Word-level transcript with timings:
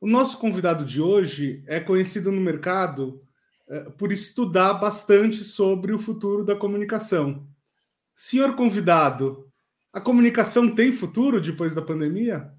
O 0.00 0.06
nosso 0.06 0.38
convidado 0.38 0.84
de 0.84 1.00
hoje 1.00 1.64
é 1.66 1.80
conhecido 1.80 2.30
no 2.30 2.40
mercado 2.40 3.20
uh, 3.68 3.90
por 3.92 4.12
estudar 4.12 4.74
bastante 4.74 5.42
sobre 5.42 5.92
o 5.92 5.98
futuro 5.98 6.44
da 6.44 6.54
comunicação. 6.54 7.44
Senhor 8.14 8.54
convidado, 8.54 9.50
a 9.92 10.00
comunicação 10.00 10.72
tem 10.72 10.92
futuro 10.92 11.40
depois 11.40 11.74
da 11.74 11.82
pandemia? 11.82 12.52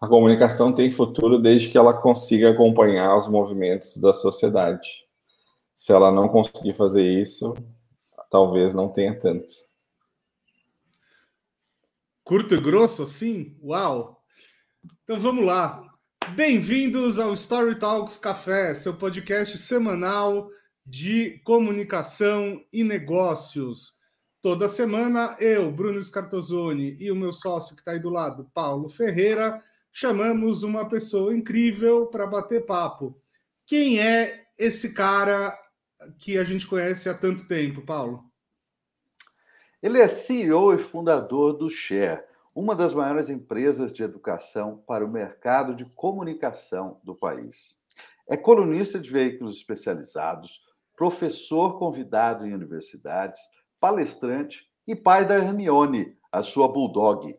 A 0.00 0.06
comunicação 0.06 0.72
tem 0.72 0.90
futuro 0.90 1.36
desde 1.42 1.68
que 1.68 1.76
ela 1.76 1.92
consiga 1.92 2.50
acompanhar 2.50 3.18
os 3.18 3.26
movimentos 3.26 3.96
da 3.96 4.12
sociedade. 4.12 4.88
Se 5.74 5.92
ela 5.92 6.12
não 6.12 6.28
conseguir 6.28 6.74
fazer 6.74 7.02
isso, 7.02 7.54
talvez 8.30 8.72
não 8.72 8.88
tenha 8.88 9.18
tanto. 9.18 9.52
Curto 12.22 12.54
e 12.54 12.60
grosso 12.60 13.02
assim? 13.02 13.58
Uau! 13.60 14.22
Então 15.02 15.18
vamos 15.18 15.44
lá. 15.44 15.89
Bem-vindos 16.28 17.18
ao 17.18 17.34
Story 17.34 17.74
Talks 17.74 18.16
Café, 18.16 18.72
seu 18.74 18.94
podcast 18.94 19.58
semanal 19.58 20.48
de 20.86 21.40
comunicação 21.44 22.64
e 22.72 22.84
negócios. 22.84 23.94
Toda 24.40 24.68
semana, 24.68 25.36
eu, 25.40 25.72
Bruno 25.72 26.00
Scartozoni, 26.00 26.96
e 27.00 27.10
o 27.10 27.16
meu 27.16 27.32
sócio 27.32 27.74
que 27.74 27.82
está 27.82 27.92
aí 27.92 27.98
do 27.98 28.10
lado, 28.10 28.48
Paulo 28.54 28.88
Ferreira, 28.88 29.62
chamamos 29.92 30.62
uma 30.62 30.88
pessoa 30.88 31.34
incrível 31.34 32.06
para 32.06 32.26
bater 32.26 32.64
papo. 32.64 33.20
Quem 33.66 33.98
é 33.98 34.46
esse 34.56 34.94
cara 34.94 35.58
que 36.18 36.38
a 36.38 36.44
gente 36.44 36.66
conhece 36.66 37.08
há 37.08 37.14
tanto 37.14 37.48
tempo, 37.48 37.82
Paulo? 37.82 38.24
Ele 39.82 39.98
é 39.98 40.08
CEO 40.08 40.74
e 40.74 40.78
fundador 40.78 41.54
do 41.54 41.68
Share, 41.68 42.22
uma 42.54 42.74
das 42.74 42.92
maiores 42.92 43.28
empresas 43.28 43.92
de 43.92 44.02
educação 44.02 44.82
para 44.86 45.04
o 45.04 45.10
mercado 45.10 45.74
de 45.74 45.84
comunicação 45.94 47.00
do 47.04 47.14
país. 47.14 47.80
É 48.28 48.36
colunista 48.36 48.98
de 48.98 49.10
veículos 49.10 49.56
especializados, 49.56 50.60
professor 50.96 51.78
convidado 51.78 52.46
em 52.46 52.52
universidades, 52.52 53.40
palestrante 53.78 54.68
e 54.86 54.94
pai 54.94 55.26
da 55.26 55.36
Hermione, 55.36 56.16
a 56.30 56.42
sua 56.42 56.68
bulldog. 56.68 57.38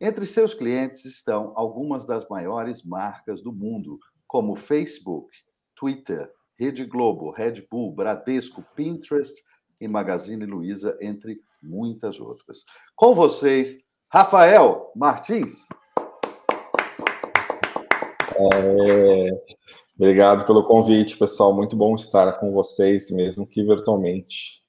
Entre 0.00 0.26
seus 0.26 0.52
clientes 0.52 1.04
estão 1.04 1.52
algumas 1.54 2.04
das 2.04 2.28
maiores 2.28 2.82
marcas 2.82 3.40
do 3.40 3.52
mundo, 3.52 3.98
como 4.26 4.56
Facebook, 4.56 5.32
Twitter, 5.74 6.32
Rede 6.58 6.84
Globo, 6.84 7.30
Red 7.30 7.66
Bull, 7.70 7.92
Bradesco, 7.94 8.64
Pinterest 8.74 9.42
e 9.80 9.88
Magazine 9.88 10.44
Luiza, 10.44 10.96
entre 11.00 11.40
muitas 11.62 12.20
outras. 12.20 12.64
Com 12.94 13.14
vocês, 13.14 13.82
Rafael 14.12 14.92
Martins. 14.94 15.66
É, 18.36 19.30
obrigado 19.96 20.44
pelo 20.44 20.64
convite, 20.64 21.16
pessoal. 21.16 21.54
Muito 21.54 21.74
bom 21.74 21.94
estar 21.94 22.38
com 22.38 22.52
vocês, 22.52 23.10
mesmo 23.10 23.46
que 23.46 23.64
virtualmente. 23.64 24.62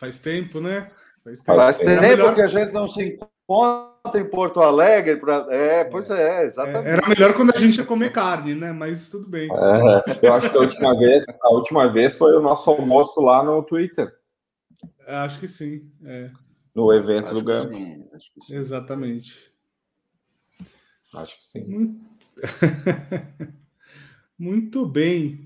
Faz 0.00 0.18
tempo, 0.18 0.58
né? 0.60 0.90
Faz 1.22 1.42
tempo, 1.42 1.58
Faz 1.58 1.78
tempo 1.78 2.00
melhor... 2.00 2.34
que 2.34 2.42
a 2.42 2.48
gente 2.48 2.72
não 2.72 2.88
se 2.88 3.04
encontra 3.04 4.20
em 4.20 4.28
Porto 4.28 4.60
Alegre. 4.60 5.18
Pra... 5.18 5.46
É, 5.50 5.84
pois 5.84 6.10
é, 6.10 6.42
exatamente. 6.44 6.88
Era 6.88 7.08
melhor 7.08 7.34
quando 7.34 7.54
a 7.54 7.58
gente 7.58 7.78
ia 7.78 7.86
comer 7.86 8.10
carne, 8.10 8.52
né? 8.52 8.72
Mas 8.72 9.08
tudo 9.08 9.28
bem. 9.28 9.48
É, 9.48 10.26
eu 10.26 10.34
acho 10.34 10.50
que 10.50 10.56
a 10.56 10.60
última 10.60 10.98
vez, 10.98 11.24
a 11.40 11.50
última 11.50 11.92
vez 11.92 12.16
foi 12.16 12.36
o 12.36 12.42
nosso 12.42 12.68
almoço 12.68 13.20
lá 13.20 13.44
no 13.44 13.62
Twitter. 13.62 14.12
Acho 15.06 15.38
que 15.38 15.46
sim. 15.46 15.88
É. 16.04 16.30
No 16.78 16.92
evento 16.92 17.24
acho 17.24 17.34
do 17.34 17.42
Gama. 17.42 17.70
Exatamente. 18.48 19.52
Acho 21.12 21.36
que 21.36 21.44
sim. 21.44 21.64
Muito, 21.66 22.00
Muito 24.38 24.86
bem. 24.86 25.44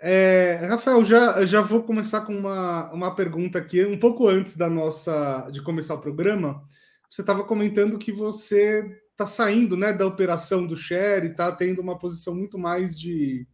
É, 0.00 0.66
Rafael, 0.66 1.04
já, 1.04 1.44
já 1.44 1.60
vou 1.60 1.82
começar 1.82 2.22
com 2.22 2.34
uma, 2.34 2.90
uma 2.90 3.14
pergunta 3.14 3.58
aqui, 3.58 3.84
um 3.84 3.98
pouco 3.98 4.26
antes 4.26 4.56
da 4.56 4.70
nossa 4.70 5.46
de 5.50 5.60
começar 5.60 5.94
o 5.94 6.00
programa. 6.00 6.64
Você 7.10 7.20
estava 7.20 7.44
comentando 7.44 7.98
que 7.98 8.10
você 8.10 8.98
está 9.10 9.26
saindo 9.26 9.76
né, 9.76 9.92
da 9.92 10.06
operação 10.06 10.66
do 10.66 10.74
Share 10.74 11.26
e 11.26 11.32
está 11.32 11.52
tendo 11.52 11.82
uma 11.82 11.98
posição 11.98 12.34
muito 12.34 12.58
mais 12.58 12.98
de, 12.98 13.46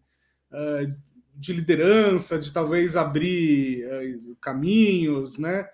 uh, 0.53 0.87
de 1.35 1.53
liderança, 1.53 2.39
de 2.39 2.53
talvez 2.53 2.97
abrir 2.97 3.85
uh, 3.87 4.37
caminhos, 4.37 5.37
né? 5.37 5.69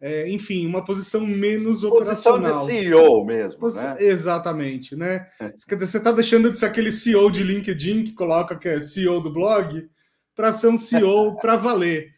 É, 0.00 0.28
enfim, 0.30 0.66
uma 0.66 0.84
posição 0.84 1.26
menos 1.26 1.80
posição 1.80 1.90
operacional. 1.90 2.52
Posição 2.52 2.66
de 2.66 2.88
CEO 2.88 3.24
mesmo, 3.24 3.68
né? 3.70 3.96
Exatamente, 3.98 4.94
né? 4.94 5.26
Quer 5.66 5.74
dizer, 5.74 5.86
você 5.86 5.98
está 5.98 6.12
deixando 6.12 6.52
de 6.52 6.58
ser 6.58 6.66
aquele 6.66 6.92
CEO 6.92 7.30
de 7.30 7.42
LinkedIn 7.42 8.04
que 8.04 8.12
coloca 8.12 8.56
que 8.56 8.68
é 8.68 8.80
CEO 8.80 9.20
do 9.20 9.32
blog 9.32 9.88
para 10.34 10.52
ser 10.52 10.68
um 10.68 10.76
CEO 10.76 11.36
para 11.40 11.56
valer. 11.56 12.10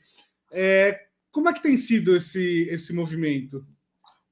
É, 0.53 0.99
como 1.31 1.49
é 1.49 1.53
que 1.53 1.63
tem 1.63 1.77
sido 1.77 2.17
esse, 2.17 2.69
esse 2.69 2.93
movimento? 2.93 3.65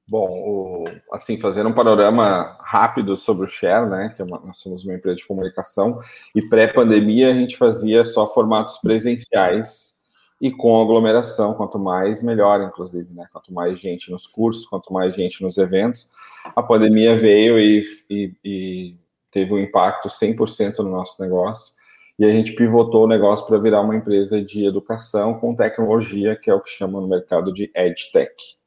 Bom, 0.09 0.27
o, 0.29 0.85
assim, 1.11 1.37
fazendo 1.37 1.69
um 1.69 1.73
panorama 1.73 2.57
rápido 2.61 3.15
sobre 3.17 3.45
o 3.45 3.49
Share, 3.49 3.89
né, 3.89 4.13
que 4.15 4.21
é 4.21 4.25
uma, 4.25 4.39
nós 4.39 4.57
somos 4.59 4.85
uma 4.85 4.95
empresa 4.95 5.17
de 5.17 5.27
comunicação, 5.27 5.99
e 6.33 6.41
pré-pandemia 6.41 7.29
a 7.29 7.33
gente 7.33 7.57
fazia 7.57 8.05
só 8.05 8.25
formatos 8.25 8.77
presenciais, 8.77 9.96
e 10.39 10.51
com 10.51 10.79
aglomeração, 10.79 11.53
quanto 11.53 11.79
mais, 11.79 12.21
melhor, 12.21 12.61
inclusive, 12.61 13.11
né? 13.13 13.27
Quanto 13.31 13.51
mais 13.51 13.79
gente 13.79 14.11
nos 14.11 14.27
cursos, 14.27 14.65
quanto 14.65 14.93
mais 14.93 15.15
gente 15.15 15.41
nos 15.41 15.57
eventos. 15.57 16.11
A 16.55 16.61
pandemia 16.61 17.15
veio 17.15 17.59
e, 17.59 17.81
e, 18.09 18.33
e 18.43 18.95
teve 19.31 19.53
um 19.53 19.59
impacto 19.59 20.07
100% 20.07 20.79
no 20.79 20.91
nosso 20.91 21.21
negócio, 21.21 21.75
e 22.19 22.25
a 22.25 22.31
gente 22.31 22.53
pivotou 22.53 23.03
o 23.03 23.07
negócio 23.07 23.45
para 23.45 23.59
virar 23.59 23.81
uma 23.81 23.95
empresa 23.95 24.41
de 24.41 24.65
educação 24.65 25.35
com 25.35 25.55
tecnologia, 25.55 26.35
que 26.35 26.49
é 26.49 26.53
o 26.53 26.61
que 26.61 26.69
chama 26.69 26.99
no 26.99 27.07
mercado 27.07 27.53
de 27.53 27.69
EdTech. 27.75 28.57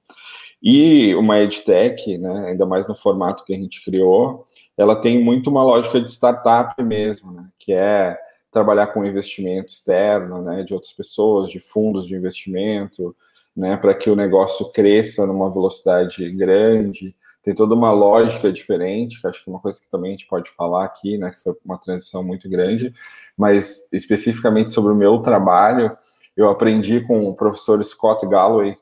E 0.62 1.14
uma 1.16 1.40
EdTech, 1.40 2.18
né, 2.18 2.50
ainda 2.50 2.66
mais 2.66 2.86
no 2.86 2.94
formato 2.94 3.44
que 3.44 3.52
a 3.52 3.56
gente 3.56 3.82
criou, 3.84 4.44
ela 4.76 4.94
tem 4.94 5.22
muito 5.22 5.50
uma 5.50 5.64
lógica 5.64 6.00
de 6.00 6.10
startup 6.10 6.80
mesmo, 6.82 7.32
né, 7.32 7.48
que 7.58 7.72
é 7.72 8.16
trabalhar 8.50 8.88
com 8.88 9.04
investimento 9.04 9.72
externo, 9.72 10.42
né, 10.42 10.62
de 10.62 10.74
outras 10.74 10.92
pessoas, 10.92 11.50
de 11.50 11.60
fundos 11.60 12.06
de 12.06 12.16
investimento, 12.16 13.14
né, 13.56 13.76
para 13.76 13.94
que 13.94 14.10
o 14.10 14.16
negócio 14.16 14.70
cresça 14.72 15.26
numa 15.26 15.50
velocidade 15.50 16.28
grande. 16.32 17.14
Tem 17.42 17.54
toda 17.54 17.74
uma 17.74 17.92
lógica 17.92 18.52
diferente, 18.52 19.20
que 19.20 19.26
acho 19.26 19.42
que 19.42 19.50
é 19.50 19.52
uma 19.52 19.60
coisa 19.60 19.80
que 19.80 19.88
também 19.88 20.10
a 20.10 20.16
gente 20.16 20.26
pode 20.26 20.50
falar 20.50 20.84
aqui, 20.84 21.16
né, 21.16 21.30
que 21.30 21.40
foi 21.40 21.54
uma 21.64 21.78
transição 21.78 22.22
muito 22.22 22.48
grande, 22.48 22.92
mas 23.36 23.90
especificamente 23.92 24.72
sobre 24.72 24.92
o 24.92 24.96
meu 24.96 25.18
trabalho, 25.20 25.96
eu 26.36 26.48
aprendi 26.48 27.00
com 27.06 27.28
o 27.28 27.34
professor 27.34 27.82
Scott 27.84 28.26
Galloway 28.26 28.76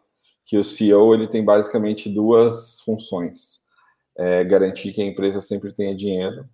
que 0.45 0.57
o 0.57 0.65
CEO 0.65 1.15
ele 1.15 1.29
tem 1.29 1.45
basicamente 1.45 2.09
duas 2.09 2.81
funções: 2.81 3.61
é 4.17 4.43
garantir 4.45 4.93
que 4.93 5.03
a 5.03 5.05
empresa 5.05 5.41
sempre 5.41 5.73
tenha 5.73 5.95
dinheiro 5.95 6.49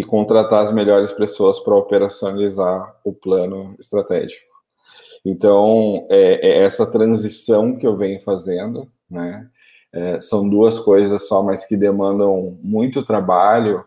e 0.00 0.02
contratar 0.02 0.62
as 0.62 0.72
melhores 0.72 1.12
pessoas 1.12 1.60
para 1.60 1.76
operacionalizar 1.76 2.96
o 3.04 3.12
plano 3.12 3.76
estratégico. 3.78 4.46
Então, 5.22 6.06
é, 6.08 6.48
é, 6.48 6.62
essa 6.62 6.90
transição 6.90 7.76
que 7.76 7.86
eu 7.86 7.94
venho 7.94 8.18
fazendo, 8.18 8.90
né? 9.10 9.46
É, 9.92 10.18
são 10.18 10.48
duas 10.48 10.78
coisas 10.78 11.28
só, 11.28 11.42
mas 11.42 11.66
que 11.66 11.76
demandam 11.76 12.56
muito 12.62 13.04
trabalho 13.04 13.84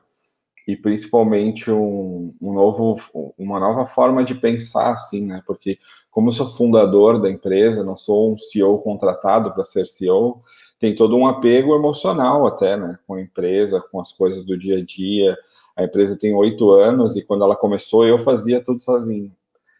e 0.67 0.75
principalmente 0.75 1.71
um, 1.71 2.31
um, 2.39 2.53
novo, 2.53 2.95
uma 3.35 3.59
nova 3.59 3.83
forma 3.83 4.23
de 4.23 4.35
pensar, 4.35 4.91
assim, 4.91 5.25
né? 5.25 5.41
Porque 5.47 5.79
como 6.11 6.27
eu 6.27 6.31
sou 6.31 6.47
fundador 6.47 7.19
da 7.19 7.27
empresa, 7.27 7.83
não 7.83 7.97
sou 7.97 8.31
um 8.31 8.37
CEO 8.37 8.77
contratado 8.83 9.51
para 9.51 9.63
ser 9.63 9.87
CEO, 9.87 10.43
tem 10.77 10.93
todo 10.95 11.15
um 11.15 11.25
apego 11.25 11.73
emocional 11.73 12.45
até, 12.45 12.77
né? 12.77 12.99
Com 13.07 13.15
a 13.15 13.21
empresa, 13.21 13.81
com 13.81 13.99
as 13.99 14.13
coisas 14.13 14.43
do 14.43 14.55
dia 14.55 14.77
a 14.77 14.85
dia, 14.85 15.35
a 15.75 15.83
empresa 15.83 16.17
tem 16.17 16.33
oito 16.33 16.71
anos 16.71 17.15
e 17.15 17.21
quando 17.21 17.43
ela 17.43 17.55
começou 17.55 18.05
eu 18.05 18.19
fazia 18.19 18.63
tudo 18.63 18.81
sozinho. 18.81 19.31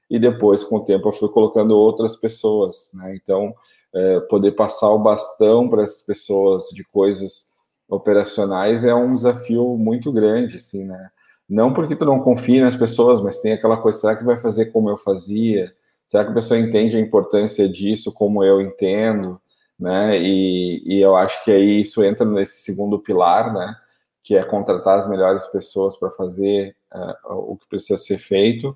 E 0.09 0.19
depois, 0.19 0.63
com 0.63 0.77
o 0.77 0.85
tempo, 0.85 1.07
eu 1.07 1.11
fui 1.11 1.29
colocando 1.29 1.77
outras 1.77 2.15
pessoas, 2.15 2.91
né? 2.93 3.15
Então, 3.15 3.53
é, 3.93 4.19
poder 4.21 4.51
passar 4.53 4.89
o 4.89 4.99
bastão 4.99 5.69
para 5.69 5.83
essas 5.83 6.01
pessoas 6.01 6.65
de 6.71 6.83
coisas 6.83 7.51
operacionais 7.87 8.83
é 8.83 8.93
um 8.93 9.15
desafio 9.15 9.77
muito 9.77 10.11
grande, 10.11 10.57
assim, 10.57 10.83
né? 10.83 11.09
Não 11.49 11.73
porque 11.73 11.95
tu 11.95 12.05
não 12.05 12.19
confia 12.19 12.63
nas 12.63 12.75
pessoas, 12.75 13.21
mas 13.21 13.39
tem 13.39 13.53
aquela 13.53 13.77
coisa, 13.77 13.99
será 13.99 14.15
que 14.15 14.23
vai 14.23 14.37
fazer 14.37 14.67
como 14.67 14.89
eu 14.89 14.97
fazia? 14.97 15.73
Será 16.07 16.23
que 16.25 16.31
a 16.31 16.33
pessoa 16.33 16.59
entende 16.59 16.95
a 16.95 16.99
importância 16.99 17.67
disso 17.67 18.11
como 18.11 18.43
eu 18.43 18.61
entendo? 18.61 19.39
Né? 19.79 20.19
E, 20.21 20.83
e 20.85 21.01
eu 21.01 21.15
acho 21.15 21.43
que 21.43 21.51
aí 21.51 21.81
isso 21.81 22.03
entra 22.03 22.25
nesse 22.25 22.61
segundo 22.61 22.99
pilar, 22.99 23.53
né? 23.53 23.75
Que 24.23 24.35
é 24.35 24.43
contratar 24.43 24.97
as 24.97 25.09
melhores 25.09 25.45
pessoas 25.47 25.97
para 25.97 26.09
fazer 26.09 26.75
uh, 26.93 27.33
o 27.33 27.57
que 27.57 27.67
precisa 27.67 27.97
ser 27.97 28.17
feito. 28.17 28.73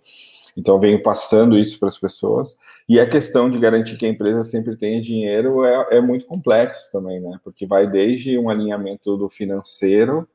Então, 0.58 0.78
venho 0.78 1.02
passando 1.02 1.58
isso 1.58 1.80
para 1.80 1.88
as 1.88 1.98
pessoas. 1.98 2.58
E 2.90 3.00
a 3.00 3.08
questão 3.08 3.50
de 3.50 3.58
garantir 3.58 3.96
que 3.96 4.06
a 4.06 4.10
empresa 4.10 4.44
sempre 4.44 4.76
tenha 4.76 5.02
dinheiro 5.02 5.64
é, 5.64 5.98
é 5.98 6.02
muito 6.02 6.26
complexo 6.26 6.92
também, 6.92 7.22
né? 7.22 7.40
Porque 7.44 7.66
vai 7.66 7.90
desde 7.90 8.38
um 8.38 8.50
alinhamento 8.50 9.16
do 9.16 9.30
financeiro 9.30 10.28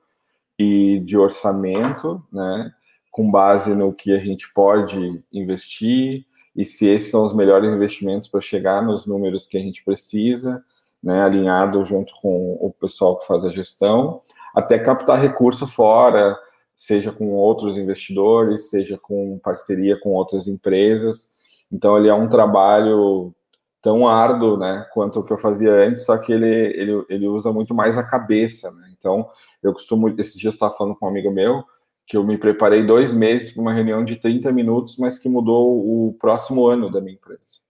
e 0.59 1.01
de 1.01 1.19
orçamento, 1.19 2.23
né? 2.33 2.73
Com 3.11 3.31
base 3.31 3.75
no 3.75 3.93
que 3.93 4.13
a 4.13 4.19
gente 4.19 4.51
pode 4.55 5.23
investir 5.33 6.25
e 6.57 6.65
se 6.65 6.87
esses 6.87 7.11
são 7.11 7.25
os 7.25 7.35
melhores 7.35 7.73
investimentos 7.73 8.29
para 8.29 8.41
chegar 8.41 8.83
nos 8.83 9.07
números 9.07 9.47
que 9.47 9.59
a 9.59 9.61
gente 9.61 9.85
precisa, 9.85 10.65
né? 11.03 11.23
Alinhado 11.23 11.85
junto 11.85 12.13
com 12.23 12.59
o 12.61 12.73
pessoal 12.81 13.19
que 13.19 13.27
faz 13.27 13.45
a 13.45 13.51
gestão, 13.51 14.23
até 14.55 14.79
captar 14.79 15.19
recurso 15.19 15.67
fora, 15.67 16.39
seja 16.75 17.13
com 17.13 17.31
outros 17.31 17.77
investidores, 17.77 18.71
seja 18.71 18.99
com 18.99 19.39
parceria 19.39 19.99
com 20.01 20.11
outras 20.11 20.47
empresas. 20.47 21.33
Então, 21.71 21.97
ele 21.97 22.09
é 22.09 22.15
um 22.15 22.29
trabalho 22.29 23.35
tão 23.81 24.07
árduo, 24.07 24.57
né, 24.57 24.87
quanto 24.93 25.21
o 25.21 25.25
que 25.25 25.33
eu 25.33 25.39
fazia 25.39 25.73
antes, 25.73 26.05
só 26.05 26.17
que 26.17 26.33
ele, 26.33 26.47
ele, 26.47 27.05
ele 27.09 27.27
usa 27.27 27.53
muito 27.53 27.75
mais 27.75 27.99
a 27.99 28.03
cabeça, 28.03 28.71
né? 28.71 28.93
Então, 28.97 29.29
eu 29.61 29.73
costumo, 29.73 30.09
esses 30.21 30.37
dias 30.37 30.55
estava 30.55 30.73
falando 30.77 30.95
com 30.95 31.07
um 31.07 31.09
amigo 31.09 31.33
meu, 31.33 31.65
que 32.07 32.17
eu 32.17 32.25
me 32.25 32.39
preparei 32.39 32.87
dois 32.87 33.13
meses 33.13 33.53
para 33.53 33.63
uma 33.63 33.73
reunião 33.73 34.05
de 34.05 34.17
30 34.17 34.53
minutos, 34.53 34.97
mas 34.99 35.19
que 35.19 35.29
mudou 35.29 36.09
o 36.09 36.15
próximo 36.15 36.67
ano 36.67 36.91
da 36.91 37.01
minha 37.01 37.15
empresa. 37.15 37.61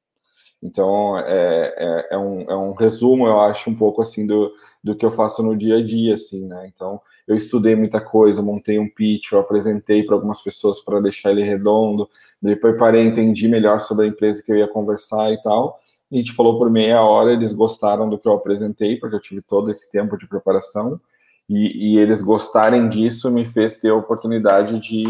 Então, 0.63 1.19
é, 1.19 1.75
é, 1.77 2.09
é, 2.13 2.19
um, 2.19 2.43
é 2.43 2.57
um 2.57 2.73
resumo, 2.73 3.27
eu 3.27 3.41
acho, 3.41 3.69
um 3.69 3.75
pouco 3.75 4.01
assim 4.01 4.27
do, 4.27 4.53
do 4.83 4.95
que 4.95 5.05
eu 5.05 5.11
faço 5.11 5.43
no 5.43 5.57
dia 5.57 5.77
a 5.77 5.85
dia, 5.85 6.15
assim, 6.15 6.47
né? 6.47 6.71
Então, 6.73 7.01
eu 7.27 7.37
estudei 7.37 7.75
muita 7.75 8.01
coisa, 8.01 8.43
montei 8.43 8.79
um 8.79 8.89
pitch, 8.89 9.33
eu 9.33 9.41
apresentei 9.41 10.05
para 10.05 10.15
algumas 10.15 10.41
pessoas 10.41 10.81
para 10.81 11.01
deixar 11.01 11.31
ele 11.31 11.43
redondo, 11.43 12.09
me 12.41 12.55
preparei, 12.57 13.05
entendi 13.07 13.49
melhor 13.49 13.81
sobre 13.81 14.07
a 14.07 14.09
empresa 14.09 14.43
que 14.43 14.53
eu 14.53 14.57
ia 14.57 14.69
conversar 14.69 15.33
e 15.33 15.43
tal. 15.43 15.81
A 16.11 16.17
gente 16.17 16.33
falou 16.33 16.59
por 16.59 16.71
meia 16.71 17.03
hora, 17.03 17.33
eles 17.33 17.53
gostaram 17.53 18.09
do 18.09 18.19
que 18.19 18.29
eu 18.29 18.33
apresentei, 18.33 18.97
porque 18.99 19.17
eu 19.17 19.21
tive 19.21 19.43
todo 19.43 19.71
esse 19.71 19.91
tempo 19.91 20.17
de 20.17 20.29
preparação, 20.29 21.01
e, 21.49 21.95
e 21.95 21.99
eles 21.99 22.23
gostarem 22.23 22.89
disso 22.89 23.31
me 23.31 23.45
fez 23.45 23.79
ter 23.79 23.91
a 23.91 23.97
oportunidade 23.97 24.79
de 24.79 25.05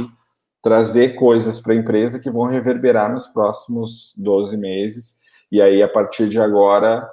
trazer 0.63 1.15
coisas 1.17 1.59
para 1.59 1.73
a 1.73 1.77
empresa 1.77 2.21
que 2.21 2.31
vão 2.31 2.45
reverberar 2.45 3.13
nos 3.13 3.27
próximos 3.27 4.15
12 4.17 4.57
meses, 4.57 5.19
e 5.53 5.61
aí, 5.61 5.83
a 5.83 5.89
partir 5.89 6.31
de 6.31 6.41
agora, 6.41 7.07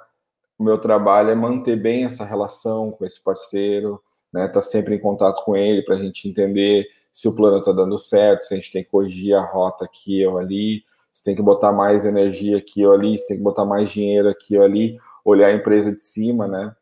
o 0.58 0.64
meu 0.64 0.78
trabalho 0.78 1.28
é 1.28 1.34
manter 1.34 1.76
bem 1.76 2.04
essa 2.04 2.24
relação 2.24 2.90
com 2.90 3.04
esse 3.04 3.22
parceiro, 3.22 4.02
né? 4.32 4.48
Tá 4.48 4.62
sempre 4.62 4.94
em 4.94 4.98
contato 4.98 5.44
com 5.44 5.54
ele 5.54 5.82
para 5.82 5.96
a 5.96 5.98
gente 5.98 6.26
entender 6.26 6.88
se 7.12 7.28
o 7.28 7.36
plano 7.36 7.58
está 7.58 7.70
dando 7.70 7.98
certo, 7.98 8.44
se 8.44 8.54
a 8.54 8.56
gente 8.56 8.72
tem 8.72 8.82
que 8.82 8.88
corrigir 8.88 9.34
a 9.34 9.42
rota 9.44 9.84
aqui 9.84 10.24
ou 10.24 10.38
ali, 10.38 10.82
se 11.12 11.22
tem 11.22 11.36
que 11.36 11.42
botar 11.42 11.70
mais 11.70 12.06
energia 12.06 12.56
aqui 12.56 12.86
ou 12.86 12.94
ali, 12.94 13.18
se 13.18 13.28
tem 13.28 13.36
que 13.36 13.42
botar 13.42 13.66
mais 13.66 13.90
dinheiro 13.90 14.30
aqui 14.30 14.56
ou 14.56 14.64
ali, 14.64 14.96
olhar 15.22 15.48
a 15.48 15.54
empresa 15.54 15.92
de 15.92 16.00
cima, 16.00 16.48
né? 16.48 16.74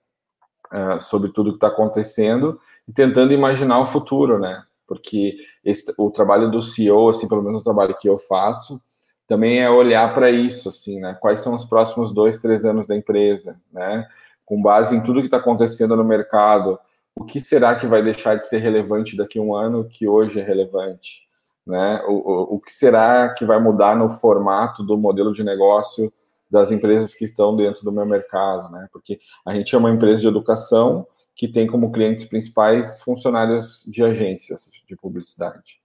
Uh, 0.73 1.01
sobre 1.01 1.33
tudo 1.33 1.51
que 1.51 1.57
está 1.57 1.67
acontecendo 1.67 2.61
e 2.87 2.93
tentando 2.93 3.33
imaginar 3.33 3.81
o 3.81 3.87
futuro, 3.87 4.39
né? 4.39 4.63
Porque 4.87 5.39
esse, 5.65 5.93
o 5.99 6.09
trabalho 6.09 6.53
do 6.53 6.63
CEO, 6.63 7.09
assim, 7.09 7.27
pelo 7.27 7.43
menos 7.43 7.63
o 7.63 7.65
trabalho 7.65 7.97
que 7.99 8.09
eu 8.09 8.17
faço, 8.17 8.81
também 9.29 9.61
é 9.61 9.69
olhar 9.69 10.13
para 10.15 10.31
isso, 10.31 10.71
assim, 10.71 10.99
né? 10.99 11.17
Quais 11.21 11.43
são 11.43 11.55
os 11.55 11.67
próximos 11.67 12.15
dois, 12.15 12.41
três 12.41 12.65
anos 12.65 12.87
da 12.87 12.97
empresa, 12.97 13.61
né? 13.71 14.09
Com 14.45 14.61
base 14.61 14.97
em 14.97 15.03
tudo 15.03 15.21
que 15.21 15.27
está 15.27 15.37
acontecendo 15.37 15.95
no 15.95 16.03
mercado, 16.03 16.81
o 17.15 17.25
que 17.25 17.39
será 17.39 17.75
que 17.75 17.87
vai 17.87 18.03
deixar 18.03 18.37
de 18.37 18.49
ser 18.49 18.59
relevante 18.59 19.17
daqui 19.17 19.39
a 19.39 19.43
um 19.43 19.55
ano 19.55 19.85
que 19.85 20.09
hoje 20.09 20.41
é 20.41 20.43
relevante? 20.43 21.29
Né? 21.67 22.03
O, 22.07 22.13
o, 22.13 22.55
o 22.55 22.61
que 22.61 22.73
será 22.73 23.29
que 23.35 23.45
vai 23.45 23.61
mudar 23.61 23.95
no 23.95 24.09
formato 24.09 24.83
do 24.83 24.97
modelo 24.97 25.33
de 25.33 25.45
negócio 25.45 26.11
das 26.51 26.73
empresas 26.73 27.15
que 27.15 27.25
estão 27.25 27.55
dentro 27.55 27.85
do 27.85 27.93
meu 27.93 28.07
mercado? 28.07 28.73
Né? 28.73 28.89
Porque 28.91 29.21
a 29.45 29.53
gente 29.53 29.75
é 29.75 29.79
uma 29.79 29.91
empresa 29.91 30.21
de 30.21 30.29
educação 30.29 31.07
que 31.35 31.47
tem 31.47 31.67
como 31.67 31.93
clientes 31.93 32.25
principais 32.25 33.03
funcionários 33.03 33.85
de 33.87 34.03
agências 34.03 34.71
de 34.89 34.97
publicidade. 34.97 35.83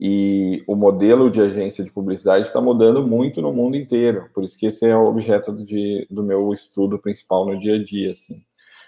E 0.00 0.62
o 0.66 0.74
modelo 0.74 1.30
de 1.30 1.40
agência 1.40 1.84
de 1.84 1.90
publicidade 1.90 2.46
está 2.46 2.60
mudando 2.60 3.06
muito 3.06 3.40
no 3.40 3.52
mundo 3.52 3.76
inteiro, 3.76 4.28
por 4.34 4.42
isso 4.42 4.58
que 4.58 4.66
esse 4.66 4.86
é 4.86 4.96
o 4.96 5.06
objeto 5.06 5.52
de, 5.52 6.06
do 6.10 6.22
meu 6.22 6.52
estudo 6.52 6.98
principal 6.98 7.46
no 7.46 7.58
dia 7.58 7.76
a 7.76 7.82
dia. 7.82 8.12
Assim 8.12 8.42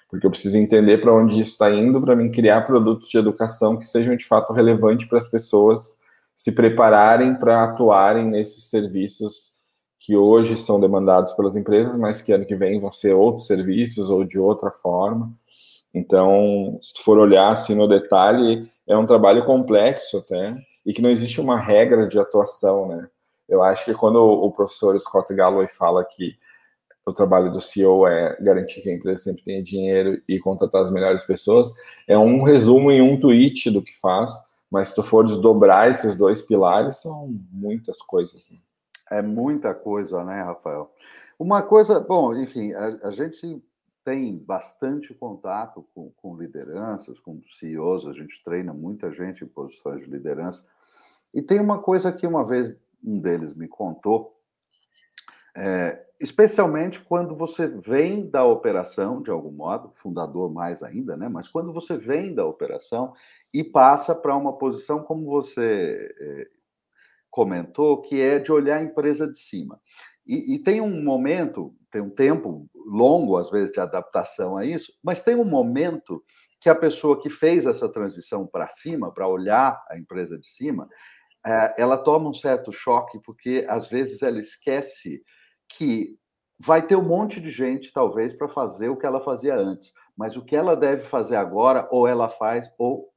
porque 0.08 0.26
eu 0.26 0.30
preciso 0.30 0.56
entender 0.56 0.98
para 0.98 1.12
onde 1.12 1.40
isso 1.40 1.52
está 1.52 1.70
indo 1.70 2.00
para 2.00 2.14
mim 2.14 2.30
criar 2.30 2.62
produtos 2.62 3.08
de 3.08 3.18
educação 3.18 3.76
que 3.76 3.86
sejam 3.86 4.16
de 4.16 4.24
fato 4.24 4.52
relevantes 4.52 5.08
para 5.08 5.18
as 5.18 5.28
pessoas 5.28 5.96
se 6.34 6.52
prepararem 6.52 7.34
para 7.34 7.64
atuarem 7.64 8.26
nesses 8.26 8.64
serviços 8.64 9.56
que 9.98 10.14
hoje 10.14 10.56
são 10.56 10.78
demandados 10.78 11.32
pelas 11.32 11.56
empresas, 11.56 11.96
mas 11.96 12.20
que 12.20 12.30
ano 12.30 12.44
que 12.44 12.54
vem 12.54 12.78
vão 12.78 12.92
ser 12.92 13.14
outros 13.14 13.46
serviços 13.46 14.10
ou 14.10 14.22
de 14.22 14.38
outra 14.38 14.70
forma. 14.70 15.32
Então, 15.92 16.78
se 16.80 16.94
tu 16.94 17.02
for 17.02 17.18
olhar 17.18 17.48
assim 17.48 17.74
no 17.74 17.88
detalhe, 17.88 18.70
é 18.86 18.96
um 18.96 19.06
trabalho 19.06 19.44
complexo 19.44 20.18
até, 20.18 20.54
e 20.86 20.94
que 20.94 21.02
não 21.02 21.10
existe 21.10 21.40
uma 21.40 21.58
regra 21.58 22.06
de 22.06 22.18
atuação, 22.18 22.86
né? 22.86 23.08
Eu 23.48 23.62
acho 23.62 23.84
que 23.84 23.94
quando 23.94 24.16
o 24.16 24.50
professor 24.52 24.98
Scott 24.98 25.34
Galloway 25.34 25.68
fala 25.68 26.04
que 26.04 26.36
o 27.04 27.12
trabalho 27.12 27.52
do 27.52 27.60
CEO 27.60 28.06
é 28.06 28.36
garantir 28.40 28.80
que 28.80 28.90
a 28.90 28.94
empresa 28.94 29.24
sempre 29.24 29.44
tenha 29.44 29.62
dinheiro 29.62 30.20
e 30.28 30.40
contratar 30.40 30.84
as 30.84 30.90
melhores 30.90 31.24
pessoas. 31.24 31.72
É 32.08 32.18
um 32.18 32.42
resumo 32.42 32.90
em 32.90 33.00
um 33.00 33.18
tweet 33.18 33.70
do 33.70 33.80
que 33.80 33.96
faz, 34.00 34.32
mas 34.68 34.88
se 34.88 34.96
tu 34.96 35.04
for 35.04 35.24
desdobrar 35.24 35.88
esses 35.88 36.16
dois 36.16 36.42
pilares, 36.42 36.96
são 36.96 37.32
muitas 37.52 37.98
coisas. 37.98 38.50
Né? 38.50 38.58
É 39.10 39.22
muita 39.22 39.72
coisa, 39.72 40.24
né, 40.24 40.42
Rafael? 40.42 40.90
Uma 41.38 41.62
coisa, 41.62 42.00
bom, 42.00 42.34
enfim, 42.34 42.72
a, 42.72 42.86
a 43.04 43.10
gente 43.12 43.62
tem 44.06 44.38
bastante 44.38 45.12
contato 45.12 45.84
com, 45.92 46.12
com, 46.12 46.36
lideranças, 46.36 47.18
com 47.18 47.42
CEOs, 47.58 48.06
a 48.06 48.12
gente 48.12 48.40
treina 48.44 48.72
muita 48.72 49.10
gente 49.10 49.42
em 49.42 49.48
posições 49.48 50.04
de 50.04 50.08
liderança. 50.08 50.64
E 51.34 51.42
tem 51.42 51.58
uma 51.58 51.82
coisa 51.82 52.12
que 52.12 52.24
uma 52.24 52.46
vez 52.46 52.72
um 53.02 53.18
deles 53.18 53.52
me 53.52 53.66
contou, 53.66 54.40
é, 55.56 56.06
especialmente 56.20 57.00
quando 57.00 57.34
você 57.34 57.66
vem 57.66 58.30
da 58.30 58.44
operação, 58.44 59.20
de 59.20 59.30
algum 59.32 59.50
modo, 59.50 59.90
fundador 59.92 60.52
mais 60.52 60.84
ainda, 60.84 61.16
né? 61.16 61.28
Mas 61.28 61.48
quando 61.48 61.72
você 61.72 61.96
vem 61.96 62.32
da 62.32 62.46
operação 62.46 63.12
e 63.52 63.64
passa 63.64 64.14
para 64.14 64.36
uma 64.36 64.56
posição, 64.56 65.02
como 65.02 65.26
você 65.26 66.14
é, 66.20 66.48
comentou, 67.28 68.02
que 68.02 68.22
é 68.22 68.38
de 68.38 68.52
olhar 68.52 68.76
a 68.76 68.84
empresa 68.84 69.28
de 69.28 69.38
cima. 69.38 69.80
E, 70.26 70.54
e, 70.54 70.58
tem 70.58 70.80
um 70.80 71.02
momento, 71.02 71.74
tem 71.90 72.00
um 72.00 72.10
tempo 72.10 72.68
longo, 72.74 73.36
às 73.36 73.50
vezes, 73.50 73.72
de 73.72 73.80
adaptação 73.80 74.56
a 74.56 74.64
isso, 74.64 74.92
mas 75.02 75.22
tem 75.22 75.36
um 75.36 75.44
momento 75.44 76.22
que 76.60 76.68
a 76.68 76.74
pessoa 76.74 77.20
que 77.20 77.30
fez 77.30 77.66
essa 77.66 77.88
transição 77.88 78.46
para 78.46 78.68
cima, 78.68 79.12
para 79.12 79.28
olhar 79.28 79.80
a 79.88 79.96
empresa 79.96 80.38
de 80.38 80.48
cima, 80.48 80.88
é, 81.46 81.74
ela 81.80 81.96
toma 81.96 82.28
um 82.28 82.34
certo 82.34 82.72
choque, 82.72 83.20
porque 83.22 83.64
às 83.68 83.88
vezes 83.88 84.22
ela 84.22 84.40
esquece 84.40 85.22
que 85.68 86.18
vai 86.58 86.84
ter 86.84 86.96
um 86.96 87.04
monte 87.04 87.40
de 87.40 87.50
gente, 87.50 87.92
talvez, 87.92 88.34
para 88.34 88.48
fazer 88.48 88.88
o 88.88 88.96
que 88.96 89.06
ela 89.06 89.20
fazia 89.20 89.54
antes. 89.54 89.92
Mas 90.16 90.36
o 90.36 90.44
que 90.44 90.56
ela 90.56 90.74
deve 90.74 91.02
fazer 91.02 91.36
agora, 91.36 91.86
ou 91.90 92.08
ela 92.08 92.28
faz, 92.28 92.68
ou 92.78 93.12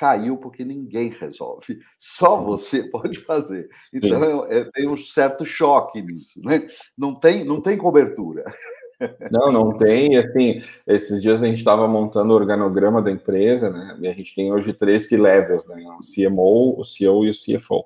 caiu 0.00 0.38
porque 0.38 0.64
ninguém 0.64 1.10
resolve. 1.10 1.78
Só 1.98 2.38
uhum. 2.38 2.46
você 2.46 2.84
pode 2.88 3.20
fazer. 3.20 3.68
Então 3.92 4.46
é, 4.46 4.64
tem 4.72 4.88
um 4.88 4.96
certo 4.96 5.44
choque 5.44 6.00
nisso, 6.00 6.40
né? 6.42 6.66
Não 6.96 7.12
tem, 7.12 7.44
não 7.44 7.60
tem 7.60 7.76
cobertura. 7.76 8.42
Não, 9.30 9.52
não 9.52 9.76
tem. 9.76 10.16
Assim, 10.16 10.62
esses 10.86 11.20
dias 11.20 11.42
a 11.42 11.46
gente 11.46 11.58
estava 11.58 11.86
montando 11.86 12.32
o 12.32 12.36
organograma 12.36 13.02
da 13.02 13.10
empresa, 13.10 13.70
né? 13.70 13.96
E 14.00 14.08
a 14.08 14.12
gente 14.12 14.34
tem 14.34 14.52
hoje 14.52 14.72
três 14.72 15.08
C-levels, 15.08 15.66
né? 15.66 15.82
O 15.98 16.00
CMO, 16.00 16.78
o 16.78 16.84
CEO 16.84 17.24
e 17.24 17.30
o 17.30 17.32
CFO. 17.32 17.82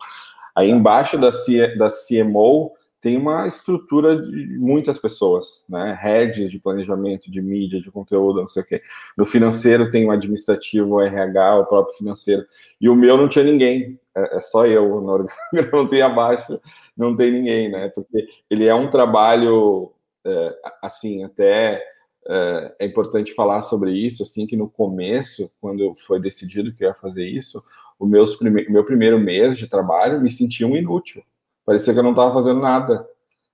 Aí 0.54 0.70
embaixo 0.70 1.18
da, 1.18 1.32
C, 1.32 1.76
da 1.76 1.88
CMO 1.88 2.72
tem 3.04 3.18
uma 3.18 3.46
estrutura 3.46 4.16
de 4.22 4.58
muitas 4.58 4.98
pessoas, 4.98 5.66
né? 5.68 5.94
Head 6.00 6.48
de 6.48 6.58
planejamento, 6.58 7.30
de 7.30 7.42
mídia, 7.42 7.78
de 7.78 7.90
conteúdo, 7.90 8.40
não 8.40 8.48
sei 8.48 8.62
o 8.62 8.64
quê. 8.64 8.80
No 9.14 9.26
financeiro 9.26 9.90
tem 9.90 10.06
o 10.06 10.10
administrativo, 10.10 10.94
o 10.94 11.02
RH, 11.02 11.58
o 11.58 11.66
próprio 11.66 11.94
financeiro. 11.94 12.46
E 12.80 12.88
o 12.88 12.94
meu 12.94 13.18
não 13.18 13.28
tinha 13.28 13.44
ninguém, 13.44 14.00
é, 14.16 14.38
é 14.38 14.40
só 14.40 14.66
eu. 14.66 15.02
No 15.02 15.26
não 15.70 15.86
tem 15.86 16.00
abaixo, 16.00 16.58
não 16.96 17.14
tem 17.14 17.30
ninguém, 17.30 17.70
né? 17.70 17.90
Porque 17.90 18.26
ele 18.48 18.64
é 18.64 18.74
um 18.74 18.90
trabalho, 18.90 19.92
é, 20.24 20.58
assim, 20.80 21.24
até 21.24 21.84
é, 22.26 22.74
é, 22.78 22.86
importante 22.86 23.34
falar 23.34 23.60
sobre 23.60 23.92
isso, 23.92 24.22
assim, 24.22 24.46
que 24.46 24.56
no 24.56 24.70
começo, 24.70 25.52
quando 25.60 25.94
foi 25.94 26.18
decidido 26.18 26.74
que 26.74 26.82
eu 26.82 26.88
ia 26.88 26.94
fazer 26.94 27.26
isso, 27.26 27.62
o 27.98 28.06
meus 28.06 28.34
prime 28.34 28.66
meu 28.70 28.82
primeiro 28.82 29.20
mês 29.20 29.58
de 29.58 29.66
trabalho 29.66 30.22
me 30.22 30.30
sentia 30.30 30.66
um 30.66 30.74
inútil 30.74 31.22
parecia 31.64 31.92
que 31.92 31.98
eu 31.98 32.02
não 32.02 32.10
estava 32.10 32.32
fazendo 32.32 32.60
nada, 32.60 33.06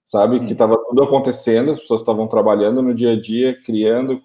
sabe? 0.05 0.37
Hum. 0.37 0.47
Que 0.47 0.53
estava 0.53 0.77
tudo 0.77 1.03
acontecendo, 1.03 1.71
as 1.71 1.81
pessoas 1.81 2.01
estavam 2.01 2.27
trabalhando 2.27 2.83
no 2.83 2.95
dia 2.95 3.13
a 3.13 3.21
dia, 3.21 3.61
criando, 3.63 4.21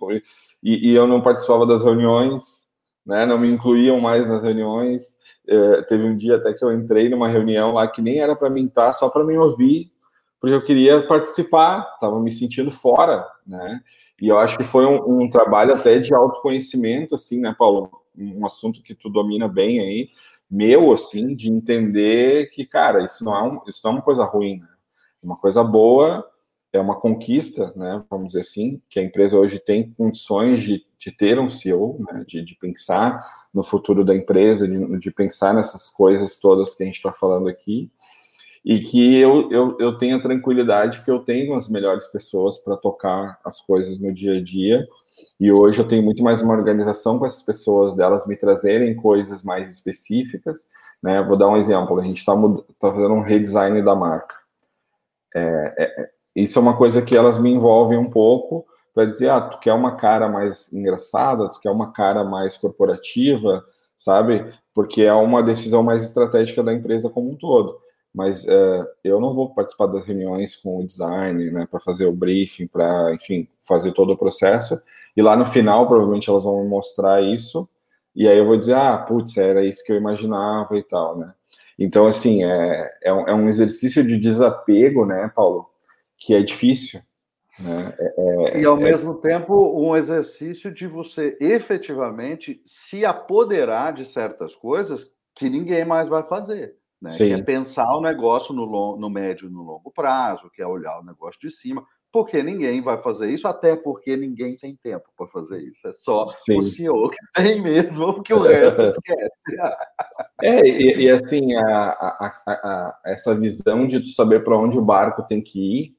e, 0.64 0.92
e, 0.92 0.96
eu 0.96 1.06
não 1.06 1.22
participava 1.22 1.66
das 1.66 1.84
reuniões, 1.84 2.66
né? 3.06 3.26
Não 3.26 3.38
me 3.38 3.50
incluíam 3.50 4.00
mais 4.00 4.28
nas 4.28 4.42
reuniões. 4.42 5.16
É, 5.48 5.82
teve 5.84 6.04
um 6.06 6.18
dia 6.18 6.38
até 6.38 6.54
que 6.54 6.66
eu 6.66 6.74
entrei 6.74 7.08
numa 7.08 7.28
reunião 7.28 7.74
lá 7.74 7.88
que 7.88 8.02
nem 8.02 8.20
era 8.20 8.36
para 8.36 8.50
mim 8.50 8.66
estar, 8.66 8.92
só 8.94 9.10
para 9.10 9.24
me 9.24 9.38
ouvir, 9.38 9.92
porque 10.42 10.56
eu 10.56 10.64
queria 10.64 11.06
participar, 11.06 11.88
estava 11.94 12.20
me 12.20 12.32
sentindo 12.32 12.72
fora, 12.72 13.26
né? 13.46 13.82
E 14.20 14.28
eu 14.28 14.40
acho 14.40 14.58
que 14.58 14.64
foi 14.64 14.86
um, 14.86 15.24
um 15.24 15.30
trabalho 15.30 15.74
até 15.74 16.00
de 16.00 16.14
autoconhecimento, 16.16 17.16
assim, 17.16 17.40
né, 17.40 17.54
Paulo? 17.58 17.92
um 18.18 18.46
assunto 18.46 18.82
que 18.82 18.96
tu 18.96 19.10
domina 19.10 19.48
bem 19.48 19.80
aí, 19.80 20.10
meu, 20.50 20.92
assim, 20.92 21.36
de 21.36 21.50
entender 21.50 22.50
que, 22.52 22.66
cara, 22.66 23.04
isso 23.04 23.24
não 23.24 23.36
é, 23.36 23.44
um, 23.44 23.62
isso 23.68 23.82
não 23.84 23.92
é 23.92 23.94
uma 23.96 24.02
coisa 24.02 24.24
ruim, 24.24 24.60
né? 24.60 24.68
É 25.24 25.26
uma 25.26 25.38
coisa 25.38 25.64
boa, 25.64 26.26
é 26.72 26.80
uma 26.80 27.00
conquista, 27.00 27.74
né? 27.76 28.04
Vamos 28.10 28.28
dizer 28.28 28.42
assim, 28.42 28.82
que 28.90 29.00
a 29.00 29.04
empresa 29.04 29.38
hoje 29.38 29.60
tem 29.60 29.92
condições 29.94 30.62
de, 30.62 30.86
de 31.00 31.12
ter 31.12 31.40
um 31.40 31.50
CEO, 31.50 31.98
né? 32.12 32.24
De, 32.28 32.44
de 32.44 32.56
pensar 32.56 33.46
no 33.54 33.64
futuro 33.64 34.04
da 34.04 34.16
empresa, 34.16 34.68
de, 34.68 35.00
de 35.00 35.12
pensar 35.12 35.54
nessas 35.54 35.90
coisas 35.90 36.40
todas 36.40 36.76
que 36.76 36.84
a 36.84 36.86
gente 36.86 36.98
está 36.98 37.14
falando 37.14 37.48
aqui 37.48 37.90
e 38.66 38.80
que 38.80 39.16
eu, 39.16 39.52
eu, 39.52 39.78
eu 39.80 39.98
tenho 39.98 40.18
a 40.18 40.22
tranquilidade 40.22 41.04
que 41.04 41.12
eu 41.12 41.20
tenho 41.20 41.54
as 41.54 41.70
melhores 41.70 42.08
pessoas 42.08 42.58
para 42.58 42.76
tocar 42.76 43.40
as 43.46 43.62
coisas 43.62 44.00
no 44.00 44.12
dia 44.12 44.38
a 44.38 44.44
dia. 44.44 44.88
E 45.40 45.52
hoje 45.52 45.80
eu 45.80 45.88
tenho 45.88 46.04
muito 46.04 46.24
mais 46.24 46.42
uma 46.42 46.54
organização 46.54 47.20
com 47.20 47.26
essas 47.26 47.44
pessoas, 47.44 47.96
delas 47.96 48.26
me 48.26 48.36
trazerem 48.36 48.96
coisas 48.96 49.44
mais 49.44 49.70
específicas. 49.70 50.68
Né? 51.02 51.22
Vou 51.22 51.38
dar 51.38 51.50
um 51.50 51.58
exemplo: 51.58 52.00
a 52.00 52.04
gente 52.04 52.20
está 52.20 52.34
tá 52.80 52.92
fazendo 52.92 53.14
um 53.14 53.22
redesign 53.22 53.82
da 53.82 53.96
marca. 53.96 54.36
É, 55.36 55.74
é, 55.78 56.10
isso 56.36 56.58
é 56.58 56.62
uma 56.62 56.76
coisa 56.76 57.02
que 57.02 57.16
elas 57.16 57.38
me 57.38 57.52
envolvem 57.52 57.98
um 57.98 58.10
pouco 58.10 58.66
para 58.94 59.06
dizer: 59.06 59.30
ah, 59.30 59.42
tu 59.42 59.60
quer 59.60 59.74
uma 59.74 59.96
cara 59.96 60.30
mais 60.30 60.72
engraçada, 60.74 61.50
tu 61.50 61.60
quer 61.60 61.70
uma 61.70 61.92
cara 61.92 62.24
mais 62.24 62.58
corporativa, 62.58 63.64
sabe? 63.98 64.54
Porque 64.74 65.02
é 65.04 65.14
uma 65.14 65.44
decisão 65.44 65.84
mais 65.84 66.06
estratégica 66.06 66.64
da 66.64 66.74
empresa 66.74 67.10
como 67.10 67.32
um 67.32 67.36
todo 67.36 67.85
mas 68.16 68.46
uh, 68.46 68.88
eu 69.04 69.20
não 69.20 69.34
vou 69.34 69.54
participar 69.54 69.88
das 69.88 70.06
reuniões 70.06 70.56
com 70.56 70.80
o 70.80 70.88
design, 70.88 71.52
né, 71.52 71.68
para 71.70 71.82
fazer 71.82 72.06
o 72.06 72.14
briefing, 72.14 72.66
para, 72.66 73.14
enfim, 73.14 73.46
fazer 73.60 73.92
todo 73.92 74.14
o 74.14 74.18
processo. 74.18 74.82
E 75.18 75.22
lá 75.22 75.36
no 75.36 75.46
final, 75.46 75.86
provavelmente 75.86 76.30
elas 76.30 76.46
vão 76.46 76.64
me 76.64 76.70
mostrar 76.70 77.22
isso, 77.22 77.68
e 78.16 78.26
aí 78.26 78.38
eu 78.38 78.46
vou 78.46 78.56
dizer, 78.56 78.76
ah, 78.76 78.98
putz, 78.98 79.36
era 79.36 79.66
isso 79.66 79.84
que 79.84 79.92
eu 79.92 79.98
imaginava 79.98 80.78
e 80.78 80.84
tal, 80.84 81.18
né? 81.18 81.34
Então, 81.78 82.08
assim, 82.08 82.46
é, 82.46 82.90
é, 83.04 83.14
um, 83.14 83.28
é 83.28 83.36
um 83.36 83.50
exercício 83.50 84.02
de 84.02 84.18
desapego, 84.18 85.06
né, 85.06 85.30
Paulo, 85.36 85.70
que 86.18 86.34
é 86.34 86.42
difícil. 86.42 87.02
Né? 87.60 87.94
É, 88.00 88.14
é, 88.18 88.62
e, 88.62 88.66
ao 88.66 88.78
é 88.78 88.82
mesmo 88.82 89.16
tempo, 89.16 89.78
um 89.78 89.94
exercício 89.94 90.74
de 90.74 90.88
você 90.88 91.38
efetivamente 91.42 92.62
se 92.64 93.06
apoderar 93.06 93.92
de 93.92 94.06
certas 94.06 94.56
coisas 94.56 95.12
que 95.34 95.50
ninguém 95.50 95.84
mais 95.84 96.08
vai 96.08 96.24
fazer. 96.24 96.76
Né? 97.02 97.12
Que 97.16 97.34
é 97.34 97.42
pensar 97.42 97.96
o 97.96 98.02
negócio 98.02 98.54
no, 98.54 98.64
long, 98.64 98.98
no 98.98 99.10
médio 99.10 99.48
e 99.48 99.52
no 99.52 99.64
longo 99.64 99.92
prazo, 99.92 100.50
que 100.50 100.62
é 100.62 100.68
olhar 100.68 101.00
o 101.00 101.04
negócio 101.04 101.40
de 101.40 101.52
cima, 101.52 101.86
porque 102.12 102.42
ninguém 102.42 102.82
vai 102.82 103.02
fazer 103.02 103.30
isso, 103.30 103.46
até 103.46 103.76
porque 103.76 104.16
ninguém 104.16 104.56
tem 104.56 104.74
tempo 104.82 105.04
para 105.18 105.28
fazer 105.28 105.62
isso. 105.62 105.86
É 105.88 105.92
só 105.92 106.28
Sim. 106.30 106.58
o 106.58 106.62
senhor 106.62 107.12
que 107.12 107.18
tem 107.36 107.62
mesmo, 107.62 108.14
porque 108.14 108.34
o 108.34 108.42
resto 108.42 108.82
esquece. 108.88 109.40
É, 110.42 110.66
e, 110.66 111.02
e 111.02 111.12
assim, 111.12 111.54
a, 111.56 111.68
a, 111.68 112.44
a, 112.48 113.00
essa 113.06 113.36
visão 113.36 113.86
de 113.86 114.00
tu 114.00 114.08
saber 114.08 114.46
para 114.46 114.58
onde 114.58 114.78
o 114.78 114.82
barco 114.82 115.24
tem 115.24 115.42
que 115.42 115.60
ir, 115.60 115.96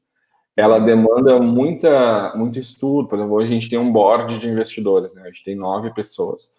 ela 0.56 0.78
demanda 0.78 1.38
muita, 1.38 2.34
muito 2.34 2.58
estudo. 2.58 3.06
Por 3.06 3.18
exemplo, 3.18 3.34
hoje 3.34 3.50
a 3.50 3.54
gente 3.54 3.68
tem 3.68 3.78
um 3.78 3.92
board 3.92 4.38
de 4.38 4.48
investidores, 4.48 5.12
né? 5.12 5.22
a 5.22 5.26
gente 5.26 5.44
tem 5.44 5.54
nove 5.54 5.92
pessoas. 5.92 6.50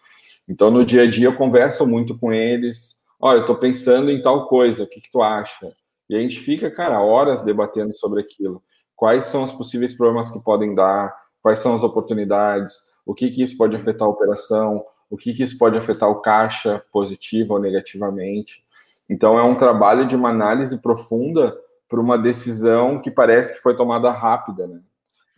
Então, 0.48 0.70
no 0.70 0.86
dia 0.86 1.02
a 1.02 1.10
dia, 1.10 1.26
eu 1.26 1.34
converso 1.34 1.86
muito 1.86 2.16
com 2.16 2.32
eles, 2.32 2.97
olha, 3.20 3.38
eu 3.38 3.40
estou 3.42 3.56
pensando 3.56 4.10
em 4.10 4.22
tal 4.22 4.46
coisa, 4.48 4.84
o 4.84 4.86
que, 4.86 5.00
que 5.00 5.10
tu 5.10 5.22
acha? 5.22 5.72
E 6.08 6.16
a 6.16 6.20
gente 6.20 6.38
fica, 6.40 6.70
cara, 6.70 7.00
horas 7.00 7.42
debatendo 7.42 7.92
sobre 7.92 8.20
aquilo. 8.20 8.62
Quais 8.96 9.26
são 9.26 9.42
os 9.42 9.52
possíveis 9.52 9.94
problemas 9.96 10.30
que 10.30 10.42
podem 10.42 10.74
dar? 10.74 11.14
Quais 11.42 11.58
são 11.58 11.74
as 11.74 11.82
oportunidades? 11.82 12.74
O 13.04 13.14
que, 13.14 13.30
que 13.30 13.42
isso 13.42 13.56
pode 13.56 13.76
afetar 13.76 14.06
a 14.06 14.10
operação? 14.10 14.84
O 15.10 15.16
que, 15.16 15.32
que 15.32 15.42
isso 15.42 15.56
pode 15.56 15.76
afetar 15.76 16.08
o 16.08 16.20
caixa, 16.20 16.82
positivo 16.92 17.54
ou 17.54 17.60
negativamente? 17.60 18.64
Então, 19.08 19.38
é 19.38 19.42
um 19.42 19.54
trabalho 19.54 20.06
de 20.06 20.14
uma 20.14 20.30
análise 20.30 20.80
profunda 20.82 21.56
para 21.88 22.00
uma 22.00 22.18
decisão 22.18 23.00
que 23.00 23.10
parece 23.10 23.54
que 23.54 23.60
foi 23.60 23.74
tomada 23.74 24.10
rápida, 24.10 24.66
né? 24.66 24.80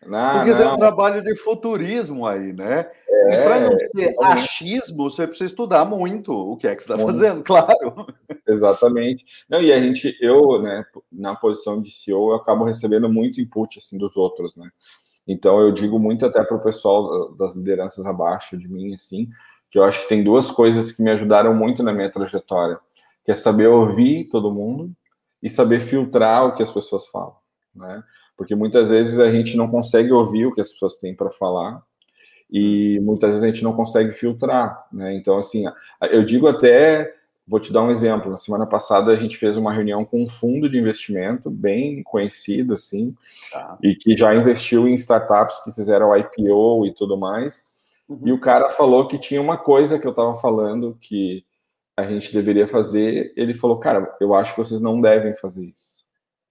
Não, 0.06 0.34
Porque 0.34 0.50
não. 0.50 0.58
tem 0.58 0.66
um 0.68 0.76
trabalho 0.76 1.22
de 1.22 1.36
futurismo 1.36 2.26
aí, 2.26 2.52
né? 2.52 2.90
É, 3.08 3.34
e 3.34 3.44
para 3.44 3.60
não 3.60 3.78
ser 3.78 4.16
achismo, 4.20 5.10
você 5.10 5.26
precisa 5.26 5.50
estudar 5.50 5.84
muito 5.84 6.32
o 6.32 6.56
que 6.56 6.66
é 6.66 6.74
que 6.74 6.82
você 6.82 6.92
está 6.92 7.04
fazendo, 7.04 7.42
claro. 7.44 8.06
Exatamente. 8.48 9.24
Não, 9.48 9.60
e 9.60 9.72
a 9.72 9.78
gente, 9.80 10.16
eu, 10.20 10.62
né, 10.62 10.84
na 11.12 11.36
posição 11.36 11.82
de 11.82 11.90
CEO, 11.90 12.30
eu 12.30 12.36
acabo 12.36 12.64
recebendo 12.64 13.08
muito 13.08 13.40
input 13.40 13.78
assim 13.78 13.98
dos 13.98 14.16
outros, 14.16 14.56
né? 14.56 14.70
Então 15.28 15.60
eu 15.60 15.70
digo 15.70 15.98
muito 15.98 16.24
até 16.24 16.42
para 16.42 16.56
o 16.56 16.62
pessoal 16.62 17.32
das 17.34 17.54
lideranças 17.54 18.06
abaixo 18.06 18.56
de 18.56 18.66
mim, 18.66 18.94
assim, 18.94 19.28
que 19.70 19.78
eu 19.78 19.84
acho 19.84 20.02
que 20.02 20.08
tem 20.08 20.24
duas 20.24 20.50
coisas 20.50 20.90
que 20.90 21.02
me 21.02 21.10
ajudaram 21.10 21.54
muito 21.54 21.82
na 21.82 21.92
minha 21.92 22.10
trajetória, 22.10 22.78
que 23.24 23.30
é 23.30 23.34
saber 23.34 23.66
ouvir 23.68 24.28
todo 24.30 24.52
mundo 24.52 24.90
e 25.42 25.50
saber 25.50 25.80
filtrar 25.80 26.46
o 26.46 26.54
que 26.54 26.62
as 26.62 26.72
pessoas 26.72 27.06
falam, 27.06 27.36
né? 27.74 28.02
Porque 28.40 28.54
muitas 28.54 28.88
vezes 28.88 29.18
a 29.18 29.30
gente 29.30 29.54
não 29.54 29.68
consegue 29.68 30.10
ouvir 30.10 30.46
o 30.46 30.54
que 30.54 30.62
as 30.62 30.72
pessoas 30.72 30.96
têm 30.96 31.14
para 31.14 31.30
falar 31.30 31.82
e 32.50 32.98
muitas 33.02 33.32
vezes 33.32 33.44
a 33.44 33.46
gente 33.48 33.62
não 33.62 33.74
consegue 33.74 34.14
filtrar, 34.14 34.88
né? 34.90 35.14
Então, 35.14 35.36
assim, 35.36 35.64
eu 36.10 36.24
digo 36.24 36.48
até, 36.48 37.14
vou 37.46 37.60
te 37.60 37.70
dar 37.70 37.82
um 37.82 37.90
exemplo. 37.90 38.30
Na 38.30 38.38
semana 38.38 38.64
passada 38.64 39.12
a 39.12 39.16
gente 39.16 39.36
fez 39.36 39.58
uma 39.58 39.70
reunião 39.70 40.06
com 40.06 40.22
um 40.22 40.26
fundo 40.26 40.70
de 40.70 40.78
investimento 40.78 41.50
bem 41.50 42.02
conhecido, 42.02 42.72
assim, 42.72 43.14
tá. 43.52 43.76
e 43.82 43.94
que 43.94 44.16
já 44.16 44.34
investiu 44.34 44.88
em 44.88 44.94
startups 44.94 45.62
que 45.62 45.70
fizeram 45.72 46.16
IPO 46.16 46.86
e 46.86 46.94
tudo 46.94 47.18
mais. 47.18 47.66
Uhum. 48.08 48.22
E 48.24 48.32
o 48.32 48.40
cara 48.40 48.70
falou 48.70 49.06
que 49.06 49.18
tinha 49.18 49.42
uma 49.42 49.58
coisa 49.58 49.98
que 49.98 50.06
eu 50.06 50.12
estava 50.12 50.34
falando 50.34 50.96
que 50.98 51.44
a 51.94 52.04
gente 52.04 52.32
deveria 52.32 52.66
fazer. 52.66 53.34
Ele 53.36 53.52
falou, 53.52 53.78
cara, 53.78 54.16
eu 54.18 54.34
acho 54.34 54.52
que 54.54 54.60
vocês 54.60 54.80
não 54.80 54.98
devem 54.98 55.34
fazer 55.34 55.66
isso. 55.66 55.96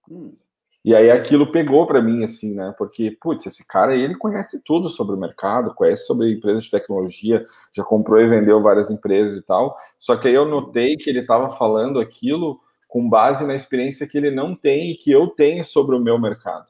Hum. 0.08 0.36
E 0.82 0.94
aí 0.94 1.10
aquilo 1.10 1.52
pegou 1.52 1.86
para 1.86 2.00
mim, 2.00 2.24
assim, 2.24 2.54
né? 2.54 2.74
Porque, 2.78 3.16
putz, 3.20 3.44
esse 3.46 3.66
cara 3.66 3.94
ele 3.94 4.16
conhece 4.16 4.62
tudo 4.64 4.88
sobre 4.88 5.14
o 5.14 5.18
mercado, 5.18 5.74
conhece 5.74 6.06
sobre 6.06 6.32
empresas 6.32 6.64
de 6.64 6.70
tecnologia, 6.70 7.44
já 7.72 7.84
comprou 7.84 8.18
e 8.20 8.26
vendeu 8.26 8.62
várias 8.62 8.90
empresas 8.90 9.36
e 9.36 9.42
tal. 9.42 9.76
Só 9.98 10.16
que 10.16 10.28
aí 10.28 10.34
eu 10.34 10.46
notei 10.46 10.96
que 10.96 11.10
ele 11.10 11.20
estava 11.20 11.50
falando 11.50 12.00
aquilo 12.00 12.58
com 12.88 13.08
base 13.08 13.46
na 13.46 13.54
experiência 13.54 14.06
que 14.06 14.16
ele 14.16 14.30
não 14.30 14.54
tem 14.54 14.90
e 14.90 14.96
que 14.96 15.12
eu 15.12 15.28
tenho 15.28 15.64
sobre 15.64 15.94
o 15.94 16.00
meu 16.00 16.18
mercado. 16.18 16.66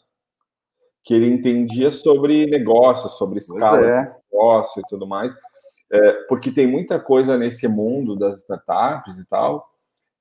Que 1.04 1.14
ele 1.14 1.32
entendia 1.32 1.90
sobre 1.92 2.46
negócios, 2.46 3.16
sobre 3.16 3.38
escala 3.38 3.80
é. 3.80 4.02
de 4.02 4.12
negócio 4.32 4.80
e 4.80 4.84
tudo 4.88 5.06
mais. 5.06 5.34
É, 5.92 6.12
porque 6.28 6.50
tem 6.50 6.66
muita 6.66 6.98
coisa 6.98 7.38
nesse 7.38 7.66
mundo 7.68 8.16
das 8.16 8.40
startups 8.40 9.18
e 9.18 9.26
tal, 9.26 9.70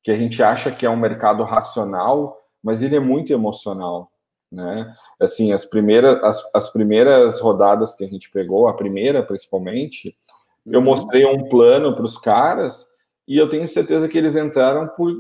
que 0.02 0.12
a 0.12 0.16
gente 0.16 0.42
acha 0.42 0.72
que 0.72 0.86
é 0.86 0.90
um 0.90 0.96
mercado 0.96 1.44
racional, 1.44 2.38
mas 2.64 2.82
ele 2.82 2.96
é 2.96 3.00
muito 3.00 3.32
emocional, 3.34 4.12
né? 4.52 4.94
Assim, 5.20 5.52
as 5.52 5.66
primeiras, 5.66 6.22
as, 6.24 6.50
as 6.54 6.70
primeiras 6.70 7.40
rodadas 7.40 7.96
que 7.96 8.04
a 8.04 8.08
gente 8.08 8.30
pegou, 8.32 8.68
a 8.68 8.74
primeira 8.74 9.24
principalmente, 9.24 10.16
uhum. 10.66 10.74
eu 10.74 10.82
mostrei 10.82 11.26
um 11.26 11.48
plano 11.50 11.96
para 11.96 12.06
os 12.06 12.18
caras 12.18 12.88
e 13.28 13.38
eu 13.38 13.48
tenho 13.48 13.68
certeza 13.68 14.08
que 14.08 14.18
eles 14.18 14.36
entraram 14.36 14.88
por, 14.88 15.16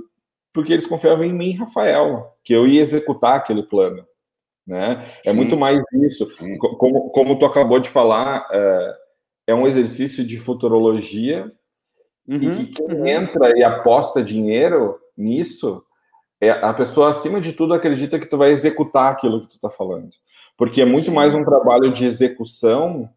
porque 0.51 0.73
eles 0.73 0.85
confiavam 0.85 1.23
em 1.23 1.33
mim, 1.33 1.51
Rafael, 1.53 2.35
que 2.43 2.53
eu 2.53 2.67
ia 2.67 2.81
executar 2.81 3.35
aquele 3.35 3.63
plano, 3.63 4.05
né? 4.65 5.05
É 5.25 5.31
muito 5.31 5.55
mais 5.55 5.81
isso. 5.93 6.27
Como, 6.77 7.09
como 7.11 7.37
tu 7.37 7.45
acabou 7.45 7.79
de 7.79 7.89
falar, 7.89 8.47
é, 8.51 8.97
é 9.47 9.55
um 9.55 9.67
exercício 9.67 10.25
de 10.25 10.37
futurologia 10.37 11.51
uhum. 12.27 12.35
e 12.35 12.55
que 12.55 12.65
quem 12.67 12.85
uhum. 12.85 13.05
entra 13.05 13.57
e 13.57 13.63
aposta 13.63 14.23
dinheiro 14.23 14.99
nisso 15.15 15.83
é, 16.41 16.51
a 16.51 16.73
pessoa, 16.73 17.09
acima 17.09 17.41
de 17.41 17.53
tudo, 17.53 17.73
acredita 17.73 18.17
que 18.17 18.25
tu 18.25 18.37
vai 18.37 18.51
executar 18.51 19.11
aquilo 19.11 19.41
que 19.41 19.49
tu 19.49 19.55
está 19.55 19.69
falando. 19.69 20.09
Porque 20.57 20.81
é 20.81 20.85
muito 20.85 21.11
mais 21.11 21.35
um 21.35 21.43
trabalho 21.43 21.91
de 21.91 22.05
execução 22.05 23.09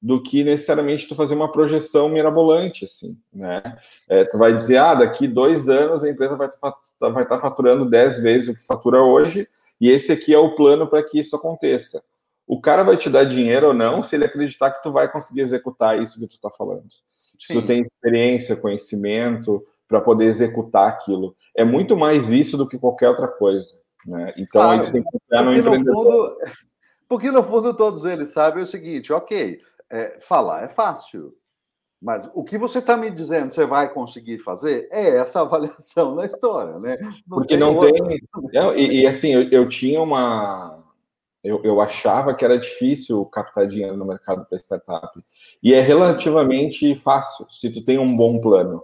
do 0.00 0.22
que 0.22 0.44
necessariamente 0.44 1.08
tu 1.08 1.14
fazer 1.14 1.34
uma 1.34 1.50
projeção 1.50 2.08
mirabolante, 2.08 2.84
assim, 2.84 3.16
né? 3.32 3.62
É, 4.08 4.24
tu 4.24 4.38
vai 4.38 4.54
dizer, 4.54 4.76
ah, 4.76 4.94
daqui 4.94 5.26
dois 5.26 5.68
anos 5.68 6.04
a 6.04 6.10
empresa 6.10 6.36
vai 6.36 6.48
estar 6.48 6.74
vai 7.00 7.26
tá 7.26 7.38
faturando 7.38 7.88
dez 7.88 8.18
vezes 8.18 8.50
o 8.50 8.54
que 8.54 8.64
fatura 8.64 9.02
hoje, 9.02 9.48
e 9.80 9.90
esse 9.90 10.12
aqui 10.12 10.34
é 10.34 10.38
o 10.38 10.54
plano 10.54 10.86
para 10.86 11.02
que 11.02 11.18
isso 11.18 11.34
aconteça. 11.34 12.02
O 12.46 12.60
cara 12.60 12.84
vai 12.84 12.96
te 12.96 13.10
dar 13.10 13.24
dinheiro 13.24 13.68
ou 13.68 13.74
não 13.74 14.02
se 14.02 14.14
ele 14.14 14.24
acreditar 14.24 14.70
que 14.70 14.82
tu 14.82 14.92
vai 14.92 15.10
conseguir 15.10 15.40
executar 15.40 16.00
isso 16.00 16.20
que 16.20 16.26
tu 16.26 16.36
está 16.36 16.50
falando. 16.50 16.86
Sim. 17.38 17.54
Se 17.54 17.54
tu 17.54 17.62
tem 17.62 17.82
experiência, 17.82 18.54
conhecimento, 18.56 19.66
para 19.88 20.00
poder 20.00 20.24
executar 20.24 20.88
aquilo. 20.88 21.36
É 21.56 21.64
muito 21.64 21.96
mais 21.96 22.30
isso 22.30 22.56
do 22.56 22.68
que 22.68 22.78
qualquer 22.78 23.08
outra 23.08 23.28
coisa. 23.28 23.68
Né? 24.06 24.32
Então 24.36 24.62
ah, 24.62 24.70
a 24.70 24.76
gente 24.76 24.92
tem 24.92 25.02
que 25.02 25.10
confiar 25.10 25.44
no 25.44 25.52
empreendedor. 25.52 25.94
Fundo, 25.94 26.36
porque 27.08 27.30
no 27.30 27.42
fundo 27.42 27.74
todos 27.74 28.04
eles 28.04 28.28
sabem 28.28 28.62
o 28.62 28.66
seguinte: 28.66 29.12
ok, 29.12 29.60
é, 29.90 30.18
falar 30.20 30.64
é 30.64 30.68
fácil. 30.68 31.34
Mas 32.00 32.30
o 32.34 32.44
que 32.44 32.58
você 32.58 32.78
está 32.78 32.96
me 32.96 33.10
dizendo 33.10 33.54
você 33.54 33.64
vai 33.64 33.92
conseguir 33.92 34.38
fazer 34.38 34.86
é 34.92 35.16
essa 35.16 35.40
avaliação 35.42 36.14
na 36.14 36.26
história, 36.26 36.78
né? 36.78 36.96
Não 37.26 37.38
Porque 37.38 37.48
tem 37.48 37.58
não 37.58 37.74
outra. 37.74 37.92
tem. 37.92 38.20
Não, 38.52 38.74
e, 38.74 39.02
e, 39.02 39.06
assim, 39.06 39.32
eu, 39.32 39.50
eu 39.50 39.68
tinha 39.68 40.00
uma. 40.00 40.84
Eu, 41.42 41.62
eu 41.62 41.80
achava 41.80 42.34
que 42.34 42.44
era 42.44 42.58
difícil 42.58 43.24
captar 43.26 43.68
dinheiro 43.68 43.96
no 43.96 44.04
mercado 44.04 44.44
para 44.46 44.58
startup. 44.58 45.18
E 45.62 45.72
é 45.72 45.80
relativamente 45.80 46.94
fácil, 46.96 47.46
se 47.50 47.70
tu 47.70 47.84
tem 47.84 47.98
um 47.98 48.16
bom 48.16 48.40
plano. 48.40 48.82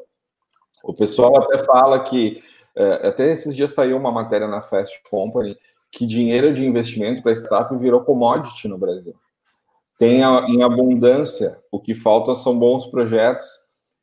O 0.83 0.93
pessoal 0.93 1.37
até 1.37 1.59
fala 1.65 2.01
que, 2.01 2.43
é, 2.75 3.09
até 3.09 3.31
esses 3.31 3.55
dias 3.55 3.73
saiu 3.73 3.97
uma 3.97 4.11
matéria 4.11 4.49
na 4.49 4.61
Fast 4.61 5.03
Company, 5.11 5.57
que 5.91 6.07
dinheiro 6.07 6.53
de 6.53 6.65
investimento 6.65 7.23
para 7.23 7.33
startup 7.33 7.77
virou 7.77 8.03
commodity 8.03 8.67
no 8.67 8.79
Brasil. 8.79 9.15
Tem 9.99 10.23
em 10.23 10.62
abundância, 10.62 11.61
o 11.71 11.79
que 11.79 11.95
falta 11.95 12.35
são 12.35 12.59
bons 12.59 12.87
projetos 12.87 13.47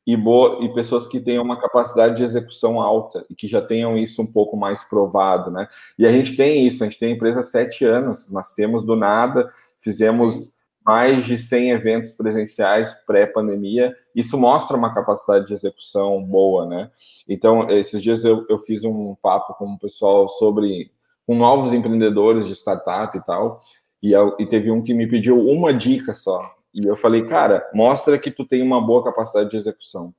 e, 0.08 0.16
boa, 0.16 0.64
e 0.64 0.74
pessoas 0.74 1.06
que 1.06 1.20
tenham 1.20 1.44
uma 1.44 1.60
capacidade 1.60 2.16
de 2.16 2.24
execução 2.24 2.80
alta 2.80 3.26
e 3.30 3.36
que 3.36 3.48
já 3.48 3.62
tenham 3.62 3.98
isso 3.98 4.22
um 4.22 4.26
pouco 4.26 4.56
mais 4.56 4.84
provado, 4.84 5.52
né? 5.52 5.68
E 5.98 6.06
a 6.06 6.12
gente 6.12 6.38
tem 6.38 6.66
isso, 6.66 6.84
a 6.84 6.88
gente 6.88 7.00
tem 7.00 7.14
empresa 7.14 7.42
há 7.42 7.44
sete 7.44 7.86
anos, 7.86 8.32
nascemos 8.32 8.84
do 8.84 8.96
nada, 8.96 9.50
fizemos 9.78 10.54
mais 10.90 11.24
de 11.24 11.38
100 11.38 11.70
eventos 11.70 12.14
presenciais 12.14 12.96
pré-pandemia, 13.06 13.96
isso 14.16 14.36
mostra 14.40 14.76
uma 14.76 14.92
capacidade 14.92 15.46
de 15.46 15.54
execução 15.54 16.24
boa, 16.24 16.66
né? 16.66 16.90
Então, 17.28 17.70
esses 17.70 18.02
dias 18.02 18.26
eu, 18.26 18.44
eu 18.50 18.58
fiz 18.58 18.84
um 18.84 19.14
papo 19.22 19.54
com 19.54 19.66
o 19.66 19.78
pessoal 19.78 20.28
sobre, 20.28 20.92
com 21.28 21.36
novos 21.36 21.74
empreendedores 21.74 22.48
de 22.48 22.56
startup 22.56 23.16
e 23.16 23.24
tal, 23.24 23.62
e, 24.02 24.14
eu, 24.14 24.36
e 24.40 24.48
teve 24.48 24.72
um 24.72 24.82
que 24.82 24.96
me 24.96 25.06
pediu 25.06 25.40
uma 25.40 25.72
dica 25.72 26.16
só, 26.16 26.56
e 26.74 26.84
eu 26.84 26.96
falei, 26.96 27.24
cara, 27.24 27.70
mostra 27.72 28.18
que 28.18 28.32
tu 28.32 28.44
tem 28.44 28.64
uma 28.64 28.84
boa 28.84 29.04
capacidade 29.04 29.52
de 29.52 29.58
execução. 29.58 30.12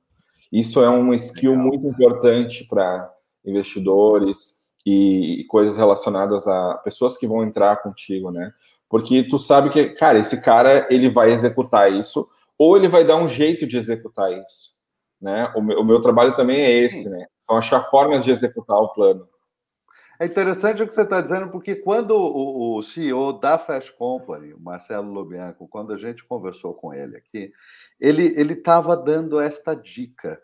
Isso 0.49 0.81
é 0.81 0.89
um 0.89 1.13
skill 1.13 1.51
Legal. 1.51 1.67
muito 1.67 1.85
importante 1.85 2.65
para 2.65 3.13
investidores 3.45 4.61
e, 4.85 5.41
e 5.41 5.43
coisas 5.47 5.75
relacionadas 5.75 6.47
a 6.47 6.75
pessoas 6.75 7.17
que 7.17 7.27
vão 7.27 7.43
entrar 7.43 7.75
contigo, 7.83 8.31
né? 8.31 8.53
Porque 8.91 9.23
tu 9.23 9.39
sabe 9.39 9.69
que, 9.69 9.91
cara, 9.91 10.19
esse 10.19 10.41
cara 10.41 10.85
ele 10.89 11.09
vai 11.09 11.31
executar 11.31 11.89
isso 11.89 12.29
ou 12.57 12.75
ele 12.75 12.89
vai 12.89 13.05
dar 13.05 13.15
um 13.15 13.27
jeito 13.27 13.65
de 13.65 13.77
executar 13.77 14.29
isso, 14.33 14.71
né? 15.19 15.49
O 15.55 15.61
meu, 15.61 15.79
o 15.79 15.85
meu 15.85 16.01
trabalho 16.01 16.35
também 16.35 16.59
é 16.59 16.71
esse, 16.71 17.09
né? 17.09 17.25
São 17.39 17.57
achar 17.57 17.89
formas 17.89 18.25
de 18.25 18.31
executar 18.31 18.75
o 18.77 18.89
plano. 18.89 19.25
É 20.19 20.25
interessante 20.25 20.83
o 20.83 20.87
que 20.87 20.93
você 20.93 21.03
está 21.03 21.21
dizendo, 21.21 21.49
porque 21.49 21.73
quando 21.73 22.11
o, 22.11 22.77
o, 22.77 22.83
CEO 22.83 23.33
da 23.33 23.57
Fast 23.57 23.93
Company, 23.93 24.53
o 24.53 24.59
Marcelo 24.59 25.11
Lobianco, 25.11 25.69
quando 25.69 25.93
a 25.93 25.97
gente 25.97 26.23
conversou 26.25 26.73
com 26.73 26.93
ele 26.93 27.15
aqui, 27.15 27.51
ele 27.99 28.53
estava 28.53 28.95
dando 28.95 29.39
esta 29.39 29.73
dica, 29.73 30.39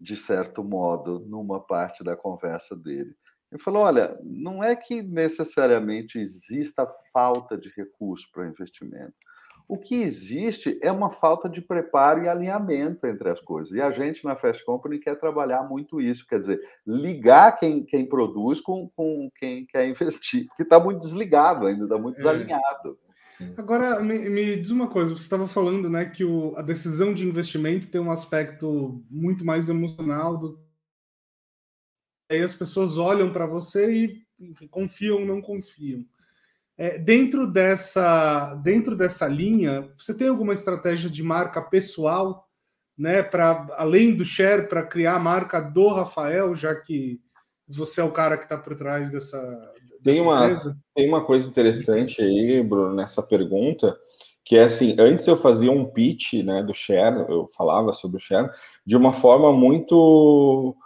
de 0.00 0.16
certo 0.16 0.62
modo, 0.62 1.18
numa 1.26 1.60
parte 1.60 2.04
da 2.04 2.16
conversa 2.16 2.76
dele. 2.76 3.14
Ele 3.50 3.60
falou: 3.60 3.82
olha, 3.82 4.18
não 4.22 4.62
é 4.62 4.76
que 4.76 5.02
necessariamente 5.02 6.18
exista 6.18 6.86
falta 7.12 7.56
de 7.56 7.70
recurso 7.70 8.26
para 8.32 8.46
investimento. 8.46 9.14
O 9.66 9.76
que 9.76 10.02
existe 10.02 10.78
é 10.82 10.90
uma 10.90 11.10
falta 11.10 11.46
de 11.46 11.60
preparo 11.60 12.24
e 12.24 12.28
alinhamento 12.28 13.06
entre 13.06 13.28
as 13.28 13.38
coisas. 13.38 13.74
E 13.74 13.82
a 13.82 13.90
gente 13.90 14.24
na 14.24 14.34
Fast 14.34 14.64
Company 14.64 14.98
quer 14.98 15.14
trabalhar 15.16 15.62
muito 15.62 16.00
isso, 16.00 16.26
quer 16.26 16.38
dizer, 16.38 16.58
ligar 16.86 17.52
quem, 17.58 17.84
quem 17.84 18.06
produz 18.06 18.62
com, 18.62 18.88
com 18.96 19.30
quem 19.38 19.66
quer 19.66 19.86
investir, 19.86 20.46
que 20.56 20.62
está 20.62 20.80
muito 20.80 21.00
desligado 21.00 21.66
ainda, 21.66 21.84
está 21.84 21.98
muito 21.98 22.14
é. 22.14 22.18
desalinhado. 22.18 22.98
Agora, 23.56 24.00
me, 24.00 24.28
me, 24.30 24.56
diz 24.56 24.70
uma 24.70 24.88
coisa, 24.88 25.12
você 25.12 25.22
estava 25.22 25.46
falando 25.46 25.88
né, 25.88 26.06
que 26.06 26.24
o, 26.24 26.56
a 26.56 26.62
decisão 26.62 27.12
de 27.12 27.28
investimento 27.28 27.88
tem 27.88 28.00
um 28.00 28.10
aspecto 28.10 29.04
muito 29.08 29.44
mais 29.44 29.68
emocional 29.68 30.36
do 30.36 30.58
aí 32.28 32.42
as 32.42 32.54
pessoas 32.54 32.98
olham 32.98 33.32
para 33.32 33.46
você 33.46 33.92
e 33.92 34.22
enfim, 34.40 34.66
confiam 34.68 35.18
ou 35.18 35.26
não 35.26 35.40
confiam. 35.40 36.04
É, 36.76 36.96
dentro, 36.96 37.50
dessa, 37.50 38.54
dentro 38.62 38.94
dessa 38.94 39.26
linha, 39.26 39.90
você 39.98 40.14
tem 40.14 40.28
alguma 40.28 40.54
estratégia 40.54 41.10
de 41.10 41.22
marca 41.22 41.60
pessoal, 41.60 42.48
né, 42.96 43.22
para 43.22 43.66
além 43.76 44.14
do 44.14 44.24
share, 44.24 44.68
para 44.68 44.86
criar 44.86 45.16
a 45.16 45.20
marca 45.20 45.60
do 45.60 45.88
Rafael, 45.88 46.54
já 46.54 46.74
que 46.74 47.20
você 47.66 48.00
é 48.00 48.04
o 48.04 48.12
cara 48.12 48.36
que 48.36 48.44
está 48.44 48.56
por 48.56 48.76
trás 48.76 49.10
dessa, 49.10 49.38
tem 50.02 50.20
uma, 50.20 50.44
empresa? 50.44 50.76
Tem 50.94 51.08
uma 51.08 51.24
coisa 51.24 51.48
interessante 51.48 52.22
aí, 52.22 52.62
Bruno, 52.62 52.94
nessa 52.94 53.22
pergunta, 53.22 53.96
que 54.44 54.56
é 54.56 54.64
assim, 54.64 54.96
antes 54.98 55.26
eu 55.26 55.36
fazia 55.36 55.70
um 55.70 55.84
pitch 55.84 56.34
né, 56.44 56.62
do 56.62 56.72
share, 56.72 57.26
eu 57.28 57.46
falava 57.48 57.92
sobre 57.92 58.16
o 58.16 58.20
share, 58.20 58.50
de 58.86 58.96
uma 58.96 59.12
forma 59.12 59.52
muito 59.52 60.76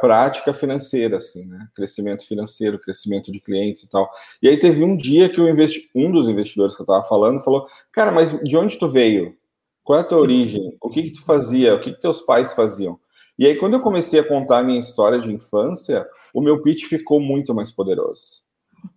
prática 0.00 0.54
financeira, 0.54 1.18
assim, 1.18 1.44
né? 1.46 1.68
Crescimento 1.74 2.26
financeiro, 2.26 2.78
crescimento 2.78 3.30
de 3.30 3.38
clientes 3.38 3.82
e 3.82 3.90
tal. 3.90 4.10
E 4.40 4.48
aí 4.48 4.56
teve 4.56 4.82
um 4.82 4.96
dia 4.96 5.28
que 5.28 5.40
investi... 5.42 5.90
um 5.94 6.10
dos 6.10 6.26
investidores 6.26 6.74
que 6.74 6.80
eu 6.80 6.84
estava 6.84 7.04
falando 7.04 7.38
falou, 7.40 7.66
cara, 7.92 8.10
mas 8.10 8.32
de 8.42 8.56
onde 8.56 8.78
tu 8.78 8.88
veio? 8.88 9.36
Qual 9.84 9.98
é 9.98 10.02
a 10.02 10.04
tua 10.04 10.18
origem? 10.18 10.76
O 10.80 10.88
que 10.88 11.02
que 11.02 11.12
tu 11.12 11.22
fazia? 11.22 11.74
O 11.74 11.80
que 11.80 11.92
que 11.92 12.00
teus 12.00 12.22
pais 12.22 12.54
faziam? 12.54 12.98
E 13.38 13.46
aí 13.46 13.54
quando 13.56 13.74
eu 13.74 13.80
comecei 13.80 14.20
a 14.20 14.26
contar 14.26 14.60
a 14.60 14.62
minha 14.62 14.80
história 14.80 15.18
de 15.20 15.30
infância, 15.30 16.06
o 16.32 16.40
meu 16.40 16.62
pitch 16.62 16.84
ficou 16.84 17.20
muito 17.20 17.54
mais 17.54 17.70
poderoso. 17.70 18.42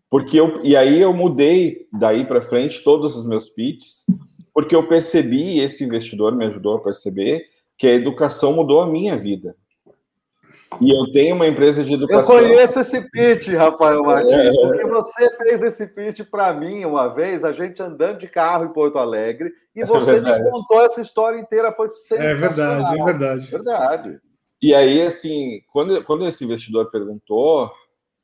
Porque 0.10 0.40
eu 0.40 0.64
e 0.64 0.78
aí 0.78 1.02
eu 1.02 1.14
mudei 1.14 1.88
daí 1.92 2.26
para 2.26 2.42
frente 2.42 2.82
todos 2.82 3.18
os 3.18 3.26
meus 3.26 3.50
pitches, 3.50 4.06
porque 4.54 4.74
eu 4.74 4.88
percebi, 4.88 5.60
esse 5.60 5.84
investidor 5.84 6.34
me 6.34 6.46
ajudou 6.46 6.78
a 6.78 6.82
perceber 6.82 7.46
que 7.78 7.88
a 7.88 7.94
educação 7.94 8.54
mudou 8.54 8.82
a 8.82 8.88
minha 8.88 9.18
vida 9.18 9.54
e 10.82 10.92
eu 10.92 11.12
tenho 11.12 11.36
uma 11.36 11.48
empresa 11.48 11.84
de 11.84 11.94
educação. 11.94 12.40
Eu 12.40 12.50
conheço 12.50 12.80
esse 12.80 13.02
pitch, 13.10 13.48
Rafael 13.50 14.04
Martins, 14.04 14.56
é. 14.56 14.62
porque 14.62 14.86
você 14.86 15.30
fez 15.38 15.62
esse 15.64 15.88
pitch 15.88 16.22
para 16.30 16.54
mim 16.54 16.86
uma 16.86 17.08
vez, 17.08 17.44
a 17.44 17.52
gente 17.52 17.82
andando 17.82 18.20
de 18.20 18.28
carro 18.28 18.66
em 18.66 18.74
Porto 18.74 18.98
Alegre, 18.98 19.52
e 19.76 19.82
é 19.82 19.86
você 19.86 20.18
é 20.18 20.22
me 20.22 20.52
contou 20.52 20.82
essa 20.84 21.02
história 21.02 21.40
inteira, 21.40 21.72
foi 21.72 21.90
sensacional. 21.90 22.28
É 22.28 22.36
verdade, 22.36 23.00
é 23.00 23.06
verdade. 23.06 23.52
Verdade. 23.52 24.20
E 24.62 24.74
aí, 24.74 25.02
assim, 25.02 25.62
quando, 25.72 26.04
quando 26.04 26.28
esse 26.28 26.44
investidor 26.44 26.90
perguntou, 26.90 27.72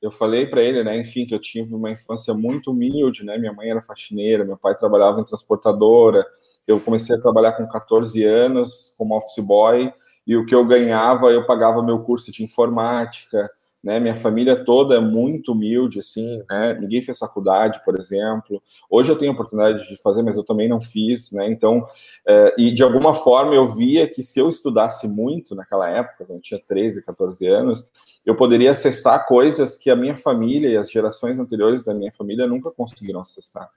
eu 0.01 0.09
falei 0.09 0.47
para 0.47 0.61
ele, 0.61 0.83
né, 0.83 0.99
enfim, 0.99 1.25
que 1.25 1.35
eu 1.35 1.39
tive 1.39 1.75
uma 1.75 1.91
infância 1.91 2.33
muito 2.33 2.71
humilde, 2.71 3.23
né, 3.23 3.37
minha 3.37 3.53
mãe 3.53 3.69
era 3.69 3.81
faxineira, 3.81 4.43
meu 4.43 4.57
pai 4.57 4.75
trabalhava 4.75 5.21
em 5.21 5.23
transportadora, 5.23 6.25
eu 6.67 6.79
comecei 6.79 7.15
a 7.15 7.21
trabalhar 7.21 7.53
com 7.53 7.67
14 7.67 8.23
anos 8.23 8.95
como 8.97 9.15
office 9.15 9.43
boy, 9.43 9.93
e 10.25 10.35
o 10.35 10.45
que 10.45 10.53
eu 10.53 10.65
ganhava, 10.65 11.27
eu 11.27 11.45
pagava 11.45 11.83
meu 11.83 11.99
curso 11.99 12.31
de 12.31 12.43
informática, 12.43 13.49
né? 13.83 13.99
Minha 13.99 14.15
família 14.15 14.63
toda 14.63 14.95
é 14.95 14.99
muito 14.99 15.53
humilde, 15.53 15.99
assim, 15.99 16.43
né? 16.49 16.75
Ninguém 16.75 17.01
fez 17.01 17.17
faculdade, 17.17 17.83
por 17.83 17.99
exemplo. 17.99 18.61
Hoje 18.89 19.11
eu 19.11 19.17
tenho 19.17 19.31
oportunidade 19.31 19.87
de 19.89 19.99
fazer, 20.01 20.21
mas 20.21 20.37
eu 20.37 20.43
também 20.43 20.69
não 20.69 20.79
fiz, 20.79 21.31
né? 21.31 21.49
Então, 21.49 21.83
é, 22.27 22.53
e 22.57 22.71
de 22.71 22.83
alguma 22.83 23.13
forma 23.13 23.55
eu 23.55 23.67
via 23.67 24.07
que 24.07 24.21
se 24.21 24.39
eu 24.39 24.49
estudasse 24.49 25.07
muito 25.07 25.55
naquela 25.55 25.89
época, 25.89 26.25
quando 26.25 26.37
eu 26.37 26.41
tinha 26.41 26.59
13, 26.59 27.03
14 27.03 27.47
anos, 27.47 27.89
eu 28.23 28.35
poderia 28.35 28.71
acessar 28.71 29.25
coisas 29.27 29.75
que 29.75 29.89
a 29.89 29.95
minha 29.95 30.17
família 30.17 30.69
e 30.69 30.77
as 30.77 30.91
gerações 30.91 31.39
anteriores 31.39 31.83
da 31.83 31.93
minha 31.93 32.11
família 32.11 32.45
nunca 32.45 32.69
conseguiram 32.69 33.21
acessar. 33.21 33.67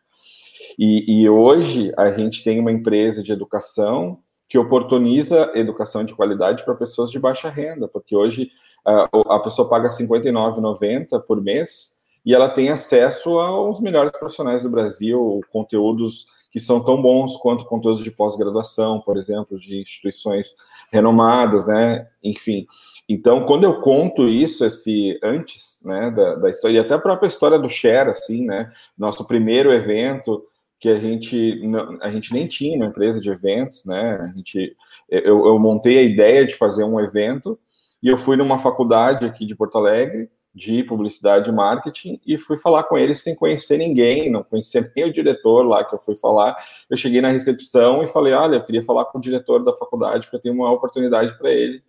E, 0.78 1.22
e 1.22 1.28
hoje 1.28 1.92
a 1.96 2.10
gente 2.10 2.44
tem 2.44 2.60
uma 2.60 2.72
empresa 2.72 3.22
de 3.22 3.32
educação 3.32 4.18
que 4.54 4.58
oportuniza 4.58 5.50
educação 5.56 6.04
de 6.04 6.14
qualidade 6.14 6.64
para 6.64 6.76
pessoas 6.76 7.10
de 7.10 7.18
baixa 7.18 7.48
renda, 7.48 7.88
porque 7.88 8.14
hoje 8.14 8.52
a 8.84 9.40
pessoa 9.40 9.68
paga 9.68 9.88
R$ 9.88 9.94
59,90 9.94 11.20
por 11.22 11.42
mês 11.42 12.04
e 12.24 12.32
ela 12.32 12.48
tem 12.48 12.70
acesso 12.70 13.30
aos 13.40 13.80
melhores 13.80 14.12
profissionais 14.12 14.62
do 14.62 14.70
Brasil, 14.70 15.40
conteúdos 15.52 16.28
que 16.52 16.60
são 16.60 16.84
tão 16.84 17.02
bons 17.02 17.36
quanto 17.38 17.64
conteúdos 17.64 18.04
de 18.04 18.12
pós-graduação, 18.12 19.00
por 19.00 19.16
exemplo, 19.16 19.58
de 19.58 19.82
instituições 19.82 20.54
renomadas, 20.92 21.66
né? 21.66 22.06
Enfim. 22.22 22.64
Então, 23.08 23.44
quando 23.46 23.64
eu 23.64 23.80
conto 23.80 24.28
isso, 24.28 24.64
esse 24.64 25.18
antes, 25.20 25.80
né, 25.84 26.12
da, 26.12 26.36
da 26.36 26.48
história, 26.48 26.76
e 26.76 26.78
até 26.78 26.94
a 26.94 26.98
própria 27.00 27.26
história 27.26 27.58
do 27.58 27.68
Share, 27.68 28.10
assim, 28.10 28.44
né? 28.46 28.70
Nosso 28.96 29.24
primeiro 29.24 29.72
evento, 29.72 30.44
que 30.84 30.90
a 30.90 30.96
gente, 30.96 31.62
a 32.02 32.10
gente 32.10 32.30
nem 32.30 32.46
tinha 32.46 32.76
uma 32.76 32.84
empresa 32.84 33.18
de 33.18 33.30
eventos, 33.30 33.86
né? 33.86 34.18
A 34.20 34.26
gente, 34.36 34.76
eu, 35.08 35.46
eu 35.46 35.58
montei 35.58 35.98
a 35.98 36.02
ideia 36.02 36.46
de 36.46 36.54
fazer 36.54 36.84
um 36.84 37.00
evento 37.00 37.58
e 38.02 38.08
eu 38.08 38.18
fui 38.18 38.36
numa 38.36 38.58
faculdade 38.58 39.24
aqui 39.24 39.46
de 39.46 39.56
Porto 39.56 39.78
Alegre 39.78 40.28
de 40.54 40.84
publicidade 40.84 41.48
e 41.48 41.52
marketing 41.54 42.20
e 42.26 42.36
fui 42.36 42.58
falar 42.58 42.84
com 42.84 42.98
eles 42.98 43.22
sem 43.22 43.34
conhecer 43.34 43.78
ninguém, 43.78 44.30
não 44.30 44.44
conhecia 44.44 44.92
nem 44.94 45.06
o 45.06 45.12
diretor 45.12 45.66
lá 45.66 45.82
que 45.82 45.94
eu 45.94 45.98
fui 45.98 46.16
falar. 46.16 46.54
Eu 46.90 46.98
cheguei 46.98 47.22
na 47.22 47.30
recepção 47.30 48.02
e 48.02 48.06
falei: 48.06 48.34
Olha, 48.34 48.56
eu 48.56 48.62
queria 48.62 48.82
falar 48.82 49.06
com 49.06 49.16
o 49.16 49.22
diretor 49.22 49.64
da 49.64 49.72
faculdade 49.72 50.26
porque 50.26 50.36
eu 50.36 50.42
tenho 50.42 50.54
uma 50.54 50.70
oportunidade 50.70 51.34
para 51.38 51.50
ele. 51.50 51.82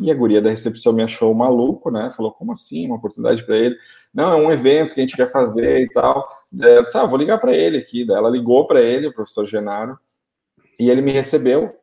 E 0.00 0.10
a 0.10 0.14
guria 0.14 0.42
da 0.42 0.50
recepção 0.50 0.92
me 0.92 1.02
achou 1.04 1.32
maluco, 1.32 1.92
né? 1.92 2.10
Falou: 2.10 2.32
Como 2.32 2.50
assim? 2.50 2.86
Uma 2.86 2.96
oportunidade 2.96 3.46
para 3.46 3.56
ele? 3.56 3.76
Não, 4.12 4.32
é 4.32 4.36
um 4.36 4.50
evento 4.50 4.94
que 4.94 5.00
a 5.00 5.04
gente 5.04 5.16
quer 5.16 5.30
fazer 5.30 5.82
e 5.82 5.88
tal. 5.90 6.28
Eu 6.60 6.82
disse, 6.84 6.96
ah, 6.96 7.04
vou 7.04 7.18
ligar 7.18 7.38
para 7.38 7.54
ele 7.54 7.78
aqui. 7.78 8.04
Daí 8.04 8.16
ela 8.16 8.30
ligou 8.30 8.66
para 8.66 8.80
ele, 8.80 9.08
o 9.08 9.14
professor 9.14 9.44
Genaro, 9.44 9.98
e 10.78 10.90
ele 10.90 11.00
me 11.00 11.12
recebeu. 11.12 11.74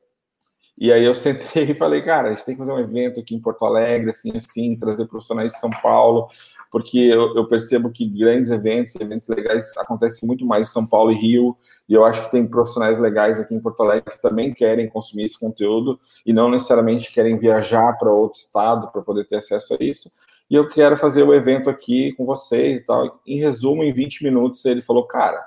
E 0.77 0.91
aí 0.91 1.03
eu 1.03 1.13
sentei 1.13 1.63
e 1.71 1.75
falei, 1.75 2.01
cara, 2.01 2.29
a 2.29 2.31
gente 2.31 2.45
tem 2.45 2.55
que 2.55 2.59
fazer 2.59 2.71
um 2.71 2.79
evento 2.79 3.19
aqui 3.19 3.36
em 3.36 3.41
Porto 3.41 3.65
Alegre, 3.65 4.09
assim, 4.09 4.31
assim, 4.36 4.77
trazer 4.77 5.05
profissionais 5.05 5.53
de 5.53 5.59
São 5.59 5.69
Paulo, 5.69 6.27
porque 6.71 6.97
eu, 6.97 7.36
eu, 7.36 7.47
percebo 7.47 7.91
que 7.91 8.07
grandes 8.07 8.49
eventos, 8.49 8.95
eventos 8.95 9.27
legais 9.27 9.77
acontecem 9.77 10.27
muito 10.27 10.45
mais 10.45 10.67
em 10.67 10.71
São 10.71 10.88
Paulo 10.88 11.12
e 11.12 11.15
Rio, 11.15 11.55
e 11.88 11.93
eu 11.93 12.03
acho 12.03 12.25
que 12.25 12.31
tem 12.31 12.47
profissionais 12.47 12.97
legais 12.97 13.39
aqui 13.39 13.53
em 13.53 13.59
Porto 13.59 13.83
Alegre 13.83 14.12
que 14.12 14.21
também 14.21 14.53
querem 14.53 14.89
consumir 14.89 15.25
esse 15.25 15.39
conteúdo 15.39 15.99
e 16.25 16.33
não 16.33 16.49
necessariamente 16.49 17.13
querem 17.13 17.38
viajar 17.38 17.93
para 17.99 18.12
outro 18.12 18.39
estado 18.39 18.91
para 18.91 19.01
poder 19.01 19.27
ter 19.27 19.36
acesso 19.36 19.75
a 19.79 19.83
isso. 19.83 20.09
E 20.49 20.56
eu 20.56 20.69
quero 20.69 20.97
fazer 20.97 21.23
o 21.23 21.34
evento 21.34 21.69
aqui 21.69 22.13
com 22.13 22.25
vocês 22.25 22.82
e 22.82 22.86
tal. 22.86 23.21
Em 23.25 23.39
resumo, 23.39 23.84
em 23.84 23.93
20 23.93 24.23
minutos, 24.23 24.63
ele 24.65 24.82
falou: 24.82 25.06
Cara, 25.08 25.43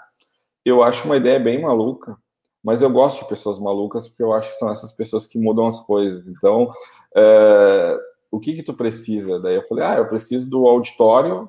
eu 0.65 0.83
acho 0.83 1.05
uma 1.05 1.17
ideia 1.17 1.39
bem 1.39 1.63
maluca, 1.63 2.17
mas 2.63 2.83
eu 2.83 2.91
gosto 2.91 3.23
de 3.23 3.29
pessoas 3.29 3.59
malucas 3.59 4.09
porque 4.09 4.23
eu 4.23 4.33
acho 4.33 4.51
que 4.51 4.59
são 4.59 4.71
essas 4.71 4.93
pessoas 4.93 5.27
que 5.27 5.39
mudam 5.39 5.67
as 5.67 5.79
coisas. 5.81 6.27
Então, 6.27 6.71
é, 7.17 7.99
o 8.31 8.41
que 8.41 8.55
que 8.55 8.63
tu 8.63 8.75
precisa? 8.75 9.39
Daí 9.41 9.55
eu 9.55 9.63
falei, 9.63 9.85
ah, 9.85 9.97
eu 9.97 10.09
preciso 10.09 10.51
do 10.51 10.67
auditório 10.67 11.49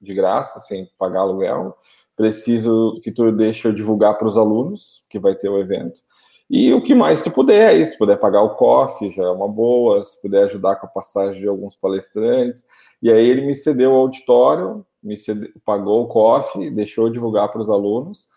de 0.00 0.12
graça, 0.12 0.58
sem 0.60 0.90
pagar 0.98 1.20
aluguel. 1.20 1.76
Preciso 2.16 2.98
que 3.02 3.12
tu 3.12 3.30
deixe 3.30 3.68
eu 3.68 3.72
divulgar 3.72 4.18
para 4.18 4.26
os 4.26 4.36
alunos 4.36 5.04
que 5.08 5.18
vai 5.18 5.34
ter 5.34 5.48
o 5.48 5.58
evento. 5.58 6.00
E 6.48 6.72
o 6.72 6.80
que 6.80 6.94
mais 6.94 7.22
tu 7.22 7.30
puder, 7.30 7.84
se 7.84 7.98
puder 7.98 8.18
pagar 8.18 8.42
o 8.42 8.54
coffee, 8.54 9.10
já 9.10 9.24
é 9.24 9.30
uma 9.30 9.48
boa, 9.48 10.04
se 10.04 10.20
puder 10.20 10.44
ajudar 10.44 10.76
com 10.76 10.86
a 10.86 10.90
passagem 10.90 11.40
de 11.40 11.48
alguns 11.48 11.74
palestrantes. 11.76 12.64
E 13.02 13.10
aí 13.10 13.28
ele 13.28 13.46
me 13.46 13.54
cedeu 13.54 13.92
o 13.92 13.96
auditório, 13.96 14.84
me 15.02 15.16
cedeu, 15.16 15.50
pagou 15.64 16.02
o 16.02 16.08
coffee, 16.08 16.70
deixou 16.70 17.10
divulgar 17.10 17.50
para 17.50 17.60
os 17.60 17.70
alunos. 17.70 18.28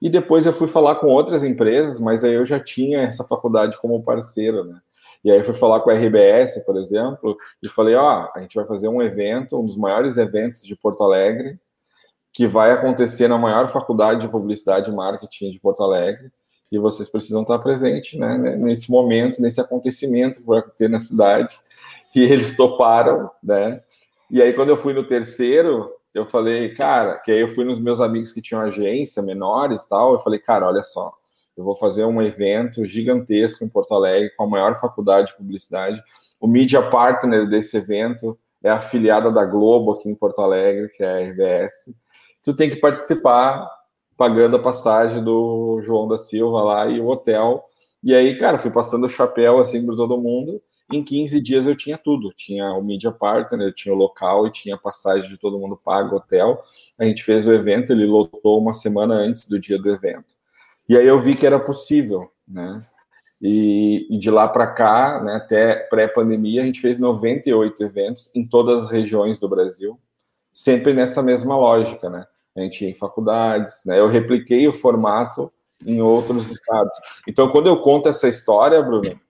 E 0.00 0.08
depois 0.08 0.46
eu 0.46 0.52
fui 0.52 0.66
falar 0.66 0.96
com 0.96 1.08
outras 1.08 1.42
empresas, 1.42 2.00
mas 2.00 2.22
aí 2.22 2.34
eu 2.34 2.46
já 2.46 2.60
tinha 2.60 3.00
essa 3.00 3.24
faculdade 3.24 3.78
como 3.78 4.02
parceiro, 4.02 4.64
né? 4.64 4.80
E 5.24 5.30
aí 5.30 5.42
fui 5.42 5.54
falar 5.54 5.80
com 5.80 5.90
a 5.90 5.94
RBS, 5.94 6.64
por 6.64 6.76
exemplo, 6.76 7.36
e 7.62 7.68
falei, 7.68 7.96
ó, 7.96 8.24
oh, 8.24 8.38
a 8.38 8.40
gente 8.40 8.54
vai 8.54 8.64
fazer 8.64 8.88
um 8.88 9.02
evento, 9.02 9.58
um 9.58 9.66
dos 9.66 9.76
maiores 9.76 10.16
eventos 10.16 10.62
de 10.62 10.76
Porto 10.76 11.02
Alegre, 11.02 11.58
que 12.32 12.46
vai 12.46 12.70
acontecer 12.70 13.26
na 13.26 13.36
maior 13.36 13.68
faculdade 13.68 14.20
de 14.20 14.28
publicidade 14.28 14.90
e 14.90 14.94
marketing 14.94 15.50
de 15.50 15.58
Porto 15.58 15.82
Alegre, 15.82 16.30
e 16.70 16.78
vocês 16.78 17.08
precisam 17.08 17.42
estar 17.42 17.58
presentes, 17.58 18.18
né, 18.18 18.36
nesse 18.56 18.90
momento, 18.90 19.40
nesse 19.40 19.60
acontecimento 19.60 20.40
que 20.40 20.46
vai 20.46 20.62
ter 20.76 20.88
na 20.88 21.00
cidade. 21.00 21.58
E 22.14 22.20
eles 22.20 22.56
toparam, 22.56 23.30
né? 23.42 23.82
E 24.30 24.42
aí 24.42 24.52
quando 24.52 24.70
eu 24.70 24.76
fui 24.76 24.92
no 24.92 25.06
terceiro, 25.06 25.86
eu 26.14 26.26
falei, 26.26 26.74
cara, 26.74 27.16
que 27.18 27.30
aí 27.30 27.40
eu 27.40 27.48
fui 27.48 27.64
nos 27.64 27.80
meus 27.80 28.00
amigos 28.00 28.32
que 28.32 28.42
tinham 28.42 28.62
agência, 28.62 29.22
menores 29.22 29.82
e 29.82 29.88
tal, 29.88 30.12
eu 30.12 30.18
falei, 30.18 30.38
cara, 30.38 30.66
olha 30.66 30.82
só, 30.82 31.12
eu 31.56 31.64
vou 31.64 31.74
fazer 31.74 32.04
um 32.04 32.22
evento 32.22 32.84
gigantesco 32.84 33.64
em 33.64 33.68
Porto 33.68 33.94
Alegre 33.94 34.32
com 34.36 34.44
a 34.44 34.48
maior 34.48 34.74
faculdade 34.76 35.28
de 35.28 35.36
publicidade. 35.36 36.02
O 36.40 36.46
media 36.46 36.82
partner 36.88 37.48
desse 37.48 37.76
evento 37.76 38.38
é 38.62 38.70
afiliada 38.70 39.30
da 39.30 39.44
Globo 39.44 39.92
aqui 39.92 40.08
em 40.08 40.14
Porto 40.14 40.40
Alegre, 40.40 40.88
que 40.90 41.02
é 41.02 41.10
a 41.10 41.30
RBS. 41.30 41.92
Tu 42.42 42.54
tem 42.54 42.70
que 42.70 42.76
participar 42.76 43.68
pagando 44.16 44.56
a 44.56 44.62
passagem 44.62 45.22
do 45.22 45.80
João 45.82 46.08
da 46.08 46.18
Silva 46.18 46.62
lá 46.62 46.86
e 46.86 47.00
o 47.00 47.06
hotel. 47.06 47.64
E 48.02 48.14
aí, 48.14 48.36
cara, 48.36 48.58
fui 48.58 48.70
passando 48.70 49.06
o 49.06 49.08
chapéu 49.08 49.58
assim 49.58 49.84
para 49.84 49.96
todo 49.96 50.20
mundo. 50.20 50.62
Em 50.90 51.04
15 51.04 51.40
dias 51.40 51.66
eu 51.66 51.76
tinha 51.76 51.98
tudo. 51.98 52.32
Tinha 52.34 52.72
o 52.72 52.82
media 52.82 53.12
partner, 53.12 53.68
eu 53.68 53.74
tinha 53.74 53.94
o 53.94 53.98
local 53.98 54.46
e 54.46 54.52
tinha 54.52 54.76
passagem 54.76 55.28
de 55.28 55.36
todo 55.36 55.58
mundo 55.58 55.76
pago, 55.76 56.16
hotel. 56.16 56.62
A 56.98 57.04
gente 57.04 57.22
fez 57.22 57.46
o 57.46 57.52
evento, 57.52 57.92
ele 57.92 58.06
lotou 58.06 58.58
uma 58.58 58.72
semana 58.72 59.14
antes 59.14 59.48
do 59.48 59.58
dia 59.58 59.78
do 59.78 59.90
evento. 59.90 60.34
E 60.88 60.96
aí 60.96 61.06
eu 61.06 61.18
vi 61.18 61.34
que 61.34 61.46
era 61.46 61.60
possível, 61.60 62.30
né? 62.46 62.82
E, 63.40 64.06
e 64.10 64.18
de 64.18 64.30
lá 64.30 64.48
para 64.48 64.66
cá, 64.66 65.22
né, 65.22 65.36
até 65.36 65.74
pré-pandemia, 65.74 66.62
a 66.62 66.64
gente 66.64 66.80
fez 66.80 66.98
98 66.98 67.84
eventos 67.84 68.34
em 68.34 68.44
todas 68.44 68.84
as 68.84 68.90
regiões 68.90 69.38
do 69.38 69.48
Brasil, 69.48 69.96
sempre 70.52 70.92
nessa 70.92 71.22
mesma 71.22 71.56
lógica, 71.56 72.10
né? 72.10 72.26
A 72.56 72.60
gente 72.60 72.82
ia 72.82 72.90
em 72.90 72.94
faculdades, 72.94 73.82
né? 73.86 74.00
Eu 74.00 74.08
repliquei 74.08 74.66
o 74.66 74.72
formato 74.72 75.52
em 75.86 76.00
outros 76.00 76.50
estados. 76.50 76.96
Então, 77.28 77.48
quando 77.50 77.68
eu 77.68 77.78
conto 77.80 78.08
essa 78.08 78.26
história, 78.26 78.82
Bruno, 78.82 79.20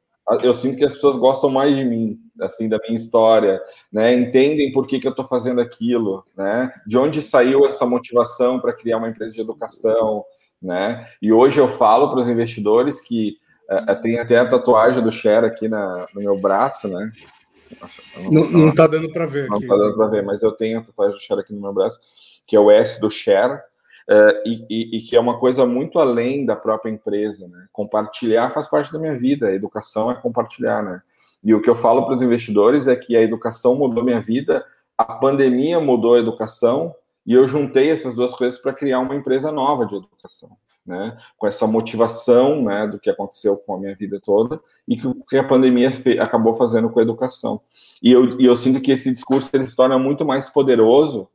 eu 0.43 0.53
sinto 0.53 0.77
que 0.77 0.85
as 0.85 0.95
pessoas 0.95 1.17
gostam 1.17 1.49
mais 1.49 1.75
de 1.75 1.85
mim, 1.85 2.19
assim, 2.41 2.69
da 2.69 2.79
minha 2.79 2.97
história, 2.97 3.61
né? 3.93 4.12
Entendem 4.14 4.73
por 4.73 4.87
que, 4.87 5.01
que 5.01 5.07
eu 5.07 5.11
estou 5.11 5.25
fazendo 5.25 5.61
aquilo, 5.61 6.25
né? 6.37 6.71
De 6.87 6.99
onde 6.99 7.23
saiu 7.23 7.64
essa 7.67 7.87
motivação 7.87 8.61
para 8.61 8.73
criar 8.73 8.99
uma 8.99 9.09
empresa 9.09 9.33
de 9.33 9.41
educação, 9.41 10.25
né? 10.62 11.09
E 11.23 11.33
hoje 11.33 11.59
eu 11.59 11.69
falo 11.69 12.11
para 12.11 12.21
os 12.21 12.29
investidores 12.29 13.01
que 13.01 13.37
uh, 13.71 14.01
tem 14.01 14.19
até 14.19 14.38
a 14.38 14.49
tatuagem 14.49 15.03
do 15.03 15.11
Share 15.11 15.47
aqui 15.47 15.69
na, 15.69 16.07
no 16.14 16.21
meu 16.21 16.38
braço, 16.38 16.88
né? 16.88 17.11
Nossa, 17.81 18.03
não, 18.31 18.51
não, 18.51 18.75
tá 18.75 18.87
dando 18.87 19.11
para 19.12 19.27
ver. 19.27 19.49
Não 19.49 19.57
aqui. 19.57 19.67
tá 19.67 19.77
dando 19.77 19.97
para 19.97 20.09
ver, 20.09 20.25
mas 20.25 20.43
eu 20.43 20.53
tenho 20.53 20.79
a 20.79 20.83
tatuagem 20.83 21.17
do 21.17 21.23
Share 21.23 21.41
aqui 21.41 21.55
no 21.55 21.61
meu 21.61 21.73
braço, 21.73 21.99
que 22.47 22.57
é 22.57 22.61
o 22.61 22.71
S 22.71 23.01
do 23.01 23.11
Share, 23.11 23.61
uh, 24.09 24.42
e, 24.44 24.64
e, 24.68 24.97
e, 24.97 25.01
que 25.03 25.14
é 25.14 25.21
uma 25.21 25.38
coisa 25.38 25.66
muito 25.66 25.99
além 25.99 26.44
da 26.47 26.57
própria 26.57 26.90
empresa, 26.90 27.47
né? 27.47 27.66
Compartilhar 27.73 28.51
faz 28.51 28.66
parte 28.66 28.92
da 28.92 28.99
minha 28.99 29.16
vida, 29.16 29.49
a 29.49 29.55
educação 29.55 30.11
é 30.11 30.14
compartilhar, 30.14 30.83
né? 30.83 31.03
E 31.44 31.55
o 31.55 31.61
que 31.61 31.71
eu 31.71 31.75
falo 31.75 32.05
para 32.07 32.16
os 32.16 32.23
investidores 32.23 32.88
é 32.88 32.97
que 32.97 33.16
a 33.16 33.23
educação 33.23 33.75
mudou 33.75 34.03
minha 34.03 34.21
vida, 34.21 34.64
a 34.97 35.05
pandemia 35.05 35.79
mudou 35.79 36.14
a 36.14 36.18
educação, 36.18 36.94
e 37.25 37.35
eu 37.35 37.47
juntei 37.47 37.90
essas 37.90 38.14
duas 38.14 38.35
coisas 38.35 38.59
para 38.59 38.73
criar 38.73 39.01
uma 39.01 39.14
empresa 39.14 39.53
nova 39.53 39.85
de 39.85 39.94
educação, 39.94 40.57
né? 40.85 41.16
Com 41.37 41.47
essa 41.47 41.66
motivação, 41.66 42.62
né, 42.62 42.87
do 42.87 42.99
que 42.99 43.11
aconteceu 43.11 43.57
com 43.59 43.75
a 43.75 43.79
minha 43.79 43.94
vida 43.94 44.18
toda 44.18 44.59
e 44.87 44.97
que, 44.97 45.14
que 45.29 45.37
a 45.37 45.44
pandemia 45.44 45.90
acabou 46.21 46.55
fazendo 46.55 46.88
com 46.88 46.99
a 46.99 47.03
educação. 47.03 47.61
E 48.03 48.11
eu, 48.11 48.40
e 48.40 48.47
eu 48.47 48.57
sinto 48.57 48.81
que 48.81 48.92
esse 48.92 49.12
discurso 49.12 49.51
ele 49.53 49.66
se 49.66 49.77
torna 49.77 49.99
muito 49.99 50.25
mais 50.25 50.49
poderoso 50.49 51.29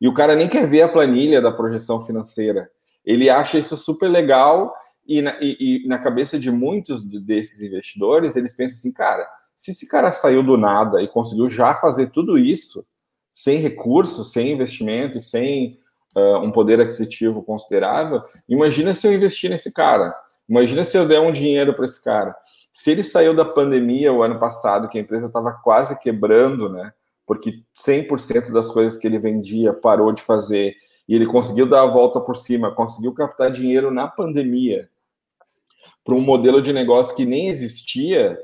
e 0.00 0.08
o 0.08 0.14
cara 0.14 0.34
nem 0.34 0.48
quer 0.48 0.66
ver 0.66 0.82
a 0.82 0.88
planilha 0.88 1.40
da 1.40 1.52
projeção 1.52 2.00
financeira. 2.00 2.70
Ele 3.04 3.28
acha 3.28 3.58
isso 3.58 3.76
super 3.76 4.08
legal 4.08 4.74
e 5.06 5.20
na, 5.20 5.36
e, 5.40 5.84
e 5.84 5.88
na 5.88 5.98
cabeça 5.98 6.38
de 6.38 6.50
muitos 6.50 7.02
desses 7.04 7.60
investidores, 7.60 8.36
eles 8.36 8.54
pensam 8.54 8.76
assim, 8.76 8.92
cara, 8.92 9.28
se 9.54 9.72
esse 9.72 9.86
cara 9.86 10.12
saiu 10.12 10.42
do 10.42 10.56
nada 10.56 11.02
e 11.02 11.08
conseguiu 11.08 11.48
já 11.48 11.74
fazer 11.74 12.10
tudo 12.10 12.38
isso, 12.38 12.84
sem 13.32 13.58
recursos, 13.58 14.32
sem 14.32 14.52
investimento 14.52 15.20
sem 15.20 15.78
uh, 16.16 16.38
um 16.38 16.50
poder 16.50 16.80
aquisitivo 16.80 17.42
considerável, 17.42 18.22
imagina 18.48 18.94
se 18.94 19.06
eu 19.06 19.12
investir 19.12 19.50
nesse 19.50 19.72
cara. 19.72 20.14
Imagina 20.48 20.82
se 20.82 20.96
eu 20.96 21.06
der 21.06 21.20
um 21.20 21.32
dinheiro 21.32 21.74
para 21.74 21.84
esse 21.84 22.02
cara. 22.02 22.34
Se 22.72 22.90
ele 22.90 23.02
saiu 23.02 23.34
da 23.34 23.44
pandemia 23.44 24.12
o 24.12 24.22
ano 24.22 24.38
passado, 24.38 24.88
que 24.88 24.98
a 24.98 25.00
empresa 25.00 25.26
estava 25.26 25.52
quase 25.52 26.00
quebrando, 26.00 26.68
né? 26.68 26.92
Porque 27.30 27.62
100% 27.78 28.50
das 28.50 28.72
coisas 28.72 28.98
que 28.98 29.06
ele 29.06 29.16
vendia 29.16 29.72
parou 29.72 30.10
de 30.10 30.20
fazer 30.20 30.74
e 31.08 31.14
ele 31.14 31.24
conseguiu 31.24 31.64
dar 31.64 31.82
a 31.82 31.86
volta 31.86 32.20
por 32.20 32.34
cima, 32.36 32.74
conseguiu 32.74 33.14
captar 33.14 33.52
dinheiro 33.52 33.92
na 33.92 34.08
pandemia 34.08 34.90
para 36.04 36.16
um 36.16 36.20
modelo 36.20 36.60
de 36.60 36.72
negócio 36.72 37.14
que 37.14 37.24
nem 37.24 37.46
existia, 37.46 38.36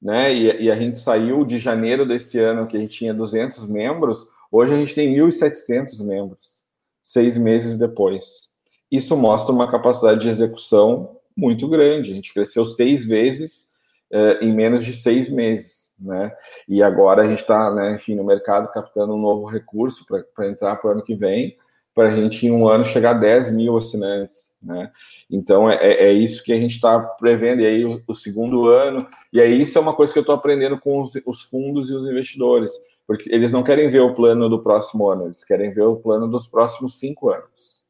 né? 0.00 0.32
E, 0.32 0.62
e, 0.62 0.70
a 0.70 0.74
gente 0.76 0.98
saiu 0.98 1.44
de 1.44 1.58
janeiro 1.58 2.08
desse 2.08 2.38
ano 2.38 2.66
que 2.66 2.74
a 2.74 2.80
gente 2.80 2.96
tinha 2.96 3.12
200 3.12 3.68
membros, 3.68 4.26
hoje 4.50 4.72
a 4.72 4.78
gente 4.78 4.94
tem 4.94 5.14
1.700 5.14 6.02
membros, 6.02 6.64
seis 7.02 7.36
meses 7.36 7.76
depois. 7.76 8.50
Isso 8.90 9.14
mostra 9.14 9.54
uma 9.54 9.70
capacidade 9.70 10.22
de 10.22 10.30
execução 10.30 11.18
muito 11.36 11.68
grande. 11.68 12.12
A 12.12 12.14
gente 12.14 12.32
cresceu 12.32 12.64
seis 12.64 13.04
vezes 13.04 13.68
eh, 14.10 14.38
em 14.40 14.54
menos 14.54 14.86
de 14.86 14.94
seis 14.94 15.28
meses, 15.28 15.85
né? 15.98 16.32
E 16.68 16.82
agora 16.82 17.22
a 17.22 17.28
gente 17.28 17.40
está, 17.40 17.72
né, 17.72 17.94
enfim, 17.94 18.14
no 18.14 18.24
mercado 18.24 18.70
captando 18.72 19.14
um 19.14 19.20
novo 19.20 19.46
recurso 19.46 20.04
para 20.34 20.48
entrar 20.48 20.76
para 20.76 20.88
o 20.88 20.92
ano 20.92 21.02
que 21.02 21.14
vem 21.14 21.56
para 21.96 22.10
a 22.10 22.14
gente 22.14 22.46
em 22.46 22.50
um 22.50 22.68
ano 22.68 22.84
chegar 22.84 23.12
a 23.12 23.18
10 23.18 23.54
mil 23.54 23.74
assinantes, 23.74 24.54
né? 24.62 24.92
Então 25.30 25.68
é, 25.68 25.76
é, 25.76 26.08
é 26.08 26.12
isso 26.12 26.44
que 26.44 26.52
a 26.52 26.56
gente 26.56 26.72
está 26.72 27.00
prevendo, 27.00 27.62
e 27.62 27.66
aí 27.66 27.84
o, 27.86 28.02
o, 28.06 28.14
segundo 28.14 28.68
ano, 28.68 29.08
e 29.32 29.40
aí 29.40 29.62
isso 29.62 29.78
é 29.78 29.80
uma 29.80 29.94
coisa 29.94 30.12
que 30.12 30.18
eu 30.18 30.20
estou 30.20 30.34
aprendendo 30.34 30.78
com 30.78 31.00
os, 31.00 31.14
os, 31.24 31.40
fundos 31.40 31.88
e 31.88 31.94
os 31.94 32.06
investidores, 32.06 32.72
porque 33.06 33.34
eles 33.34 33.50
não 33.50 33.62
querem 33.62 33.88
ver 33.88 34.00
o 34.00 34.14
plano 34.14 34.46
do 34.46 34.62
próximo 34.62 35.08
ano, 35.08 35.24
eles 35.24 35.42
querem 35.42 35.72
ver 35.72 35.84
o 35.84 35.96
plano 35.96 36.28
dos 36.28 36.46
próximos 36.46 36.98
cinco 36.98 37.30
anos. 37.30 37.80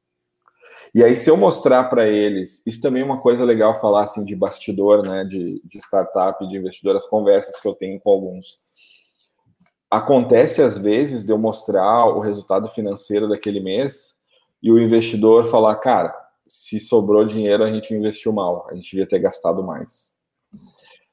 E 0.95 1.05
aí, 1.05 1.15
se 1.15 1.29
eu 1.31 1.37
mostrar 1.37 1.85
para 1.85 2.07
eles, 2.09 2.63
isso 2.67 2.81
também 2.81 3.03
é 3.03 3.05
uma 3.05 3.21
coisa 3.21 3.45
legal 3.45 3.79
falar 3.81 4.05
assim 4.05 4.25
de 4.25 4.35
bastidor, 4.35 5.07
né? 5.07 5.25
De, 5.25 5.61
de 5.65 5.79
startup, 5.79 6.47
de 6.47 6.57
investidor, 6.57 6.97
as 6.97 7.07
conversas 7.07 7.61
que 7.61 7.67
eu 7.67 7.75
tenho 7.75 8.01
com 8.01 8.11
alguns 8.11 8.59
acontece 9.91 10.63
às 10.63 10.79
vezes 10.79 11.25
de 11.25 11.33
eu 11.33 11.39
mostrar 11.39 12.07
o 12.07 12.21
resultado 12.21 12.69
financeiro 12.69 13.29
daquele 13.29 13.61
mês 13.61 14.17
e 14.63 14.71
o 14.71 14.79
investidor 14.79 15.45
falar, 15.47 15.77
cara, 15.77 16.15
se 16.47 16.79
sobrou 16.81 17.25
dinheiro 17.25 17.65
a 17.65 17.71
gente 17.71 17.95
investiu 17.95 18.33
mal, 18.33 18.67
a 18.71 18.75
gente 18.75 18.91
devia 18.91 19.07
ter 19.07 19.19
gastado 19.19 19.63
mais. 19.63 20.15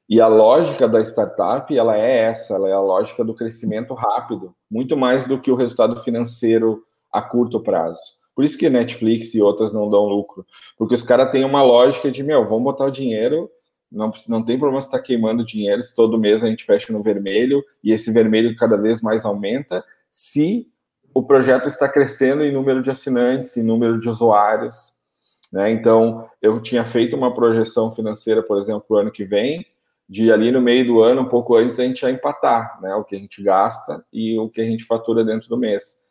E 0.10 0.20
a 0.20 0.28
lógica 0.28 0.88
da 0.88 1.02
startup, 1.02 1.76
ela 1.76 1.98
é 1.98 2.26
essa, 2.26 2.56
ela 2.56 2.70
é 2.70 2.74
a 2.74 2.80
lógica 2.80 3.24
do 3.24 3.34
crescimento 3.34 3.94
rápido, 3.94 4.54
muito 4.70 4.98
mais 4.98 5.26
do 5.26 5.40
que 5.40 5.50
o 5.50 5.56
resultado 5.56 6.02
financeiro 6.04 6.84
a 7.12 7.22
curto 7.22 7.62
prazo. 7.62 8.23
Por 8.36 8.44
isso 8.44 8.58
que 8.58 8.70
Netflix 8.70 9.34
e 9.36 9.42
outras 9.42 9.72
não 9.72 9.90
dão 9.90 10.06
lucro, 10.06 10.46
porque 10.78 10.96
os 10.96 11.04
caras 11.04 11.32
têm 11.32 11.44
uma 11.44 11.62
lógica 11.62 12.10
de, 12.10 12.24
meu, 12.24 12.48
vamos 12.48 12.64
botar 12.64 12.86
o 12.86 12.92
dinheiro 12.92 13.50
não, 13.94 14.12
não 14.28 14.44
tem 14.44 14.58
problema 14.58 14.80
estar 14.80 14.98
tá 14.98 15.04
queimando 15.04 15.46
dinheiro 15.46 15.80
se 15.82 15.94
todo 15.94 16.18
mês 16.18 16.44
a 16.44 16.48
gente 16.48 16.66
fecha 16.66 16.92
no 16.92 17.02
vermelho 17.02 17.64
e 17.84 17.92
esse 17.92 18.12
vermelho 18.12 18.56
cada 18.56 18.76
vez 18.76 19.02
mais 19.02 19.24
aumenta, 19.24 19.86
se 20.10 20.68
o 21.14 21.22
projeto 21.22 21.68
está 21.68 21.88
crescendo 21.88 22.44
em 22.44 22.52
número 22.52 22.82
de 22.82 22.90
assinantes, 22.90 23.56
em 23.56 23.62
número 23.62 24.00
de 24.00 24.10
usuários. 24.10 24.96
Né? 25.52 25.70
Então, 25.70 26.28
eu 26.42 26.60
tinha 26.60 26.84
feito 26.84 27.16
uma 27.16 27.36
projeção 27.36 27.92
financeira, 27.92 28.42
por 28.42 28.58
exemplo, 28.58 28.82
para 28.88 28.98
o 28.98 29.00
ano 29.00 29.12
que 29.12 29.24
vem, 29.24 29.64
de 30.10 30.32
ali 30.32 30.52
no 30.52 30.60
meio 30.60 30.86
do 30.86 31.02
ano, 31.04 31.22
um 31.22 31.30
pouco 31.30 31.56
antes, 31.56 31.80
a 31.80 31.84
gente 31.84 32.02
já 32.02 32.10
empatar 32.10 32.80
né? 32.82 32.96
o 32.96 33.04
que 33.04 33.16
a 33.16 33.20
gente 33.20 33.44
gasta 33.44 34.04
e 34.12 34.38
o 34.40 34.50
que 34.50 34.60
a 34.60 34.66
gente 34.66 34.84
fatura 34.84 35.24
dentro 35.24 35.48
do 35.48 35.58
mês. 35.58 36.02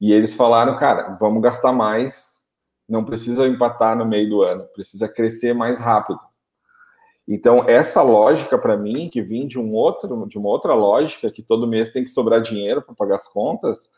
E 0.00 0.12
eles 0.12 0.34
falaram, 0.34 0.76
cara, 0.76 1.16
vamos 1.20 1.42
gastar 1.42 1.72
mais, 1.72 2.48
não 2.88 3.04
precisa 3.04 3.46
empatar 3.46 3.96
no 3.96 4.06
meio 4.06 4.28
do 4.28 4.42
ano, 4.42 4.64
precisa 4.72 5.08
crescer 5.08 5.54
mais 5.54 5.78
rápido. 5.78 6.18
Então, 7.28 7.68
essa 7.68 8.02
lógica 8.02 8.58
para 8.58 8.76
mim, 8.76 9.08
que 9.08 9.22
vem 9.22 9.46
de 9.46 9.58
um 9.58 9.72
outro, 9.72 10.26
de 10.26 10.38
uma 10.38 10.48
outra 10.48 10.74
lógica, 10.74 11.30
que 11.30 11.42
todo 11.42 11.66
mês 11.66 11.90
tem 11.90 12.02
que 12.02 12.10
sobrar 12.10 12.40
dinheiro 12.40 12.82
para 12.82 12.94
pagar 12.94 13.16
as 13.16 13.28
contas, 13.28 13.90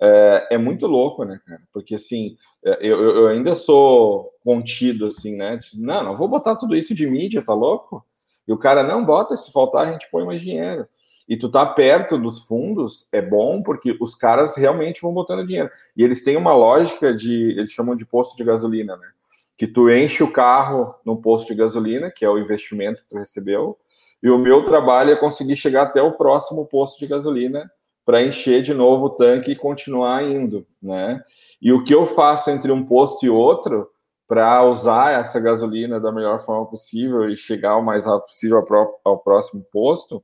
é, 0.00 0.48
é, 0.52 0.58
muito 0.58 0.86
louco, 0.86 1.24
né, 1.24 1.40
cara? 1.44 1.60
Porque 1.72 1.96
assim, 1.96 2.36
é, 2.64 2.78
eu, 2.80 2.98
eu, 3.00 3.28
ainda 3.28 3.54
sou 3.54 4.32
contido, 4.42 5.06
assim, 5.06 5.34
né? 5.36 5.58
Não, 5.74 6.02
não 6.04 6.16
vou 6.16 6.28
botar 6.28 6.56
tudo 6.56 6.76
isso 6.76 6.94
de 6.94 7.06
mídia, 7.06 7.44
tá 7.44 7.52
louco? 7.52 8.04
E 8.46 8.52
o 8.52 8.58
cara, 8.58 8.82
não, 8.82 9.04
bota, 9.04 9.36
se 9.36 9.52
faltar, 9.52 9.86
a 9.86 9.92
gente 9.92 10.08
põe 10.10 10.24
mais 10.24 10.40
dinheiro. 10.40 10.88
E 11.28 11.36
tu 11.36 11.50
tá 11.50 11.66
perto 11.66 12.16
dos 12.16 12.40
fundos, 12.40 13.06
é 13.12 13.20
bom, 13.20 13.62
porque 13.62 13.96
os 14.00 14.14
caras 14.14 14.56
realmente 14.56 15.02
vão 15.02 15.12
botando 15.12 15.46
dinheiro. 15.46 15.70
E 15.94 16.02
eles 16.02 16.22
têm 16.22 16.36
uma 16.36 16.54
lógica 16.54 17.12
de, 17.12 17.50
eles 17.50 17.70
chamam 17.70 17.94
de 17.94 18.06
posto 18.06 18.36
de 18.36 18.44
gasolina, 18.44 18.96
né? 18.96 19.08
Que 19.56 19.66
tu 19.66 19.90
enche 19.90 20.22
o 20.22 20.32
carro 20.32 20.94
no 21.04 21.20
posto 21.20 21.48
de 21.48 21.54
gasolina, 21.54 22.10
que 22.10 22.24
é 22.24 22.30
o 22.30 22.38
investimento 22.38 23.02
que 23.02 23.08
tu 23.08 23.18
recebeu, 23.18 23.76
e 24.22 24.30
o 24.30 24.38
meu 24.38 24.64
trabalho 24.64 25.10
é 25.10 25.16
conseguir 25.16 25.56
chegar 25.56 25.82
até 25.82 26.00
o 26.00 26.12
próximo 26.12 26.64
posto 26.66 26.98
de 26.98 27.06
gasolina 27.06 27.70
para 28.06 28.22
encher 28.22 28.62
de 28.62 28.72
novo 28.72 29.06
o 29.06 29.10
tanque 29.10 29.52
e 29.52 29.56
continuar 29.56 30.24
indo, 30.24 30.66
né? 30.82 31.22
E 31.60 31.72
o 31.72 31.84
que 31.84 31.94
eu 31.94 32.06
faço 32.06 32.50
entre 32.50 32.72
um 32.72 32.86
posto 32.86 33.26
e 33.26 33.28
outro 33.28 33.90
para 34.26 34.64
usar 34.64 35.20
essa 35.20 35.38
gasolina 35.38 36.00
da 36.00 36.10
melhor 36.10 36.38
forma 36.38 36.66
possível 36.66 37.28
e 37.28 37.36
chegar 37.36 37.76
o 37.76 37.82
mais 37.82 38.06
rápido 38.06 38.26
possível 38.26 38.64
ao 39.04 39.18
próximo 39.18 39.64
posto 39.70 40.22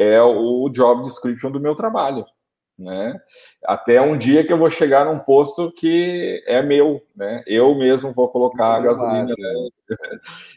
é 0.00 0.22
o 0.22 0.66
job 0.70 1.02
description 1.02 1.50
do 1.50 1.60
meu 1.60 1.74
trabalho, 1.74 2.24
né? 2.78 3.14
Até 3.62 4.00
um 4.00 4.16
dia 4.16 4.42
que 4.42 4.50
eu 4.50 4.56
vou 4.56 4.70
chegar 4.70 5.04
num 5.04 5.18
posto 5.18 5.70
que 5.72 6.42
é 6.46 6.62
meu, 6.62 7.02
né? 7.14 7.42
Eu 7.46 7.74
mesmo 7.74 8.10
vou 8.10 8.26
colocar 8.28 8.76
a 8.76 8.80
gasolina. 8.80 9.34
Né? 9.36 9.68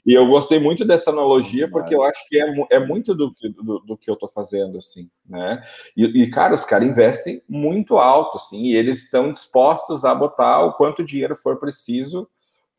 E 0.06 0.13
eu 0.13 0.25
gostei 0.27 0.60
muito 0.60 0.86
dessa 0.86 1.12
analogia 1.12 1.69
porque 1.69 1.93
eu 1.93 2.03
acho 2.03 2.25
que 2.29 2.39
é, 2.39 2.56
é 2.69 2.79
muito 2.79 3.13
do, 3.13 3.36
do, 3.62 3.79
do 3.79 3.97
que 3.97 4.10
eu 4.10 4.13
estou 4.13 4.29
fazendo, 4.29 4.77
assim, 4.77 5.10
né? 5.27 5.62
E, 5.97 6.06
e, 6.23 6.29
cara, 6.29 6.53
os 6.53 6.63
caras 6.63 6.88
investem 6.88 7.43
muito 7.49 7.97
alto, 7.97 8.38
assim, 8.38 8.67
e 8.67 8.75
eles 8.77 9.03
estão 9.03 9.34
dispostos 9.34 10.06
a 10.06 10.15
botar 10.15 10.62
o 10.62 10.71
quanto 10.71 11.03
dinheiro 11.03 11.36
for 11.36 11.60
preciso 11.60 12.29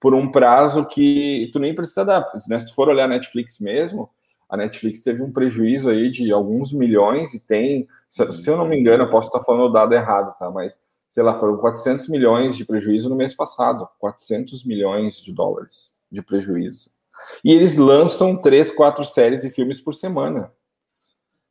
por 0.00 0.14
um 0.14 0.32
prazo 0.32 0.86
que 0.86 1.50
tu 1.52 1.58
nem 1.58 1.74
precisa 1.74 2.06
dar. 2.06 2.26
Né? 2.48 2.58
Se 2.58 2.66
tu 2.66 2.74
for 2.74 2.88
olhar 2.88 3.06
Netflix 3.06 3.58
mesmo, 3.58 4.08
a 4.48 4.56
Netflix 4.56 5.00
teve 5.00 5.22
um 5.22 5.32
prejuízo 5.32 5.90
aí 5.90 6.10
de 6.10 6.30
alguns 6.32 6.72
milhões 6.72 7.34
e 7.34 7.40
tem, 7.40 7.86
se, 8.08 8.30
se 8.32 8.48
eu 8.48 8.56
não 8.56 8.68
me 8.68 8.78
engano, 8.78 9.04
eu 9.04 9.10
posso 9.10 9.28
estar 9.28 9.42
falando 9.42 9.66
o 9.70 9.72
dado 9.72 9.94
errado, 9.94 10.36
tá? 10.38 10.50
Mas, 10.50 10.80
sei 11.08 11.22
lá, 11.22 11.34
foram 11.34 11.56
400 11.56 12.08
milhões 12.08 12.56
de 12.56 12.64
prejuízo 12.64 13.08
no 13.08 13.16
mês 13.16 13.34
passado. 13.34 13.88
400 13.98 14.64
milhões 14.64 15.22
de 15.22 15.32
dólares 15.32 15.96
de 16.10 16.22
prejuízo. 16.22 16.90
E 17.44 17.52
eles 17.52 17.76
lançam 17.76 18.36
três, 18.36 18.70
quatro 18.70 19.04
séries 19.04 19.44
e 19.44 19.50
filmes 19.50 19.80
por 19.80 19.94
semana. 19.94 20.52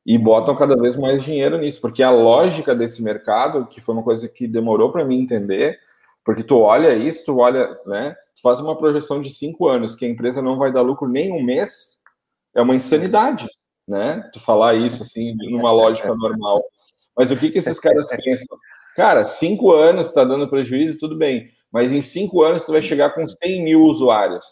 E 0.06 0.18
botam 0.18 0.56
cada 0.56 0.76
vez 0.76 0.98
mais 0.98 1.24
dinheiro 1.24 1.58
nisso, 1.58 1.80
porque 1.80 2.04
a 2.04 2.12
lógica 2.12 2.76
desse 2.76 3.02
mercado, 3.02 3.66
que 3.68 3.80
foi 3.80 3.96
uma 3.96 4.04
coisa 4.04 4.28
que 4.28 4.48
demorou 4.48 4.92
para 4.92 5.06
mim 5.06 5.22
entender, 5.22 5.80
porque 6.26 6.44
tu 6.44 6.60
olha 6.60 6.94
isso, 6.94 7.24
tu 7.26 7.38
olha, 7.38 7.80
né? 7.86 8.16
Tu 8.36 8.42
faz 8.42 8.60
uma 8.60 8.78
projeção 8.78 9.22
de 9.22 9.30
cinco 9.30 9.68
anos 9.68 9.96
que 9.96 10.06
a 10.06 10.10
empresa 10.10 10.42
não 10.42 10.58
vai 10.58 10.74
dar 10.74 10.82
lucro 10.82 11.08
nem 11.08 11.32
um 11.32 11.42
mês, 11.42 12.03
é 12.56 12.62
uma 12.62 12.76
insanidade, 12.76 13.48
né? 13.88 14.30
Tu 14.34 14.40
falar 14.40 14.76
isso 14.76 15.04
assim, 15.04 15.36
numa 15.52 15.72
lógica 15.72 16.14
normal. 16.16 16.64
Mas 17.16 17.32
o 17.32 17.38
que, 17.38 17.52
que 17.52 17.60
esses 17.60 17.80
caras 17.80 18.10
pensam? 18.24 18.58
Cara, 18.96 19.26
cinco 19.26 19.72
anos 19.72 20.08
está 20.08 20.24
dando 20.24 20.50
prejuízo, 20.50 20.98
tudo 21.00 21.18
bem. 21.18 21.50
Mas 21.72 21.92
em 21.92 22.02
cinco 22.02 22.44
anos 22.44 22.64
você 22.64 22.72
vai 22.72 22.82
chegar 22.82 23.12
com 23.16 23.26
100 23.26 23.64
mil 23.64 23.82
usuários. 23.84 24.46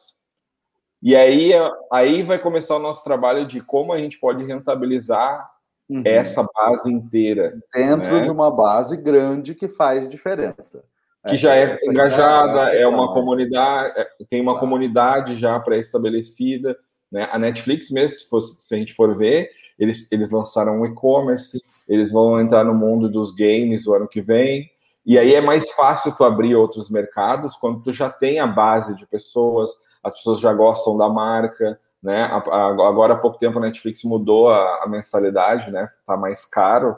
E 1.02 1.16
aí, 1.16 1.52
aí 1.92 2.24
vai 2.24 2.38
começar 2.38 2.76
o 2.76 2.82
nosso 2.82 3.04
trabalho 3.04 3.46
de 3.46 3.62
como 3.62 3.92
a 3.92 3.98
gente 3.98 4.20
pode 4.20 4.44
rentabilizar 4.44 5.50
uhum. 5.90 6.04
essa 6.06 6.46
base 6.56 6.92
inteira. 6.92 7.54
Dentro 7.74 8.16
né? 8.16 8.24
de 8.24 8.30
uma 8.30 8.52
base 8.52 8.98
grande 8.98 9.56
que 9.56 9.68
faz 9.68 10.08
diferença. 10.08 10.84
Que 11.28 11.38
já 11.38 11.56
é, 11.56 11.76
é 11.76 11.76
engajada, 11.86 12.74
é, 12.74 12.82
é 12.82 12.88
uma 12.88 13.14
comunidade, 13.14 14.00
é, 14.00 14.08
tem 14.28 14.42
uma 14.42 14.60
comunidade 14.60 15.36
já 15.36 15.60
pré-estabelecida. 15.60 16.76
Né? 17.12 17.28
A 17.32 17.38
Netflix 17.38 17.90
mesmo, 17.92 18.20
se, 18.20 18.30
fosse, 18.30 18.62
se 18.62 18.74
a 18.74 18.78
gente 18.78 18.94
for 18.94 19.18
ver, 19.18 19.50
eles, 19.78 20.12
eles 20.12 20.32
lançaram 20.32 20.80
um 20.80 20.86
e-commerce, 20.86 21.62
eles 21.88 22.12
vão 22.12 22.40
entrar 22.40 22.64
no 22.64 22.74
mundo 22.74 23.10
dos 23.10 23.34
games 23.34 23.86
o 23.86 23.94
ano 23.94 24.08
que 24.08 24.22
vem, 24.22 24.70
e 25.06 25.18
aí 25.18 25.34
é 25.34 25.42
mais 25.42 25.72
fácil 25.72 26.16
tu 26.16 26.24
abrir 26.24 26.56
outros 26.56 26.90
mercados 26.90 27.56
quando 27.56 27.82
tu 27.82 27.92
já 27.92 28.10
tem 28.10 28.40
a 28.40 28.46
base 28.46 28.96
de 28.96 29.06
pessoas, 29.08 29.72
as 30.04 30.16
pessoas 30.16 30.40
já 30.40 30.54
gostam 30.54 30.96
da 30.96 31.10
marca, 31.10 31.80
né? 32.02 32.24
Agora 32.24 33.14
há 33.14 33.18
pouco 33.18 33.38
tempo 33.38 33.58
a 33.58 33.62
Netflix 33.62 34.04
mudou 34.04 34.50
a, 34.50 34.84
a 34.84 34.88
mensalidade, 34.88 35.72
né? 35.72 35.88
Tá 36.06 36.16
mais 36.16 36.46
caro 36.46 36.98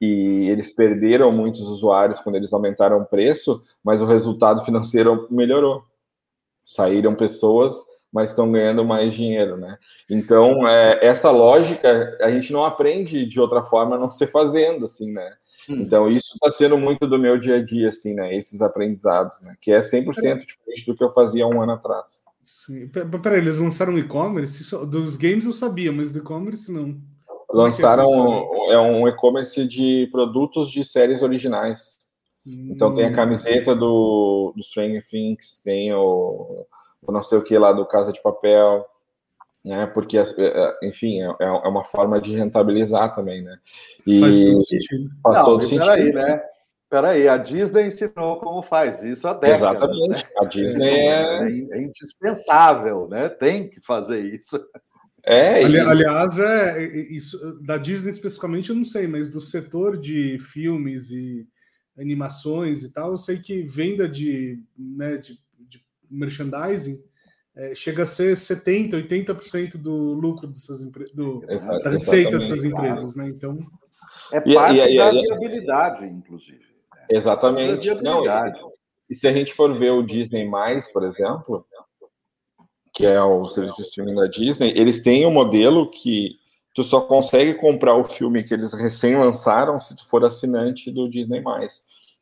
e 0.00 0.48
eles 0.48 0.70
perderam 0.70 1.30
muitos 1.30 1.60
usuários 1.60 2.20
quando 2.20 2.36
eles 2.36 2.52
aumentaram 2.52 3.00
o 3.00 3.04
preço, 3.04 3.62
mas 3.84 4.00
o 4.00 4.06
resultado 4.06 4.64
financeiro 4.64 5.26
melhorou. 5.30 5.84
Saíram 6.64 7.14
pessoas 7.14 7.74
mas 8.12 8.30
estão 8.30 8.50
ganhando 8.50 8.84
mais 8.84 9.14
dinheiro, 9.14 9.56
né? 9.56 9.78
Então, 10.08 10.66
é, 10.66 10.98
essa 11.04 11.30
lógica 11.30 12.16
a 12.20 12.30
gente 12.30 12.52
não 12.52 12.64
aprende 12.64 13.24
de 13.24 13.38
outra 13.40 13.62
forma 13.62 13.96
a 13.96 13.98
não 13.98 14.10
ser 14.10 14.26
fazendo, 14.26 14.84
assim, 14.84 15.12
né? 15.12 15.32
Hum. 15.68 15.76
Então, 15.82 16.10
isso 16.10 16.34
está 16.34 16.50
sendo 16.50 16.76
muito 16.76 17.06
do 17.06 17.18
meu 17.18 17.38
dia 17.38 17.56
a 17.56 17.62
dia, 17.62 17.90
assim, 17.90 18.14
né? 18.14 18.36
Esses 18.36 18.62
aprendizados, 18.62 19.40
né? 19.42 19.54
Que 19.60 19.72
é 19.72 19.78
100% 19.78 20.44
diferente 20.44 20.86
do 20.86 20.94
que 20.94 21.04
eu 21.04 21.10
fazia 21.10 21.46
um 21.46 21.62
ano 21.62 21.72
atrás. 21.72 22.22
Sim. 22.44 22.88
Peraí, 22.88 23.38
eles 23.38 23.58
lançaram 23.58 23.96
e-commerce? 23.96 24.74
Dos 24.86 25.16
games 25.16 25.46
eu 25.46 25.52
sabia, 25.52 25.92
mas 25.92 26.10
do 26.10 26.18
e-commerce 26.18 26.72
não. 26.72 26.88
É 26.88 26.92
é 27.52 27.56
lançaram 27.56 28.08
é, 28.70 28.78
um 28.78 29.06
e-commerce 29.06 29.64
de 29.66 30.08
produtos 30.10 30.70
de 30.70 30.84
séries 30.84 31.22
originais. 31.22 31.98
Hum. 32.46 32.70
Então 32.70 32.92
tem 32.94 33.04
a 33.04 33.08
hum. 33.08 33.12
camiseta 33.12 33.74
do, 33.74 34.52
do 34.56 34.62
Stranger 34.62 35.04
Things, 35.06 35.60
tem 35.62 35.92
o 35.92 36.66
não 37.08 37.22
sei 37.22 37.38
o 37.38 37.42
que 37.42 37.56
lá 37.56 37.72
do 37.72 37.86
Casa 37.86 38.12
de 38.12 38.22
Papel, 38.22 38.86
né? 39.64 39.86
Porque, 39.86 40.18
é, 40.18 40.24
é, 40.38 40.78
enfim, 40.82 41.20
é, 41.22 41.34
é 41.40 41.68
uma 41.68 41.84
forma 41.84 42.20
de 42.20 42.34
rentabilizar 42.34 43.14
também, 43.14 43.42
né? 43.42 43.58
E 44.06 44.20
faz 44.20 44.40
todo 44.40 44.62
sentido. 44.62 45.10
Faz 45.22 45.38
não, 45.38 45.44
todo 45.44 45.62
sentido. 45.62 45.86
Peraí, 45.86 46.12
né? 46.12 46.42
Peraí, 46.88 47.28
a 47.28 47.36
Disney 47.36 47.86
ensinou 47.86 48.40
como 48.40 48.62
faz 48.62 49.02
isso 49.04 49.28
há 49.28 49.34
décadas. 49.34 49.60
Exatamente. 49.60 50.24
Né? 50.24 50.30
A 50.38 50.44
Disney 50.44 50.88
é... 50.88 51.78
é... 51.78 51.82
indispensável, 51.82 53.06
né? 53.08 53.28
Tem 53.28 53.68
que 53.68 53.80
fazer 53.80 54.20
isso. 54.20 54.60
É, 55.22 55.62
Ali, 55.64 55.78
aliás, 55.78 56.38
é, 56.38 56.82
isso, 56.82 57.38
da 57.62 57.76
Disney 57.76 58.10
especificamente 58.10 58.70
eu 58.70 58.76
não 58.76 58.86
sei, 58.86 59.06
mas 59.06 59.30
do 59.30 59.40
setor 59.40 59.98
de 59.98 60.38
filmes 60.38 61.10
e 61.10 61.46
animações 61.98 62.82
e 62.82 62.90
tal, 62.90 63.12
eu 63.12 63.18
sei 63.18 63.38
que 63.38 63.62
venda 63.62 64.08
de, 64.08 64.62
né, 64.78 65.18
de 65.18 65.38
merchandising 66.10 67.02
é, 67.56 67.74
chega 67.74 68.04
a 68.04 68.06
ser 68.06 68.36
70%, 68.36 68.92
80% 69.08 69.76
do 69.76 70.14
lucro 70.14 70.46
dessas 70.46 70.80
empresas, 70.80 71.14
da 71.82 71.90
receita 71.90 72.38
dessas 72.38 72.64
empresas, 72.64 73.16
né? 73.16 73.28
Então. 73.28 73.58
É 74.32 74.40
parte 74.40 74.76
e, 74.76 74.94
e, 74.94 74.98
da 74.98 75.12
e, 75.12 75.22
viabilidade, 75.22 76.06
inclusive. 76.06 76.58
Né? 76.58 77.06
Exatamente. 77.10 77.92
Não, 78.02 78.24
e 79.08 79.14
se 79.14 79.26
a 79.26 79.32
gente 79.32 79.52
for 79.52 79.76
ver 79.76 79.90
o 79.90 80.04
Disney, 80.04 80.48
por 80.92 81.02
exemplo, 81.02 81.66
que 82.94 83.04
é 83.04 83.20
o 83.20 83.44
serviço 83.46 83.76
de 83.76 83.82
streaming 83.82 84.14
da 84.14 84.26
Disney, 84.26 84.72
eles 84.76 85.02
têm 85.02 85.26
um 85.26 85.32
modelo 85.32 85.90
que 85.90 86.36
tu 86.72 86.84
só 86.84 87.00
consegue 87.00 87.54
comprar 87.54 87.96
o 87.96 88.04
filme 88.04 88.44
que 88.44 88.54
eles 88.54 88.72
recém 88.72 89.16
lançaram 89.16 89.80
se 89.80 89.96
tu 89.96 90.08
for 90.08 90.24
assinante 90.24 90.92
do 90.92 91.08
Disney. 91.08 91.42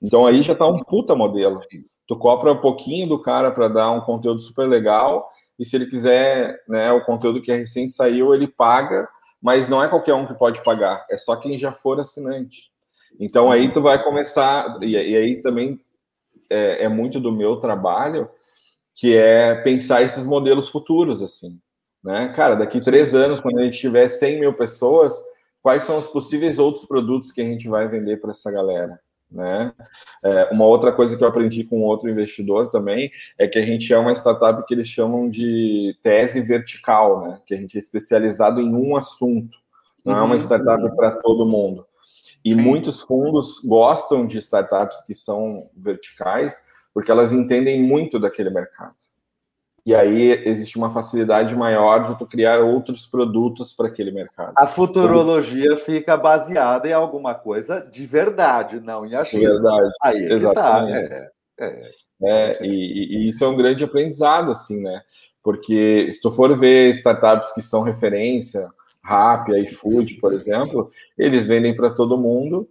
Então 0.00 0.26
aí 0.26 0.40
já 0.40 0.54
tá 0.54 0.66
um 0.66 0.82
puta 0.82 1.14
modelo 1.14 1.60
tu 2.08 2.18
cobra 2.18 2.52
um 2.52 2.56
pouquinho 2.56 3.06
do 3.06 3.20
cara 3.20 3.50
para 3.50 3.68
dar 3.68 3.90
um 3.90 4.00
conteúdo 4.00 4.40
super 4.40 4.66
legal, 4.66 5.30
e 5.58 5.64
se 5.64 5.76
ele 5.76 5.86
quiser, 5.86 6.58
né, 6.66 6.90
o 6.90 7.02
conteúdo 7.02 7.42
que 7.42 7.52
é 7.52 7.56
recém 7.56 7.86
saiu, 7.86 8.34
ele 8.34 8.48
paga, 8.48 9.06
mas 9.40 9.68
não 9.68 9.84
é 9.84 9.88
qualquer 9.88 10.14
um 10.14 10.26
que 10.26 10.34
pode 10.34 10.62
pagar, 10.64 11.04
é 11.10 11.16
só 11.18 11.36
quem 11.36 11.58
já 11.58 11.70
for 11.70 12.00
assinante. 12.00 12.72
Então 13.20 13.52
aí 13.52 13.70
tu 13.72 13.82
vai 13.82 14.02
começar, 14.02 14.78
e, 14.80 14.92
e 14.92 15.16
aí 15.16 15.40
também 15.42 15.78
é, 16.48 16.84
é, 16.84 16.88
muito 16.88 17.20
do 17.20 17.30
meu 17.30 17.56
trabalho, 17.56 18.28
que 18.94 19.14
é 19.14 19.54
pensar 19.56 20.02
esses 20.02 20.24
modelos 20.24 20.70
futuros, 20.70 21.22
assim, 21.22 21.58
né? 22.02 22.32
Cara, 22.34 22.56
daqui 22.56 22.80
três 22.80 23.14
anos, 23.14 23.38
quando 23.38 23.58
a 23.58 23.64
gente 23.64 23.78
tiver 23.78 24.08
100 24.08 24.40
mil 24.40 24.54
pessoas, 24.54 25.14
quais 25.62 25.82
são 25.82 25.98
os 25.98 26.08
possíveis 26.08 26.58
outros 26.58 26.86
produtos 26.86 27.30
que 27.30 27.40
a 27.40 27.44
gente 27.44 27.68
vai 27.68 27.86
vender 27.86 28.16
para 28.20 28.30
essa 28.30 28.50
galera? 28.50 28.98
Né? 29.30 29.72
É, 30.24 30.48
uma 30.50 30.64
outra 30.64 30.90
coisa 30.90 31.16
que 31.16 31.22
eu 31.22 31.28
aprendi 31.28 31.62
com 31.62 31.82
outro 31.82 32.08
investidor 32.08 32.70
também 32.70 33.10
é 33.38 33.46
que 33.46 33.58
a 33.58 33.62
gente 33.62 33.92
é 33.92 33.98
uma 33.98 34.12
startup 34.12 34.64
que 34.66 34.72
eles 34.72 34.88
chamam 34.88 35.28
de 35.28 35.94
tese 36.02 36.40
vertical, 36.40 37.20
né? 37.22 37.40
que 37.46 37.54
a 37.54 37.56
gente 37.56 37.76
é 37.76 37.80
especializado 37.80 38.60
em 38.60 38.74
um 38.74 38.96
assunto, 38.96 39.56
não 40.04 40.14
uhum. 40.14 40.20
é 40.20 40.22
uma 40.24 40.34
uhum. 40.34 40.40
startup 40.40 40.96
para 40.96 41.10
todo 41.12 41.46
mundo. 41.46 41.86
E 42.44 42.54
Sim. 42.54 42.60
muitos 42.60 43.02
fundos 43.02 43.60
gostam 43.64 44.26
de 44.26 44.38
startups 44.38 45.04
que 45.06 45.14
são 45.14 45.68
verticais, 45.76 46.64
porque 46.94 47.10
elas 47.10 47.32
entendem 47.32 47.82
muito 47.82 48.18
daquele 48.18 48.48
mercado. 48.48 48.96
E 49.88 49.94
aí 49.94 50.42
existe 50.44 50.76
uma 50.76 50.90
facilidade 50.90 51.56
maior 51.56 52.10
de 52.10 52.18
tu 52.18 52.26
criar 52.26 52.60
outros 52.60 53.06
produtos 53.06 53.72
para 53.72 53.88
aquele 53.88 54.10
mercado. 54.10 54.52
A 54.54 54.66
futurologia 54.66 55.64
então, 55.64 55.78
fica 55.78 56.14
baseada 56.14 56.86
em 56.86 56.92
alguma 56.92 57.34
coisa 57.34 57.80
de 57.90 58.04
verdade, 58.04 58.80
não 58.80 59.06
em 59.06 59.14
achismo. 59.14 59.40
De 59.40 59.46
verdade. 59.46 59.90
Aí 60.02 60.24
é 60.26 60.28
tá, 60.28 60.34
Exatamente. 60.34 61.08
Tá. 61.08 61.14
É, 61.16 61.30
é, 61.60 61.92
é 62.20 62.66
e, 62.66 62.68
e, 62.68 63.28
isso 63.30 63.42
é 63.42 63.48
um 63.48 63.56
grande 63.56 63.82
aprendizado, 63.82 64.50
assim, 64.50 64.78
né? 64.82 65.00
Porque 65.42 66.12
se 66.12 66.20
tu 66.20 66.30
for 66.30 66.54
ver 66.54 66.90
startups 66.90 67.54
que 67.54 67.62
são 67.62 67.80
referência, 67.80 68.68
Rappi, 69.02 69.58
iFood, 69.60 70.16
por 70.16 70.34
exemplo, 70.34 70.90
eles 71.16 71.46
vendem 71.46 71.74
para 71.74 71.88
todo 71.88 72.18
mundo, 72.18 72.68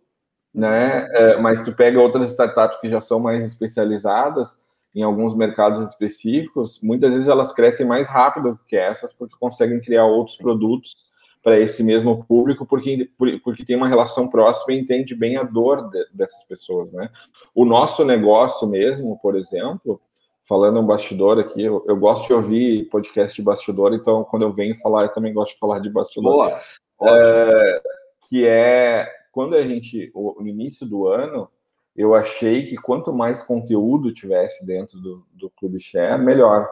né? 0.54 1.08
É, 1.14 1.38
mas 1.38 1.64
tu 1.64 1.74
pega 1.74 2.00
outras 2.00 2.30
startups 2.30 2.80
que 2.80 2.90
já 2.90 3.02
são 3.02 3.20
mais 3.20 3.44
especializadas 3.44 4.67
em 4.96 5.04
alguns 5.04 5.36
mercados 5.36 5.80
específicos, 5.88 6.80
muitas 6.82 7.14
vezes 7.14 7.28
elas 7.28 7.52
crescem 7.52 7.86
mais 7.86 8.08
rápido 8.08 8.60
que 8.68 8.76
essas, 8.76 9.14
porque 9.14 9.36
conseguem 9.40 9.80
criar 9.80 10.06
outros 10.06 10.38
produtos 10.38 10.96
para 11.44 11.60
esse 11.60 11.84
mesmo 11.84 12.26
público, 12.26 12.66
porque, 12.66 13.10
porque 13.44 13.64
tem 13.64 13.76
uma 13.76 13.88
relação 13.88 14.30
próxima 14.30 14.74
e 14.74 14.80
entende 14.80 15.16
bem 15.16 15.38
a 15.38 15.44
dor 15.44 15.90
de, 15.90 16.06
dessas 16.14 16.44
pessoas, 16.44 16.92
né? 16.92 17.10
O 17.56 17.64
nosso 17.64 18.04
negócio 18.04 18.68
mesmo, 18.68 19.18
por 19.22 19.36
exemplo, 19.36 20.02
falando 20.44 20.80
um 20.80 20.86
bastidor 20.86 21.40
aqui, 21.40 21.62
eu, 21.62 21.84
eu, 21.88 21.96
gosto 21.96 22.28
de 22.28 22.34
ouvir 22.34 22.90
podcast 22.90 23.36
de 23.36 23.42
bastidor, 23.42 23.94
então 23.94 24.24
quando 24.24 24.44
eu 24.44 24.52
venho 24.52 24.76
falar, 24.76 25.04
eu 25.04 25.14
também 25.14 25.34
gosto 25.34 25.54
de 25.54 25.60
falar 25.60 25.80
de 25.80 25.90
bastidor. 25.90 26.34
Boa, 26.34 26.62
é, 27.04 27.82
que 28.28 28.46
é 28.46 29.10
quando 29.32 29.56
a 29.56 29.62
gente, 29.62 30.12
no 30.16 30.48
início 30.48 30.88
do 30.88 31.08
ano, 31.08 31.50
eu 31.98 32.14
achei 32.14 32.68
que 32.68 32.76
quanto 32.76 33.12
mais 33.12 33.42
conteúdo 33.42 34.14
tivesse 34.14 34.66
dentro 34.66 35.00
do, 35.00 35.26
do 35.34 35.50
Clube 35.50 35.80
Share, 35.80 36.22
melhor. 36.22 36.70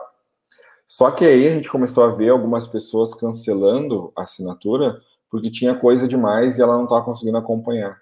Só 0.86 1.10
que 1.10 1.24
aí 1.24 1.48
a 1.48 1.50
gente 1.50 1.68
começou 1.68 2.04
a 2.04 2.10
ver 2.10 2.28
algumas 2.28 2.66
pessoas 2.68 3.12
cancelando 3.12 4.12
a 4.16 4.22
assinatura 4.22 5.00
porque 5.28 5.50
tinha 5.50 5.74
coisa 5.74 6.06
demais 6.06 6.56
e 6.56 6.62
ela 6.62 6.76
não 6.76 6.84
estava 6.84 7.04
conseguindo 7.04 7.36
acompanhar. 7.36 8.00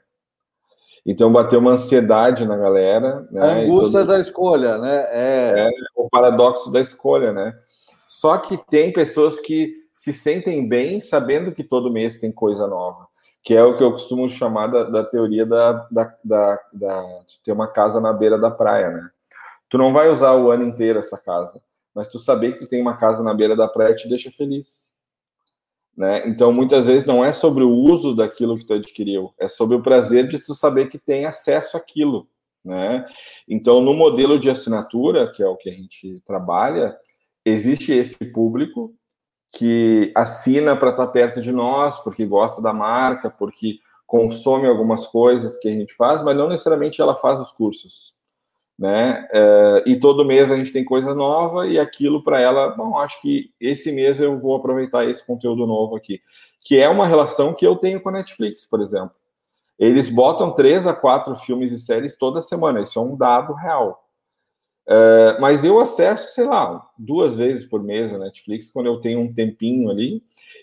Então 1.06 1.32
bateu 1.32 1.60
uma 1.60 1.72
ansiedade 1.72 2.46
na 2.46 2.56
galera. 2.56 3.26
Né? 3.30 3.40
A 3.40 3.52
angústia 3.56 4.00
todo... 4.00 4.08
da 4.08 4.20
escolha, 4.20 4.78
né? 4.78 5.06
É... 5.10 5.68
é 5.68 5.70
o 5.96 6.08
paradoxo 6.10 6.70
da 6.70 6.80
escolha, 6.80 7.32
né? 7.32 7.58
Só 8.06 8.36
que 8.36 8.58
tem 8.70 8.92
pessoas 8.92 9.40
que 9.40 9.82
se 9.94 10.12
sentem 10.12 10.68
bem 10.68 11.00
sabendo 11.00 11.52
que 11.52 11.64
todo 11.64 11.90
mês 11.90 12.18
tem 12.18 12.30
coisa 12.30 12.66
nova, 12.66 13.06
que 13.44 13.54
é 13.54 13.62
o 13.62 13.76
que 13.76 13.84
eu 13.84 13.92
costumo 13.92 14.26
chamar 14.28 14.68
da, 14.68 14.84
da 14.84 15.04
teoria 15.04 15.44
da, 15.44 15.86
da, 15.90 16.16
da, 16.24 16.56
de 17.26 17.38
ter 17.44 17.52
uma 17.52 17.68
casa 17.68 18.00
na 18.00 18.10
beira 18.10 18.38
da 18.38 18.50
praia, 18.50 18.88
né? 18.88 19.10
Tu 19.68 19.76
não 19.76 19.92
vai 19.92 20.08
usar 20.08 20.32
o 20.34 20.50
ano 20.50 20.64
inteiro 20.64 20.98
essa 20.98 21.18
casa, 21.18 21.60
mas 21.94 22.08
tu 22.08 22.18
saber 22.18 22.52
que 22.52 22.58
tu 22.58 22.66
tem 22.66 22.80
uma 22.80 22.96
casa 22.96 23.22
na 23.22 23.34
beira 23.34 23.54
da 23.54 23.68
praia 23.68 23.94
te 23.94 24.08
deixa 24.08 24.30
feliz. 24.30 24.90
Né? 25.96 26.26
Então, 26.26 26.52
muitas 26.52 26.86
vezes 26.86 27.04
não 27.04 27.24
é 27.24 27.32
sobre 27.32 27.62
o 27.62 27.70
uso 27.70 28.16
daquilo 28.16 28.56
que 28.56 28.64
tu 28.64 28.72
adquiriu, 28.72 29.32
é 29.38 29.46
sobre 29.46 29.76
o 29.76 29.82
prazer 29.82 30.26
de 30.26 30.38
tu 30.38 30.54
saber 30.54 30.88
que 30.88 30.98
tem 30.98 31.24
acesso 31.24 31.76
àquilo. 31.76 32.26
Né? 32.64 33.04
Então, 33.48 33.80
no 33.80 33.92
modelo 33.92 34.38
de 34.38 34.48
assinatura, 34.48 35.30
que 35.30 35.42
é 35.42 35.46
o 35.46 35.56
que 35.56 35.68
a 35.68 35.72
gente 35.72 36.20
trabalha, 36.26 36.96
existe 37.44 37.92
esse 37.92 38.32
público 38.32 38.94
que 39.56 40.12
assina 40.14 40.76
para 40.76 40.90
estar 40.90 41.06
tá 41.06 41.12
perto 41.12 41.40
de 41.40 41.52
nós, 41.52 41.98
porque 41.98 42.26
gosta 42.26 42.60
da 42.60 42.72
marca, 42.72 43.30
porque 43.30 43.78
consome 44.06 44.66
algumas 44.66 45.06
coisas 45.06 45.56
que 45.56 45.68
a 45.68 45.72
gente 45.72 45.94
faz, 45.94 46.22
mas 46.22 46.36
não 46.36 46.48
necessariamente 46.48 47.00
ela 47.00 47.16
faz 47.16 47.40
os 47.40 47.50
cursos 47.50 48.14
né? 48.78 49.26
É, 49.32 49.84
e 49.86 49.96
todo 49.96 50.24
mês 50.24 50.50
a 50.50 50.56
gente 50.56 50.72
tem 50.72 50.84
coisa 50.84 51.14
nova 51.14 51.66
e 51.66 51.78
aquilo 51.78 52.22
para 52.22 52.40
ela, 52.40 52.70
bom, 52.70 52.98
acho 52.98 53.20
que 53.22 53.52
esse 53.60 53.92
mês 53.92 54.20
eu 54.20 54.38
vou 54.38 54.56
aproveitar 54.56 55.04
esse 55.08 55.24
conteúdo 55.24 55.66
novo 55.66 55.96
aqui, 55.96 56.20
que 56.60 56.78
é 56.78 56.88
uma 56.88 57.06
relação 57.06 57.54
que 57.54 57.66
eu 57.66 57.76
tenho 57.76 58.00
com 58.00 58.08
a 58.08 58.12
Netflix, 58.12 58.66
por 58.66 58.80
exemplo. 58.80 59.14
Eles 59.78 60.08
botam 60.08 60.52
três 60.52 60.86
a 60.86 60.94
quatro 60.94 61.34
filmes 61.34 61.72
e 61.72 61.78
séries 61.78 62.16
toda 62.16 62.42
semana, 62.42 62.80
isso 62.80 62.98
é 62.98 63.02
um 63.02 63.16
dado 63.16 63.52
real. 63.54 64.03
É, 64.86 65.38
mas 65.40 65.64
eu 65.64 65.80
acesso, 65.80 66.34
sei 66.34 66.44
lá, 66.44 66.86
duas 66.98 67.36
vezes 67.36 67.64
por 67.64 67.82
mês 67.82 68.12
a 68.12 68.18
Netflix, 68.18 68.70
quando 68.70 68.86
eu 68.86 69.00
tenho 69.00 69.20
um 69.20 69.32
tempinho 69.32 69.90
ali, 69.90 70.22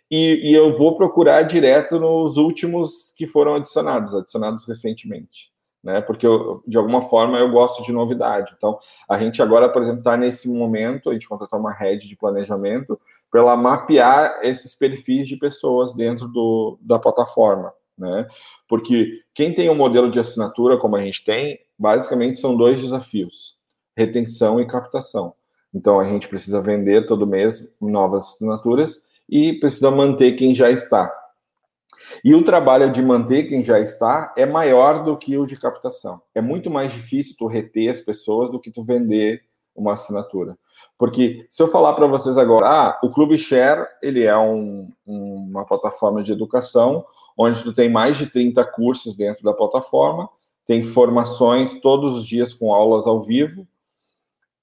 e, 0.09 0.51
e 0.51 0.53
eu 0.53 0.75
vou 0.75 0.95
procurar 0.95 1.43
direto 1.43 1.99
nos 1.99 2.37
últimos 2.37 3.13
que 3.15 3.25
foram 3.25 3.55
adicionados, 3.55 4.13
adicionados 4.13 4.67
recentemente 4.67 5.51
né? 5.83 6.01
Porque 6.01 6.25
eu, 6.25 6.63
de 6.67 6.77
alguma 6.77 7.01
forma 7.01 7.37
eu 7.39 7.49
gosto 7.51 7.83
de 7.83 7.91
novidade. 7.91 8.53
Então, 8.57 8.77
a 9.09 9.17
gente 9.17 9.41
agora, 9.41 9.69
por 9.69 9.81
exemplo, 9.81 9.99
está 9.99 10.15
nesse 10.15 10.47
momento, 10.49 11.09
a 11.09 11.13
gente 11.13 11.27
contratou 11.27 11.59
uma 11.59 11.73
rede 11.73 12.07
de 12.07 12.15
planejamento 12.15 12.99
para 13.29 13.41
ela 13.41 13.55
mapear 13.55 14.39
esses 14.43 14.73
perfis 14.73 15.27
de 15.27 15.37
pessoas 15.37 15.93
dentro 15.93 16.27
do, 16.27 16.77
da 16.81 16.99
plataforma, 16.99 17.73
né? 17.97 18.27
Porque 18.67 19.21
quem 19.33 19.53
tem 19.53 19.69
um 19.69 19.75
modelo 19.75 20.09
de 20.09 20.19
assinatura 20.19 20.77
como 20.77 20.95
a 20.95 21.01
gente 21.01 21.23
tem, 21.23 21.59
basicamente 21.77 22.39
são 22.39 22.55
dois 22.55 22.79
desafios: 22.79 23.57
retenção 23.95 24.59
e 24.59 24.65
captação. 24.65 25.33
Então, 25.73 25.99
a 25.99 26.03
gente 26.03 26.27
precisa 26.27 26.61
vender 26.61 27.05
todo 27.07 27.27
mês 27.27 27.73
novas 27.79 28.29
assinaturas 28.29 29.05
e 29.29 29.53
precisa 29.53 29.89
manter 29.89 30.33
quem 30.33 30.53
já 30.53 30.69
está. 30.69 31.11
E 32.23 32.35
o 32.35 32.43
trabalho 32.43 32.91
de 32.91 33.01
manter 33.01 33.43
quem 33.43 33.63
já 33.63 33.79
está 33.79 34.33
é 34.35 34.45
maior 34.45 35.03
do 35.03 35.15
que 35.15 35.37
o 35.37 35.45
de 35.45 35.57
captação. 35.57 36.21
É 36.35 36.41
muito 36.41 36.69
mais 36.69 36.91
difícil 36.91 37.35
tu 37.37 37.47
reter 37.47 37.89
as 37.89 38.01
pessoas 38.01 38.49
do 38.49 38.59
que 38.59 38.71
tu 38.71 38.83
vender 38.83 39.41
uma 39.75 39.93
assinatura. 39.93 40.57
Porque 40.97 41.45
se 41.49 41.63
eu 41.63 41.67
falar 41.67 41.93
para 41.93 42.07
vocês 42.07 42.37
agora, 42.37 42.67
ah, 42.67 42.99
o 43.03 43.09
Clube 43.09 43.37
Share, 43.37 43.87
ele 44.01 44.23
é 44.23 44.37
um, 44.37 44.89
uma 45.05 45.65
plataforma 45.65 46.21
de 46.21 46.31
educação 46.31 47.05
onde 47.37 47.63
tu 47.63 47.73
tem 47.73 47.89
mais 47.89 48.17
de 48.17 48.27
30 48.27 48.63
cursos 48.65 49.15
dentro 49.15 49.43
da 49.43 49.53
plataforma, 49.53 50.29
tem 50.67 50.83
formações 50.83 51.79
todos 51.81 52.15
os 52.15 52.25
dias 52.25 52.53
com 52.53 52.73
aulas 52.73 53.07
ao 53.07 53.21
vivo. 53.21 53.67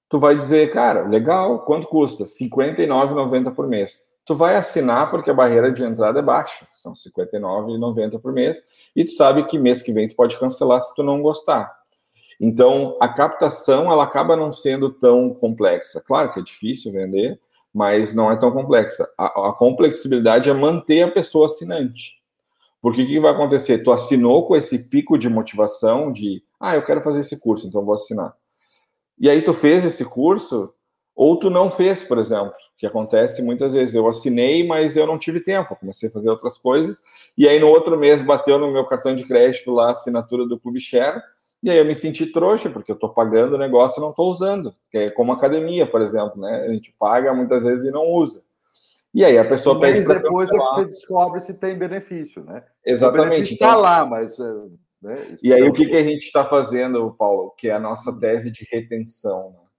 Tu 0.09 0.17
vai 0.17 0.35
dizer, 0.35 0.71
cara, 0.71 1.07
legal, 1.07 1.59
quanto 1.59 1.87
custa? 1.87 2.23
R$ 2.23 2.29
59,90 2.29 3.53
por 3.53 3.67
mês 3.67 4.09
tu 4.29 4.35
vai 4.35 4.55
assinar 4.55 5.09
porque 5.09 5.31
a 5.31 5.33
barreira 5.33 5.71
de 5.71 5.83
entrada 5.83 6.19
é 6.19 6.21
baixa, 6.21 6.67
são 6.71 6.93
R$ 6.93 6.99
59,90 7.39 8.21
por 8.21 8.31
mês, 8.31 8.63
e 8.95 9.03
tu 9.03 9.09
sabe 9.09 9.43
que 9.45 9.57
mês 9.57 9.81
que 9.81 9.91
vem 9.91 10.07
tu 10.07 10.15
pode 10.15 10.37
cancelar 10.37 10.79
se 10.83 10.93
tu 10.93 11.01
não 11.01 11.19
gostar. 11.19 11.75
Então, 12.39 12.95
a 13.01 13.09
captação, 13.09 13.91
ela 13.91 14.03
acaba 14.03 14.35
não 14.35 14.51
sendo 14.51 14.91
tão 14.91 15.33
complexa. 15.33 15.99
Claro 16.05 16.31
que 16.31 16.39
é 16.39 16.43
difícil 16.43 16.91
vender, 16.91 17.41
mas 17.73 18.13
não 18.13 18.31
é 18.31 18.37
tão 18.37 18.51
complexa. 18.51 19.03
A, 19.17 19.49
a 19.49 19.53
complexibilidade 19.53 20.47
é 20.47 20.53
manter 20.53 21.01
a 21.01 21.11
pessoa 21.11 21.47
assinante. 21.47 22.21
Porque 22.79 23.01
o 23.01 23.07
que 23.07 23.19
vai 23.19 23.31
acontecer? 23.31 23.79
Tu 23.79 23.91
assinou 23.91 24.45
com 24.45 24.55
esse 24.55 24.89
pico 24.89 25.17
de 25.17 25.27
motivação 25.27 26.11
de, 26.11 26.43
ah, 26.59 26.75
eu 26.75 26.83
quero 26.83 27.01
fazer 27.01 27.21
esse 27.21 27.39
curso, 27.39 27.65
então 27.65 27.83
vou 27.83 27.95
assinar. 27.95 28.35
E 29.19 29.29
aí 29.29 29.41
tu 29.41 29.53
fez 29.53 29.83
esse 29.83 30.05
curso, 30.05 30.73
ou 31.15 31.37
tu 31.37 31.49
não 31.49 31.69
fez, 31.69 32.03
por 32.03 32.17
exemplo, 32.17 32.53
que 32.77 32.87
acontece 32.87 33.41
muitas 33.41 33.73
vezes. 33.73 33.93
Eu 33.93 34.07
assinei, 34.07 34.65
mas 34.65 34.95
eu 34.95 35.05
não 35.05 35.17
tive 35.19 35.41
tempo, 35.41 35.75
comecei 35.75 36.07
a 36.07 36.11
fazer 36.11 36.29
outras 36.29 36.57
coisas, 36.57 37.01
e 37.37 37.47
aí 37.47 37.59
no 37.59 37.67
outro 37.67 37.99
mês 37.99 38.21
bateu 38.21 38.57
no 38.57 38.71
meu 38.71 38.85
cartão 38.85 39.13
de 39.13 39.25
crédito 39.25 39.71
lá 39.71 39.87
a 39.87 39.91
assinatura 39.91 40.47
do 40.47 40.59
Clube 40.59 40.79
Share, 40.79 41.21
e 41.61 41.69
aí 41.69 41.77
eu 41.77 41.83
me 41.83 41.93
senti 41.93 42.25
trouxa, 42.25 42.69
porque 42.69 42.89
eu 42.89 42.93
estou 42.93 43.09
pagando 43.09 43.55
o 43.55 43.57
negócio 43.57 43.99
e 43.99 44.01
não 44.01 44.11
estou 44.11 44.31
usando. 44.31 44.73
É 44.93 45.09
como 45.09 45.33
academia, 45.33 45.85
por 45.85 46.01
exemplo, 46.01 46.39
né? 46.41 46.65
A 46.65 46.73
gente 46.73 46.95
paga 46.97 47.33
muitas 47.33 47.63
vezes 47.63 47.85
e 47.85 47.91
não 47.91 48.07
usa. 48.07 48.41
E 49.13 49.25
aí 49.25 49.37
a 49.37 49.43
pessoa 49.43 49.75
um 49.75 49.79
pede 49.79 50.03
para 50.03 50.19
depois 50.19 50.49
cancelar. 50.49 50.67
é 50.67 50.69
que 50.69 50.75
você 50.75 50.85
descobre 50.85 51.39
se 51.41 51.55
tem 51.55 51.77
benefício, 51.77 52.45
né? 52.45 52.63
Exatamente. 52.85 53.53
Está 53.53 53.71
então, 53.71 53.81
lá, 53.81 54.05
mas... 54.05 54.37
Né, 55.01 55.37
e 55.41 55.53
aí 55.53 55.63
o 55.63 55.73
que, 55.73 55.85
que 55.85 55.95
a 55.95 56.03
gente 56.03 56.25
está 56.25 56.43
fazendo, 56.45 57.15
Paulo? 57.17 57.53
Que 57.57 57.69
é 57.69 57.73
a 57.73 57.79
nossa 57.79 58.17
tese 58.19 58.51
de 58.51 58.67
retenção, 58.69 59.51
né? 59.51 59.69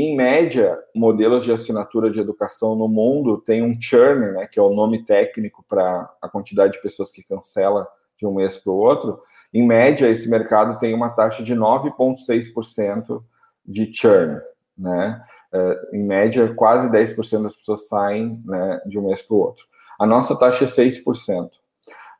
Em 0.00 0.14
média, 0.14 0.78
modelos 0.94 1.42
de 1.42 1.50
assinatura 1.50 2.08
de 2.08 2.20
educação 2.20 2.76
no 2.76 2.86
mundo 2.86 3.36
têm 3.36 3.64
um 3.64 3.76
churn, 3.80 4.30
né, 4.30 4.46
que 4.46 4.56
é 4.56 4.62
o 4.62 4.72
nome 4.72 5.04
técnico 5.04 5.64
para 5.68 6.08
a 6.22 6.28
quantidade 6.28 6.74
de 6.74 6.80
pessoas 6.80 7.10
que 7.10 7.24
cancela 7.24 7.84
de 8.16 8.24
um 8.24 8.32
mês 8.32 8.56
para 8.56 8.72
o 8.72 8.76
outro. 8.76 9.20
Em 9.52 9.66
média, 9.66 10.08
esse 10.08 10.30
mercado 10.30 10.78
tem 10.78 10.94
uma 10.94 11.08
taxa 11.08 11.42
de 11.42 11.52
9,6% 11.52 13.24
de 13.66 13.92
churn, 13.92 14.40
né? 14.78 15.20
É, 15.52 15.80
em 15.92 16.04
média, 16.04 16.54
quase 16.54 16.88
10% 16.90 17.42
das 17.42 17.56
pessoas 17.56 17.88
saem 17.88 18.40
né, 18.44 18.80
de 18.86 19.00
um 19.00 19.06
mês 19.06 19.20
para 19.20 19.34
o 19.34 19.40
outro. 19.40 19.64
A 19.98 20.06
nossa 20.06 20.38
taxa 20.38 20.64
é 20.64 20.68
6%. 20.68 21.50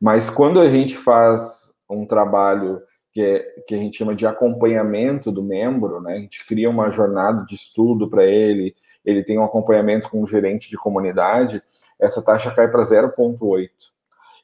Mas 0.01 0.29
quando 0.29 0.61
a 0.61 0.69
gente 0.69 0.97
faz 0.97 1.68
um 1.95 2.07
trabalho 2.07 2.83
que 3.13 3.21
é, 3.21 3.39
que 3.67 3.75
a 3.75 3.79
gente 3.79 3.97
chama 3.97 4.15
de 4.15 4.27
acompanhamento 4.27 5.33
do 5.33 5.43
membro, 5.43 6.01
né? 6.01 6.15
A 6.15 6.19
gente 6.19 6.47
cria 6.47 6.69
uma 6.69 6.91
jornada 6.91 7.45
de 7.45 7.55
estudo 7.55 8.09
para 8.09 8.25
ele, 8.25 8.75
ele 9.05 9.25
tem 9.25 9.39
um 9.39 9.45
acompanhamento 9.45 10.09
com 10.09 10.23
o 10.23 10.27
gerente 10.27 10.69
de 10.69 10.77
comunidade, 10.77 11.63
essa 11.99 12.25
taxa 12.25 12.55
cai 12.55 12.69
para 12.71 12.83
0,8. 12.83 13.71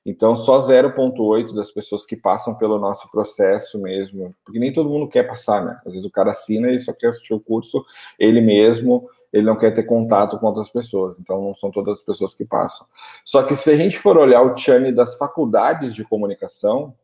Então, 0.06 0.36
só 0.36 0.58
0,8 0.58 1.54
das 1.54 1.70
pessoas 1.70 2.04
que 2.04 2.14
passam 2.14 2.54
pelo 2.56 2.78
nosso 2.78 3.10
processo 3.10 3.80
mesmo, 3.80 4.34
porque 4.44 4.58
nem 4.58 4.72
todo 4.72 4.90
mundo 4.90 5.08
quer 5.08 5.22
passar, 5.22 5.64
né? 5.64 5.80
Às 5.86 5.92
vezes 5.92 6.06
o 6.06 6.12
cara 6.12 6.32
assina 6.32 6.70
e 6.70 6.78
só 6.78 6.92
quer 6.92 7.08
assistir 7.08 7.32
o 7.32 7.40
curso 7.40 7.84
ele 8.18 8.40
mesmo, 8.40 9.08
ele 9.32 9.46
não 9.46 9.56
quer 9.56 9.70
ter 9.72 9.84
contato 9.84 10.38
com 10.38 10.46
outras 10.46 10.68
pessoas, 10.68 11.18
então 11.18 11.42
não 11.42 11.54
são 11.54 11.70
todas 11.70 12.00
as 12.00 12.04
pessoas 12.04 12.34
que 12.34 12.44
passam. 12.44 12.86
Só 13.24 13.42
que 13.42 13.56
se 13.56 13.70
a 13.70 13.76
gente 13.76 13.98
for 13.98 14.18
olhar 14.18 14.42
o 14.42 14.56
churn 14.56 14.92
das 14.92 15.16
faculdades 15.16 15.94
de 15.94 16.04
comunicação, 16.04 16.94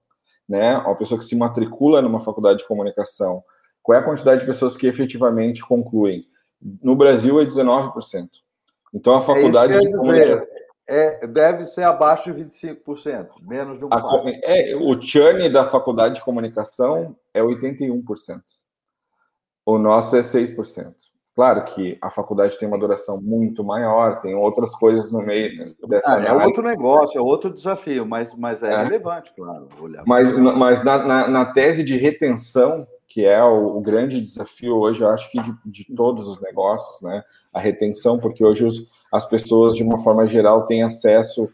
né, 0.50 0.76
uma 0.78 0.96
pessoa 0.96 1.16
que 1.16 1.24
se 1.24 1.36
matricula 1.36 2.02
numa 2.02 2.18
faculdade 2.18 2.58
de 2.58 2.66
comunicação, 2.66 3.42
qual 3.80 3.96
é 3.96 4.00
a 4.00 4.04
quantidade 4.04 4.40
de 4.40 4.46
pessoas 4.46 4.76
que 4.76 4.88
efetivamente 4.88 5.62
concluem? 5.62 6.20
No 6.82 6.96
Brasil 6.96 7.40
é 7.40 7.46
19%. 7.46 8.28
Então 8.92 9.14
a 9.14 9.20
faculdade 9.20 9.72
é 9.72 9.78
isso 9.78 10.02
que 10.02 10.08
eu 10.08 10.12
dizer 10.12 10.48
é, 10.90 11.24
deve 11.24 11.64
ser 11.64 11.84
abaixo 11.84 12.32
de 12.32 12.44
25%, 12.44 13.28
menos 13.42 13.78
de 13.78 13.84
um 13.84 13.88
a, 13.92 14.02
é, 14.42 14.74
O 14.74 15.00
churn 15.00 15.48
da 15.48 15.64
faculdade 15.64 16.16
de 16.16 16.20
comunicação 16.20 17.16
é 17.32 17.40
81%. 17.40 18.42
O 19.64 19.78
nosso 19.78 20.16
é 20.16 20.20
6%. 20.20 20.92
Claro 21.40 21.64
que 21.64 21.96
a 22.02 22.10
faculdade 22.10 22.58
tem 22.58 22.68
uma 22.68 22.78
duração 22.78 23.18
muito 23.18 23.64
maior, 23.64 24.20
tem 24.20 24.34
outras 24.34 24.74
coisas 24.74 25.10
no 25.10 25.22
meio 25.22 25.74
dessa. 25.88 26.18
Ah, 26.18 26.22
é 26.22 26.44
outro 26.44 26.62
negócio, 26.62 27.18
é 27.18 27.22
outro 27.22 27.50
desafio, 27.50 28.04
mas, 28.04 28.34
mas 28.34 28.62
é, 28.62 28.70
é. 28.70 28.82
relevante, 28.82 29.32
claro. 29.34 29.66
Olhar 29.80 30.02
mas 30.06 30.30
mas 30.36 30.84
na, 30.84 30.98
na, 30.98 31.28
na, 31.28 31.44
tese 31.46 31.82
de 31.82 31.96
retenção, 31.96 32.86
que 33.08 33.24
é 33.24 33.42
o, 33.42 33.78
o, 33.78 33.80
grande 33.80 34.20
desafio 34.20 34.76
hoje, 34.76 35.00
eu 35.00 35.08
acho 35.08 35.30
que 35.30 35.40
de, 35.40 35.54
de 35.64 35.94
todos 35.94 36.28
os 36.28 36.38
negócios, 36.42 37.00
né? 37.00 37.22
A 37.54 37.58
retenção, 37.58 38.18
porque 38.18 38.44
hoje 38.44 38.66
os, 38.66 38.86
as 39.10 39.24
pessoas, 39.24 39.74
de 39.74 39.82
uma 39.82 39.96
forma 39.96 40.26
geral, 40.26 40.66
têm 40.66 40.82
acesso 40.82 41.48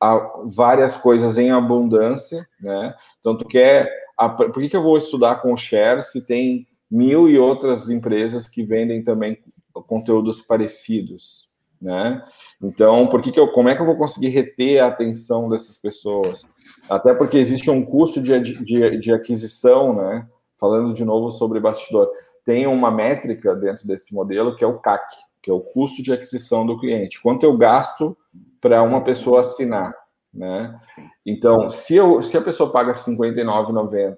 a 0.00 0.32
várias 0.46 0.96
coisas 0.96 1.38
em 1.38 1.52
abundância, 1.52 2.44
né? 2.60 2.92
Então, 3.20 3.36
tu 3.36 3.44
quer. 3.44 3.88
A, 4.18 4.28
por 4.28 4.50
que, 4.50 4.68
que 4.68 4.76
eu 4.76 4.82
vou 4.82 4.98
estudar 4.98 5.36
com 5.36 5.52
o 5.52 5.56
Share 5.56 6.02
se 6.02 6.26
tem 6.26 6.66
mil 6.90 7.28
e 7.28 7.38
outras 7.38 7.90
empresas 7.90 8.46
que 8.46 8.62
vendem 8.62 9.02
também 9.02 9.38
conteúdos 9.86 10.40
parecidos, 10.40 11.50
né? 11.80 12.24
Então, 12.60 13.06
por 13.06 13.22
que, 13.22 13.30
que 13.30 13.38
eu, 13.38 13.52
como 13.52 13.68
é 13.68 13.74
que 13.74 13.80
eu 13.80 13.86
vou 13.86 13.96
conseguir 13.96 14.28
reter 14.28 14.80
a 14.80 14.88
atenção 14.88 15.48
dessas 15.48 15.78
pessoas? 15.78 16.44
Até 16.88 17.14
porque 17.14 17.38
existe 17.38 17.70
um 17.70 17.84
custo 17.84 18.20
de, 18.20 18.38
de, 18.40 18.98
de 18.98 19.12
aquisição, 19.12 19.94
né? 19.94 20.26
Falando 20.56 20.92
de 20.92 21.04
novo 21.04 21.30
sobre 21.30 21.60
bastidor, 21.60 22.10
tem 22.44 22.66
uma 22.66 22.90
métrica 22.90 23.54
dentro 23.54 23.86
desse 23.86 24.12
modelo 24.12 24.56
que 24.56 24.64
é 24.64 24.66
o 24.66 24.80
CAC, 24.80 25.04
que 25.40 25.50
é 25.50 25.54
o 25.54 25.60
custo 25.60 26.02
de 26.02 26.12
aquisição 26.12 26.66
do 26.66 26.80
cliente. 26.80 27.22
Quanto 27.22 27.44
eu 27.44 27.56
gasto 27.56 28.16
para 28.60 28.82
uma 28.82 29.04
pessoa 29.04 29.40
assinar, 29.40 29.94
né? 30.34 30.76
Então, 31.24 31.70
se, 31.70 31.94
eu, 31.94 32.20
se 32.22 32.36
a 32.36 32.42
pessoa 32.42 32.72
paga 32.72 32.92
R$ 32.92 32.98
59,90 32.98 34.16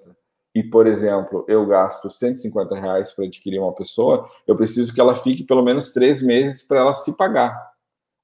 e, 0.53 0.61
por 0.63 0.85
exemplo, 0.85 1.45
eu 1.47 1.65
gasto 1.65 2.09
150 2.09 2.75
reais 2.75 3.11
para 3.13 3.25
adquirir 3.25 3.59
uma 3.59 3.73
pessoa, 3.73 4.29
eu 4.45 4.55
preciso 4.55 4.93
que 4.93 4.99
ela 4.99 5.15
fique 5.15 5.43
pelo 5.43 5.63
menos 5.63 5.91
três 5.91 6.21
meses 6.21 6.61
para 6.61 6.79
ela 6.79 6.93
se 6.93 7.15
pagar 7.15 7.71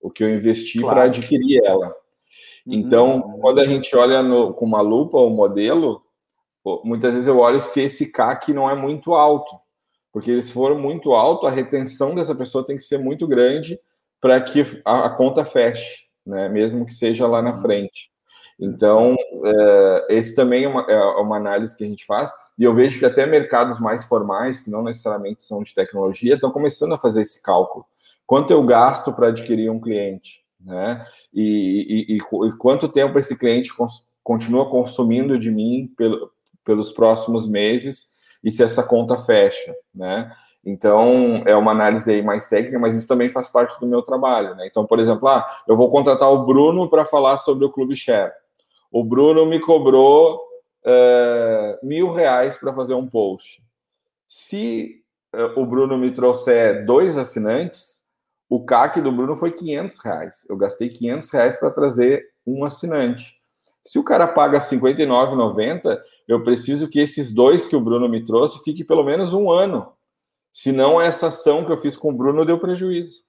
o 0.02 0.10
que 0.10 0.24
eu 0.24 0.30
investi 0.30 0.80
claro. 0.80 0.96
para 0.96 1.04
adquirir 1.06 1.64
ela. 1.64 1.88
Uhum. 1.88 2.74
Então, 2.74 3.16
uhum. 3.18 3.40
quando 3.40 3.60
a 3.60 3.64
gente 3.64 3.96
olha 3.96 4.22
no, 4.22 4.54
com 4.54 4.66
uma 4.66 4.82
lupa 4.82 5.18
o 5.18 5.30
modelo, 5.30 6.04
muitas 6.84 7.14
vezes 7.14 7.28
eu 7.28 7.40
olho 7.40 7.62
se 7.62 7.82
esse 7.82 8.12
CAC 8.12 8.54
não 8.54 8.70
é 8.70 8.76
muito 8.76 9.14
alto. 9.14 9.58
Porque 10.12 10.42
se 10.42 10.52
for 10.52 10.78
muito 10.78 11.14
alto, 11.14 11.48
a 11.48 11.52
retenção 11.52 12.14
dessa 12.14 12.36
pessoa 12.36 12.66
tem 12.66 12.76
que 12.76 12.84
ser 12.84 12.98
muito 12.98 13.28
grande 13.28 13.80
para 14.20 14.42
que 14.42 14.64
a, 14.84 15.06
a, 15.06 15.10
conta 15.10 15.46
feche, 15.46 16.08
né? 16.26 16.50
mesmo 16.50 16.86
que 16.86 16.94
seja 16.94 17.28
lá 17.28 17.42
na 17.42 17.52
uhum. 17.52 17.62
frente. 17.62 18.12
Então, 18.60 19.16
é, 19.44 20.08
esse 20.10 20.36
também 20.36 20.64
é 20.64 20.68
uma, 20.68 20.82
é 20.82 20.98
uma, 21.22 21.38
análise 21.38 21.78
que 21.78 21.84
a 21.84 21.88
gente 21.88 22.06
faz, 22.06 22.32
e 22.58 22.64
eu 22.64 22.74
vejo 22.74 22.98
que 22.98 23.06
até 23.06 23.26
mercados 23.26 23.80
mais 23.80 24.06
formais, 24.06 24.60
que 24.60 24.72
não 24.72 24.82
necessariamente 24.82 25.44
são 25.44 25.62
de 25.62 25.76
tecnologia, 25.76 26.36
estão 26.36 26.52
começando 26.52 26.94
a 26.94 26.98
fazer 26.98 27.22
esse 27.22 27.42
cálculo. 27.42 27.86
Quanto 28.26 28.52
eu 28.52 28.64
gasto 28.64 29.14
para 29.14 29.28
adquirir 29.28 29.70
um 29.70 29.80
cliente? 29.80 30.44
Né? 30.60 31.06
E, 31.34 32.08
e, 32.10 32.16
e, 32.16 32.18
e, 32.18 32.58
quanto 32.58 32.90
tempo 32.90 33.20
esse 33.20 33.38
cliente 33.38 33.74
cons 33.76 34.06
continua 34.24 34.70
consumindo 34.70 35.38
de 35.38 35.50
mim 35.50 35.94
pelo, 35.96 36.32
pelos 36.66 36.92
próximos 36.92 37.48
meses 37.48 38.10
e 38.44 38.52
se 38.52 38.62
essa 38.62 38.84
conta 38.84 39.18
fecha, 39.18 39.74
né? 39.96 40.30
Então, 40.66 41.44
é 41.46 41.56
uma 41.56 41.72
análise 41.72 42.12
aí 42.12 42.22
mais 42.22 42.50
técnica, 42.50 42.78
mas 42.78 42.94
isso 42.94 43.08
também 43.08 43.30
faz 43.30 43.48
parte 43.48 43.80
do 43.80 43.88
meu 43.88 44.02
trabalho, 44.02 44.54
né? 44.56 44.66
Então, 44.70 44.86
por 44.86 45.00
exemplo, 45.00 45.30
ah, 45.30 45.46
eu 45.66 45.78
vou 45.78 45.90
contratar 45.90 46.30
o 46.30 46.46
Bruno 46.46 46.90
para 46.90 47.06
falar 47.06 47.38
sobre 47.38 47.64
o 47.64 47.72
Clube 47.72 47.96
Share. 47.96 48.34
O 48.92 49.04
Bruno 49.04 49.46
me 49.46 49.60
cobrou 49.60 50.42
é, 50.86 51.80
mil 51.84 52.14
reais 52.14 52.58
para 52.58 52.74
fazer 52.74 52.94
um 52.94 53.08
post. 53.08 53.62
Se 54.28 55.04
é, 55.34 55.44
o 55.60 55.66
Bruno 55.66 55.98
me 55.98 56.12
trouxer 56.12 56.86
dois 56.86 57.18
assinantes, 57.18 58.04
o 58.50 58.64
CAC 58.64 59.02
do 59.02 59.12
Bruno 59.12 59.36
foi 59.36 59.52
500 59.52 60.00
reais. 60.00 60.46
Eu 60.50 60.56
gastei 60.56 60.90
500 60.90 61.30
reais 61.30 61.58
para 61.58 61.72
trazer 61.72 62.26
um 62.46 62.64
assinante. 62.64 63.38
Se 63.84 64.00
o 64.00 64.04
cara 64.04 64.28
paga 64.28 64.58
R$ 64.58 64.64
59,90, 64.64 66.02
eu 66.28 66.44
preciso 66.44 66.88
que 66.88 67.00
esses 67.00 67.34
dois 67.34 67.68
que 67.68 67.76
o 67.76 67.82
Bruno 67.82 68.08
me 68.08 68.24
trouxe 68.24 68.64
fiquem 68.64 68.86
pelo 68.86 69.04
menos 69.04 69.34
um 69.34 69.50
ano. 69.50 69.94
Senão, 70.52 71.00
essa 71.00 71.28
ação 71.28 71.66
que 71.66 71.72
eu 71.72 71.78
fiz 71.78 71.96
com 71.96 72.10
o 72.10 72.14
Bruno 72.14 72.46
deu 72.46 72.60
prejuízo. 72.60 73.24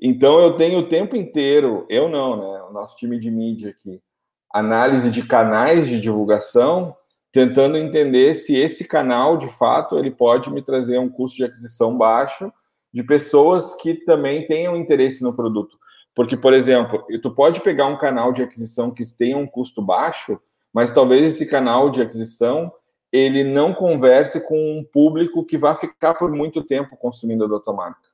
Então, 0.00 0.40
eu 0.40 0.56
tenho 0.56 0.78
o 0.78 0.88
tempo 0.88 1.16
inteiro, 1.16 1.84
eu 1.88 2.08
não, 2.08 2.36
né? 2.36 2.62
O 2.62 2.72
nosso 2.72 2.96
time 2.96 3.18
de 3.18 3.30
mídia 3.30 3.70
aqui, 3.70 4.00
análise 4.52 5.10
de 5.10 5.26
canais 5.26 5.88
de 5.88 6.00
divulgação, 6.00 6.96
tentando 7.32 7.76
entender 7.76 8.34
se 8.34 8.56
esse 8.56 8.84
canal, 8.84 9.36
de 9.36 9.48
fato, 9.48 9.98
ele 9.98 10.10
pode 10.10 10.50
me 10.50 10.62
trazer 10.62 10.98
um 10.98 11.08
custo 11.08 11.36
de 11.36 11.44
aquisição 11.44 11.96
baixo 11.96 12.52
de 12.92 13.02
pessoas 13.04 13.74
que 13.76 13.94
também 13.94 14.46
tenham 14.46 14.76
interesse 14.76 15.22
no 15.22 15.32
produto. 15.32 15.78
Porque, 16.14 16.36
por 16.36 16.52
exemplo, 16.52 17.04
tu 17.22 17.30
pode 17.30 17.60
pegar 17.60 17.86
um 17.86 17.96
canal 17.96 18.32
de 18.32 18.42
aquisição 18.42 18.90
que 18.90 19.04
tenha 19.16 19.38
um 19.38 19.46
custo 19.46 19.80
baixo 19.80 20.40
mas 20.72 20.92
talvez 20.92 21.22
esse 21.22 21.46
canal 21.46 21.90
de 21.90 22.00
aquisição 22.00 22.72
ele 23.12 23.42
não 23.42 23.74
converse 23.74 24.40
com 24.40 24.78
um 24.78 24.84
público 24.84 25.44
que 25.44 25.58
vai 25.58 25.74
ficar 25.74 26.14
por 26.14 26.30
muito 26.30 26.62
tempo 26.62 26.96
consumindo 26.96 27.44
a 27.56 27.60
tua 27.60 27.74
marca. 27.74 28.08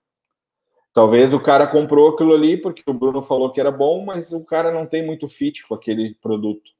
Talvez 0.96 1.34
o 1.34 1.38
cara 1.38 1.66
comprou 1.66 2.08
aquilo 2.08 2.32
ali 2.32 2.56
porque 2.56 2.82
o 2.86 2.94
Bruno 2.94 3.20
falou 3.20 3.52
que 3.52 3.60
era 3.60 3.70
bom, 3.70 4.02
mas 4.02 4.32
o 4.32 4.46
cara 4.46 4.72
não 4.72 4.86
tem 4.86 5.04
muito 5.04 5.28
fit 5.28 5.68
com 5.68 5.74
aquele 5.74 6.14
produto. 6.22 6.70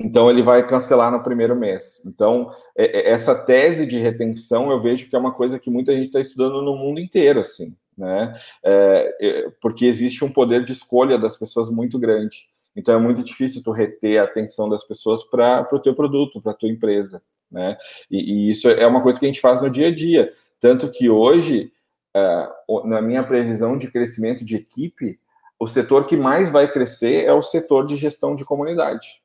Então 0.00 0.28
ele 0.28 0.42
vai 0.42 0.66
cancelar 0.66 1.12
no 1.12 1.22
primeiro 1.22 1.54
mês. 1.54 2.02
Então 2.04 2.50
é, 2.76 2.86
é, 2.86 3.10
essa 3.12 3.32
tese 3.32 3.86
de 3.86 3.98
retenção 3.98 4.68
eu 4.68 4.82
vejo 4.82 5.08
que 5.08 5.14
é 5.14 5.18
uma 5.20 5.32
coisa 5.32 5.60
que 5.60 5.70
muita 5.70 5.94
gente 5.94 6.06
está 6.06 6.18
estudando 6.18 6.60
no 6.60 6.74
mundo 6.74 6.98
inteiro, 6.98 7.38
assim, 7.38 7.72
né? 7.96 8.36
É, 8.64 9.48
porque 9.60 9.86
existe 9.86 10.24
um 10.24 10.32
poder 10.32 10.64
de 10.64 10.72
escolha 10.72 11.16
das 11.16 11.36
pessoas 11.36 11.70
muito 11.70 12.00
grande. 12.00 12.48
Então 12.74 12.96
é 12.96 12.98
muito 12.98 13.22
difícil 13.22 13.62
tu 13.62 13.70
reter 13.70 14.18
a 14.20 14.24
atenção 14.24 14.68
das 14.68 14.82
pessoas 14.82 15.22
para 15.22 15.68
o 15.70 15.78
teu 15.78 15.94
produto, 15.94 16.42
para 16.42 16.52
tua 16.52 16.68
empresa, 16.68 17.22
né? 17.48 17.76
E, 18.10 18.48
e, 18.48 18.50
isso 18.50 18.68
é 18.68 18.84
uma 18.88 19.00
coisa 19.00 19.20
que 19.20 19.24
a 19.24 19.28
gente 19.28 19.40
faz 19.40 19.62
no 19.62 19.70
dia 19.70 19.86
a 19.86 19.94
dia. 19.94 20.32
Tanto 20.58 20.90
que 20.90 21.08
hoje, 21.08 21.70
uh, 22.16 22.86
na 22.86 23.02
minha 23.02 23.22
previsão 23.22 23.76
de 23.76 23.90
crescimento 23.90 24.44
de 24.44 24.56
equipe, 24.56 25.18
o 25.58 25.66
setor 25.66 26.06
que 26.06 26.16
mais 26.16 26.50
vai 26.50 26.70
crescer 26.70 27.24
é 27.24 27.32
o 27.32 27.42
setor 27.42 27.86
de 27.86 27.96
gestão 27.96 28.34
de 28.34 28.44
comunidade. 28.44 29.22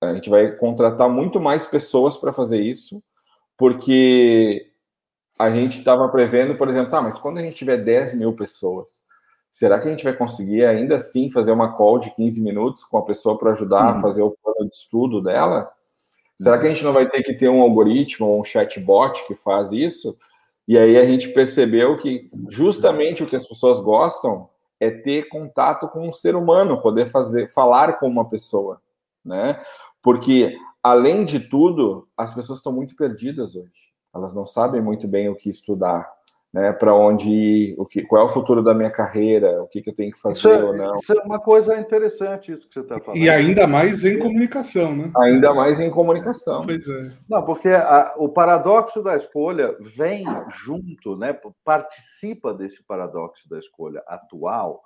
A 0.00 0.14
gente 0.14 0.28
vai 0.28 0.52
contratar 0.52 1.08
muito 1.08 1.40
mais 1.40 1.66
pessoas 1.66 2.16
para 2.16 2.32
fazer 2.32 2.60
isso, 2.60 3.02
porque 3.56 4.70
a 5.38 5.50
gente 5.50 5.78
estava 5.78 6.08
prevendo, 6.08 6.56
por 6.56 6.68
exemplo, 6.68 6.90
tá, 6.90 7.00
mas 7.00 7.18
quando 7.18 7.38
a 7.38 7.42
gente 7.42 7.56
tiver 7.56 7.78
10 7.78 8.14
mil 8.14 8.34
pessoas, 8.34 9.02
será 9.50 9.80
que 9.80 9.88
a 9.88 9.90
gente 9.90 10.04
vai 10.04 10.14
conseguir 10.14 10.64
ainda 10.64 10.96
assim 10.96 11.30
fazer 11.30 11.52
uma 11.52 11.74
call 11.74 11.98
de 11.98 12.14
15 12.14 12.42
minutos 12.42 12.84
com 12.84 12.98
a 12.98 13.04
pessoa 13.04 13.38
para 13.38 13.52
ajudar 13.52 13.90
a 13.90 14.00
fazer 14.00 14.22
o 14.22 14.36
plano 14.42 14.68
de 14.68 14.76
estudo 14.76 15.22
dela? 15.22 15.70
Será 16.36 16.58
que 16.58 16.66
a 16.66 16.68
gente 16.68 16.84
não 16.84 16.92
vai 16.92 17.08
ter 17.08 17.22
que 17.22 17.34
ter 17.34 17.48
um 17.48 17.62
algoritmo 17.62 18.40
um 18.40 18.44
chatbot 18.44 19.26
que 19.26 19.36
faz 19.36 19.70
isso? 19.72 20.16
E 20.66 20.78
aí 20.78 20.96
a 20.96 21.04
gente 21.04 21.28
percebeu 21.28 21.96
que 21.98 22.30
justamente 22.48 23.22
o 23.22 23.26
que 23.26 23.36
as 23.36 23.46
pessoas 23.46 23.80
gostam 23.80 24.48
é 24.80 24.90
ter 24.90 25.28
contato 25.28 25.88
com 25.88 26.06
um 26.06 26.12
ser 26.12 26.34
humano, 26.34 26.80
poder 26.80 27.06
fazer, 27.06 27.48
falar 27.48 27.98
com 27.98 28.08
uma 28.08 28.28
pessoa, 28.28 28.80
né? 29.24 29.60
Porque 30.02 30.56
além 30.82 31.24
de 31.24 31.40
tudo, 31.40 32.08
as 32.16 32.34
pessoas 32.34 32.58
estão 32.58 32.72
muito 32.72 32.96
perdidas 32.96 33.54
hoje. 33.54 33.92
Elas 34.14 34.34
não 34.34 34.46
sabem 34.46 34.80
muito 34.80 35.08
bem 35.08 35.28
o 35.28 35.36
que 35.36 35.48
estudar 35.48 36.10
né, 36.54 36.72
para 36.72 36.94
onde 36.94 37.28
ir, 37.28 37.74
o 37.76 37.84
que, 37.84 38.02
qual 38.04 38.22
é 38.22 38.24
o 38.24 38.28
futuro 38.28 38.62
da 38.62 38.72
minha 38.72 38.90
carreira, 38.90 39.60
o 39.60 39.66
que, 39.66 39.82
que 39.82 39.90
eu 39.90 39.94
tenho 39.94 40.12
que 40.12 40.20
fazer 40.20 40.52
é, 40.52 40.62
ou 40.62 40.72
não. 40.72 40.94
Isso 40.94 41.12
é 41.12 41.20
uma 41.24 41.40
coisa 41.40 41.76
interessante, 41.76 42.52
isso 42.52 42.68
que 42.68 42.74
você 42.74 42.80
está 42.80 43.00
falando. 43.00 43.20
E 43.20 43.28
ainda 43.28 43.66
mais 43.66 44.04
em 44.04 44.20
comunicação, 44.20 44.94
né? 44.94 45.10
Ainda 45.16 45.52
mais 45.52 45.80
em 45.80 45.90
comunicação. 45.90 46.62
Pois 46.62 46.88
é. 46.88 47.10
Não, 47.28 47.44
porque 47.44 47.70
a, 47.70 48.14
o 48.18 48.28
paradoxo 48.28 49.02
da 49.02 49.16
escolha 49.16 49.76
vem 49.80 50.24
junto, 50.64 51.16
né, 51.16 51.36
participa 51.64 52.54
desse 52.54 52.84
paradoxo 52.84 53.48
da 53.48 53.58
escolha 53.58 54.00
atual, 54.06 54.80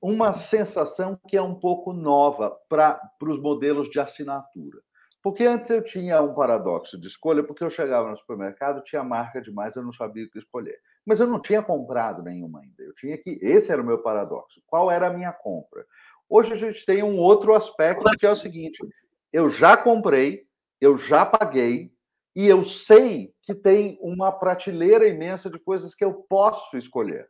uma 0.00 0.32
sensação 0.32 1.18
que 1.28 1.36
é 1.36 1.42
um 1.42 1.54
pouco 1.54 1.92
nova 1.92 2.56
para 2.66 2.98
os 3.22 3.38
modelos 3.38 3.90
de 3.90 4.00
assinatura. 4.00 4.78
Porque 5.22 5.44
antes 5.44 5.68
eu 5.68 5.84
tinha 5.84 6.22
um 6.22 6.32
paradoxo 6.32 6.98
de 6.98 7.08
escolha, 7.08 7.42
porque 7.42 7.62
eu 7.62 7.68
chegava 7.68 8.08
no 8.08 8.16
supermercado, 8.16 8.82
tinha 8.82 9.04
marca 9.04 9.38
demais, 9.38 9.76
eu 9.76 9.82
não 9.82 9.92
sabia 9.92 10.24
o 10.24 10.30
que 10.30 10.38
escolher. 10.38 10.78
Mas 11.04 11.20
eu 11.20 11.26
não 11.26 11.40
tinha 11.40 11.62
comprado 11.62 12.22
nenhuma 12.22 12.60
ainda. 12.60 12.82
Eu 12.82 12.94
tinha 12.94 13.16
que. 13.16 13.38
Esse 13.42 13.72
era 13.72 13.82
o 13.82 13.86
meu 13.86 13.98
paradoxo. 13.98 14.62
Qual 14.66 14.90
era 14.90 15.08
a 15.08 15.12
minha 15.12 15.32
compra? 15.32 15.84
Hoje 16.28 16.52
a 16.52 16.56
gente 16.56 16.86
tem 16.86 17.02
um 17.02 17.18
outro 17.18 17.54
aspecto 17.54 18.04
que 18.18 18.26
é 18.26 18.30
o 18.30 18.36
seguinte: 18.36 18.78
eu 19.32 19.48
já 19.48 19.76
comprei, 19.76 20.46
eu 20.80 20.96
já 20.96 21.26
paguei, 21.26 21.92
e 22.34 22.46
eu 22.46 22.62
sei 22.64 23.34
que 23.42 23.54
tem 23.54 23.98
uma 24.00 24.30
prateleira 24.30 25.08
imensa 25.08 25.50
de 25.50 25.58
coisas 25.58 25.94
que 25.94 26.04
eu 26.04 26.14
posso 26.14 26.76
escolher. 26.76 27.28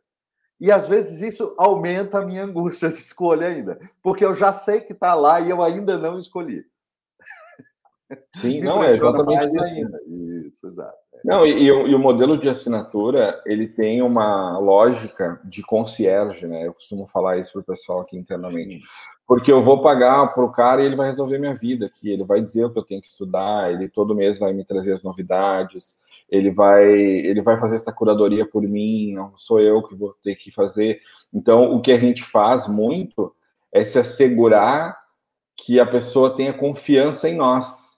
E 0.59 0.71
às 0.71 0.87
vezes 0.87 1.21
isso 1.21 1.55
aumenta 1.57 2.19
a 2.19 2.25
minha 2.25 2.43
angústia 2.45 2.89
de 2.89 2.99
escolha 2.99 3.47
ainda, 3.47 3.79
porque 4.03 4.23
eu 4.23 4.33
já 4.35 4.53
sei 4.53 4.81
que 4.81 4.93
está 4.93 5.15
lá 5.15 5.41
e 5.41 5.49
eu 5.49 5.63
ainda 5.63 5.97
não 5.97 6.19
escolhi. 6.19 6.63
Sim, 8.35 8.61
não, 8.63 8.83
é 8.83 8.91
exatamente 8.91 9.59
ainda. 9.59 9.99
Isso, 10.47 10.67
exato. 10.67 10.97
Não, 11.23 11.45
e, 11.45 11.71
o, 11.71 11.87
e, 11.87 11.95
o, 11.95 11.99
modelo 11.99 12.37
de 12.37 12.49
assinatura, 12.49 13.41
ele 13.45 13.67
tem 13.67 14.01
uma 14.01 14.57
lógica 14.57 15.39
de 15.43 15.61
concierge, 15.61 16.47
né? 16.47 16.65
Eu 16.65 16.73
costumo 16.73 17.05
falar 17.05 17.37
isso 17.37 17.53
para 17.53 17.61
o 17.61 17.65
pessoal 17.65 18.01
aqui 18.01 18.17
internamente. 18.17 18.75
Sim. 18.75 18.81
Porque 19.27 19.51
eu 19.51 19.61
vou 19.61 19.81
pagar 19.81 20.33
para 20.33 20.43
o 20.43 20.51
cara 20.51 20.81
e 20.81 20.85
ele 20.85 20.95
vai 20.95 21.07
resolver 21.07 21.37
minha 21.37 21.55
vida 21.55 21.85
aqui, 21.85 22.09
ele 22.09 22.23
vai 22.23 22.41
dizer 22.41 22.65
o 22.65 22.73
que 22.73 22.79
eu 22.79 22.83
tenho 22.83 23.01
que 23.01 23.07
estudar, 23.07 23.71
ele 23.71 23.87
todo 23.87 24.15
mês 24.15 24.39
vai 24.39 24.51
me 24.51 24.65
trazer 24.65 24.93
as 24.93 25.03
novidades, 25.03 25.95
ele 26.29 26.51
vai, 26.51 26.91
ele 26.91 27.41
vai 27.41 27.57
fazer 27.57 27.75
essa 27.75 27.93
curadoria 27.93 28.45
por 28.45 28.63
mim, 28.63 29.13
não 29.13 29.31
sou 29.37 29.61
eu 29.61 29.83
que 29.83 29.95
vou 29.95 30.13
ter 30.23 30.35
que 30.35 30.51
fazer. 30.51 30.99
Então, 31.33 31.71
o 31.71 31.81
que 31.81 31.91
a 31.91 31.99
gente 31.99 32.23
faz 32.23 32.67
muito 32.67 33.33
é 33.71 33.85
se 33.85 33.97
assegurar 33.97 34.97
que 35.55 35.79
a 35.79 35.85
pessoa 35.85 36.35
tenha 36.35 36.51
confiança 36.51 37.29
em 37.29 37.35
nós 37.35 37.90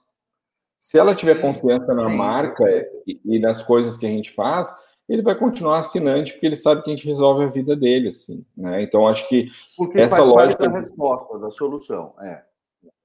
se 0.84 0.98
ela 0.98 1.14
tiver 1.14 1.40
confiança 1.40 1.94
na 1.94 2.10
sim, 2.10 2.14
marca 2.14 2.62
e, 3.06 3.18
e, 3.24 3.38
nas 3.38 3.62
coisas 3.62 3.96
que 3.96 4.04
a 4.04 4.08
gente 4.10 4.30
faz, 4.30 4.70
ele 5.08 5.22
vai 5.22 5.34
continuar 5.34 5.78
assinante 5.78 6.32
porque 6.32 6.44
ele 6.44 6.58
sabe 6.58 6.82
que 6.82 6.90
a 6.90 6.94
gente 6.94 7.08
resolve 7.08 7.42
a 7.42 7.48
vida 7.48 7.74
dele, 7.74 8.10
assim, 8.10 8.44
né? 8.54 8.82
Então 8.82 9.08
acho 9.08 9.26
que 9.26 9.48
porque 9.78 9.98
essa 9.98 10.16
faz 10.16 10.28
lógica 10.28 10.58
parte 10.58 10.72
da 10.74 10.78
resposta, 10.78 11.38
da 11.38 11.50
solução, 11.52 12.12
é. 12.20 12.42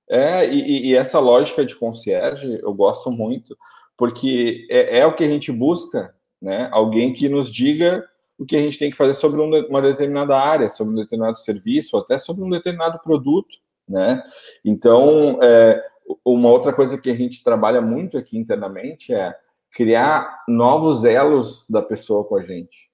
É 0.09 0.49
e, 0.49 0.89
e, 0.89 0.93
essa 0.93 1.19
lógica 1.19 1.63
de 1.63 1.73
concierge 1.73 2.59
eu 2.61 2.73
gosto 2.73 3.09
muito 3.09 3.57
porque 3.95 4.67
é, 4.69 4.99
é, 4.99 5.05
o 5.05 5.15
que 5.15 5.23
a 5.23 5.29
gente 5.29 5.49
busca, 5.49 6.13
né? 6.41 6.67
Alguém 6.73 7.13
que 7.13 7.29
nos 7.29 7.49
diga 7.49 8.05
o 8.37 8.45
que 8.45 8.57
a 8.57 8.61
gente 8.61 8.77
tem 8.77 8.91
que 8.91 8.97
fazer 8.97 9.13
sobre 9.13 9.39
uma 9.39 9.81
determinada 9.81 10.37
área, 10.37 10.69
sobre 10.69 10.91
um 10.91 10.97
determinado 10.97 11.37
serviço, 11.37 11.95
até 11.95 12.19
sobre 12.19 12.43
um 12.43 12.49
determinado 12.49 12.99
produto, 12.99 13.57
né? 13.87 14.21
Então, 14.65 15.39
é, 15.41 15.81
uma 16.25 16.49
outra 16.49 16.73
coisa 16.73 16.97
que 16.97 17.09
a 17.09 17.15
gente 17.15 17.43
trabalha 17.43 17.81
muito 17.81 18.17
aqui 18.17 18.37
internamente 18.37 19.13
é 19.13 19.35
criar 19.71 20.43
novos 20.47 21.05
elos 21.05 21.65
da 21.69 21.81
pessoa 21.81 22.23
com 22.25 22.35
a 22.35 22.43
gente. 22.43 22.89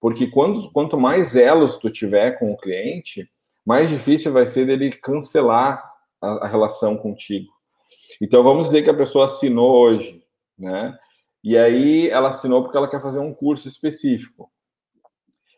Porque 0.00 0.26
quando, 0.28 0.70
quanto 0.72 0.98
mais 0.98 1.36
elos 1.36 1.76
tu 1.76 1.90
tiver 1.90 2.38
com 2.38 2.52
o 2.52 2.56
cliente, 2.56 3.30
mais 3.64 3.88
difícil 3.88 4.32
vai 4.32 4.46
ser 4.46 4.66
dele 4.66 4.92
cancelar 4.92 5.82
a, 6.20 6.44
a 6.44 6.48
relação 6.48 6.96
contigo. 6.96 7.52
Então 8.20 8.42
vamos 8.42 8.66
dizer 8.66 8.82
que 8.82 8.90
a 8.90 8.96
pessoa 8.96 9.26
assinou 9.26 9.72
hoje, 9.72 10.22
né? 10.58 10.96
E 11.42 11.56
aí 11.56 12.08
ela 12.08 12.28
assinou 12.28 12.62
porque 12.62 12.76
ela 12.76 12.88
quer 12.88 13.02
fazer 13.02 13.18
um 13.18 13.34
curso 13.34 13.66
específico. 13.66 14.50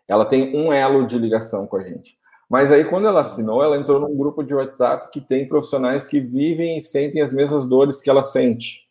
Ela 0.08 0.24
tem 0.24 0.56
um 0.56 0.72
elo 0.72 1.06
de 1.06 1.18
ligação 1.18 1.66
com 1.66 1.76
a 1.76 1.82
gente. 1.82 2.18
Mas 2.48 2.70
aí, 2.70 2.84
quando 2.84 3.06
ela 3.06 3.20
assinou, 3.20 3.62
ela 3.62 3.76
entrou 3.76 3.98
num 3.98 4.16
grupo 4.16 4.42
de 4.42 4.54
WhatsApp 4.54 5.10
que 5.10 5.20
tem 5.20 5.48
profissionais 5.48 6.06
que 6.06 6.20
vivem 6.20 6.78
e 6.78 6.82
sentem 6.82 7.22
as 7.22 7.32
mesmas 7.32 7.66
dores 7.66 8.00
que 8.00 8.10
ela 8.10 8.22
sente. 8.22 8.82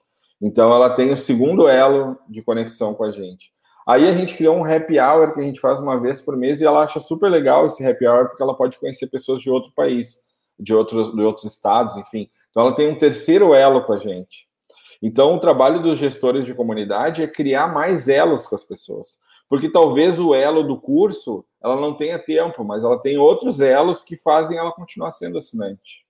Então, 0.42 0.74
ela 0.74 0.90
tem 0.90 1.12
o 1.12 1.18
segundo 1.18 1.68
elo 1.68 2.18
de 2.28 2.42
conexão 2.42 2.94
com 2.94 3.04
a 3.04 3.12
gente. 3.12 3.54
Aí 3.88 4.08
a 4.08 4.14
gente 4.14 4.36
criou 4.36 4.58
um 4.58 4.64
happy 4.64 5.00
hour 5.00 5.34
que 5.34 5.40
a 5.40 5.44
gente 5.44 5.60
faz 5.60 5.80
uma 5.80 6.00
vez 6.00 6.22
por 6.22 6.36
mês 6.38 6.62
e 6.62 6.66
ela 6.66 6.84
acha 6.84 7.00
super 7.00 7.30
legal 7.30 7.66
esse 7.66 7.86
happy 7.86 8.08
hour 8.08 8.30
porque 8.30 8.42
ela 8.42 8.56
pode 8.56 8.78
conhecer 8.78 9.08
pessoas 9.08 9.42
de 9.42 9.50
outro 9.50 9.72
país, 9.76 10.26
de 10.58 10.74
outros, 10.74 11.14
de 11.14 11.22
outros 11.22 11.46
estados, 11.46 11.96
enfim. 11.98 12.30
Então, 12.50 12.64
ela 12.64 12.76
tem 12.76 12.90
um 12.90 12.98
terceiro 12.98 13.54
elo 13.54 13.84
com 13.84 13.94
a 13.94 13.98
gente. 13.98 14.48
Então, 15.02 15.36
o 15.36 15.40
trabalho 15.40 15.82
dos 15.82 16.00
gestores 16.00 16.46
de 16.46 16.54
comunidade 16.54 17.22
é 17.22 17.28
criar 17.28 17.68
mais 17.68 18.08
elos 18.08 18.48
com 18.48 18.56
as 18.56 18.64
pessoas 18.64 19.20
porque 19.54 19.70
talvez 19.70 20.18
o 20.18 20.34
elo 20.34 20.64
do 20.64 20.82
curso 20.82 21.46
ela 21.64 21.80
não 21.80 21.94
tenha 21.94 22.18
tempo, 22.18 22.64
mas 22.64 22.84
ela 22.84 23.00
tem 23.00 23.20
outros 23.20 23.60
elos 23.60 24.02
que 24.02 24.18
fazem 24.18 24.58
ela 24.58 24.72
continuar 24.72 25.12
sendo 25.12 25.38
assinante. 25.38 26.08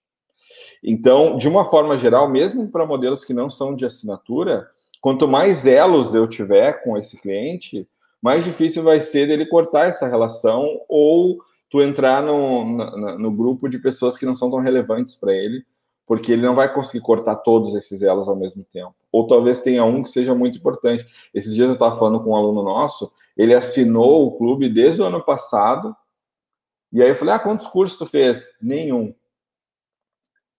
Então, 0.81 1.35
de 1.35 1.45
uma 1.45 1.65
forma 1.65 1.97
geral, 1.97 2.29
mesmo 2.29 2.69
para 2.69 2.85
modelos 2.85 3.21
que 3.25 3.33
não 3.33 3.49
são 3.49 3.75
de 3.75 3.85
assinatura, 3.85 4.65
quanto 5.01 5.27
mais 5.27 5.65
elos 5.65 6.13
eu 6.13 6.25
tiver 6.25 6.81
com 6.85 6.97
esse 6.97 7.17
cliente, 7.17 7.85
mais 8.21 8.45
difícil 8.45 8.81
vai 8.81 9.01
ser 9.01 9.27
dele 9.27 9.45
cortar 9.45 9.89
essa 9.89 10.07
relação 10.07 10.65
ou 10.87 11.39
tu 11.69 11.81
entrar 11.81 12.23
no, 12.23 12.63
no, 12.63 13.19
no 13.19 13.31
grupo 13.31 13.67
de 13.67 13.77
pessoas 13.77 14.15
que 14.15 14.25
não 14.25 14.33
são 14.33 14.49
tão 14.49 14.61
relevantes 14.61 15.17
para 15.17 15.33
ele, 15.33 15.65
porque 16.07 16.31
ele 16.31 16.43
não 16.43 16.55
vai 16.55 16.73
conseguir 16.73 17.03
cortar 17.03 17.35
todos 17.35 17.75
esses 17.75 18.03
elos 18.03 18.29
ao 18.29 18.37
mesmo 18.37 18.65
tempo. 18.71 18.95
Ou 19.11 19.27
talvez 19.27 19.59
tenha 19.59 19.83
um 19.83 20.01
que 20.01 20.09
seja 20.09 20.33
muito 20.33 20.57
importante. 20.57 21.05
Esses 21.33 21.53
dias 21.53 21.67
eu 21.67 21.73
estava 21.73 21.99
falando 21.99 22.23
com 22.23 22.29
um 22.29 22.37
aluno 22.37 22.63
nosso 22.63 23.11
ele 23.35 23.53
assinou 23.53 24.27
o 24.27 24.37
clube 24.37 24.69
desde 24.69 25.01
o 25.01 25.05
ano 25.05 25.23
passado. 25.23 25.95
E 26.91 27.01
aí 27.01 27.09
eu 27.09 27.15
falei: 27.15 27.33
Ah, 27.33 27.39
quantos 27.39 27.67
cursos 27.67 27.97
tu 27.97 28.05
fez? 28.05 28.53
Nenhum. 28.61 29.13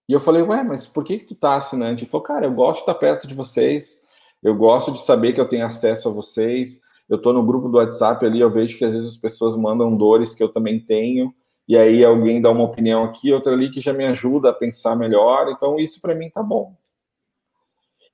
E 0.07 0.13
eu 0.13 0.19
falei: 0.19 0.41
Ué, 0.41 0.63
mas 0.63 0.85
por 0.85 1.03
que, 1.03 1.19
que 1.19 1.25
tu 1.25 1.35
tá 1.35 1.55
assinante? 1.55 2.03
Ele 2.03 2.11
falou: 2.11 2.23
Cara, 2.23 2.45
eu 2.45 2.53
gosto 2.53 2.77
de 2.77 2.81
estar 2.81 2.95
perto 2.95 3.27
de 3.27 3.33
vocês. 3.33 4.03
Eu 4.43 4.55
gosto 4.55 4.91
de 4.91 5.01
saber 5.01 5.33
que 5.33 5.41
eu 5.41 5.49
tenho 5.49 5.65
acesso 5.65 6.09
a 6.09 6.11
vocês. 6.11 6.81
Eu 7.09 7.19
tô 7.19 7.31
no 7.31 7.45
grupo 7.45 7.69
do 7.69 7.77
WhatsApp 7.77 8.25
ali, 8.25 8.39
eu 8.39 8.49
vejo 8.49 8.77
que 8.77 8.85
às 8.85 8.91
vezes 8.91 9.09
as 9.09 9.17
pessoas 9.17 9.55
mandam 9.55 9.95
dores 9.95 10.35
que 10.35 10.43
eu 10.43 10.49
também 10.49 10.79
tenho. 10.79 11.33
E 11.67 11.75
aí 11.77 12.03
alguém 12.03 12.41
dá 12.41 12.51
uma 12.51 12.63
opinião 12.63 13.03
aqui, 13.03 13.31
outra 13.31 13.53
ali 13.53 13.71
que 13.71 13.81
já 13.81 13.93
me 13.93 14.05
ajuda 14.05 14.49
a 14.49 14.53
pensar 14.53 14.95
melhor. 14.95 15.49
Então 15.49 15.79
isso 15.79 16.01
para 16.01 16.13
mim 16.13 16.29
tá 16.29 16.43
bom. 16.43 16.75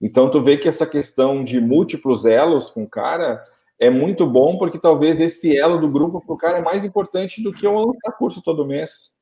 Então 0.01 0.29
tu 0.29 0.41
vê 0.41 0.57
que 0.57 0.67
essa 0.67 0.85
questão 0.85 1.43
de 1.43 1.59
múltiplos 1.59 2.25
elos 2.25 2.69
com 2.69 2.83
o 2.83 2.89
cara 2.89 3.43
é 3.81 3.89
muito 3.89 4.27
bom 4.27 4.59
porque 4.59 4.77
talvez 4.77 5.19
esse 5.19 5.57
elo 5.57 5.79
do 5.81 5.89
grupo 5.89 6.23
para 6.23 6.35
o 6.35 6.37
cara 6.37 6.59
é 6.59 6.61
mais 6.61 6.85
importante 6.85 7.41
do 7.41 7.51
que 7.51 7.65
eu 7.65 7.73
lançar 7.73 8.11
curso 8.15 8.39
todo 8.39 8.65
mês. 8.65 9.15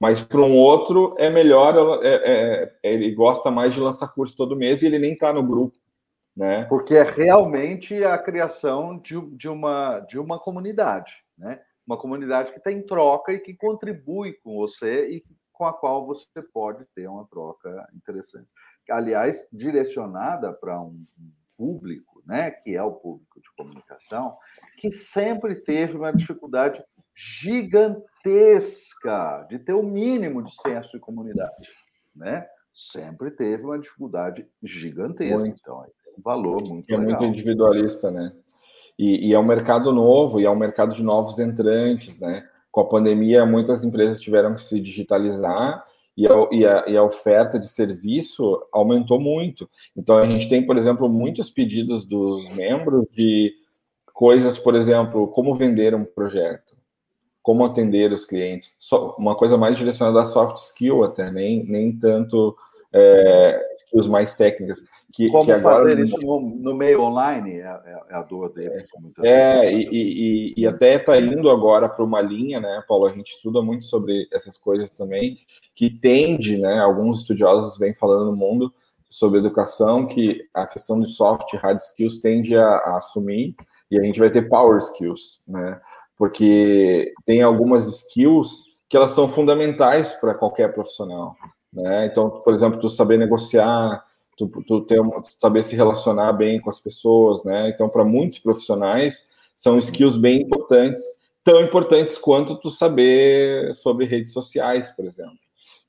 Mas 0.00 0.22
para 0.22 0.40
um 0.40 0.56
outro 0.56 1.14
é 1.18 1.28
melhor, 1.28 2.00
é, 2.02 2.14
é, 2.14 2.78
ele 2.82 3.14
gosta 3.14 3.50
mais 3.50 3.74
de 3.74 3.80
lançar 3.80 4.14
curso 4.14 4.34
todo 4.34 4.56
mês 4.56 4.80
e 4.80 4.86
ele 4.86 4.98
nem 4.98 5.12
está 5.12 5.34
no 5.34 5.42
grupo. 5.42 5.76
Né? 6.34 6.64
Porque 6.64 6.94
é 6.94 7.02
realmente 7.02 8.02
a 8.02 8.16
criação 8.16 8.98
de, 8.98 9.20
de, 9.36 9.50
uma, 9.50 10.00
de 10.00 10.18
uma 10.18 10.38
comunidade, 10.38 11.22
né? 11.36 11.60
Uma 11.86 11.98
comunidade 11.98 12.52
que 12.52 12.58
está 12.58 12.72
em 12.72 12.80
troca 12.80 13.32
e 13.32 13.40
que 13.40 13.52
contribui 13.52 14.32
com 14.42 14.56
você 14.56 15.10
e 15.10 15.22
com 15.52 15.66
a 15.66 15.74
qual 15.74 16.06
você 16.06 16.40
pode 16.54 16.86
ter 16.94 17.06
uma 17.06 17.26
troca 17.26 17.86
interessante. 17.94 18.48
Aliás, 18.88 19.46
direcionada 19.52 20.54
para 20.54 20.80
um 20.80 21.04
público 21.58 22.09
né, 22.26 22.50
que 22.50 22.74
é 22.74 22.82
o 22.82 22.92
público 22.92 23.40
de 23.40 23.48
comunicação, 23.56 24.32
que 24.76 24.90
sempre 24.90 25.54
teve 25.56 25.96
uma 25.96 26.12
dificuldade 26.12 26.82
gigantesca 27.14 28.04
de 29.48 29.58
ter 29.58 29.72
o 29.74 29.82
mínimo 29.82 30.42
de 30.42 30.54
senso 30.54 30.92
de 30.92 31.00
comunidade, 31.00 31.68
né? 32.14 32.46
Sempre 32.72 33.30
teve 33.30 33.64
uma 33.64 33.78
dificuldade 33.78 34.48
gigantesca. 34.62 35.38
Muito. 35.38 35.58
Então, 35.60 35.84
é 35.84 35.88
um 36.18 36.22
valor 36.22 36.62
muito 36.62 36.88
É 36.92 36.96
legal. 36.96 37.20
muito 37.20 37.24
individualista, 37.24 38.10
né? 38.10 38.32
E, 38.98 39.28
e, 39.28 39.34
é 39.34 39.38
um 39.38 39.44
mercado 39.44 39.92
novo, 39.92 40.40
e 40.40 40.44
é 40.44 40.50
um 40.50 40.56
mercado 40.56 40.94
de 40.94 41.02
novos 41.02 41.38
entrantes, 41.38 42.18
né? 42.18 42.48
Com 42.70 42.82
a 42.82 42.88
pandemia, 42.88 43.44
muitas 43.44 43.84
empresas 43.84 44.20
tiveram 44.20 44.54
que 44.54 44.62
se 44.62 44.80
digitalizar 44.80 45.84
e 46.20 46.26
a, 46.26 46.48
e, 46.52 46.66
a, 46.66 46.84
e 46.88 46.96
a, 46.98 47.02
oferta 47.02 47.58
de 47.58 47.66
serviço 47.66 48.60
aumentou 48.70 49.18
muito. 49.18 49.66
Então, 49.96 50.18
a 50.18 50.26
gente 50.26 50.48
tem, 50.50 50.66
por 50.66 50.76
exemplo, 50.76 51.08
muitos 51.08 51.48
pedidos 51.48 52.04
dos 52.04 52.54
membros 52.54 53.06
de 53.12 53.54
coisas, 54.12 54.58
por 54.58 54.74
exemplo, 54.74 55.28
como 55.28 55.54
vender 55.54 55.94
um 55.94 56.04
projeto, 56.04 56.76
como 57.42 57.64
atender 57.64 58.12
os 58.12 58.26
clientes, 58.26 58.76
Só 58.78 59.16
uma 59.18 59.34
coisa 59.34 59.56
mais 59.56 59.78
direcionada 59.78 60.20
a 60.20 60.26
soft 60.26 60.58
skill 60.58 61.04
até, 61.04 61.30
nem, 61.30 61.64
nem 61.64 61.98
tanto 61.98 62.54
é, 62.92 63.72
skills 63.74 64.06
mais 64.06 64.34
técnicas. 64.34 64.84
Que, 65.12 65.28
Como 65.28 65.44
que 65.44 65.52
agora... 65.52 65.78
fazer 65.78 65.98
isso 66.04 66.18
no, 66.18 66.40
no, 66.40 66.74
meio 66.74 67.02
online 67.02 67.58
é, 67.58 67.64
é, 67.64 68.00
é 68.10 68.14
a 68.14 68.22
dor 68.22 68.52
dele. 68.52 68.84
É, 69.24 69.72
e, 69.72 69.88
e, 69.90 70.54
e, 70.56 70.66
até 70.66 70.96
está 70.96 71.18
indo 71.18 71.50
agora 71.50 71.88
para 71.88 72.04
uma 72.04 72.20
linha, 72.20 72.60
né, 72.60 72.84
Paulo? 72.86 73.06
A 73.06 73.10
gente 73.10 73.32
estuda 73.32 73.60
muito 73.60 73.84
sobre 73.86 74.28
essas 74.32 74.56
coisas 74.56 74.90
também, 74.90 75.38
que 75.74 75.90
tende, 75.90 76.58
né, 76.58 76.78
alguns 76.80 77.20
estudiosos 77.20 77.78
vêm 77.78 77.94
falando 77.94 78.30
no 78.30 78.36
mundo 78.36 78.72
sobre 79.08 79.40
educação, 79.40 80.06
que 80.06 80.48
a 80.54 80.66
questão 80.66 81.00
de 81.00 81.08
soft 81.08 81.52
e 81.52 81.56
hard 81.56 81.78
skills 81.78 82.20
tende 82.20 82.56
a, 82.56 82.66
a 82.66 82.98
assumir, 82.98 83.56
e 83.90 83.98
a 83.98 84.02
gente 84.02 84.20
vai 84.20 84.30
ter 84.30 84.48
power 84.48 84.78
skills, 84.78 85.42
né? 85.48 85.80
Porque 86.16 87.12
tem 87.26 87.42
algumas 87.42 87.88
skills 87.88 88.70
que 88.88 88.96
elas 88.96 89.10
são 89.10 89.26
fundamentais 89.26 90.14
para 90.14 90.34
qualquer 90.34 90.72
profissional, 90.72 91.34
né? 91.72 92.06
Então, 92.06 92.30
por 92.30 92.54
exemplo, 92.54 92.78
tu 92.78 92.88
saber 92.88 93.18
negociar, 93.18 94.04
tu, 94.36 94.46
tu, 94.64 94.80
ter, 94.82 95.00
saber 95.38 95.62
se 95.64 95.74
relacionar 95.74 96.32
bem 96.32 96.60
com 96.60 96.70
as 96.70 96.78
pessoas, 96.78 97.42
né? 97.42 97.68
Então, 97.68 97.88
para 97.88 98.04
muitos 98.04 98.38
profissionais, 98.38 99.30
são 99.56 99.76
skills 99.76 100.16
bem 100.16 100.42
importantes, 100.42 101.02
tão 101.44 101.60
importantes 101.60 102.16
quanto 102.16 102.60
tu 102.60 102.70
saber 102.70 103.74
sobre 103.74 104.06
redes 104.06 104.32
sociais, 104.32 104.90
por 104.90 105.04
exemplo. 105.04 105.38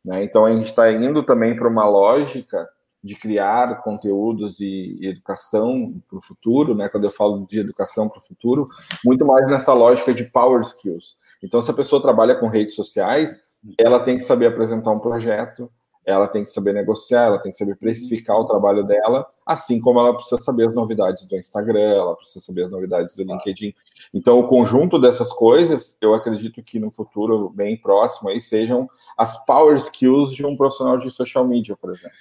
Né? 0.04 0.24
Então, 0.24 0.45
a 0.45 0.54
gente 0.54 0.68
está 0.68 0.91
indo 0.91 1.24
também 1.24 1.56
para 1.56 1.68
uma 1.68 1.88
lógica 1.88 2.68
de 3.04 3.16
criar 3.16 3.82
conteúdos 3.82 4.60
e, 4.60 4.97
e 4.99 5.08
educação 5.08 6.02
para 6.08 6.20
o 6.20 6.22
futuro, 6.22 6.76
né? 6.76 6.88
Quando 6.88 7.06
eu 7.06 7.12
falo 7.12 7.47
de 7.47 7.60
educação 7.60 8.08
para 8.08 8.20
o 8.20 8.24
futuro, 8.24 8.70
muito 9.04 9.26
mais 9.26 9.47
nessa 9.47 9.74
lógica 9.74 10.14
de 10.14 10.24
power 10.26 10.62
skills. 10.62 11.18
Então, 11.41 11.60
se 11.62 11.72
a 11.72 11.74
pessoa 11.74 12.02
trabalha 12.02 12.36
com 12.36 12.47
redes 12.47 12.76
sociais, 12.76 13.47
ela 13.78 13.99
tem 13.99 14.18
que 14.18 14.24
saber 14.24 14.45
apresentar 14.45 14.91
um 14.91 14.99
projeto, 14.99 15.72
ela 16.06 16.28
tem 16.28 16.43
que 16.43 16.49
saber 16.49 16.74
negociar, 16.74 17.26
ela 17.26 17.39
tem 17.39 17.52
que 17.52 17.58
saber 17.58 17.76
precificar 17.76 18.36
o 18.38 18.45
trabalho 18.45 18.84
dela, 18.84 19.26
assim 19.45 19.80
como 19.80 19.99
ela 19.99 20.14
precisa 20.14 20.41
saber 20.41 20.68
as 20.68 20.74
novidades 20.74 21.26
do 21.26 21.36
Instagram, 21.36 21.93
ela 21.93 22.16
precisa 22.16 22.43
saber 22.43 22.66
as 22.66 22.72
novidades 22.72 23.16
do 23.16 23.24
LinkedIn. 23.24 23.74
Então, 24.14 24.39
o 24.39 24.47
conjunto 24.47 24.99
dessas 24.99 25.32
coisas, 25.32 25.97
eu 26.02 26.14
acredito 26.14 26.64
que 26.64 26.80
no 26.80 26.91
futuro 26.91 27.49
bem 27.49 27.78
próximo 27.78 28.30
aí 28.30 28.41
sejam 28.41 28.89
as 29.18 29.45
power 29.45 29.76
skills 29.76 30.34
de 30.34 30.45
um 30.45 30.55
profissional 30.55 30.97
de 30.97 31.09
social 31.12 31.47
media, 31.47 31.76
por 31.76 31.91
exemplo. 31.91 32.18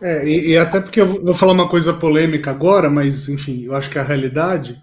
É, 0.00 0.26
e, 0.26 0.50
e, 0.50 0.58
até 0.58 0.80
porque 0.80 1.00
eu 1.00 1.24
vou 1.24 1.34
falar 1.34 1.52
uma 1.52 1.68
coisa 1.68 1.94
polêmica 1.94 2.50
agora, 2.50 2.90
mas 2.90 3.28
enfim, 3.28 3.64
eu 3.64 3.74
acho 3.74 3.90
que 3.90 3.98
é 3.98 4.00
a 4.00 4.04
realidade. 4.04 4.80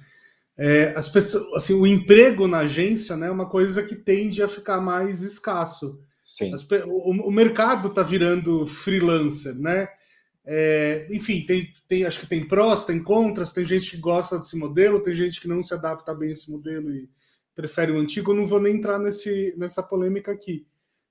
É, 0.57 0.93
as 0.95 1.09
pessoas, 1.09 1.45
assim, 1.55 1.73
o 1.73 1.85
emprego 1.85 2.47
na 2.47 2.59
agência 2.59 3.17
né, 3.17 3.27
é 3.27 3.31
uma 3.31 3.47
coisa 3.47 3.83
que 3.83 3.95
tende 3.95 4.41
a 4.41 4.47
ficar 4.47 4.79
mais 4.79 5.21
escasso. 5.21 5.99
Sim. 6.23 6.53
As, 6.53 6.65
o, 6.85 7.27
o, 7.27 7.31
mercado 7.31 7.89
está 7.89 8.01
virando 8.01 8.65
freelancer, 8.65 9.55
né? 9.55 9.87
É, 10.45 11.07
enfim, 11.09 11.45
tem, 11.45 11.73
tem, 11.87 12.05
acho 12.05 12.19
que 12.19 12.27
tem 12.27 12.45
prós, 12.47 12.85
tem 12.85 13.01
contras, 13.01 13.53
tem 13.53 13.65
gente 13.65 13.91
que 13.91 13.97
gosta 13.97 14.37
desse 14.37 14.57
modelo, 14.57 15.01
tem 15.01 15.15
gente 15.15 15.39
que 15.39 15.47
não 15.47 15.63
se 15.63 15.73
adapta 15.73 16.13
bem 16.13 16.29
a 16.29 16.33
esse 16.33 16.51
modelo 16.51 16.91
e 16.91 17.09
prefere 17.55 17.91
o 17.91 17.97
antigo. 17.97 18.31
Eu 18.31 18.35
não 18.35 18.45
vou 18.45 18.59
nem 18.59 18.75
entrar 18.75 18.99
nesse, 18.99 19.53
nessa 19.57 19.81
polêmica 19.81 20.31
aqui. 20.31 20.65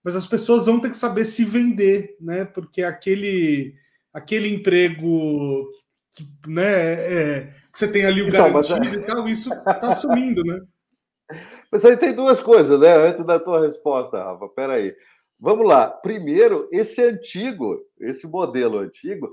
Mas 0.04 0.16
as 0.16 0.26
pessoas 0.26 0.66
vão 0.66 0.80
ter 0.80 0.90
que 0.90 0.96
saber 0.96 1.24
se 1.24 1.44
vender, 1.44 2.16
né? 2.20 2.44
Porque 2.44 2.82
aquele 2.82 3.74
aquele 4.12 4.52
emprego 4.54 5.70
que, 6.14 6.26
né, 6.46 6.92
é, 6.92 7.40
que 7.72 7.78
você 7.78 7.90
tem 7.90 8.04
ali 8.04 8.22
o 8.22 8.28
então, 8.28 8.52
garantido. 8.52 8.98
É 8.98 9.00
e 9.00 9.06
tal, 9.06 9.28
isso 9.28 9.52
está 9.52 9.94
sumindo, 9.94 10.44
né? 10.44 10.60
Mas 11.72 11.84
aí 11.84 11.96
tem 11.96 12.14
duas 12.14 12.40
coisas, 12.40 12.78
né? 12.78 12.94
Antes 12.94 13.24
da 13.24 13.40
tua 13.40 13.62
resposta, 13.62 14.22
Rafa, 14.22 14.48
peraí. 14.50 14.94
Vamos 15.40 15.66
lá. 15.66 15.88
Primeiro, 15.88 16.68
esse 16.70 17.02
antigo, 17.02 17.80
esse 17.98 18.26
modelo 18.26 18.78
antigo, 18.78 19.30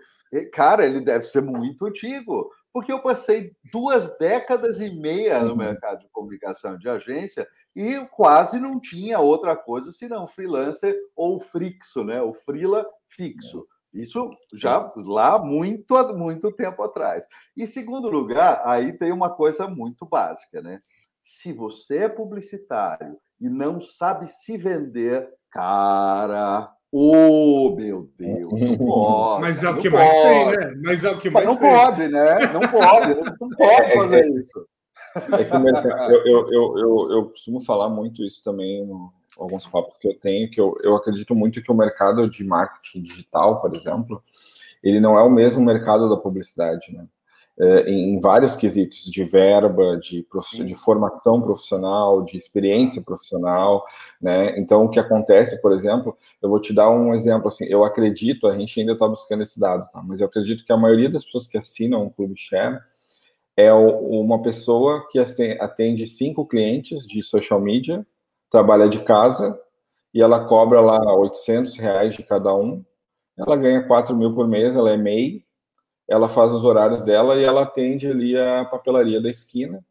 cara, 0.54 0.86
ele 0.86 1.02
deve 1.02 1.26
ser 1.26 1.42
muito 1.42 1.86
antigo, 1.86 2.50
porque 2.72 2.92
eu 2.92 3.02
passei 3.02 3.52
duas 3.72 4.18
décadas 4.18 4.80
e 4.80 4.90
meia 4.90 5.44
no 5.44 5.52
uhum. 5.52 5.58
mercado 5.58 6.00
de 6.00 6.10
comunicação 6.10 6.78
de 6.78 6.88
agência 6.88 7.46
e 7.76 8.06
quase 8.12 8.60
não 8.60 8.80
tinha 8.80 9.20
outra 9.20 9.56
coisa 9.56 9.92
senão 9.92 10.28
freelancer 10.28 10.96
ou 11.16 11.40
fixo, 11.40 12.04
né? 12.04 12.22
O 12.22 12.34
freela 12.34 12.86
fixo. 13.08 13.66
Isso 13.94 14.30
já 14.54 14.92
lá 14.98 15.40
muito, 15.40 15.96
muito 16.16 16.52
tempo 16.52 16.84
atrás. 16.84 17.26
Em 17.58 17.66
segundo 17.66 18.10
lugar, 18.10 18.62
aí 18.66 18.94
tem 18.94 19.12
uma 19.12 19.30
coisa 19.30 19.68
muito 19.68 20.06
básica, 20.06 20.62
né? 20.62 20.80
Se 21.22 21.52
você 21.52 22.04
é 22.06 22.10
publicitário 22.10 23.18
e 23.40 23.50
não 23.50 23.82
sabe 23.82 24.28
se 24.28 24.58
vender, 24.58 25.28
cara, 25.50 26.72
oh 26.92 27.76
meu 27.76 28.10
Deus, 28.18 28.52
não 28.52 28.78
pode. 28.78 29.42
Mas 29.42 29.64
é 29.64 29.70
o 29.70 29.78
que 29.78 29.90
mais 29.90 30.12
tem, 30.12 30.46
né? 30.46 30.82
Mas 30.84 31.04
é 31.04 31.12
o 31.12 31.18
que 31.20 31.30
mais 31.30 31.46
Mas 31.46 31.56
não 31.56 31.62
tem. 31.62 31.78
pode, 31.78 32.08
né? 32.08 32.40
Não 32.54 32.62
pode, 32.62 33.22
não 33.40 33.50
pode 33.50 33.94
fazer 33.96 34.30
isso. 34.30 34.68
É 35.16 35.44
que 35.44 35.56
eu, 35.56 36.52
eu, 36.52 36.78
eu, 36.78 37.12
eu, 37.12 37.26
costumo 37.26 37.60
falar 37.60 37.90
muito 37.90 38.24
isso 38.24 38.44
também 38.44 38.86
no, 38.86 39.12
alguns 39.38 39.66
papos 39.66 39.98
que 40.00 40.08
eu 40.08 40.20
tenho, 40.20 40.50
que 40.50 40.60
eu, 40.60 40.76
eu 40.84 40.96
acredito 40.96 41.34
muito 41.34 41.62
que 41.62 41.72
o 41.72 41.76
mercado 41.76 42.30
de 42.30 42.44
marketing 42.44 43.02
digital, 43.02 43.62
por 43.62 43.76
exemplo, 43.76 44.24
ele 44.84 45.00
não 45.00 45.18
é 45.18 45.24
o 45.24 45.30
mesmo 45.30 45.64
mercado 45.64 46.10
da 46.10 46.18
publicidade, 46.18 46.94
né? 46.94 47.06
É, 47.62 47.90
em, 47.90 48.14
em, 48.14 48.20
vários 48.22 48.56
quesitos 48.56 49.04
de 49.04 49.22
verba, 49.26 49.98
de, 49.98 50.26
de 50.66 50.76
formação 50.76 51.42
profissional, 51.42 52.24
de 52.24 52.38
experiência 52.38 53.02
profissional, 53.04 53.84
né? 54.22 54.58
Então, 54.58 54.86
o 54.86 54.90
que 54.90 54.98
acontece, 54.98 55.62
por 55.62 55.74
exemplo, 55.74 56.18
eu 56.42 56.48
vou 56.48 56.62
te 56.62 56.74
dar 56.74 56.90
um 56.90 57.14
exemplo 57.14 57.50
assim. 57.50 57.66
Eu 57.66 57.84
acredito, 57.84 58.48
a 58.48 58.56
gente 58.56 58.80
ainda 58.80 58.94
está 58.94 59.06
buscando 59.06 59.44
esse 59.44 59.60
dado, 59.60 59.90
tá? 59.92 60.02
Mas 60.02 60.22
eu 60.22 60.28
acredito 60.28 60.64
que 60.64 60.72
a 60.72 60.78
maioria 60.78 61.10
das 61.10 61.26
pessoas 61.26 61.48
que 61.48 61.58
assinam 61.58 62.06
o 62.06 62.10
Clube 62.10 62.36
Share 62.38 62.80
é 63.60 63.74
uma 63.74 64.42
pessoa 64.42 65.08
que 65.10 65.20
atende 65.20 66.08
cinco 66.08 66.46
clientes 66.46 67.06
de 67.06 67.22
social 67.22 67.60
media 67.60 68.06
trabalha 68.50 68.90
de 68.90 69.00
casa 69.00 69.60
e 70.14 70.22
ela 70.22 70.46
cobra 70.46 70.82
lá 70.82 71.00
800 71.16 71.78
reais 71.78 72.16
de 72.16 72.24
cada 72.24 72.54
um. 72.54 72.84
Ela 73.38 73.56
ganha 73.56 73.86
4 73.88 74.16
mil 74.16 74.34
por 74.34 74.48
mês, 74.48 74.76
ela 74.76 74.92
é 74.92 74.98
MEI, 74.98 75.46
ela 76.08 76.28
faz 76.28 76.52
os 76.52 76.66
horários 76.66 77.02
dela 77.02 77.38
e 77.38 77.44
ela 77.44 77.64
atende 77.64 78.08
ali 78.08 78.38
a 78.38 78.66
papelaria 78.66 79.22
da 79.22 79.30
esquina, 79.30 79.84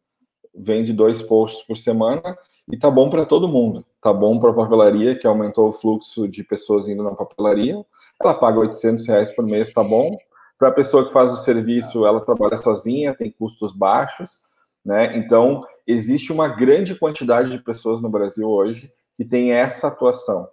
vende 0.55 0.93
dois 0.93 1.23
posts 1.23 1.65
por 1.65 1.77
semana 1.77 2.37
e 2.71 2.77
tá 2.77 2.91
bom 2.91 3.09
para 3.09 3.25
todo 3.25 3.49
mundo. 3.49 3.85
Tá 4.01 4.13
bom 4.13 4.39
para 4.39 4.51
a 4.51 4.55
papelaria, 4.55 5.15
que 5.17 5.27
aumentou 5.27 5.69
o 5.69 5.73
fluxo 5.73 6.29
de 6.29 6.43
pessoas 6.43 6.89
indo 6.89 7.03
na 7.03 7.15
papelaria. 7.15 7.85
Ela 8.21 8.35
paga 8.35 8.59
800 8.59 9.07
reais 9.07 9.31
por 9.33 9.45
mês, 9.45 9.73
tá 9.73 9.83
bom. 9.83 10.17
Para 10.59 10.69
a 10.69 10.73
pessoa 10.73 11.07
que 11.07 11.13
faz 11.13 11.33
o 11.33 11.37
serviço, 11.37 12.05
ela 12.05 12.21
trabalha 12.21 12.57
sozinha, 12.57 13.15
tem 13.15 13.31
custos 13.31 13.73
baixos, 13.73 14.43
né? 14.85 15.17
Então, 15.17 15.65
existe 15.87 16.33
uma 16.33 16.49
grande 16.49 16.95
quantidade 16.95 17.51
de 17.51 17.63
pessoas 17.63 18.03
no 18.03 18.09
Brasil 18.09 18.49
hoje 18.49 18.93
que 19.17 19.25
tem 19.25 19.53
essa 19.53 19.89
atuação. 19.89 20.49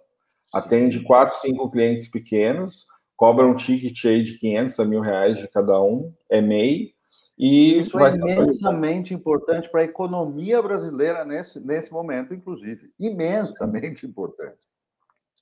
Atende 0.52 1.00
quatro, 1.00 1.38
cinco 1.38 1.70
clientes 1.70 2.08
pequenos, 2.08 2.86
cobra 3.16 3.46
um 3.46 3.54
ticket 3.54 4.04
aí 4.04 4.22
de 4.22 4.38
500 4.38 4.80
a 4.80 4.84
mil 4.84 5.00
reais 5.00 5.38
de 5.38 5.48
cada 5.48 5.80
um, 5.82 6.12
é 6.30 6.40
MEI, 6.40 6.94
e 7.38 7.78
isso 7.78 7.98
é 8.00 8.14
imensamente 8.14 9.12
importante 9.12 9.68
para 9.68 9.82
a 9.82 9.84
economia 9.84 10.62
brasileira 10.62 11.24
nesse, 11.24 11.64
nesse 11.64 11.92
momento, 11.92 12.32
inclusive. 12.32 12.90
Imensamente 12.98 14.06
importante. 14.06 14.56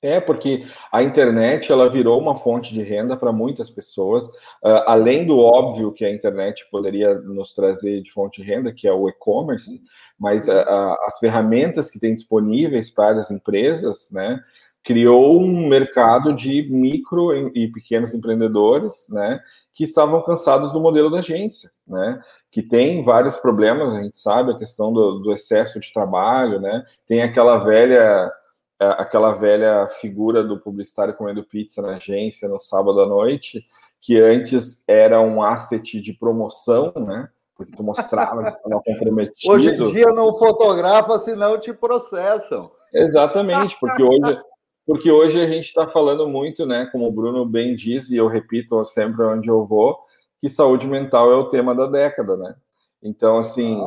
É, 0.01 0.19
porque 0.19 0.65
a 0.91 1.01
internet 1.01 1.71
ela 1.71 1.89
virou 1.89 2.19
uma 2.19 2.35
fonte 2.35 2.73
de 2.73 2.83
renda 2.83 3.17
para 3.17 3.31
muitas 3.31 3.69
pessoas, 3.69 4.25
uh, 4.25 4.83
além 4.85 5.25
do 5.25 5.39
óbvio 5.39 5.91
que 5.91 6.05
a 6.05 6.13
internet 6.13 6.67
poderia 6.69 7.15
nos 7.15 7.53
trazer 7.53 8.01
de 8.01 8.11
fonte 8.11 8.41
de 8.41 8.47
renda, 8.47 8.73
que 8.73 8.87
é 8.87 8.93
o 8.93 9.09
e-commerce, 9.09 9.81
mas 10.19 10.47
uh, 10.47 10.51
uh, 10.51 10.95
as 11.05 11.17
ferramentas 11.19 11.89
que 11.89 11.99
tem 11.99 12.13
disponíveis 12.13 12.91
para 12.91 13.15
as 13.15 13.31
empresas, 13.31 14.09
né, 14.11 14.39
criou 14.83 15.41
um 15.41 15.67
mercado 15.67 16.31
de 16.31 16.69
micro 16.69 17.33
e 17.57 17.67
pequenos 17.71 18.13
empreendedores, 18.13 19.07
né, 19.09 19.39
que 19.73 19.83
estavam 19.83 20.21
cansados 20.21 20.71
do 20.71 20.79
modelo 20.79 21.09
da 21.09 21.17
agência, 21.17 21.71
né, 21.87 22.21
que 22.51 22.61
tem 22.61 23.01
vários 23.01 23.37
problemas, 23.37 23.93
a 23.93 24.03
gente 24.03 24.19
sabe, 24.19 24.51
a 24.51 24.57
questão 24.57 24.93
do, 24.93 25.19
do 25.19 25.33
excesso 25.33 25.79
de 25.79 25.91
trabalho, 25.91 26.61
né, 26.61 26.83
tem 27.07 27.23
aquela 27.23 27.57
velha 27.57 28.31
aquela 28.79 29.33
velha 29.33 29.87
figura 29.87 30.43
do 30.43 30.59
publicitário 30.59 31.13
comendo 31.13 31.43
pizza 31.43 31.81
na 31.81 31.95
agência 31.95 32.49
no 32.49 32.59
sábado 32.59 32.99
à 33.01 33.05
noite, 33.05 33.65
que 34.01 34.19
antes 34.19 34.83
era 34.87 35.19
um 35.21 35.41
asset 35.41 35.99
de 35.99 36.13
promoção, 36.13 36.93
né? 36.95 37.29
Porque 37.55 37.75
tu 37.75 37.81
mostrava 37.81 38.43
que 38.43 38.49
estava 38.49 38.81
comprometido. 38.83 39.53
Hoje 39.53 39.69
em 39.69 39.83
dia 39.91 40.07
não 40.07 40.37
fotografa, 40.37 41.17
senão 41.17 41.57
te 41.57 41.73
processam. 41.73 42.69
Exatamente, 42.93 43.77
porque 43.79 44.03
hoje, 44.03 44.41
porque 44.85 45.11
hoje 45.11 45.41
a 45.41 45.47
gente 45.47 45.65
está 45.65 45.87
falando 45.87 46.27
muito, 46.27 46.65
né? 46.65 46.87
Como 46.91 47.07
o 47.07 47.11
Bruno 47.11 47.45
bem 47.45 47.73
diz, 47.75 48.09
e 48.09 48.17
eu 48.17 48.27
repito 48.27 48.83
sempre 48.83 49.23
onde 49.23 49.49
eu 49.49 49.63
vou, 49.65 49.97
que 50.41 50.49
saúde 50.49 50.85
mental 50.85 51.31
é 51.31 51.35
o 51.35 51.47
tema 51.47 51.73
da 51.73 51.87
década, 51.87 52.35
né? 52.35 52.55
Então, 53.01 53.37
assim, 53.37 53.81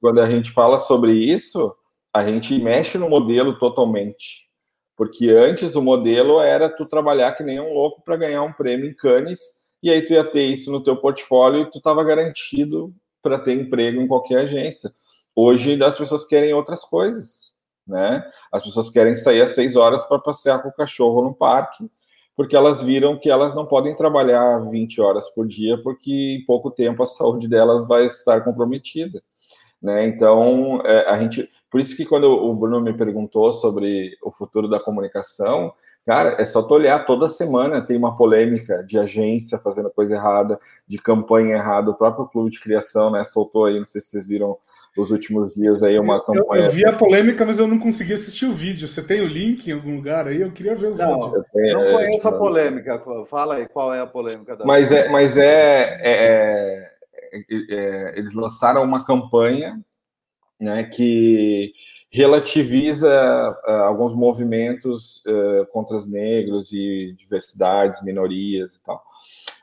quando 0.00 0.20
a 0.20 0.26
gente 0.26 0.50
fala 0.50 0.78
sobre 0.78 1.12
isso, 1.12 1.74
a 2.12 2.24
gente 2.24 2.58
mexe 2.60 2.98
no 2.98 3.08
modelo 3.08 3.58
totalmente. 3.58 4.48
Porque 4.96 5.30
antes 5.30 5.74
o 5.76 5.82
modelo 5.82 6.40
era 6.40 6.68
tu 6.68 6.84
trabalhar 6.84 7.32
que 7.32 7.42
nem 7.42 7.60
um 7.60 7.72
louco 7.72 8.02
para 8.02 8.16
ganhar 8.16 8.42
um 8.42 8.52
prêmio 8.52 8.88
em 8.88 8.94
Cannes, 8.94 9.40
e 9.82 9.90
aí 9.90 10.04
tu 10.04 10.12
ia 10.12 10.24
ter 10.24 10.44
isso 10.44 10.70
no 10.70 10.82
teu 10.82 10.96
portfólio 10.96 11.62
e 11.62 11.70
tu 11.70 11.78
estava 11.78 12.04
garantido 12.04 12.94
para 13.22 13.38
ter 13.38 13.54
emprego 13.54 14.00
em 14.00 14.06
qualquer 14.06 14.40
agência. 14.40 14.92
Hoje 15.34 15.82
as 15.82 15.96
pessoas 15.96 16.26
querem 16.26 16.52
outras 16.52 16.84
coisas, 16.84 17.50
né? 17.86 18.22
As 18.52 18.62
pessoas 18.62 18.90
querem 18.90 19.14
sair 19.14 19.40
às 19.40 19.52
seis 19.52 19.76
horas 19.76 20.04
para 20.04 20.18
passear 20.18 20.60
com 20.62 20.68
o 20.68 20.74
cachorro 20.74 21.22
no 21.22 21.34
parque, 21.34 21.90
porque 22.36 22.56
elas 22.56 22.82
viram 22.82 23.18
que 23.18 23.30
elas 23.30 23.54
não 23.54 23.66
podem 23.66 23.94
trabalhar 23.94 24.58
20 24.68 25.00
horas 25.00 25.30
por 25.30 25.46
dia, 25.46 25.80
porque 25.82 26.38
em 26.40 26.44
pouco 26.44 26.70
tempo 26.70 27.02
a 27.02 27.06
saúde 27.06 27.48
delas 27.48 27.86
vai 27.86 28.04
estar 28.06 28.42
comprometida. 28.44 29.22
Né? 29.80 30.06
Então, 30.06 30.80
é, 30.84 31.08
a 31.08 31.18
gente. 31.18 31.48
Por 31.70 31.80
isso 31.80 31.96
que 31.96 32.04
quando 32.04 32.24
o 32.24 32.54
Bruno 32.54 32.80
me 32.80 32.92
perguntou 32.92 33.52
sobre 33.52 34.16
o 34.22 34.30
futuro 34.30 34.68
da 34.68 34.80
comunicação, 34.80 35.72
cara, 36.04 36.36
é 36.40 36.44
só 36.44 36.62
tu 36.62 36.74
olhar 36.74 37.06
toda 37.06 37.28
semana 37.28 37.80
tem 37.80 37.96
uma 37.96 38.16
polêmica 38.16 38.82
de 38.82 38.98
agência 38.98 39.58
fazendo 39.58 39.90
coisa 39.90 40.14
errada, 40.14 40.58
de 40.86 40.98
campanha 40.98 41.54
errada. 41.54 41.90
O 41.90 41.96
próprio 41.96 42.26
clube 42.26 42.50
de 42.50 42.60
criação, 42.60 43.10
né, 43.10 43.22
soltou 43.22 43.66
aí, 43.66 43.78
não 43.78 43.84
sei 43.84 44.00
se 44.00 44.08
vocês 44.08 44.26
viram 44.26 44.58
os 44.96 45.10
últimos 45.10 45.54
dias 45.54 45.82
aí 45.82 45.98
uma 45.98 46.20
campanha. 46.20 46.62
Eu, 46.62 46.66
eu 46.66 46.72
vi 46.72 46.84
a 46.84 46.92
polêmica, 46.92 47.44
mas 47.44 47.58
eu 47.58 47.66
não 47.66 47.78
consegui 47.78 48.12
assistir 48.12 48.46
o 48.46 48.52
vídeo. 48.52 48.88
Você 48.88 49.02
tem 49.02 49.20
o 49.20 49.26
link 49.26 49.66
em 49.66 49.72
algum 49.72 49.96
lugar 49.96 50.26
aí? 50.26 50.40
Eu 50.40 50.50
queria 50.50 50.74
ver 50.74 50.88
o 50.88 50.96
não, 50.96 51.22
vídeo. 51.22 51.44
Tenho, 51.52 51.74
não 51.74 51.92
conheço 51.92 52.28
a 52.28 52.32
polêmica. 52.32 53.02
Fala 53.26 53.56
aí 53.56 53.68
qual 53.68 53.94
é 53.94 54.00
a 54.00 54.06
polêmica 54.06 54.56
da. 54.56 54.64
Mas 54.64 54.90
é, 54.90 55.08
mas 55.08 55.36
é, 55.36 55.98
é, 56.00 56.90
é, 57.32 57.44
é 57.70 58.18
eles 58.18 58.34
lançaram 58.34 58.82
uma 58.82 59.04
campanha, 59.04 59.80
né, 60.60 60.84
que 60.84 61.72
relativiza 62.10 63.56
uh, 63.66 63.70
alguns 63.70 64.12
movimentos 64.12 65.24
uh, 65.26 65.66
contra 65.70 65.96
os 65.96 66.06
negros 66.06 66.72
e 66.72 67.14
diversidades, 67.16 68.02
minorias 68.02 68.74
e 68.74 68.82
tal. 68.82 69.02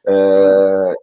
Uh, 0.06 0.96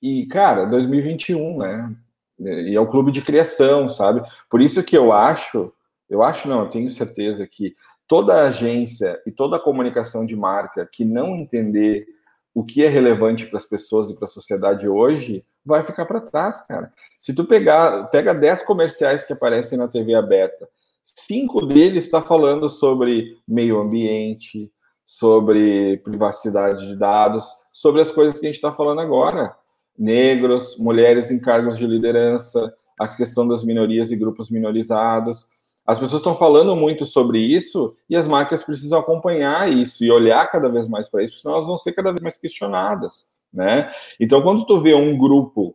e, 0.00 0.26
cara, 0.26 0.64
2021, 0.64 1.58
né? 1.58 1.96
e 2.38 2.74
é 2.74 2.80
o 2.80 2.86
clube 2.86 3.10
de 3.10 3.22
criação, 3.22 3.88
sabe? 3.88 4.22
Por 4.48 4.60
isso 4.60 4.82
que 4.84 4.96
eu 4.96 5.12
acho, 5.12 5.72
eu 6.08 6.22
acho 6.22 6.48
não, 6.48 6.60
eu 6.60 6.70
tenho 6.70 6.88
certeza 6.88 7.46
que 7.46 7.74
toda 8.06 8.42
agência 8.42 9.20
e 9.26 9.32
toda 9.32 9.58
comunicação 9.58 10.24
de 10.24 10.36
marca 10.36 10.88
que 10.90 11.04
não 11.04 11.34
entender 11.34 12.06
o 12.54 12.64
que 12.64 12.84
é 12.84 12.88
relevante 12.88 13.46
para 13.46 13.58
as 13.58 13.64
pessoas 13.64 14.10
e 14.10 14.14
para 14.14 14.26
a 14.26 14.28
sociedade 14.28 14.88
hoje, 14.88 15.44
vai 15.66 15.82
ficar 15.82 16.06
para 16.06 16.20
trás, 16.20 16.64
cara. 16.66 16.92
Se 17.20 17.34
tu 17.34 17.44
pegar, 17.44 18.04
pega 18.04 18.32
10 18.32 18.62
comerciais 18.62 19.26
que 19.26 19.32
aparecem 19.32 19.76
na 19.76 19.88
TV 19.88 20.14
aberta, 20.14 20.68
cinco 21.04 21.66
deles 21.66 22.04
está 22.04 22.22
falando 22.22 22.68
sobre 22.68 23.36
meio 23.46 23.78
ambiente, 23.78 24.70
sobre 25.04 25.98
privacidade 25.98 26.86
de 26.86 26.96
dados, 26.96 27.44
sobre 27.72 28.00
as 28.00 28.10
coisas 28.10 28.38
que 28.38 28.46
a 28.46 28.48
gente 28.48 28.56
está 28.56 28.72
falando 28.72 29.00
agora 29.00 29.54
negros, 29.98 30.76
mulheres 30.78 31.30
em 31.30 31.38
cargos 31.38 31.78
de 31.78 31.86
liderança, 31.86 32.74
a 32.98 33.08
questão 33.08 33.46
das 33.46 33.64
minorias 33.64 34.10
e 34.10 34.16
grupos 34.16 34.50
minorizados. 34.50 35.46
As 35.86 35.98
pessoas 35.98 36.20
estão 36.20 36.34
falando 36.34 36.74
muito 36.74 37.04
sobre 37.04 37.38
isso 37.38 37.96
e 38.10 38.16
as 38.16 38.26
marcas 38.26 38.64
precisam 38.64 38.98
acompanhar 38.98 39.70
isso 39.70 40.04
e 40.04 40.10
olhar 40.10 40.50
cada 40.50 40.68
vez 40.68 40.88
mais 40.88 41.08
para 41.08 41.22
isso, 41.22 41.38
senão 41.38 41.54
elas 41.54 41.66
vão 41.66 41.78
ser 41.78 41.92
cada 41.92 42.10
vez 42.10 42.20
mais 42.20 42.36
questionadas, 42.36 43.30
né? 43.56 43.90
Então, 44.20 44.42
quando 44.42 44.64
tu 44.66 44.78
vê 44.78 44.94
um 44.94 45.16
grupo 45.16 45.74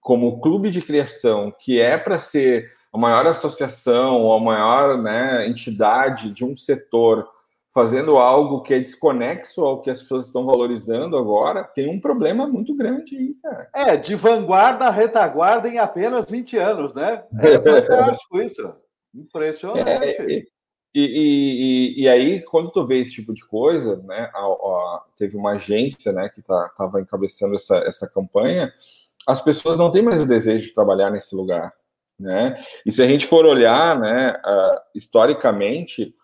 como 0.00 0.28
o 0.28 0.40
Clube 0.40 0.70
de 0.70 0.80
Criação, 0.80 1.52
que 1.58 1.80
é 1.80 1.98
para 1.98 2.18
ser 2.18 2.72
a 2.92 2.96
maior 2.96 3.26
associação 3.26 4.22
ou 4.22 4.32
a 4.32 4.40
maior 4.40 5.02
né, 5.02 5.46
entidade 5.46 6.32
de 6.32 6.44
um 6.44 6.56
setor 6.56 7.28
fazendo 7.74 8.16
algo 8.16 8.62
que 8.62 8.72
é 8.72 8.78
desconexo 8.78 9.62
ao 9.62 9.82
que 9.82 9.90
as 9.90 10.00
pessoas 10.00 10.26
estão 10.26 10.46
valorizando 10.46 11.18
agora, 11.18 11.62
tem 11.62 11.90
um 11.90 12.00
problema 12.00 12.46
muito 12.46 12.74
grande 12.74 13.14
aí, 13.14 13.34
cara. 13.42 13.68
É, 13.74 13.96
de 13.98 14.14
vanguarda 14.14 14.86
a 14.86 14.90
retaguarda 14.90 15.68
em 15.68 15.78
apenas 15.78 16.24
20 16.30 16.56
anos, 16.56 16.94
né? 16.94 17.22
É 17.38 17.58
fantástico 17.60 18.40
isso. 18.40 18.74
Impressionante. 19.14 19.84
É, 19.84 20.44
e, 20.98 21.98
e, 21.98 22.02
e, 22.04 22.08
aí, 22.08 22.42
quando 22.42 22.70
tu 22.70 22.86
vê 22.86 23.00
esse 23.00 23.12
tipo 23.12 23.34
de 23.34 23.44
coisa, 23.44 23.96
né? 24.04 24.30
A, 24.34 24.40
a, 24.40 25.04
teve 25.14 25.36
uma 25.36 25.52
agência 25.52 26.10
né, 26.10 26.30
que 26.30 26.40
estava 26.40 26.70
tá, 26.74 27.00
encabeçando 27.00 27.54
essa, 27.54 27.76
essa 27.78 28.08
campanha, 28.08 28.72
as 29.26 29.42
pessoas 29.42 29.76
não 29.76 29.92
têm 29.92 30.00
mais 30.00 30.22
o 30.22 30.26
desejo 30.26 30.66
de 30.66 30.74
trabalhar 30.74 31.10
nesse 31.10 31.36
lugar. 31.36 31.70
Né? 32.18 32.56
E 32.86 32.90
se 32.90 33.02
a 33.02 33.06
gente 33.06 33.26
for 33.26 33.44
olhar 33.44 34.00
né, 34.00 34.30
uh, 34.30 34.80
historicamente, 34.94 36.14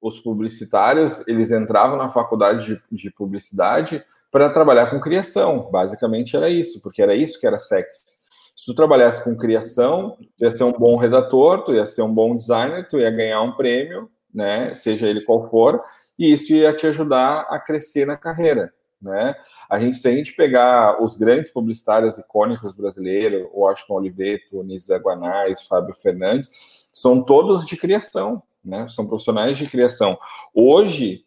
os 0.00 0.20
publicitários 0.20 1.26
eles 1.26 1.50
entravam 1.50 1.96
na 1.96 2.08
faculdade 2.08 2.80
de, 2.90 2.96
de 2.96 3.10
publicidade 3.10 4.04
para 4.30 4.48
trabalhar 4.48 4.90
com 4.90 5.00
criação. 5.00 5.68
Basicamente 5.72 6.36
era 6.36 6.48
isso, 6.48 6.80
porque 6.80 7.02
era 7.02 7.16
isso 7.16 7.40
que 7.40 7.48
era 7.48 7.58
sexy. 7.58 8.20
Se 8.56 8.66
tu 8.66 8.74
trabalhasse 8.74 9.24
com 9.24 9.36
criação, 9.36 10.16
tu 10.36 10.44
ia 10.44 10.50
ser 10.52 10.62
um 10.64 10.72
bom 10.72 10.96
redator, 10.96 11.64
tu 11.64 11.74
ia 11.74 11.86
ser 11.86 12.02
um 12.02 12.14
bom 12.14 12.36
designer, 12.36 12.88
tu 12.88 12.98
ia 12.98 13.10
ganhar 13.10 13.42
um 13.42 13.52
prêmio, 13.52 14.08
né, 14.32 14.74
seja 14.74 15.06
ele 15.06 15.22
qual 15.22 15.48
for, 15.50 15.82
e 16.18 16.32
isso 16.32 16.52
ia 16.52 16.72
te 16.72 16.86
ajudar 16.86 17.46
a 17.50 17.58
crescer 17.58 18.06
na 18.06 18.16
carreira, 18.16 18.72
né? 19.00 19.34
A 19.68 19.78
gente, 19.78 19.98
se 19.98 20.08
a 20.08 20.10
gente 20.10 20.34
pegar 20.34 21.00
os 21.00 21.14
grandes 21.16 21.48
publicitários 21.48 22.18
icônicos 22.18 22.72
brasileiros, 22.72 23.48
Washington 23.54 23.94
Oliveto, 23.94 24.64
Nisa 24.64 24.98
Guanais, 24.98 25.64
Fábio 25.66 25.94
Fernandes, 25.94 26.50
são 26.92 27.22
todos 27.22 27.64
de 27.64 27.76
criação, 27.76 28.42
né? 28.64 28.88
São 28.88 29.06
profissionais 29.06 29.56
de 29.56 29.68
criação. 29.68 30.18
Hoje, 30.52 31.24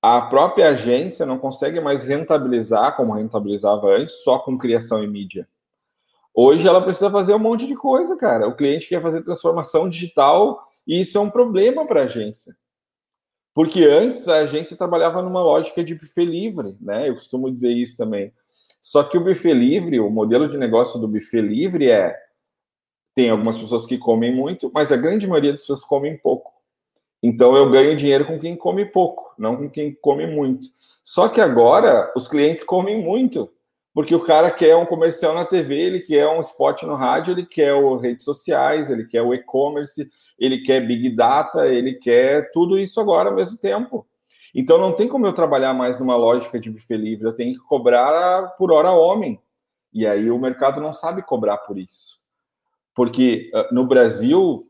a 0.00 0.20
própria 0.20 0.68
agência 0.68 1.26
não 1.26 1.38
consegue 1.38 1.80
mais 1.80 2.02
rentabilizar 2.02 2.96
como 2.96 3.12
rentabilizava 3.12 3.86
antes, 3.88 4.22
só 4.22 4.38
com 4.38 4.58
criação 4.58 5.02
e 5.04 5.06
mídia. 5.06 5.46
Hoje 6.34 6.66
ela 6.66 6.82
precisa 6.82 7.10
fazer 7.10 7.32
um 7.34 7.38
monte 7.38 7.66
de 7.66 7.76
coisa, 7.76 8.16
cara. 8.16 8.48
O 8.48 8.56
cliente 8.56 8.88
quer 8.88 9.00
fazer 9.00 9.22
transformação 9.22 9.88
digital 9.88 10.58
e 10.86 11.00
isso 11.00 11.18
é 11.18 11.20
um 11.20 11.30
problema 11.30 11.86
para 11.86 12.00
a 12.00 12.04
agência. 12.04 12.56
Porque 13.54 13.84
antes 13.84 14.28
a 14.28 14.38
agência 14.38 14.76
trabalhava 14.76 15.22
numa 15.22 15.40
lógica 15.40 15.84
de 15.84 15.94
buffet 15.94 16.24
livre, 16.24 16.76
né? 16.80 17.08
Eu 17.08 17.14
costumo 17.14 17.52
dizer 17.52 17.70
isso 17.70 17.96
também. 17.96 18.32
Só 18.82 19.04
que 19.04 19.16
o 19.16 19.24
buffet 19.24 19.54
livre, 19.54 20.00
o 20.00 20.10
modelo 20.10 20.48
de 20.48 20.58
negócio 20.58 20.98
do 21.00 21.08
buffet 21.08 21.40
livre 21.40 21.90
é 21.90 22.18
tem 23.14 23.30
algumas 23.30 23.56
pessoas 23.56 23.86
que 23.86 23.96
comem 23.96 24.34
muito, 24.34 24.70
mas 24.74 24.90
a 24.90 24.96
grande 24.96 25.26
maioria 25.26 25.52
das 25.52 25.60
pessoas 25.60 25.84
comem 25.84 26.18
pouco. 26.18 26.52
Então 27.22 27.56
eu 27.56 27.70
ganho 27.70 27.96
dinheiro 27.96 28.26
com 28.26 28.38
quem 28.38 28.56
come 28.56 28.84
pouco, 28.84 29.32
não 29.38 29.56
com 29.56 29.70
quem 29.70 29.94
come 29.94 30.26
muito. 30.26 30.68
Só 31.02 31.28
que 31.28 31.40
agora 31.40 32.12
os 32.16 32.26
clientes 32.26 32.64
comem 32.64 33.00
muito, 33.00 33.50
porque 33.94 34.14
o 34.14 34.20
cara 34.20 34.50
quer 34.50 34.74
um 34.74 34.84
comercial 34.84 35.32
na 35.32 35.44
TV, 35.44 35.74
ele 35.74 36.00
quer 36.00 36.26
um 36.28 36.40
spot 36.40 36.82
no 36.82 36.96
rádio, 36.96 37.32
ele 37.32 37.46
quer 37.46 37.72
o 37.72 37.96
redes 37.96 38.24
sociais, 38.24 38.90
ele 38.90 39.06
quer 39.06 39.22
o 39.22 39.32
e-commerce, 39.32 40.10
ele 40.38 40.60
quer 40.62 40.86
big 40.86 41.10
data, 41.10 41.66
ele 41.68 41.94
quer 41.94 42.50
tudo 42.52 42.78
isso 42.78 43.00
agora 43.00 43.30
ao 43.30 43.36
mesmo 43.36 43.58
tempo. 43.58 44.06
Então 44.54 44.78
não 44.78 44.92
tem 44.92 45.08
como 45.08 45.26
eu 45.26 45.32
trabalhar 45.32 45.74
mais 45.74 45.98
numa 45.98 46.16
lógica 46.16 46.60
de 46.60 46.70
buffet 46.70 46.96
livre, 46.96 47.26
eu 47.26 47.32
tenho 47.32 47.54
que 47.54 47.66
cobrar 47.66 48.54
por 48.56 48.70
hora 48.70 48.92
homem. 48.92 49.40
E 49.92 50.06
aí 50.06 50.30
o 50.30 50.38
mercado 50.38 50.80
não 50.80 50.92
sabe 50.92 51.22
cobrar 51.22 51.58
por 51.58 51.78
isso. 51.78 52.20
Porque 52.94 53.50
uh, 53.52 53.74
no 53.74 53.84
Brasil, 53.84 54.68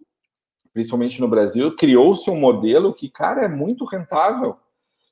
principalmente 0.72 1.20
no 1.20 1.28
Brasil, 1.28 1.74
criou-se 1.76 2.30
um 2.30 2.38
modelo 2.38 2.94
que, 2.94 3.08
cara, 3.08 3.42
é 3.44 3.48
muito 3.48 3.84
rentável. 3.84 4.56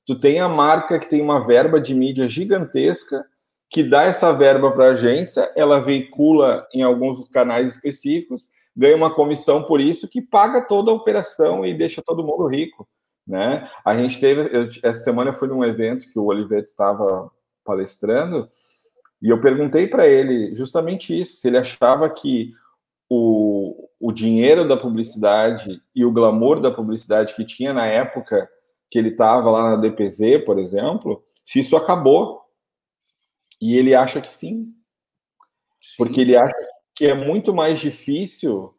Tu 0.06 0.18
tem 0.18 0.40
a 0.40 0.48
marca 0.48 0.98
que 0.98 1.08
tem 1.08 1.20
uma 1.20 1.44
verba 1.46 1.80
de 1.80 1.94
mídia 1.94 2.26
gigantesca, 2.26 3.24
que 3.68 3.82
dá 3.82 4.02
essa 4.02 4.32
verba 4.32 4.70
para 4.70 4.86
a 4.86 4.92
agência, 4.92 5.50
ela 5.56 5.80
veicula 5.80 6.66
em 6.74 6.82
alguns 6.82 7.26
canais 7.28 7.68
específicos, 7.74 8.50
ganha 8.76 8.96
uma 8.96 9.12
comissão 9.12 9.62
por 9.62 9.80
isso, 9.80 10.08
que 10.08 10.22
paga 10.22 10.62
toda 10.62 10.90
a 10.90 10.94
operação 10.94 11.64
e 11.64 11.74
deixa 11.74 12.02
todo 12.02 12.24
mundo 12.24 12.46
rico. 12.46 12.88
Né? 13.26 13.70
A 13.84 13.96
gente 13.96 14.18
teve, 14.18 14.48
eu, 14.56 14.66
essa 14.82 15.04
semana 15.04 15.30
eu 15.30 15.34
fui 15.34 15.48
num 15.48 15.64
evento 15.64 16.10
que 16.10 16.18
o 16.18 16.24
Oliveto 16.24 16.70
estava 16.70 17.30
palestrando, 17.64 18.50
e 19.20 19.28
eu 19.28 19.40
perguntei 19.40 19.86
para 19.86 20.06
ele 20.06 20.54
justamente 20.54 21.18
isso, 21.18 21.36
se 21.36 21.46
ele 21.46 21.58
achava 21.58 22.10
que 22.10 22.52
o, 23.08 23.88
o 24.00 24.10
dinheiro 24.10 24.66
da 24.66 24.76
publicidade 24.76 25.80
e 25.94 26.04
o 26.04 26.10
glamour 26.10 26.60
da 26.60 26.70
publicidade 26.70 27.34
que 27.34 27.44
tinha 27.44 27.72
na 27.72 27.86
época 27.86 28.48
que 28.90 28.98
ele 28.98 29.10
estava 29.10 29.50
lá 29.50 29.70
na 29.70 29.76
DPZ, 29.76 30.44
por 30.44 30.58
exemplo, 30.58 31.24
se 31.44 31.60
isso 31.60 31.76
acabou. 31.76 32.42
E 33.60 33.76
ele 33.76 33.94
acha 33.94 34.20
que 34.20 34.30
sim. 34.30 34.74
Porque 35.96 36.20
ele 36.20 36.36
acha 36.36 36.54
que 36.94 37.06
é 37.06 37.14
muito 37.14 37.54
mais 37.54 37.78
difícil 37.78 38.74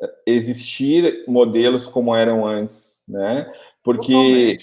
eh, 0.00 0.12
existir 0.26 1.24
modelos 1.26 1.86
como 1.86 2.14
eram 2.14 2.46
antes, 2.46 3.02
né? 3.08 3.50
Porque 3.82 4.58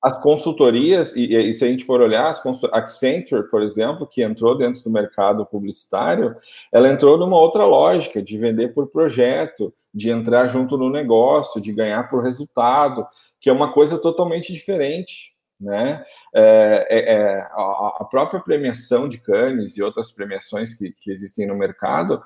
as 0.00 0.16
consultorias, 0.22 1.14
e, 1.16 1.34
e, 1.34 1.52
se 1.52 1.64
a 1.64 1.68
gente 1.68 1.84
for 1.84 2.00
olhar, 2.00 2.26
as 2.26 2.42
Accenture, 2.72 3.50
por 3.50 3.62
exemplo, 3.62 4.06
que 4.06 4.22
entrou 4.22 4.56
dentro 4.56 4.82
do 4.82 4.90
mercado 4.90 5.44
publicitário, 5.44 6.36
ela 6.72 6.88
entrou 6.88 7.18
numa 7.18 7.38
outra 7.38 7.64
lógica 7.64 8.22
de 8.22 8.38
vender 8.38 8.72
por 8.72 8.88
projeto, 8.88 9.74
de 9.92 10.10
entrar 10.10 10.46
junto 10.46 10.78
no 10.78 10.88
negócio, 10.88 11.60
de 11.60 11.72
ganhar 11.72 12.08
por 12.08 12.22
resultado. 12.22 13.06
que 13.40 13.48
é 13.48 13.52
uma 13.52 13.72
coisa 13.72 13.98
totalmente 13.98 14.52
diferente, 14.52 15.32
né? 15.60 16.04
É, 16.34 16.86
é, 16.88 17.14
é 17.14 17.40
a, 17.40 18.06
própria 18.10 18.40
premiação 18.40 19.08
de 19.08 19.18
Cannes 19.18 19.76
e 19.76 19.82
outras 19.82 20.12
premiações 20.12 20.74
que, 20.74 20.92
que 20.92 21.10
existem 21.10 21.46
no 21.46 21.56
mercado, 21.56 22.22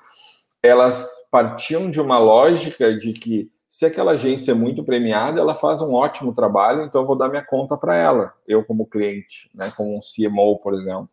elas 0.62 1.08
partiam 1.30 1.90
de 1.90 2.00
uma 2.00 2.18
lógica 2.18 2.96
de 2.96 3.12
que 3.12 3.50
se 3.72 3.86
aquela 3.86 4.12
agência 4.12 4.50
é 4.50 4.54
muito 4.54 4.84
premiada, 4.84 5.40
ela 5.40 5.54
faz 5.54 5.80
um 5.80 5.94
ótimo 5.94 6.34
trabalho, 6.34 6.84
então 6.84 7.00
eu 7.00 7.06
vou 7.06 7.16
dar 7.16 7.30
minha 7.30 7.42
conta 7.42 7.74
para 7.74 7.96
ela, 7.96 8.34
eu 8.46 8.62
como 8.62 8.86
cliente, 8.86 9.50
né, 9.54 9.72
como 9.74 9.96
um 9.96 10.00
CMO, 10.00 10.58
por 10.58 10.74
exemplo. 10.74 11.08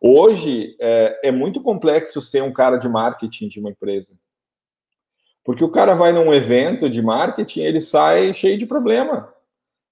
Hoje 0.00 0.76
é, 0.78 1.18
é, 1.24 1.32
muito 1.32 1.62
complexo 1.62 2.20
ser 2.20 2.42
um 2.42 2.52
cara 2.52 2.76
de 2.76 2.88
marketing 2.88 3.48
de 3.48 3.58
uma 3.58 3.70
empresa. 3.70 4.18
Porque 5.42 5.64
o 5.64 5.70
cara 5.70 5.94
vai 5.94 6.12
num 6.12 6.32
evento 6.32 6.90
de 6.90 7.00
marketing, 7.00 7.60
ele 7.60 7.80
sai 7.80 8.34
cheio 8.34 8.58
de 8.58 8.66
problema. 8.66 9.32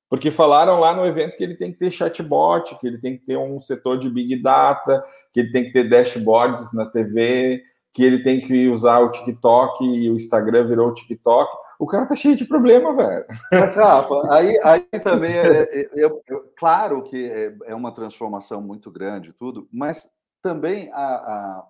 Porque 0.09 0.31
falaram 0.31 0.79
lá 0.79 0.95
no 0.95 1.05
evento 1.05 1.37
que 1.37 1.43
ele 1.43 1.57
tem 1.57 1.73
que 1.73 1.79
ter 1.79 1.91
chatbot, 1.91 2.79
que 2.79 2.87
ele 2.87 2.99
tem 2.99 3.17
que 3.17 3.25
ter 3.25 3.37
um 3.37 3.59
setor 3.59 3.99
de 3.99 4.09
big 4.09 4.41
data, 4.41 5.05
que 5.33 5.41
ele 5.41 5.51
tem 5.51 5.65
que 5.65 5.73
ter 5.73 5.89
dashboards 5.89 6.73
na 6.73 6.87
TV, 6.87 7.63
que 7.93 8.05
ele 8.05 8.23
tem 8.23 8.41
que 8.41 8.69
usar 8.69 9.01
o 9.01 9.11
TikTok 9.11 9.85
e 9.85 10.11
o 10.11 10.15
Instagram 10.15 10.67
virou 10.67 10.89
o 10.89 10.95
TikTok. 10.95 11.51
O 11.79 11.87
cara 11.87 12.07
tá 12.07 12.15
cheio 12.15 12.37
de 12.37 12.45
problema, 12.45 12.95
velho. 12.95 13.25
Mas, 13.51 13.75
Rafa, 13.75 14.33
aí, 14.33 14.59
aí 14.63 14.83
também 15.03 15.33
é, 15.33 15.63
é, 15.63 15.81
é, 15.81 16.07
é 16.07 16.11
claro 16.57 17.03
que 17.03 17.27
é, 17.27 17.57
é, 17.65 17.75
uma 17.75 17.93
transformação 17.93 18.61
muito 18.63 18.91
grande, 18.91 19.33
tudo, 19.33 19.69
mas 19.73 20.11
também 20.41 20.91
a, 20.93 21.07
a, 21.07 21.67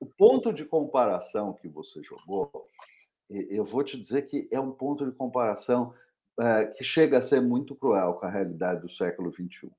o 0.00 0.06
ponto 0.06 0.52
de 0.52 0.64
comparação 0.64 1.52
que 1.52 1.68
você 1.68 2.02
jogou, 2.02 2.50
eu 3.28 3.64
vou 3.64 3.82
te 3.82 3.98
dizer 3.98 4.22
que 4.22 4.48
é 4.50 4.58
um 4.58 4.72
ponto 4.72 5.04
de 5.04 5.12
comparação 5.12 5.94
é, 6.40 6.66
que 6.66 6.84
chega 6.84 7.18
a 7.18 7.22
ser 7.22 7.40
muito 7.40 7.74
cruel 7.74 8.14
com 8.14 8.26
a 8.26 8.30
realidade 8.30 8.80
do 8.80 8.88
século 8.88 9.32
XXI. 9.32 9.70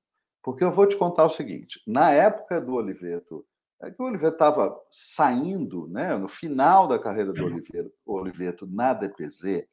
Porque 0.41 0.63
eu 0.63 0.71
vou 0.71 0.87
te 0.87 0.95
contar 0.97 1.25
o 1.25 1.29
seguinte: 1.29 1.81
na 1.87 2.11
época 2.11 2.59
do 2.59 2.73
Oliveto, 2.73 3.45
é 3.81 3.91
que 3.91 4.01
o 4.01 4.05
Oliveto 4.05 4.33
estava 4.33 4.79
saindo, 4.91 5.87
né, 5.87 6.15
no 6.17 6.27
final 6.27 6.87
da 6.87 6.99
carreira 6.99 7.33
do 7.33 7.43
Oliveto, 7.43 7.91
Oliveto 8.05 8.67
na 8.67 8.93
DPZ, 8.93 9.67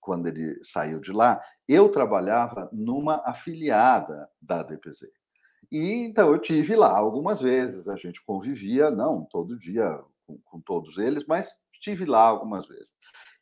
quando 0.00 0.26
ele 0.26 0.62
saiu 0.62 1.00
de 1.00 1.12
lá, 1.12 1.40
eu 1.66 1.88
trabalhava 1.88 2.68
numa 2.72 3.22
afiliada 3.24 4.28
da 4.40 4.62
DPZ. 4.62 5.10
E 5.72 6.04
então 6.04 6.30
eu 6.30 6.38
tive 6.38 6.76
lá 6.76 6.94
algumas 6.96 7.40
vezes, 7.40 7.88
a 7.88 7.96
gente 7.96 8.22
convivia, 8.24 8.90
não 8.90 9.24
todo 9.24 9.58
dia 9.58 9.98
com, 10.26 10.38
com 10.44 10.60
todos 10.60 10.98
eles, 10.98 11.24
mas 11.26 11.54
estive 11.72 12.04
lá 12.04 12.20
algumas 12.20 12.66
vezes. 12.66 12.94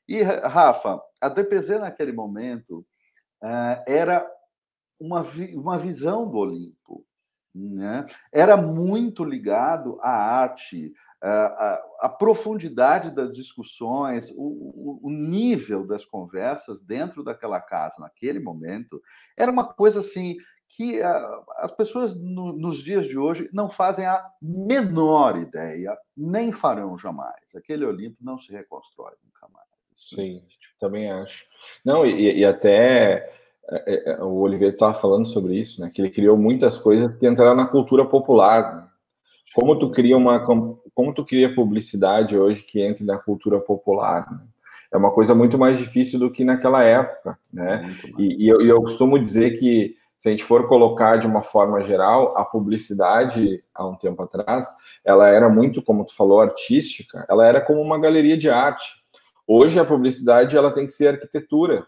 E, 0.09 0.23
Rafa, 0.23 1.01
a 1.21 1.29
DPZ 1.29 1.81
naquele 1.81 2.13
momento 2.13 2.85
uh, 3.43 3.83
era 3.87 4.27
uma, 4.99 5.27
uma 5.55 5.79
visão 5.79 6.29
do 6.29 6.39
Olimpo. 6.39 7.05
Né? 7.55 8.07
Era 8.33 8.57
muito 8.57 9.25
ligado 9.25 9.99
à 10.01 10.11
arte, 10.11 10.93
à, 11.21 11.83
à 12.01 12.09
profundidade 12.09 13.11
das 13.11 13.33
discussões, 13.33 14.33
o, 14.37 15.01
o, 15.03 15.11
nível 15.11 15.87
das 15.87 16.05
conversas 16.05 16.81
dentro 16.81 17.23
daquela 17.23 17.61
casa 17.61 17.97
naquele 18.01 18.41
momento. 18.41 19.01
Era 19.37 19.53
uma 19.53 19.65
coisa 19.65 20.01
assim 20.01 20.37
que 20.69 21.03
as 21.03 21.71
pessoas 21.71 22.15
no, 22.19 22.53
nos 22.55 22.79
dias 22.79 23.07
de 23.07 23.19
hoje 23.19 23.49
não 23.53 23.71
fazem 23.71 24.07
a 24.07 24.27
menor 24.41 25.37
ideia, 25.37 25.97
nem 26.17 26.51
farão 26.51 26.97
jamais. 26.97 27.45
Aquele 27.55 27.85
Olimpo 27.85 28.17
não 28.23 28.39
se 28.39 28.51
reconstrói 28.51 29.13
nunca 29.23 29.47
mais. 29.53 29.62
Sim, 30.07 30.43
também 30.81 31.11
acho. 31.11 31.47
Não, 31.85 32.05
e, 32.05 32.39
e 32.39 32.45
até 32.45 33.31
é, 33.71 34.13
é, 34.13 34.23
o 34.23 34.41
Oliveira 34.41 34.75
estava 34.75 34.95
falando 34.95 35.27
sobre 35.27 35.55
isso, 35.57 35.81
né? 35.81 35.91
Que 35.93 36.03
ele 36.03 36.11
criou 36.11 36.37
muitas 36.37 36.79
coisas 36.79 37.15
que 37.17 37.27
entraram 37.27 37.55
na 37.55 37.67
cultura 37.67 38.05
popular. 38.05 38.77
Né? 38.77 38.87
Como 39.55 39.79
tu 39.79 39.91
cria 39.91 40.17
uma, 40.17 40.41
como 40.41 41.15
tu 41.15 41.25
cria 41.25 41.55
publicidade 41.55 42.37
hoje 42.37 42.63
que 42.63 42.83
entre 42.83 43.05
na 43.05 43.19
cultura 43.19 43.61
popular? 43.61 44.31
Né? 44.31 44.41
É 44.93 44.97
uma 44.97 45.13
coisa 45.13 45.35
muito 45.35 45.57
mais 45.57 45.79
difícil 45.79 46.19
do 46.19 46.31
que 46.31 46.45
naquela 46.45 46.83
época, 46.83 47.39
né? 47.53 47.97
E, 48.19 48.45
e, 48.45 48.49
eu, 48.49 48.61
e 48.61 48.69
eu 48.69 48.83
costumo 48.83 49.19
dizer 49.19 49.59
que 49.59 49.95
se 50.19 50.29
a 50.29 50.31
gente 50.31 50.45
for 50.45 50.69
colocar 50.69 51.17
de 51.17 51.27
uma 51.27 51.43
forma 51.43 51.83
geral, 51.83 52.37
a 52.37 52.45
publicidade 52.45 53.63
há 53.75 53.87
um 53.87 53.97
tempo 53.97 54.23
atrás, 54.23 54.69
ela 55.05 55.29
era 55.29 55.49
muito, 55.49 55.83
como 55.83 56.05
tu 56.05 56.15
falou, 56.15 56.41
artística. 56.41 57.25
Ela 57.29 57.47
era 57.47 57.61
como 57.61 57.81
uma 57.81 57.99
galeria 57.99 58.37
de 58.37 58.51
arte 58.51 59.02
Hoje 59.55 59.79
a 59.79 59.85
publicidade 59.85 60.57
ela 60.57 60.71
tem 60.71 60.87
que 60.87 60.93
ser 60.93 61.09
arquitetura, 61.09 61.87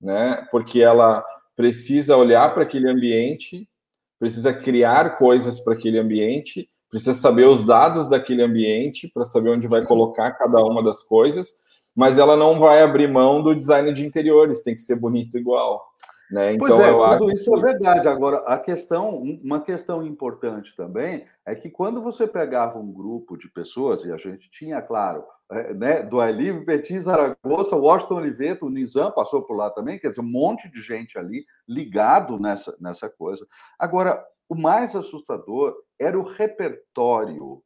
né? 0.00 0.44
Porque 0.50 0.80
ela 0.80 1.24
precisa 1.54 2.16
olhar 2.16 2.52
para 2.52 2.64
aquele 2.64 2.90
ambiente, 2.90 3.68
precisa 4.18 4.52
criar 4.52 5.16
coisas 5.16 5.60
para 5.60 5.74
aquele 5.74 5.96
ambiente, 5.96 6.68
precisa 6.90 7.14
saber 7.14 7.46
os 7.46 7.62
dados 7.62 8.08
daquele 8.08 8.42
ambiente 8.42 9.06
para 9.14 9.24
saber 9.24 9.50
onde 9.50 9.68
vai 9.68 9.86
colocar 9.86 10.32
cada 10.32 10.60
uma 10.64 10.82
das 10.82 11.00
coisas, 11.04 11.52
mas 11.94 12.18
ela 12.18 12.36
não 12.36 12.58
vai 12.58 12.82
abrir 12.82 13.06
mão 13.06 13.44
do 13.44 13.54
design 13.54 13.92
de 13.92 14.04
interiores, 14.04 14.64
tem 14.64 14.74
que 14.74 14.82
ser 14.82 14.96
bonito 14.96 15.38
igual. 15.38 15.80
Né? 16.30 16.54
Então, 16.54 16.68
pois 16.68 16.80
é, 16.80 16.90
tudo 16.90 17.04
acho... 17.04 17.30
isso 17.32 17.56
é 17.56 17.60
verdade. 17.60 18.08
Agora, 18.08 18.38
a 18.46 18.58
questão, 18.58 19.16
uma 19.18 19.60
questão 19.60 20.04
importante 20.06 20.74
também 20.76 21.26
é 21.46 21.54
que 21.54 21.70
quando 21.70 22.02
você 22.02 22.26
pegava 22.26 22.78
um 22.78 22.92
grupo 22.92 23.36
de 23.36 23.48
pessoas, 23.50 24.04
e 24.04 24.12
a 24.12 24.16
gente 24.18 24.50
tinha, 24.50 24.82
claro, 24.82 25.24
é, 25.50 25.72
né, 25.72 26.02
do 26.02 26.20
Alive, 26.20 26.66
Petit, 26.66 26.98
Zaragoza, 26.98 27.76
Washington 27.76 28.16
Oliveto, 28.16 28.66
o 28.66 28.70
Nizam 28.70 29.10
passou 29.10 29.42
por 29.42 29.56
lá 29.56 29.70
também, 29.70 29.98
quer 29.98 30.10
dizer, 30.10 30.20
um 30.20 30.30
monte 30.30 30.70
de 30.70 30.82
gente 30.82 31.18
ali 31.18 31.46
ligado 31.66 32.38
nessa, 32.38 32.76
nessa 32.78 33.08
coisa. 33.08 33.46
Agora, 33.78 34.22
o 34.48 34.54
mais 34.54 34.94
assustador 34.94 35.74
era 35.98 36.18
o 36.18 36.22
repertório, 36.22 37.62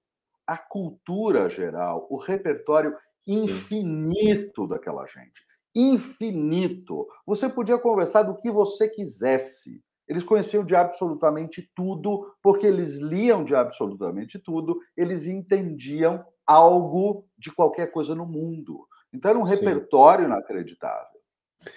a 0.46 0.56
cultura 0.56 1.48
geral, 1.48 2.06
o 2.08 2.16
repertório 2.16 2.96
infinito 3.26 4.66
daquela 4.66 5.06
gente 5.06 5.42
infinito. 5.74 7.06
Você 7.26 7.48
podia 7.48 7.78
conversar 7.78 8.22
do 8.22 8.36
que 8.36 8.50
você 8.50 8.88
quisesse. 8.88 9.82
Eles 10.08 10.24
conheciam 10.24 10.64
de 10.64 10.74
absolutamente 10.74 11.70
tudo, 11.74 12.26
porque 12.42 12.66
eles 12.66 12.98
liam 12.98 13.44
de 13.44 13.54
absolutamente 13.54 14.38
tudo, 14.38 14.78
eles 14.96 15.26
entendiam 15.26 16.24
algo 16.46 17.26
de 17.38 17.50
qualquer 17.50 17.90
coisa 17.90 18.14
no 18.14 18.26
mundo. 18.26 18.86
Então 19.12 19.30
era 19.30 19.38
um 19.38 19.46
Sim. 19.46 19.54
repertório 19.54 20.26
inacreditável. 20.26 21.20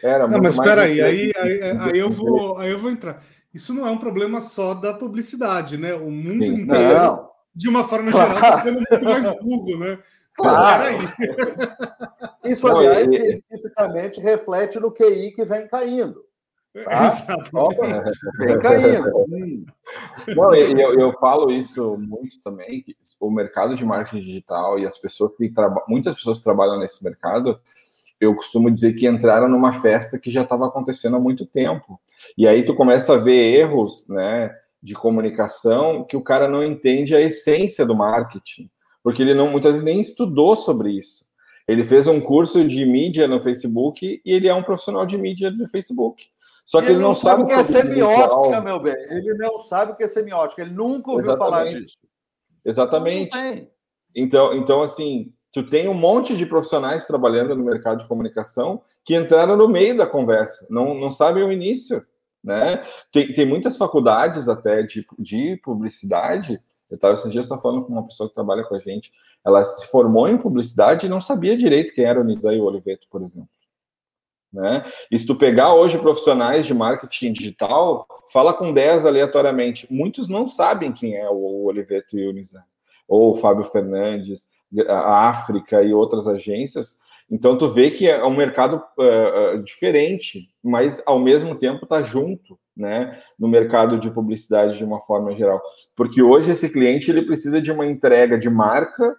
Era 0.02 0.28
não, 0.28 0.42
mas 0.42 0.56
espera 0.56 0.84
aí, 0.84 1.00
aí, 1.02 1.32
aí, 1.38 1.62
aí, 1.62 2.00
eu 2.00 2.10
vou, 2.10 2.58
aí 2.58 2.72
eu 2.72 2.80
vou 2.80 2.90
entrar. 2.90 3.24
Isso 3.54 3.74
não 3.74 3.88
é 3.88 3.92
um 3.92 3.98
problema 3.98 4.42
só 4.42 4.74
da 4.74 4.94
publicidade, 4.94 5.78
né? 5.78 5.94
O 5.94 6.10
mundo 6.10 6.44
Sim, 6.44 6.62
inteiro, 6.62 7.00
não. 7.00 7.30
de 7.56 7.70
uma 7.70 7.88
forma 7.88 8.12
geral, 8.12 8.34
está 8.34 8.64
sendo 8.64 8.84
muito 8.90 9.06
mais 9.06 9.40
burro, 9.40 9.80
né? 9.80 10.00
Claro. 10.36 10.84
Isso, 12.44 12.68
aliás, 12.68 13.10
cientificamente 13.10 14.20
reflete 14.20 14.80
no 14.80 14.92
QI 14.92 15.32
que 15.32 15.46
vem 15.46 15.68
caindo. 15.68 16.24
Tá? 16.84 17.12
vem 18.40 18.60
caindo. 18.60 19.26
Hum. 19.30 19.66
Não, 20.28 20.54
eu, 20.54 21.00
eu 21.00 21.14
falo 21.14 21.50
isso 21.52 21.98
muito 21.98 22.40
também, 22.44 22.84
que 22.84 22.96
o 23.20 23.32
mercado 23.32 23.76
de 23.76 23.86
marketing 23.86 24.24
digital 24.24 24.78
e 24.78 24.86
as 24.86 24.98
pessoas 24.98 25.32
que 25.36 25.50
trabalham, 25.50 25.86
muitas 25.88 26.14
pessoas 26.16 26.38
que 26.38 26.44
trabalham 26.44 26.78
nesse 26.78 27.04
mercado, 27.04 27.60
eu 28.20 28.36
costumo 28.36 28.70
dizer 28.70 28.94
que 28.94 29.08
entraram 29.08 29.48
numa 29.48 29.74
festa 29.74 30.20
que 30.20 30.30
já 30.30 30.44
estava 30.44 30.68
acontecendo 30.68 31.16
há 31.16 31.20
muito 31.20 31.46
tempo. 31.46 32.00
E 32.38 32.48
aí 32.48 32.64
tu 32.64 32.76
começa 32.76 33.14
a 33.14 33.18
ver 33.18 33.56
erros, 33.56 34.06
né, 34.08 34.54
de 34.84 34.94
comunicação 34.94 36.04
que 36.04 36.18
o 36.18 36.22
cara 36.22 36.48
não 36.48 36.64
entende 36.64 37.16
a 37.16 37.22
essência 37.22 37.86
do 37.86 37.96
marketing 37.96 38.70
porque 39.06 39.22
ele 39.22 39.36
não 39.36 39.52
muitas 39.52 39.74
vezes 39.74 39.86
nem 39.86 40.02
estudou 40.02 40.56
sobre 40.56 40.90
isso. 40.90 41.26
Ele 41.68 41.84
fez 41.84 42.08
um 42.08 42.20
curso 42.20 42.68
de 42.68 42.84
mídia 42.88 43.28
no 43.28 43.40
Facebook 43.40 44.20
e 44.26 44.32
ele 44.32 44.48
é 44.48 44.54
um 44.56 44.64
profissional 44.64 45.06
de 45.06 45.16
mídia 45.16 45.52
do 45.52 45.68
Facebook. 45.68 46.26
Só 46.66 46.80
que 46.80 46.88
ele, 46.88 46.96
ele 46.96 47.02
não, 47.04 47.10
não 47.10 47.16
sabe 47.16 47.44
o 47.44 47.46
que 47.46 47.54
é 47.54 47.64
semiótica, 47.64 48.62
meu 48.62 48.80
bem. 48.80 48.96
Ele 49.12 49.36
não 49.36 49.60
sabe 49.60 49.92
o 49.92 49.96
que 49.96 50.06
é 50.06 50.08
semiótica. 50.08 50.64
Ele 50.64 50.72
nunca 50.72 51.12
ouviu 51.12 51.34
Exatamente. 51.34 51.40
falar 51.40 51.70
disso. 51.70 51.98
Exatamente. 52.66 53.70
Então, 54.16 54.54
então, 54.56 54.82
assim, 54.82 55.32
tu 55.52 55.62
tem 55.62 55.88
um 55.88 55.94
monte 55.94 56.36
de 56.36 56.48
profissionais 56.48 57.06
trabalhando 57.06 57.56
no 57.56 57.64
mercado 57.64 58.00
de 58.00 58.08
comunicação 58.08 58.82
que 59.04 59.16
entraram 59.16 59.56
no 59.56 59.68
meio 59.68 59.96
da 59.96 60.08
conversa, 60.08 60.66
não, 60.68 60.96
não 60.96 61.12
sabem 61.12 61.44
o 61.44 61.52
início, 61.52 62.04
né? 62.44 62.84
Tem, 63.12 63.32
tem 63.32 63.46
muitas 63.46 63.78
faculdades 63.78 64.50
até 64.50 64.82
de, 64.82 65.06
de 65.20 65.58
publicidade 65.58 66.60
eu 66.90 66.96
estava 66.96 67.14
esses 67.14 67.32
dias 67.32 67.48
falando 67.48 67.84
com 67.84 67.92
uma 67.92 68.06
pessoa 68.06 68.30
que 68.30 68.36
trabalha 68.36 68.64
com 68.64 68.76
a 68.76 68.80
gente. 68.80 69.12
Ela 69.44 69.64
se 69.64 69.88
formou 69.88 70.28
em 70.28 70.38
publicidade 70.38 71.06
e 71.06 71.10
não 71.10 71.20
sabia 71.20 71.58
direito 71.58 71.94
quem 71.94 72.06
era 72.06 72.20
o 72.20 72.24
Nizam 72.24 72.60
Oliveto, 72.60 73.08
por 73.10 73.22
exemplo. 73.24 73.50
Né? 74.54 74.86
E 75.12 75.20
se 75.20 75.26
tu 75.26 75.36
pegar 75.36 75.74
hoje 75.74 75.98
profissionais 75.98 76.66
de 76.66 76.74
marketing 76.74 77.34
digital, 77.34 78.08
fala 78.32 78.54
com 78.54 78.72
10 78.72 79.06
aleatoriamente. 79.06 79.92
Muitos 79.92 80.30
não 80.30 80.48
sabem 80.48 80.94
quem 80.94 81.16
é 81.16 81.30
o 81.30 81.66
Oliveto 81.66 82.18
e 82.18 82.28
o 82.28 82.32
Nizam. 82.32 82.64
Ou 83.08 83.32
o 83.32 83.36
Fábio 83.36 83.66
Fernandes, 83.66 84.48
a 84.88 85.30
África 85.30 85.84
e 85.84 85.94
outras 85.94 86.28
agências. 86.28 87.00
Então 87.30 87.58
tu 87.58 87.70
vê 87.70 87.90
que 87.90 88.08
é 88.08 88.24
um 88.24 88.36
mercado 88.36 88.82
uh, 88.98 89.62
diferente, 89.64 90.50
mas 90.64 91.02
ao 91.06 91.20
mesmo 91.20 91.56
tempo 91.56 91.84
está 91.84 92.02
junto, 92.02 92.58
né, 92.76 93.20
no 93.40 93.48
mercado 93.48 93.98
de 93.98 94.12
publicidade 94.12 94.78
de 94.78 94.84
uma 94.84 95.02
forma 95.02 95.34
geral, 95.34 95.62
porque 95.96 96.22
hoje 96.22 96.52
esse 96.52 96.70
cliente 96.70 97.10
ele 97.10 97.26
precisa 97.26 97.62
de 97.62 97.72
uma 97.72 97.86
entrega 97.86 98.38
de 98.38 98.50
marca 98.50 99.16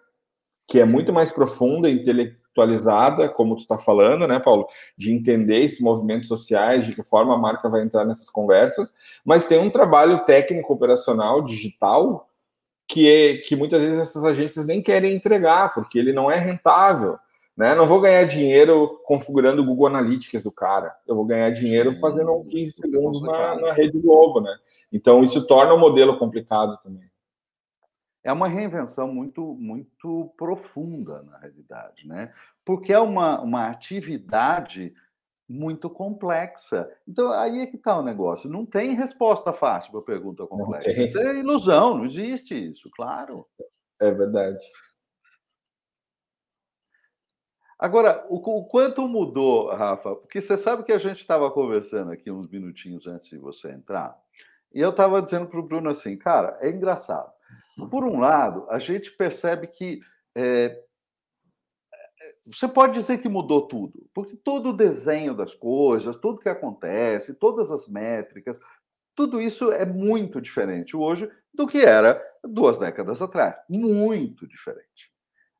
que 0.68 0.80
é 0.80 0.84
muito 0.84 1.12
mais 1.12 1.30
profunda, 1.30 1.88
intelectualizada, 1.88 3.28
como 3.28 3.54
tu 3.54 3.60
está 3.60 3.78
falando, 3.78 4.26
né, 4.26 4.38
Paulo, 4.38 4.66
de 4.98 5.12
entender 5.12 5.60
esses 5.60 5.80
movimentos 5.80 6.28
sociais, 6.28 6.84
de 6.84 6.94
que 6.94 7.02
forma 7.02 7.34
a 7.34 7.38
marca 7.38 7.68
vai 7.68 7.82
entrar 7.82 8.04
nessas 8.04 8.28
conversas, 8.28 8.92
mas 9.24 9.46
tem 9.46 9.58
um 9.58 9.70
trabalho 9.70 10.24
técnico 10.24 10.72
operacional 10.72 11.42
digital 11.42 12.28
que 12.88 13.10
é 13.10 13.36
que 13.38 13.56
muitas 13.56 13.82
vezes 13.82 13.98
essas 13.98 14.24
agências 14.24 14.64
nem 14.64 14.80
querem 14.80 15.14
entregar, 15.14 15.74
porque 15.74 15.98
ele 15.98 16.12
não 16.12 16.30
é 16.30 16.36
rentável. 16.36 17.18
Né? 17.56 17.74
Não 17.74 17.86
vou 17.86 18.00
ganhar 18.00 18.24
dinheiro 18.24 19.00
configurando 19.04 19.62
o 19.62 19.64
Google 19.64 19.86
Analytics 19.86 20.44
do 20.44 20.52
cara. 20.52 20.94
Eu 21.06 21.14
vou 21.16 21.24
ganhar 21.24 21.50
dinheiro 21.50 21.98
fazendo 21.98 22.44
15 22.44 22.72
segundos 22.72 23.22
na, 23.22 23.54
na 23.56 23.72
Rede 23.72 23.98
Globo, 23.98 24.40
né? 24.40 24.54
Então 24.92 25.22
isso 25.22 25.46
torna 25.46 25.72
o 25.72 25.78
modelo 25.78 26.18
complicado 26.18 26.78
também. 26.82 27.10
É 28.22 28.32
uma 28.32 28.48
reinvenção 28.48 29.08
muito, 29.08 29.54
muito 29.54 30.34
profunda, 30.36 31.22
na 31.22 31.38
realidade, 31.38 32.06
né? 32.06 32.32
Porque 32.64 32.92
é 32.92 32.98
uma, 32.98 33.40
uma 33.40 33.68
atividade 33.68 34.92
muito 35.48 35.88
complexa. 35.88 36.90
Então, 37.06 37.30
aí 37.30 37.60
é 37.60 37.66
que 37.66 37.76
está 37.76 37.98
o 37.98 38.02
negócio. 38.02 38.50
Não 38.50 38.66
tem 38.66 38.94
resposta 38.94 39.52
fácil 39.52 39.92
para 39.92 40.00
a 40.00 40.04
pergunta 40.04 40.46
complexa. 40.46 40.90
Isso 40.90 41.18
é 41.18 41.38
ilusão, 41.38 41.98
não 41.98 42.04
existe 42.04 42.54
isso, 42.72 42.90
claro. 42.96 43.46
É 44.00 44.10
verdade. 44.10 44.64
Agora, 47.78 48.24
o, 48.28 48.36
o, 48.36 48.64
quanto 48.64 49.06
mudou, 49.06 49.68
Rafa? 49.74 50.16
Porque 50.16 50.40
você 50.40 50.56
sabe 50.56 50.82
que 50.82 50.92
a 50.92 50.98
gente 50.98 51.20
estava 51.20 51.50
conversando 51.50 52.10
aqui 52.10 52.30
uns 52.30 52.48
minutinhos 52.48 53.06
antes 53.06 53.28
de 53.28 53.38
você 53.38 53.70
entrar, 53.70 54.16
e 54.72 54.80
eu 54.80 54.90
estava 54.90 55.20
dizendo 55.22 55.46
para 55.46 55.60
o 55.60 55.62
Bruno 55.62 55.90
assim, 55.90 56.16
cara, 56.16 56.56
é 56.60 56.70
engraçado. 56.70 57.30
Por 57.90 58.04
um 58.04 58.18
lado, 58.18 58.66
a 58.70 58.78
gente 58.78 59.10
percebe 59.12 59.66
que 59.66 60.00
é, 60.34 60.82
você 62.46 62.66
pode 62.66 62.94
dizer 62.94 63.18
que 63.18 63.28
mudou 63.28 63.68
tudo, 63.68 64.08
porque 64.14 64.36
todo 64.36 64.70
o 64.70 64.76
desenho 64.76 65.34
das 65.34 65.54
coisas, 65.54 66.16
tudo 66.16 66.40
que 66.40 66.48
acontece, 66.48 67.34
todas 67.34 67.70
as 67.70 67.86
métricas, 67.86 68.58
tudo 69.14 69.40
isso 69.40 69.72
é 69.72 69.84
muito 69.84 70.40
diferente 70.40 70.96
hoje 70.96 71.30
do 71.52 71.66
que 71.66 71.78
era 71.78 72.22
duas 72.44 72.78
décadas 72.78 73.22
atrás. 73.22 73.58
Muito 73.68 74.46
diferente. 74.46 75.10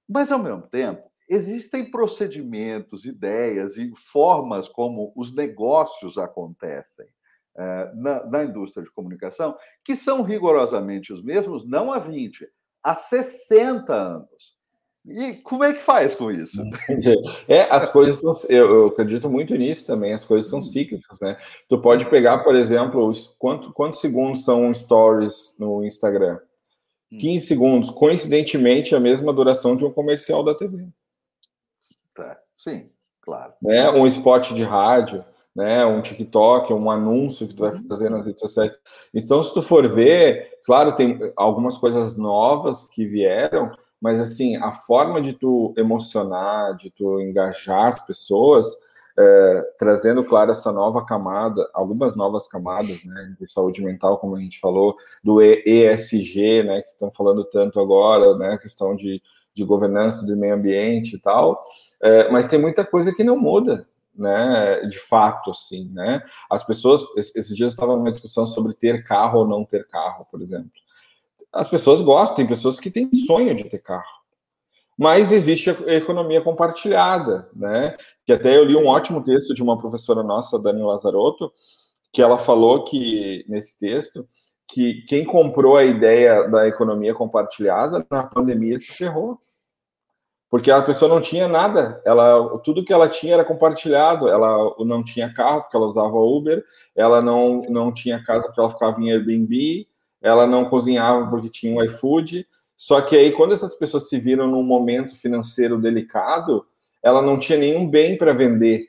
Mas, 0.09 0.31
ao 0.31 0.39
mesmo 0.39 0.63
tempo, 0.63 1.11
existem 1.29 1.91
procedimentos, 1.91 3.05
ideias 3.05 3.77
e 3.77 3.93
formas 3.97 4.69
como 4.69 5.13
os 5.17 5.35
negócios 5.35 6.19
acontecem 6.19 7.07
eh, 7.59 7.91
na, 7.95 8.27
na, 8.27 8.45
indústria 8.45 8.85
de 8.85 8.91
comunicação 8.91 9.57
que 9.83 9.97
são 9.97 10.23
rigorosamente 10.23 11.13
os 11.13 11.23
mesmos, 11.23 11.67
não 11.67 11.93
há 11.93 11.99
20, 11.99 12.47
há 12.83 12.95
60 12.95 13.95
anos. 13.95 14.57
E 15.09 15.35
como 15.35 15.63
é 15.63 15.73
que 15.73 15.81
faz 15.81 16.15
com 16.17 16.31
isso? 16.31 16.63
É, 17.49 17.63
as 17.71 17.89
coisas 17.89 18.21
são, 18.21 18.33
eu, 18.51 18.69
eu, 18.69 18.87
acredito 18.87 19.31
muito 19.31 19.55
nisso 19.55 19.87
também, 19.87 20.13
as 20.13 20.25
coisas 20.25 20.51
são 20.51 20.61
cíclicas, 20.61 21.21
né? 21.21 21.37
Tu 21.69 21.81
pode 21.81 22.05
pegar, 22.11 22.39
por 22.39 22.57
exemplo, 22.57 23.07
os, 23.07 23.37
quanto, 23.39 23.73
quantos 23.73 24.01
segundos 24.01 24.45
são 24.45 24.75
stories 24.75 25.57
no 25.61 25.85
Instagram? 25.85 26.39
15 27.09 27.37
hum. 27.37 27.41
segundos, 27.41 27.91
coincidentemente 27.91 28.95
a 28.95 29.01
mesma 29.01 29.33
duração 29.33 29.77
de 29.77 29.85
um 29.85 29.93
comercial 29.93 30.43
da 30.43 30.55
TV. 30.55 30.89
Sim, 32.57 32.89
claro. 33.21 33.53
Né? 33.63 33.91
Um 33.91 34.07
spot 34.07 34.53
de 34.53 34.63
rádio, 34.63 35.25
né? 35.55 35.85
um 35.85 36.01
TikTok, 36.01 36.73
um 36.73 36.91
anúncio 36.91 37.47
que 37.47 37.55
tu 37.55 37.63
vai 37.63 37.73
uhum. 37.73 37.87
fazer 37.89 38.11
nas 38.11 38.27
redes 38.27 38.41
sociais. 38.41 38.73
Então, 39.13 39.43
se 39.43 39.53
tu 39.53 39.63
for 39.63 39.89
ver, 39.89 40.61
claro, 40.65 40.93
tem 40.93 41.33
algumas 41.37 41.77
coisas 41.77 42.17
novas 42.17 42.87
que 42.89 43.07
vieram, 43.07 43.71
mas 44.01 44.21
assim, 44.21 44.57
a 44.57 44.73
forma 44.73 45.21
de 45.21 45.33
tu 45.33 45.75
emocionar, 45.77 46.77
de 46.77 46.91
tu 46.91 47.21
engajar 47.21 47.87
as 47.87 48.05
pessoas, 48.05 48.67
é, 49.19 49.63
trazendo, 49.79 50.23
claro, 50.23 50.51
essa 50.51 50.71
nova 50.71 51.05
camada, 51.05 51.67
algumas 51.73 52.15
novas 52.15 52.47
camadas, 52.47 53.03
né, 53.03 53.35
de 53.41 53.51
saúde 53.51 53.83
mental, 53.83 54.19
como 54.19 54.37
a 54.37 54.41
gente 54.41 54.61
falou, 54.61 54.95
do 55.25 55.41
ESG, 55.41 56.63
né, 56.63 56.83
que 56.83 56.91
estão 56.91 57.11
falando 57.11 57.43
tanto 57.45 57.81
agora, 57.81 58.37
né, 58.37 58.59
questão 58.59 58.95
de, 58.95 59.23
de 59.57 59.65
governança 59.65 60.27
do 60.27 60.37
meio 60.37 60.55
ambiente 60.55 61.17
e 61.17 61.19
tal, 61.19 61.63
é, 62.03 62.31
mas 62.31 62.47
tem 62.47 62.61
muita 62.61 62.85
coisa 62.85 63.13
que 63.13 63.25
não 63.25 63.39
muda, 63.39 63.89
né, 64.15 64.83
de 64.83 64.99
fato, 64.99 65.51
assim, 65.51 65.91
né? 65.93 66.23
As 66.51 66.63
pessoas, 66.63 67.03
esses 67.17 67.49
dias 67.57 67.73
eu 67.73 67.75
estava 67.75 67.97
numa 67.97 68.13
discussão 68.13 68.47
sobre 68.47 68.75
ter 68.75 69.03
carro 69.03 69.41
ou 69.41 69.49
não 69.49 69.65
ter 69.65 69.87
carro, 69.87 70.27
por 70.31 70.43
exemplo. 70.43 70.71
As 71.51 71.69
pessoas 71.69 72.03
gostam, 72.03 72.37
tem 72.37 72.47
pessoas 72.47 72.79
que 72.79 72.91
têm 72.91 73.11
sonho 73.27 73.55
de 73.55 73.65
ter 73.65 73.79
carro. 73.79 74.05
Mas 74.99 75.33
existe 75.33 75.71
a 75.71 75.95
economia 75.95 76.43
compartilhada, 76.43 77.49
né? 77.55 77.97
Que 78.27 78.33
até 78.33 78.57
eu 78.57 78.65
li 78.65 78.77
um 78.77 78.87
ótimo 78.87 79.23
texto 79.23 79.55
de 79.55 79.63
uma 79.63 79.79
professora 79.79 80.23
nossa, 80.23 80.59
Dani 80.59 80.83
Lazarotto, 80.83 81.51
que 82.13 82.23
ela 82.23 82.39
falou 82.39 82.85
que, 82.85 83.45
nesse 83.49 83.79
texto, 83.79 84.27
que 84.69 85.03
quem 85.07 85.25
comprou 85.25 85.77
a 85.77 85.85
ideia 85.85 86.49
da 86.49 86.67
economia 86.67 87.15
compartilhada 87.15 88.07
na 88.11 88.25
pandemia 88.25 88.79
se 88.79 88.93
ferrou 88.93 89.39
porque 90.49 90.71
a 90.71 90.83
pessoa 90.83 91.09
não 91.09 91.21
tinha 91.21 91.49
nada, 91.49 92.01
ela 92.05 92.59
tudo 92.59 92.85
que 92.85 92.93
ela 92.93 93.09
tinha 93.09 93.35
era 93.35 93.45
compartilhado, 93.45 94.29
ela 94.29 94.75
não 94.79 95.03
tinha 95.03 95.33
carro 95.33 95.63
porque 95.63 95.77
ela 95.77 95.87
usava 95.87 96.17
Uber, 96.17 96.65
ela 96.95 97.21
não, 97.21 97.63
não 97.69 97.93
tinha 97.93 98.23
casa 98.23 98.45
porque 98.45 98.61
ela 98.61 98.71
ficava 98.71 99.01
em 99.01 99.11
Airbnb, 99.11 99.87
ela 100.23 100.47
não 100.47 100.65
cozinhava 100.65 101.29
porque 101.29 101.49
tinha 101.49 101.75
um 101.75 101.83
iFood, 101.85 102.47
só 102.77 103.01
que 103.01 103.17
aí 103.17 103.33
quando 103.33 103.55
essas 103.55 103.75
pessoas 103.75 104.09
se 104.09 104.21
viram 104.21 104.47
num 104.47 104.63
momento 104.63 105.17
financeiro 105.17 105.79
delicado, 105.79 106.65
ela 107.03 107.21
não 107.21 107.39
tinha 107.39 107.59
nenhum 107.59 107.89
bem 107.89 108.17
para 108.17 108.33
vender. 108.33 108.89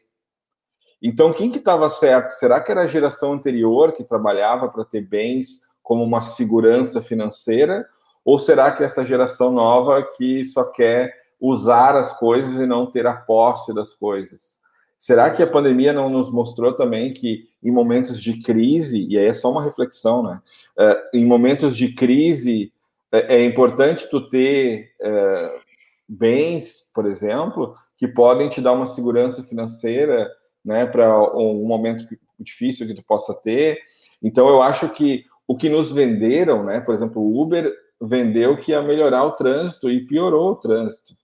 Então 1.01 1.34
quem 1.34 1.49
que 1.49 1.58
estava 1.58 1.89
certo? 1.89 2.34
Será 2.34 2.60
que 2.60 2.72
era 2.72 2.82
a 2.82 2.88
geração 2.88 3.34
anterior 3.34 3.93
que 3.93 4.03
trabalhava 4.03 4.70
para 4.70 4.86
ter 4.86 5.01
bens 5.01 5.62
como 5.82 6.03
uma 6.03 6.22
segurança 6.22 7.01
financeira? 7.01 7.86
Ou 8.24 8.38
será 8.38 8.72
que 8.72 8.84
essa 8.84 9.05
geração 9.05 9.51
nova 9.51 10.08
que 10.18 10.43
só 10.45 10.64
quer 10.64 11.27
usar 11.40 11.96
as 11.96 12.18
coisas 12.18 12.60
e 12.60 12.66
não 12.66 12.90
ter 12.90 13.06
a 13.06 13.14
posse 13.14 13.74
das 13.74 13.94
coisas. 13.94 14.58
Será 14.98 15.30
que 15.30 15.44
a 15.44 15.48
pandemia 15.48 15.94
não 15.94 16.10
nos 16.10 16.32
mostrou 16.32 16.74
também 16.74 17.14
que 17.14 17.48
em 17.64 17.72
momentos 17.72 18.22
de 18.22 18.42
crise, 18.42 19.06
e 19.08 19.18
aí 19.18 19.26
é 19.26 19.34
só 19.34 19.52
uma 19.52 19.64
reflexão, 19.64 20.24
né? 20.24 20.42
Uh, 20.78 21.18
em 21.18 21.26
momentos 21.26 21.78
de 21.78 21.94
crise 21.94 22.72
é, 23.12 23.38
é 23.38 23.46
importante 23.46 24.10
tu 24.10 24.30
ter 24.30 24.92
uh, 25.02 25.60
bens, 26.08 26.90
por 26.94 27.06
exemplo, 27.06 27.76
que 27.98 28.08
podem 28.08 28.50
te 28.50 28.62
dar 28.62 28.74
uma 28.74 28.86
segurança 28.86 29.44
financeira, 29.44 30.30
né, 30.64 30.86
para 30.86 31.20
um 31.36 31.66
momento 31.66 32.08
difícil 32.40 32.86
que 32.86 32.94
tu 32.94 33.04
possa 33.04 33.34
ter. 33.34 33.80
Então 34.22 34.48
eu 34.48 34.62
acho 34.62 34.90
que 34.90 35.26
o 35.48 35.56
que 35.56 35.70
nos 35.70 35.92
venderam, 35.92 36.64
né, 36.64 36.82
por 36.82 36.94
exemplo, 36.94 37.22
o 37.22 37.42
Uber 37.42 37.74
vendeu 38.00 38.58
que 38.58 38.72
ia 38.72 38.82
melhorar 38.82 39.24
o 39.24 39.32
trânsito 39.32 39.90
e 39.90 40.06
piorou 40.06 40.52
o 40.52 40.56
trânsito. 40.56 41.16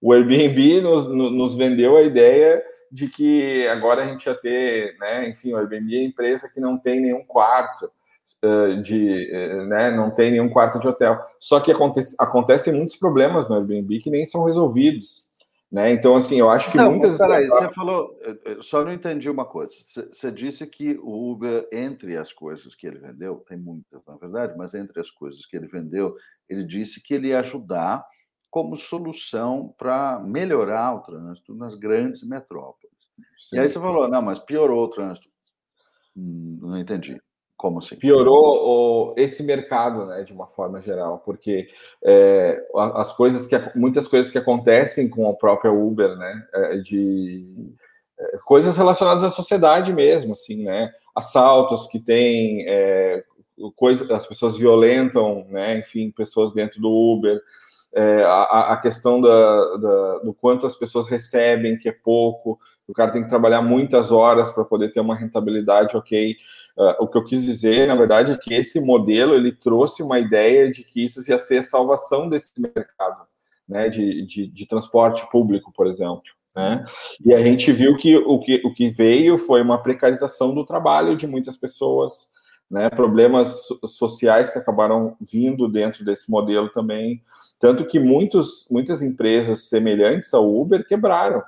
O 0.00 0.12
Airbnb 0.12 0.80
nos, 0.80 1.06
nos 1.06 1.54
vendeu 1.54 1.96
a 1.96 2.02
ideia 2.02 2.62
de 2.90 3.08
que 3.08 3.66
agora 3.68 4.02
a 4.02 4.06
gente 4.06 4.26
ia 4.26 4.34
ter, 4.34 4.96
né, 4.98 5.28
enfim, 5.28 5.52
o 5.52 5.56
Airbnb 5.56 5.94
é 5.94 6.00
a 6.00 6.04
empresa 6.04 6.50
que 6.52 6.60
não 6.60 6.76
tem 6.76 7.00
nenhum 7.00 7.24
quarto 7.24 7.90
uh, 8.42 8.82
de, 8.82 9.30
uh, 9.32 9.66
né, 9.66 9.90
não 9.90 10.10
tem 10.10 10.32
nenhum 10.32 10.48
quarto 10.48 10.80
de 10.80 10.88
hotel. 10.88 11.18
Só 11.38 11.60
que 11.60 11.70
acontece, 11.70 12.16
acontecem 12.18 12.72
muitos 12.72 12.96
problemas 12.96 13.48
no 13.48 13.54
Airbnb 13.54 13.98
que 13.98 14.10
nem 14.10 14.24
são 14.24 14.44
resolvidos. 14.44 15.30
Né? 15.70 15.92
Então, 15.92 16.16
assim, 16.16 16.36
eu 16.40 16.50
acho 16.50 16.68
que 16.68 16.76
não, 16.76 16.90
muitas. 16.90 17.16
Peraí, 17.18 17.46
você 17.46 17.72
falou, 17.72 18.18
só 18.60 18.84
não 18.84 18.92
entendi 18.92 19.30
uma 19.30 19.44
coisa. 19.44 19.72
Você 20.10 20.32
disse 20.32 20.66
que 20.66 20.98
o 21.00 21.30
Uber, 21.30 21.68
entre 21.72 22.16
as 22.16 22.32
coisas 22.32 22.74
que 22.74 22.88
ele 22.88 22.98
vendeu, 22.98 23.36
tem 23.48 23.56
muitas, 23.56 24.04
na 24.04 24.16
verdade, 24.16 24.54
mas 24.58 24.74
entre 24.74 24.98
as 24.98 25.12
coisas 25.12 25.46
que 25.46 25.56
ele 25.56 25.68
vendeu, 25.68 26.16
ele 26.48 26.64
disse 26.64 27.00
que 27.00 27.14
ele 27.14 27.28
ia 27.28 27.38
ajudar 27.38 28.04
como 28.50 28.76
solução 28.76 29.72
para 29.78 30.18
melhorar 30.18 30.96
o 30.96 31.00
trânsito 31.00 31.54
nas 31.54 31.74
grandes 31.74 32.22
metrópoles. 32.22 32.90
Sim. 33.38 33.56
E 33.56 33.60
aí 33.60 33.68
você 33.68 33.78
falou, 33.78 34.08
não, 34.08 34.20
mas 34.20 34.38
piorou 34.38 34.84
o 34.84 34.88
trânsito. 34.88 35.28
Hum, 36.16 36.58
não 36.60 36.78
entendi. 36.78 37.20
Como 37.56 37.78
assim? 37.78 37.96
Piorou 37.96 39.12
o, 39.12 39.14
esse 39.18 39.42
mercado, 39.42 40.06
né, 40.06 40.22
de 40.22 40.32
uma 40.32 40.46
forma 40.46 40.80
geral, 40.80 41.18
porque 41.18 41.68
é, 42.02 42.58
as 42.74 43.12
coisas 43.12 43.46
que 43.46 43.78
muitas 43.78 44.08
coisas 44.08 44.32
que 44.32 44.38
acontecem 44.38 45.10
com 45.10 45.28
a 45.28 45.34
própria 45.34 45.70
Uber, 45.70 46.16
né, 46.16 46.48
é, 46.54 46.76
de 46.78 47.74
é, 48.18 48.38
coisas 48.46 48.76
relacionadas 48.78 49.22
à 49.22 49.28
sociedade 49.28 49.92
mesmo, 49.92 50.32
assim, 50.32 50.64
né, 50.64 50.90
assaltos 51.14 51.86
que 51.86 52.00
tem, 52.00 52.64
é, 52.66 53.22
coisa, 53.76 54.16
as 54.16 54.26
pessoas 54.26 54.56
violentam, 54.56 55.46
né, 55.50 55.78
enfim, 55.78 56.10
pessoas 56.10 56.52
dentro 56.52 56.80
do 56.80 56.88
Uber, 56.88 57.42
é, 57.94 58.22
a, 58.22 58.72
a, 58.72 58.76
questão 58.76 59.20
da, 59.20 59.76
da, 59.76 60.18
do 60.18 60.32
quanto 60.32 60.66
as 60.66 60.76
pessoas 60.76 61.08
recebem, 61.08 61.78
que 61.78 61.88
é 61.88 61.92
pouco, 61.92 62.58
o 62.86 62.92
cara 62.92 63.12
tem 63.12 63.22
que 63.22 63.28
trabalhar 63.28 63.62
muitas 63.62 64.10
horas 64.12 64.52
para 64.52 64.64
poder 64.64 64.92
ter 64.92 65.00
uma 65.00 65.16
rentabilidade 65.16 65.96
ok. 65.96 66.36
Uh, 66.76 66.94
o 67.02 67.08
que 67.08 67.18
eu 67.18 67.24
quis 67.24 67.44
dizer, 67.44 67.86
na 67.86 67.94
verdade, 67.94 68.32
é 68.32 68.36
que 68.36 68.54
esse 68.54 68.80
modelo 68.80 69.34
ele 69.34 69.52
trouxe 69.52 70.02
uma 70.02 70.18
ideia 70.18 70.70
de 70.70 70.84
que 70.84 71.04
isso 71.04 71.20
ia 71.28 71.38
ser 71.38 71.58
a 71.58 71.62
salvação 71.62 72.28
desse 72.28 72.60
mercado, 72.60 73.26
né, 73.68 73.88
de, 73.88 74.24
de, 74.24 74.46
de 74.46 74.66
transporte 74.66 75.28
público, 75.30 75.72
por 75.72 75.86
exemplo. 75.86 76.22
Né? 76.54 76.84
E 77.24 77.32
a 77.32 77.40
gente 77.40 77.70
viu 77.72 77.96
que 77.96 78.16
o, 78.16 78.38
que 78.38 78.60
o 78.64 78.72
que 78.72 78.88
veio 78.88 79.38
foi 79.38 79.62
uma 79.62 79.82
precarização 79.82 80.54
do 80.54 80.64
trabalho 80.64 81.16
de 81.16 81.26
muitas 81.26 81.56
pessoas, 81.56 82.28
né, 82.70 82.88
problemas 82.88 83.66
sociais 83.86 84.52
que 84.52 84.58
acabaram 84.58 85.16
vindo 85.20 85.68
dentro 85.68 86.04
desse 86.04 86.30
modelo 86.30 86.68
também, 86.68 87.22
tanto 87.58 87.84
que 87.84 87.98
muitos, 87.98 88.68
muitas 88.70 89.02
empresas 89.02 89.68
semelhantes 89.68 90.32
ao 90.32 90.48
Uber 90.48 90.86
quebraram, 90.86 91.42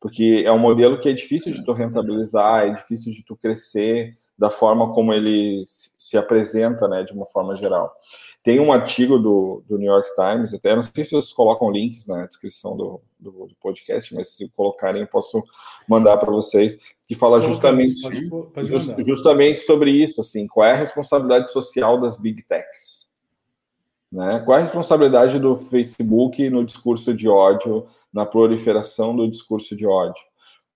porque 0.00 0.42
é 0.44 0.50
um 0.50 0.58
modelo 0.58 0.98
que 0.98 1.08
é 1.08 1.12
difícil 1.12 1.52
de 1.52 1.64
tu 1.64 1.72
rentabilizar, 1.72 2.66
é 2.66 2.74
difícil 2.74 3.12
de 3.12 3.24
tu 3.24 3.36
crescer 3.36 4.16
da 4.36 4.50
forma 4.50 4.92
como 4.92 5.12
ele 5.12 5.62
se 5.66 6.18
apresenta, 6.18 6.88
né, 6.88 7.04
de 7.04 7.12
uma 7.12 7.24
forma 7.24 7.54
geral. 7.54 7.94
Tem 8.42 8.60
um 8.60 8.72
artigo 8.72 9.18
do, 9.18 9.62
do 9.66 9.78
New 9.78 9.90
York 9.90 10.08
Times, 10.16 10.52
até 10.52 10.74
não 10.74 10.82
sei 10.82 11.04
se 11.04 11.12
vocês 11.12 11.32
colocam 11.32 11.70
links 11.70 12.06
na 12.06 12.26
descrição 12.26 12.76
do, 12.76 13.00
do, 13.18 13.46
do 13.46 13.54
podcast, 13.60 14.12
mas 14.14 14.34
se 14.34 14.48
colocarem 14.50 15.02
eu 15.02 15.06
posso 15.06 15.42
mandar 15.88 16.16
para 16.18 16.32
vocês, 16.32 16.76
que 17.06 17.14
fala 17.14 17.40
justamente, 17.40 18.00
pode, 18.02 18.28
pode 18.52 18.68
just, 18.68 19.02
justamente 19.02 19.60
sobre 19.60 19.90
isso, 19.90 20.20
assim, 20.20 20.46
qual 20.46 20.66
é 20.66 20.72
a 20.72 20.76
responsabilidade 20.76 21.52
social 21.52 22.00
das 22.00 22.16
big 22.16 22.42
techs? 22.42 23.10
Né? 24.10 24.40
Qual 24.44 24.56
é 24.56 24.60
a 24.60 24.64
responsabilidade 24.64 25.38
do 25.38 25.56
Facebook 25.56 26.48
no 26.48 26.64
discurso 26.64 27.12
de 27.12 27.28
ódio, 27.28 27.86
na 28.12 28.24
proliferação 28.24 29.14
do 29.14 29.28
discurso 29.28 29.76
de 29.76 29.86
ódio? 29.86 30.22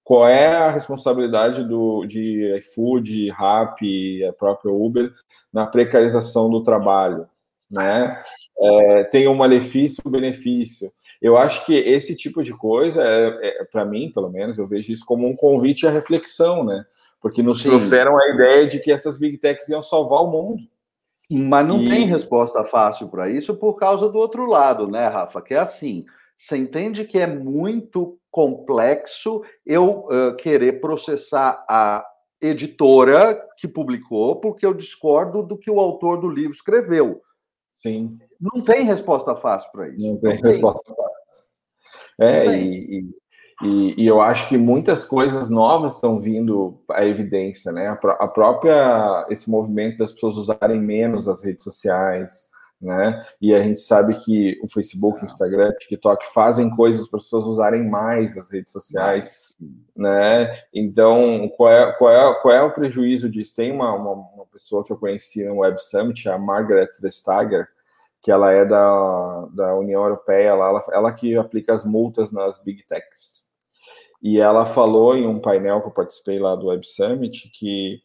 Qual 0.03 0.27
é 0.27 0.57
a 0.57 0.71
responsabilidade 0.71 1.65
do, 1.65 2.05
de 2.05 2.55
iFood, 2.59 3.31
Rappi, 3.31 4.25
a 4.25 4.33
própria 4.33 4.73
Uber 4.73 5.13
na 5.53 5.67
precarização 5.67 6.51
do 6.51 6.63
trabalho? 6.63 7.29
Né? 7.71 8.23
É, 8.61 9.05
tem 9.05 9.29
um 9.29 9.35
malefício 9.35 10.03
e 10.05 10.09
um 10.09 10.11
benefício. 10.11 10.93
Eu 11.21 11.37
acho 11.37 11.67
que 11.67 11.75
esse 11.75 12.17
tipo 12.17 12.43
de 12.43 12.53
coisa, 12.53 13.03
é, 13.03 13.61
é 13.61 13.65
para 13.65 13.85
mim, 13.85 14.11
pelo 14.13 14.31
menos, 14.31 14.57
eu 14.57 14.67
vejo 14.67 14.93
isso 14.93 15.05
como 15.05 15.27
um 15.27 15.35
convite 15.35 15.87
à 15.87 15.91
reflexão, 15.91 16.65
né? 16.65 16.85
Porque 17.21 17.43
nos 17.43 17.61
Sim. 17.61 17.71
trouxeram 17.71 18.17
a 18.17 18.29
ideia 18.31 18.67
de 18.67 18.79
que 18.79 18.93
essas 18.93 19.19
big 19.19 19.39
techs 19.39 19.69
iam 19.69 19.83
salvar 19.83 20.23
o 20.23 20.31
mundo. 20.31 20.63
Mas 21.31 21.67
não 21.67 21.83
e... 21.83 21.89
tem 21.89 22.07
resposta 22.07 22.65
fácil 22.65 23.09
para 23.09 23.29
isso 23.29 23.55
por 23.57 23.75
causa 23.75 24.09
do 24.09 24.19
outro 24.19 24.47
lado, 24.47 24.87
né, 24.87 25.07
Rafa? 25.09 25.43
Que 25.43 25.55
é 25.55 25.59
assim: 25.59 26.07
você 26.37 26.57
entende 26.57 27.05
que 27.05 27.19
é 27.19 27.27
muito 27.27 28.19
complexo 28.31 29.43
eu 29.67 30.05
uh, 30.05 30.37
querer 30.37 30.81
processar 30.81 31.65
a 31.69 32.07
editora 32.41 33.45
que 33.59 33.67
publicou, 33.67 34.37
porque 34.37 34.65
eu 34.65 34.73
discordo 34.73 35.43
do 35.43 35.59
que 35.59 35.71
o 35.71 35.81
autor 35.81 36.21
do 36.21 36.31
livro 36.31 36.53
escreveu. 36.53 37.21
Sim. 37.75 38.19
Não 38.41 38.63
tem 38.63 38.85
resposta 38.85 39.35
fácil 39.37 39.71
para 39.73 39.89
isso. 39.89 40.07
Não 40.07 40.17
tem, 40.17 40.35
não 40.35 40.43
tem 40.43 40.53
resposta 40.53 40.95
fácil. 40.95 41.08
É, 42.21 42.61
e, 42.61 43.15
e, 43.63 44.03
e, 44.03 44.07
eu 44.07 44.21
acho 44.21 44.49
que 44.49 44.57
muitas 44.57 45.05
coisas 45.05 45.49
novas 45.49 45.95
estão 45.95 46.19
vindo 46.21 46.81
à 46.91 47.05
evidência, 47.05 47.73
né? 47.73 47.89
A, 47.89 48.29
própria 48.29 49.27
esse 49.31 49.51
movimento 49.51 49.99
das 49.99 50.13
pessoas 50.13 50.37
usarem 50.37 50.81
menos 50.81 51.29
as 51.29 51.45
redes 51.45 51.65
sociais, 51.65 52.51
né? 52.81 53.25
E 53.41 53.55
a 53.55 53.63
gente 53.63 53.81
sabe 53.81 54.15
que 54.17 54.59
o 54.63 54.69
Facebook, 54.69 55.25
Instagram, 55.25 55.73
TikTok 55.79 56.33
fazem 56.33 56.71
coisas 56.71 57.09
para 57.09 57.19
as 57.19 57.25
pessoas 57.25 57.47
usarem 57.47 57.89
mais 57.89 58.37
as 58.37 58.51
redes 58.51 58.73
sociais, 58.73 59.57
né? 59.97 60.63
Então, 60.73 61.49
qual 61.57 61.73
é, 61.73 61.93
qual 61.93 62.13
é, 62.13 62.41
qual 62.41 62.55
é 62.55 62.63
o 62.63 62.73
prejuízo 62.73 63.29
disso? 63.29 63.57
Tem 63.57 63.73
uma, 63.73 63.93
uma, 63.95 64.13
uma 64.13 64.47
pessoa 64.47 64.85
que 64.85 64.93
eu 64.93 64.97
conheci 64.97 65.45
no 65.45 65.59
Web 65.59 65.81
Summit, 65.83 66.29
a 66.29 66.39
Margaret 66.39 66.91
Vestager, 67.01 67.69
que 68.29 68.33
ela 68.33 68.53
é 68.53 68.63
da, 68.63 69.47
da 69.55 69.75
União 69.75 70.03
Europeia, 70.03 70.55
lá, 70.55 70.69
ela, 70.69 70.85
ela 70.93 71.13
que 71.13 71.35
aplica 71.35 71.73
as 71.73 71.83
multas 71.83 72.31
nas 72.31 72.63
big 72.63 72.85
techs. 72.87 73.45
E 74.23 74.39
ela 74.39 74.67
falou 74.67 75.17
em 75.17 75.27
um 75.27 75.41
painel 75.41 75.81
que 75.81 75.87
eu 75.87 75.93
participei 75.93 76.39
lá 76.39 76.55
do 76.55 76.67
Web 76.67 76.87
Summit 76.87 77.51
que 77.55 78.03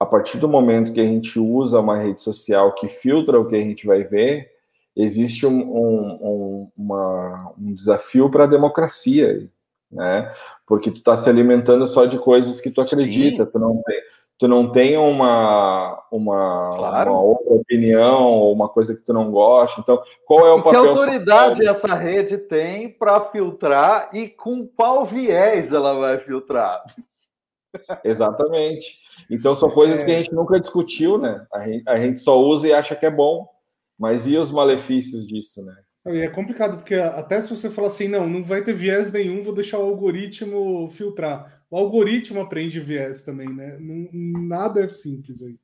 a 0.00 0.04
partir 0.04 0.38
do 0.38 0.48
momento 0.48 0.92
que 0.92 1.00
a 1.00 1.04
gente 1.04 1.38
usa 1.38 1.78
uma 1.78 1.96
rede 1.96 2.20
social 2.20 2.74
que 2.74 2.88
filtra 2.88 3.38
o 3.38 3.46
que 3.46 3.54
a 3.54 3.60
gente 3.60 3.86
vai 3.86 4.02
ver, 4.02 4.50
existe 4.96 5.46
um, 5.46 5.60
um, 5.60 6.18
um, 6.20 6.72
uma, 6.76 7.54
um 7.56 7.72
desafio 7.72 8.28
para 8.28 8.42
a 8.42 8.48
democracia, 8.48 9.48
né? 9.88 10.34
Porque 10.66 10.90
tu 10.90 10.98
está 10.98 11.16
se 11.16 11.30
alimentando 11.30 11.86
só 11.86 12.06
de 12.06 12.18
coisas 12.18 12.60
que 12.60 12.72
tu 12.72 12.80
acredita, 12.80 13.44
Sim. 13.44 13.50
tu 13.52 13.58
não 13.60 13.80
tem, 13.86 14.00
tu 14.38 14.48
não 14.48 14.70
tem 14.70 14.96
uma, 14.96 16.04
uma, 16.10 16.76
claro. 16.76 17.10
uma, 17.12 17.20
outra 17.20 17.54
opinião 17.54 18.32
ou 18.32 18.52
uma 18.52 18.68
coisa 18.68 18.94
que 18.94 19.04
tu 19.04 19.12
não 19.12 19.30
gosta. 19.30 19.80
Então, 19.80 20.00
qual 20.26 20.46
é 20.46 20.52
o 20.52 20.58
e 20.58 20.62
papel? 20.62 20.82
Que 20.82 20.88
autoridade 20.88 21.56
social? 21.56 21.74
essa 21.74 21.94
rede 21.94 22.38
tem 22.38 22.88
para 22.88 23.20
filtrar 23.20 24.10
e 24.12 24.28
com 24.28 24.66
qual 24.66 25.06
viés 25.06 25.72
ela 25.72 25.94
vai 25.94 26.18
filtrar? 26.18 26.82
Exatamente. 28.04 28.98
Então, 29.30 29.54
são 29.54 29.70
coisas 29.70 30.00
é... 30.00 30.04
que 30.04 30.10
a 30.10 30.16
gente 30.16 30.34
nunca 30.34 30.60
discutiu, 30.60 31.16
né? 31.18 31.46
A 31.52 31.60
gente, 31.60 31.88
a 31.88 31.96
gente 31.96 32.20
só 32.20 32.38
usa 32.38 32.68
e 32.68 32.72
acha 32.72 32.96
que 32.96 33.06
é 33.06 33.10
bom, 33.10 33.48
mas 33.98 34.26
e 34.26 34.36
os 34.36 34.50
malefícios 34.50 35.26
disso, 35.26 35.64
né? 35.64 35.74
E 36.06 36.20
é 36.20 36.28
complicado, 36.28 36.76
porque 36.76 36.96
até 36.96 37.40
se 37.40 37.48
você 37.48 37.70
falar 37.70 37.88
assim, 37.88 38.08
não, 38.08 38.28
não 38.28 38.44
vai 38.44 38.62
ter 38.62 38.74
viés 38.74 39.10
nenhum, 39.10 39.42
vou 39.42 39.54
deixar 39.54 39.78
o 39.78 39.88
algoritmo 39.88 40.86
filtrar. 40.90 41.63
O 41.74 41.76
algoritmo 41.76 42.40
aprende 42.40 42.78
viés 42.78 43.24
também, 43.24 43.52
né? 43.52 43.76
Nada 44.12 44.84
é 44.84 44.88
simples 44.90 45.42
aí. 45.42 45.58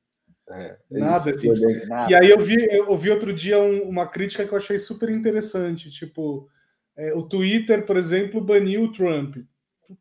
É, 0.49 0.77
é 0.91 0.99
nada 0.99 1.29
é 1.29 1.33
simples. 1.33 1.87
Nada. 1.87 2.11
E 2.11 2.13
aí 2.13 2.29
eu 2.29 2.37
vi, 2.37 2.57
eu 2.69 2.97
vi 2.97 3.09
outro 3.09 3.31
dia 3.31 3.57
um, 3.61 3.83
uma 3.83 4.05
crítica 4.05 4.45
que 4.45 4.53
eu 4.53 4.57
achei 4.57 4.77
super 4.77 5.09
interessante. 5.09 5.89
Tipo, 5.89 6.49
é, 6.97 7.13
o 7.13 7.23
Twitter, 7.23 7.85
por 7.85 7.95
exemplo, 7.95 8.41
baniu 8.41 8.83
o 8.83 8.91
Trump. 8.91 9.37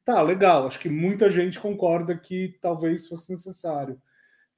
Tá, 0.05 0.21
legal. 0.21 0.67
Acho 0.67 0.81
que 0.81 0.89
muita 0.89 1.31
gente 1.31 1.61
concorda 1.61 2.19
que 2.19 2.59
talvez 2.61 3.07
fosse 3.07 3.31
necessário. 3.31 3.97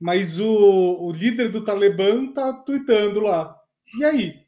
Mas 0.01 0.41
o, 0.41 0.49
o 0.49 1.13
líder 1.13 1.51
do 1.51 1.67
Talibã 1.67 2.33
tá 2.33 2.55
tweetando 2.55 3.21
lá. 3.21 3.55
E 3.99 4.03
aí? 4.07 4.42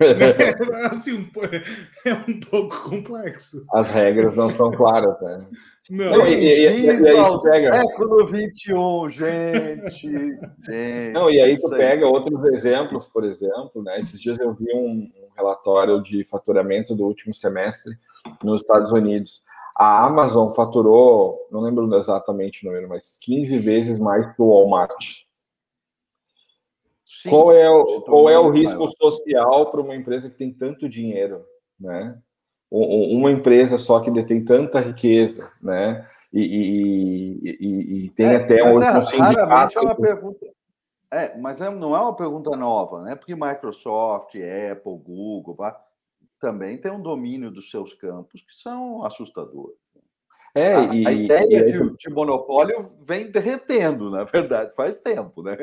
É. 0.00 0.86
assim, 0.86 1.30
é 2.04 2.12
um 2.12 2.40
pouco 2.40 2.90
complexo. 2.90 3.64
As 3.72 3.88
regras 3.88 4.36
não 4.36 4.50
são 4.50 4.70
claras, 4.70 5.20
né? 5.20 5.46
Não, 5.90 6.26
e, 6.26 6.34
e, 6.34 6.66
e, 6.66 6.84
e 6.84 7.08
aí 7.08 7.16
tu 7.16 7.38
pega... 7.40 7.72
século 7.74 8.26
XXI, 8.26 9.08
gente, 9.10 9.90
gente. 10.00 11.12
Não, 11.12 11.30
e 11.30 11.40
aí 11.40 11.58
tu 11.58 11.68
pega 11.68 12.06
outros 12.06 12.42
exemplos, 12.44 13.04
por 13.04 13.22
exemplo, 13.22 13.82
né? 13.82 13.98
Esses 13.98 14.20
dias 14.20 14.38
eu 14.38 14.54
vi 14.54 14.66
um, 14.74 15.10
um 15.14 15.28
relatório 15.36 16.02
de 16.02 16.24
faturamento 16.24 16.94
do 16.94 17.04
último 17.04 17.34
semestre 17.34 17.94
nos 18.42 18.62
Estados 18.62 18.92
Unidos. 18.92 19.42
A 19.76 20.06
Amazon 20.06 20.50
faturou, 20.50 21.48
não 21.50 21.60
lembro 21.60 21.92
exatamente 21.96 22.64
o 22.64 22.70
número, 22.70 22.88
mas 22.88 23.18
15 23.20 23.58
vezes 23.58 23.98
mais 23.98 24.26
que 24.26 24.40
o 24.40 24.48
Walmart. 24.48 25.23
Sim, 27.24 27.30
qual 27.30 27.52
é 27.52 27.70
o, 27.70 28.02
qual 28.02 28.28
é 28.28 28.38
o 28.38 28.50
risco 28.50 28.86
social 29.00 29.70
para 29.70 29.80
uma 29.80 29.96
empresa 29.96 30.28
que 30.28 30.36
tem 30.36 30.52
tanto 30.52 30.86
dinheiro, 30.90 31.42
né? 31.80 32.18
Uma 32.70 33.30
empresa 33.30 33.78
só 33.78 33.98
que 34.00 34.10
detém 34.10 34.44
tanta 34.44 34.78
riqueza, 34.78 35.50
né? 35.62 36.06
E, 36.30 36.42
e, 36.42 37.56
e, 37.60 38.04
e 38.04 38.10
tem 38.10 38.26
é, 38.26 38.36
até 38.36 38.62
hoje 38.62 38.86
é, 38.86 38.98
um 38.98 39.02
sindicato. 39.04 39.78
É 39.78 39.82
uma 39.82 39.94
pergunta. 39.94 40.46
É, 41.10 41.38
mas 41.38 41.62
é, 41.62 41.70
não 41.70 41.96
é 41.96 42.00
uma 42.00 42.14
pergunta 42.14 42.54
nova, 42.54 43.00
né? 43.00 43.14
Porque 43.14 43.34
Microsoft, 43.34 44.34
Apple, 44.34 44.98
Google 44.98 45.56
também 46.38 46.76
tem 46.76 46.92
um 46.92 47.00
domínio 47.00 47.50
dos 47.50 47.70
seus 47.70 47.94
campos 47.94 48.42
que 48.42 48.54
são 48.54 49.02
assustadores. 49.02 49.78
É, 50.54 50.74
a, 50.74 50.94
e, 50.94 51.06
a 51.06 51.12
ideia 51.12 51.64
de, 51.64 51.96
de 51.96 52.10
monopólio 52.10 52.92
vem 53.00 53.30
derretendo, 53.30 54.10
na 54.10 54.24
verdade, 54.24 54.74
faz 54.74 54.98
tempo, 54.98 55.42
né? 55.42 55.56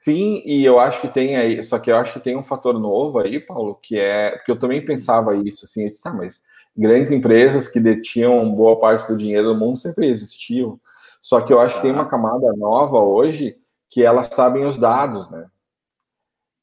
Sim, 0.00 0.42
e 0.46 0.64
eu 0.64 0.80
acho 0.80 1.02
que 1.02 1.08
tem 1.08 1.36
aí, 1.36 1.62
só 1.62 1.78
que 1.78 1.90
eu 1.90 1.96
acho 1.96 2.14
que 2.14 2.20
tem 2.20 2.34
um 2.34 2.42
fator 2.42 2.78
novo 2.80 3.18
aí, 3.18 3.38
Paulo, 3.38 3.74
que 3.82 3.98
é, 3.98 4.30
porque 4.30 4.50
eu 4.50 4.58
também 4.58 4.82
pensava 4.82 5.36
isso, 5.36 5.66
assim, 5.66 5.84
eu 5.84 5.90
disse, 5.90 6.02
tá, 6.02 6.10
mas 6.10 6.42
grandes 6.74 7.12
empresas 7.12 7.68
que 7.68 7.78
detinham 7.78 8.50
boa 8.54 8.80
parte 8.80 9.06
do 9.06 9.16
dinheiro 9.16 9.48
do 9.48 9.54
mundo 9.58 9.76
sempre 9.78 10.06
existiam. 10.06 10.80
Só 11.20 11.42
que 11.42 11.52
eu 11.52 11.60
acho 11.60 11.74
que 11.76 11.82
tem 11.82 11.92
uma 11.92 12.08
camada 12.08 12.50
nova 12.54 12.98
hoje 12.98 13.58
que 13.90 14.02
elas 14.02 14.28
sabem 14.28 14.64
os 14.64 14.78
dados, 14.78 15.30
né? 15.30 15.46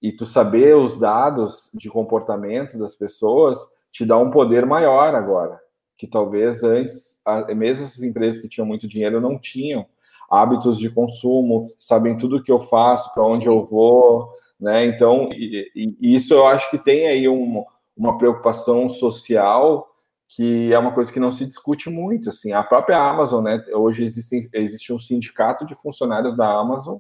E 0.02 0.12
tu 0.12 0.26
saber 0.26 0.76
os 0.76 0.98
dados 0.98 1.70
de 1.76 1.92
comportamento 1.92 2.76
das 2.80 2.96
pessoas 2.96 3.60
te 3.92 4.04
dá 4.04 4.18
um 4.18 4.32
poder 4.32 4.66
maior 4.66 5.14
agora, 5.14 5.60
que 5.96 6.08
talvez 6.08 6.64
antes, 6.64 7.22
mesmo 7.56 7.86
essas 7.86 8.02
empresas 8.02 8.42
que 8.42 8.50
tinham 8.50 8.66
muito 8.66 8.88
dinheiro 8.88 9.22
não 9.22 9.38
tinham 9.38 9.86
hábitos 10.30 10.78
de 10.78 10.90
consumo, 10.90 11.72
sabem 11.80 12.18
tudo 12.18 12.42
que 12.42 12.52
eu 12.52 12.60
faço, 12.60 13.14
para 13.14 13.26
onde 13.26 13.48
eu 13.48 13.64
vou, 13.64 14.30
né? 14.60 14.86
Então, 14.86 15.30
e, 15.34 15.72
e 15.76 16.16
isso 16.16 16.34
eu 16.34 16.48
acho 16.48 16.70
que 16.70 16.78
tem 16.78 17.08
aí 17.08 17.28
um, 17.30 17.64
uma 17.96 18.18
preocupação 18.18 18.90
social 18.90 19.88
que 20.28 20.74
é 20.74 20.78
uma 20.78 20.92
coisa 20.92 21.12
que 21.12 21.20
não 21.20 21.32
se 21.32 21.46
discute 21.46 21.90
muito, 21.90 22.30
assim, 22.30 22.52
a 22.52 22.62
própria 22.62 23.00
Amazon, 23.00 23.44
né, 23.44 23.64
hoje 23.74 24.04
existe, 24.04 24.50
existe 24.54 24.92
um 24.92 25.00
sindicato 25.00 25.66
de 25.66 25.74
funcionários 25.74 26.36
da 26.36 26.52
Amazon, 26.52 26.98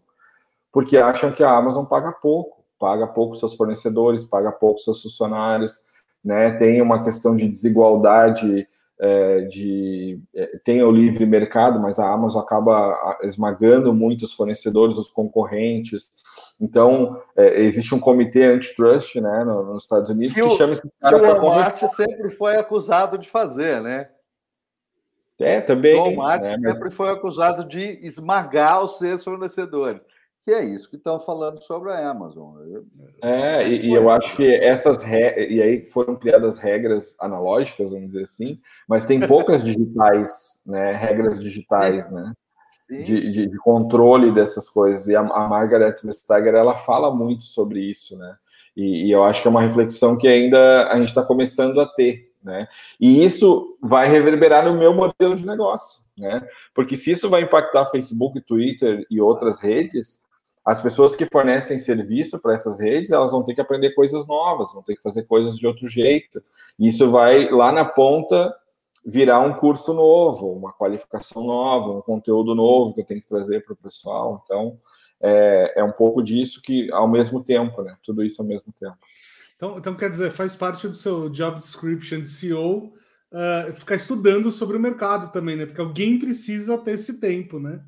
porque 0.71 0.97
acham 0.97 1.31
que 1.31 1.43
a 1.43 1.51
Amazon 1.51 1.83
paga 1.83 2.11
pouco, 2.13 2.63
paga 2.79 3.05
pouco 3.05 3.35
seus 3.35 3.53
fornecedores, 3.53 4.25
paga 4.25 4.51
pouco 4.51 4.79
seus 4.79 5.01
funcionários, 5.03 5.81
né, 6.23 6.51
tem 6.51 6.81
uma 6.81 7.03
questão 7.03 7.35
de 7.35 7.49
desigualdade 7.49 8.67
é, 8.99 9.41
de 9.41 10.19
é, 10.35 10.57
tem 10.63 10.81
o 10.81 10.91
livre 10.91 11.25
mercado, 11.25 11.79
mas 11.79 11.99
a 11.99 12.11
Amazon 12.11 12.41
acaba 12.41 13.17
esmagando 13.21 13.93
muito 13.93 14.23
os 14.23 14.33
fornecedores, 14.33 14.97
os 14.97 15.09
concorrentes. 15.09 16.09
Então 16.59 17.21
é, 17.35 17.61
existe 17.61 17.93
um 17.93 17.99
comitê 17.99 18.45
antitrust, 18.45 19.19
né, 19.21 19.43
nos 19.43 19.83
Estados 19.83 20.09
Unidos 20.09 20.35
que, 20.35 20.41
que 20.41 20.57
chama 20.57 20.73
esse 20.73 20.89
cara 20.99 21.19
para 21.19 21.39
conversar. 21.39 21.87
sempre 21.89 22.31
foi 22.31 22.55
acusado 22.55 23.17
de 23.17 23.29
fazer, 23.29 23.81
né? 23.81 24.09
É, 25.39 25.61
também. 25.61 25.95
O 25.95 26.03
Walmart 26.03 26.41
né, 26.41 26.53
sempre 26.53 26.85
mas... 26.85 26.95
foi 26.95 27.09
acusado 27.09 27.67
de 27.67 27.99
esmagar 28.01 28.83
os 28.83 28.97
seus 28.97 29.23
fornecedores 29.23 30.01
que 30.41 30.51
é 30.51 30.63
isso 30.63 30.89
que 30.89 30.95
estão 30.95 31.19
falando 31.19 31.61
sobre 31.61 31.91
a 31.91 32.09
Amazon. 32.09 32.55
É, 33.21 33.67
e, 33.67 33.87
e 33.87 33.93
eu 33.93 34.09
acho 34.09 34.35
que 34.35 34.49
essas 34.55 35.03
re... 35.03 35.47
e 35.49 35.61
aí 35.61 35.85
foram 35.85 36.15
criadas 36.15 36.57
regras 36.57 37.17
analógicas, 37.19 37.89
vamos 37.89 38.07
dizer 38.07 38.23
assim, 38.23 38.59
mas 38.87 39.05
tem 39.05 39.19
poucas 39.27 39.63
digitais, 39.63 40.63
né? 40.65 40.93
Regras 40.93 41.39
digitais, 41.39 42.09
né? 42.09 42.33
De, 42.89 43.03
de, 43.03 43.47
de, 43.47 43.57
controle 43.57 44.31
dessas 44.31 44.69
coisas. 44.69 45.07
E 45.09 45.15
a, 45.15 45.19
a 45.19 45.47
Margaret 45.49 45.95
Vestager 46.01 46.55
ela 46.55 46.75
fala 46.75 47.13
muito 47.13 47.43
sobre 47.43 47.81
isso, 47.81 48.17
né? 48.17 48.37
E, 48.75 49.07
e 49.07 49.11
eu 49.11 49.23
acho 49.23 49.41
que 49.41 49.47
é 49.47 49.51
uma 49.51 49.61
reflexão 49.61 50.17
que 50.17 50.27
ainda 50.27 50.87
a 50.87 50.95
gente 50.95 51.09
está 51.09 51.23
começando 51.23 51.81
a 51.81 51.85
ter, 51.85 52.31
né? 52.41 52.67
E 53.01 53.21
isso 53.21 53.77
vai 53.81 54.07
reverberar 54.07 54.63
no 54.63 54.79
meu 54.79 54.93
modelo 54.93 55.35
de 55.35 55.45
negócio, 55.45 56.05
né? 56.17 56.47
Porque 56.73 56.95
se 56.95 57.11
isso 57.11 57.29
vai 57.29 57.41
impactar 57.41 57.87
Facebook, 57.87 58.39
Twitter 58.39 59.05
e 59.09 59.19
outras 59.19 59.59
redes, 59.59 60.25
as 60.67 60.81
pessoas 60.81 61.15
que 61.15 61.25
fornecem 61.25 61.79
serviço 61.79 62.37
para 62.37 62.53
essas 62.53 62.77
redes, 62.77 63.11
elas 63.11 63.31
vão 63.31 63.41
ter 63.41 63.55
que 63.55 63.61
aprender 63.61 63.91
coisas 63.91 64.27
novas, 64.27 64.73
vão 64.73 64.83
ter 64.83 64.97
que 64.97 65.01
fazer 65.01 65.23
coisas 65.23 65.57
de 65.57 65.65
outro 65.65 65.87
jeito. 65.87 66.43
E 66.77 66.89
isso 66.89 67.09
vai 67.09 67.49
lá 67.49 67.71
na 67.71 67.85
ponta 67.85 68.53
virar 69.05 69.39
um 69.39 69.53
curso 69.53 69.93
novo, 69.93 70.51
uma 70.51 70.73
qualificação 70.73 71.41
nova, 71.45 71.91
um 71.91 72.01
conteúdo 72.01 72.53
novo 72.53 72.93
que 72.93 72.99
eu 72.99 73.05
tenho 73.05 73.21
que 73.21 73.27
trazer 73.29 73.63
para 73.63 73.71
o 73.71 73.77
pessoal. 73.77 74.43
Então, 74.43 74.77
é, 75.21 75.79
é 75.79 75.83
um 75.85 75.91
pouco 75.93 76.21
disso 76.21 76.61
que, 76.61 76.91
ao 76.91 77.07
mesmo 77.07 77.41
tempo, 77.41 77.81
né? 77.81 77.95
Tudo 78.03 78.21
isso 78.21 78.41
ao 78.41 78.47
mesmo 78.47 78.73
tempo. 78.77 78.97
Então, 79.55 79.77
então 79.77 79.95
quer 79.95 80.09
dizer, 80.09 80.31
faz 80.31 80.53
parte 80.53 80.85
do 80.85 80.95
seu 80.95 81.29
job 81.29 81.59
description 81.59 82.19
de 82.19 82.29
CEO 82.29 82.93
uh, 83.31 83.73
ficar 83.73 83.95
estudando 83.95 84.51
sobre 84.51 84.75
o 84.75 84.81
mercado 84.81 85.31
também, 85.31 85.55
né? 85.55 85.65
Porque 85.65 85.79
alguém 85.79 86.19
precisa 86.19 86.77
ter 86.77 86.91
esse 86.91 87.21
tempo, 87.21 87.57
né? 87.57 87.81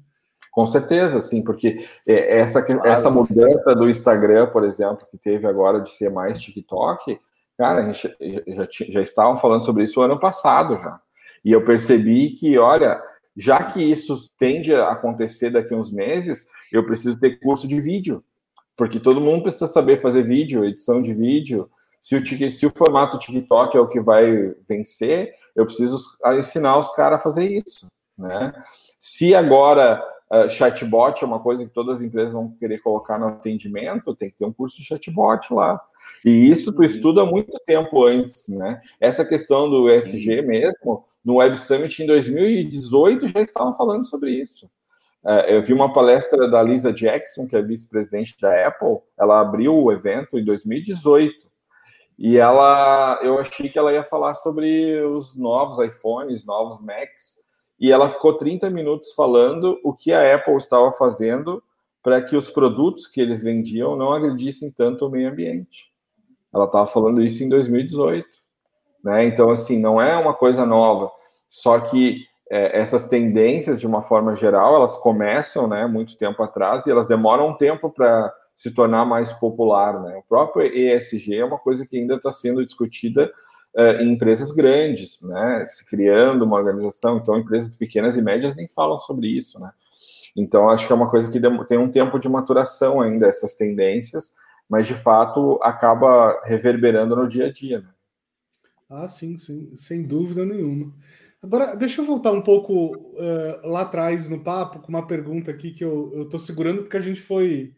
Com 0.51 0.65
certeza, 0.65 1.21
sim, 1.21 1.43
porque 1.43 1.85
é, 2.07 2.39
essa, 2.39 2.65
essa 2.85 3.09
mudança 3.09 3.75
do 3.75 3.89
Instagram, 3.89 4.47
por 4.47 4.63
exemplo, 4.63 5.07
que 5.09 5.17
teve 5.17 5.47
agora 5.47 5.79
de 5.79 5.93
ser 5.93 6.09
mais 6.09 6.39
TikTok, 6.41 7.19
cara, 7.57 7.79
a 7.79 7.83
gente 7.83 8.15
já, 8.47 8.67
já 8.89 9.01
estavam 9.01 9.37
falando 9.37 9.63
sobre 9.63 9.83
isso 9.83 10.01
ano 10.01 10.19
passado 10.19 10.75
já. 10.75 10.99
E 11.43 11.51
eu 11.51 11.63
percebi 11.63 12.31
que, 12.31 12.57
olha, 12.57 13.01
já 13.35 13.63
que 13.63 13.81
isso 13.81 14.29
tende 14.37 14.73
a 14.73 14.91
acontecer 14.91 15.49
daqui 15.49 15.73
a 15.73 15.77
uns 15.77 15.91
meses, 15.91 16.47
eu 16.71 16.85
preciso 16.85 17.19
ter 17.19 17.39
curso 17.39 17.67
de 17.67 17.79
vídeo, 17.79 18.23
porque 18.75 18.99
todo 18.99 19.21
mundo 19.21 19.43
precisa 19.43 19.67
saber 19.67 20.01
fazer 20.01 20.23
vídeo, 20.23 20.65
edição 20.65 21.01
de 21.01 21.13
vídeo. 21.13 21.69
Se 22.01 22.15
o, 22.15 22.51
se 22.51 22.65
o 22.65 22.73
formato 22.75 23.17
TikTok 23.17 23.75
é 23.75 23.79
o 23.79 23.87
que 23.87 23.99
vai 23.99 24.53
vencer, 24.67 25.33
eu 25.55 25.65
preciso 25.65 25.97
ensinar 26.37 26.77
os 26.77 26.93
caras 26.95 27.19
a 27.19 27.23
fazer 27.23 27.49
isso, 27.49 27.87
né? 28.17 28.53
Se 28.97 29.35
agora 29.35 30.01
Uh, 30.31 30.47
chatbot 30.49 31.23
é 31.23 31.27
uma 31.27 31.39
coisa 31.39 31.65
que 31.65 31.71
todas 31.71 31.95
as 31.95 32.01
empresas 32.03 32.33
vão 32.33 32.51
querer 32.59 32.77
colocar 32.79 33.17
no 33.17 33.27
atendimento, 33.27 34.15
tem 34.15 34.29
que 34.29 34.37
ter 34.37 34.45
um 34.45 34.53
curso 34.53 34.77
de 34.77 34.83
chatbot 34.83 35.51
lá. 35.51 35.81
E 36.23 36.49
isso 36.49 36.71
tu 36.71 36.83
estuda 36.83 37.25
muito 37.25 37.59
tempo 37.65 38.05
antes, 38.05 38.47
né? 38.47 38.79
Essa 38.99 39.25
questão 39.25 39.67
do 39.67 39.89
ESG 39.89 40.43
mesmo, 40.43 41.03
no 41.25 41.37
Web 41.37 41.57
Summit 41.57 42.03
em 42.03 42.05
2018 42.05 43.27
já 43.27 43.41
estavam 43.41 43.73
falando 43.73 44.05
sobre 44.05 44.31
isso. 44.31 44.69
Uh, 45.23 45.43
eu 45.47 45.61
vi 45.61 45.73
uma 45.73 45.91
palestra 45.91 46.47
da 46.47 46.61
Lisa 46.61 46.93
Jackson, 46.93 47.47
que 47.47 47.55
é 47.55 47.61
vice-presidente 47.61 48.37
da 48.39 48.67
Apple, 48.67 48.99
ela 49.17 49.41
abriu 49.41 49.75
o 49.75 49.91
evento 49.91 50.37
em 50.37 50.45
2018. 50.45 51.49
E 52.17 52.37
ela, 52.37 53.17
eu 53.21 53.39
achei 53.39 53.69
que 53.69 53.79
ela 53.79 53.93
ia 53.93 54.03
falar 54.03 54.33
sobre 54.33 55.01
os 55.01 55.35
novos 55.35 55.79
iPhones, 55.79 56.45
novos 56.45 56.81
Macs, 56.81 57.48
e 57.79 57.91
ela 57.91 58.09
ficou 58.09 58.35
30 58.35 58.69
minutos 58.69 59.13
falando 59.13 59.79
o 59.83 59.93
que 59.93 60.11
a 60.11 60.35
Apple 60.35 60.55
estava 60.55 60.91
fazendo 60.91 61.63
para 62.03 62.21
que 62.21 62.35
os 62.35 62.49
produtos 62.49 63.07
que 63.07 63.21
eles 63.21 63.43
vendiam 63.43 63.95
não 63.95 64.11
agredissem 64.11 64.71
tanto 64.71 65.05
o 65.05 65.09
meio 65.09 65.29
ambiente. 65.29 65.91
Ela 66.53 66.65
estava 66.65 66.87
falando 66.87 67.21
isso 67.21 67.43
em 67.43 67.49
2018. 67.49 68.27
Né? 69.03 69.25
Então, 69.25 69.49
assim, 69.49 69.79
não 69.79 70.01
é 70.01 70.17
uma 70.17 70.33
coisa 70.33 70.65
nova. 70.65 71.11
Só 71.47 71.79
que 71.79 72.25
é, 72.49 72.79
essas 72.79 73.07
tendências, 73.07 73.79
de 73.79 73.87
uma 73.87 74.01
forma 74.01 74.35
geral, 74.35 74.75
elas 74.75 74.97
começam 74.97 75.67
né, 75.67 75.85
muito 75.85 76.17
tempo 76.17 76.41
atrás 76.41 76.85
e 76.85 76.91
elas 76.91 77.07
demoram 77.07 77.49
um 77.49 77.57
tempo 77.57 77.89
para 77.89 78.33
se 78.55 78.71
tornar 78.73 79.05
mais 79.05 79.31
popular. 79.33 80.01
Né? 80.01 80.17
O 80.17 80.23
próprio 80.27 80.65
ESG 80.65 81.37
é 81.37 81.45
uma 81.45 81.59
coisa 81.59 81.85
que 81.85 81.97
ainda 81.97 82.15
está 82.15 82.31
sendo 82.31 82.65
discutida 82.65 83.31
uh, 83.75 84.01
em 84.01 84.13
empresas 84.13 84.51
grandes, 84.51 85.21
né? 85.21 85.63
Se 85.65 85.85
criando 85.85 86.43
uma 86.43 86.57
organização. 86.57 87.17
Então, 87.17 87.37
empresas 87.37 87.77
pequenas 87.77 88.17
e 88.17 88.21
médias 88.21 88.55
nem 88.55 88.67
falam 88.67 88.99
sobre 88.99 89.27
isso, 89.27 89.59
né? 89.59 89.71
Então, 90.35 90.69
acho 90.69 90.85
que 90.87 90.93
é 90.93 90.95
uma 90.95 91.09
coisa 91.09 91.29
que 91.29 91.39
tem 91.67 91.77
um 91.77 91.91
tempo 91.91 92.19
de 92.19 92.29
maturação 92.29 93.01
ainda, 93.01 93.27
essas 93.27 93.55
tendências, 93.55 94.35
mas 94.69 94.87
de 94.87 94.93
fato 94.93 95.59
acaba 95.61 96.39
reverberando 96.45 97.15
no 97.15 97.27
dia 97.27 97.47
a 97.47 97.51
dia, 97.51 97.81
né? 97.81 97.89
Ah, 98.89 99.07
sim, 99.07 99.37
sim, 99.37 99.75
sem 99.75 100.03
dúvida 100.03 100.45
nenhuma. 100.45 100.93
Agora, 101.41 101.75
deixa 101.75 102.01
eu 102.01 102.05
voltar 102.05 102.31
um 102.31 102.41
pouco 102.41 102.95
uh, 102.95 103.67
lá 103.67 103.81
atrás 103.81 104.27
no 104.27 104.39
papo 104.39 104.79
com 104.79 104.89
uma 104.89 105.05
pergunta 105.07 105.51
aqui 105.51 105.71
que 105.71 105.83
eu 105.83 106.23
estou 106.23 106.39
segurando, 106.39 106.81
porque 106.81 106.97
a 106.97 107.01
gente 107.01 107.21
foi, 107.21 107.73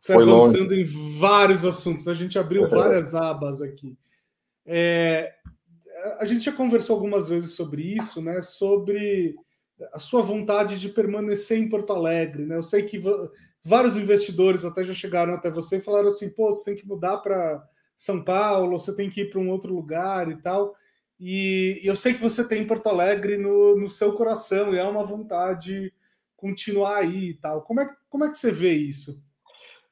foi, 0.00 0.16
foi 0.16 0.22
avançando 0.22 0.70
longe. 0.70 0.82
em 0.82 1.18
vários 1.18 1.64
assuntos, 1.64 2.06
a 2.06 2.14
gente 2.14 2.38
abriu 2.38 2.68
várias 2.68 3.14
abas 3.14 3.60
aqui. 3.60 3.96
É, 4.66 5.34
a 6.18 6.24
gente 6.24 6.44
já 6.44 6.52
conversou 6.52 6.94
algumas 6.94 7.28
vezes 7.28 7.52
sobre 7.52 7.82
isso, 7.82 8.22
né? 8.22 8.42
Sobre 8.42 9.34
a 9.92 9.98
sua 9.98 10.22
vontade 10.22 10.78
de 10.78 10.88
permanecer 10.88 11.58
em 11.58 11.68
Porto 11.68 11.92
Alegre, 11.92 12.44
né? 12.44 12.56
Eu 12.56 12.62
sei 12.62 12.82
que 12.82 13.00
vários 13.62 13.96
investidores 13.96 14.64
até 14.64 14.84
já 14.84 14.94
chegaram 14.94 15.34
até 15.34 15.50
você 15.50 15.78
e 15.78 15.82
falaram 15.82 16.08
assim: 16.08 16.30
pô, 16.30 16.54
você 16.54 16.64
tem 16.64 16.76
que 16.76 16.86
mudar 16.86 17.18
para 17.18 17.66
São 17.96 18.22
Paulo, 18.22 18.78
você 18.78 18.94
tem 18.94 19.10
que 19.10 19.22
ir 19.22 19.30
para 19.30 19.40
um 19.40 19.50
outro 19.50 19.74
lugar 19.74 20.30
e 20.30 20.36
tal. 20.36 20.74
E, 21.18 21.80
eu 21.84 21.94
sei 21.94 22.14
que 22.14 22.22
você 22.22 22.46
tem 22.46 22.66
Porto 22.66 22.88
Alegre 22.88 23.36
no, 23.36 23.76
no 23.76 23.90
seu 23.90 24.14
coração 24.14 24.74
e 24.74 24.78
é 24.78 24.84
uma 24.84 25.04
vontade 25.04 25.92
continuar 26.34 26.96
aí 26.98 27.30
e 27.30 27.34
tal. 27.34 27.62
Como 27.62 27.80
é, 27.80 27.90
como 28.08 28.24
é 28.24 28.30
que 28.30 28.38
você 28.38 28.50
vê 28.50 28.72
isso? 28.72 29.22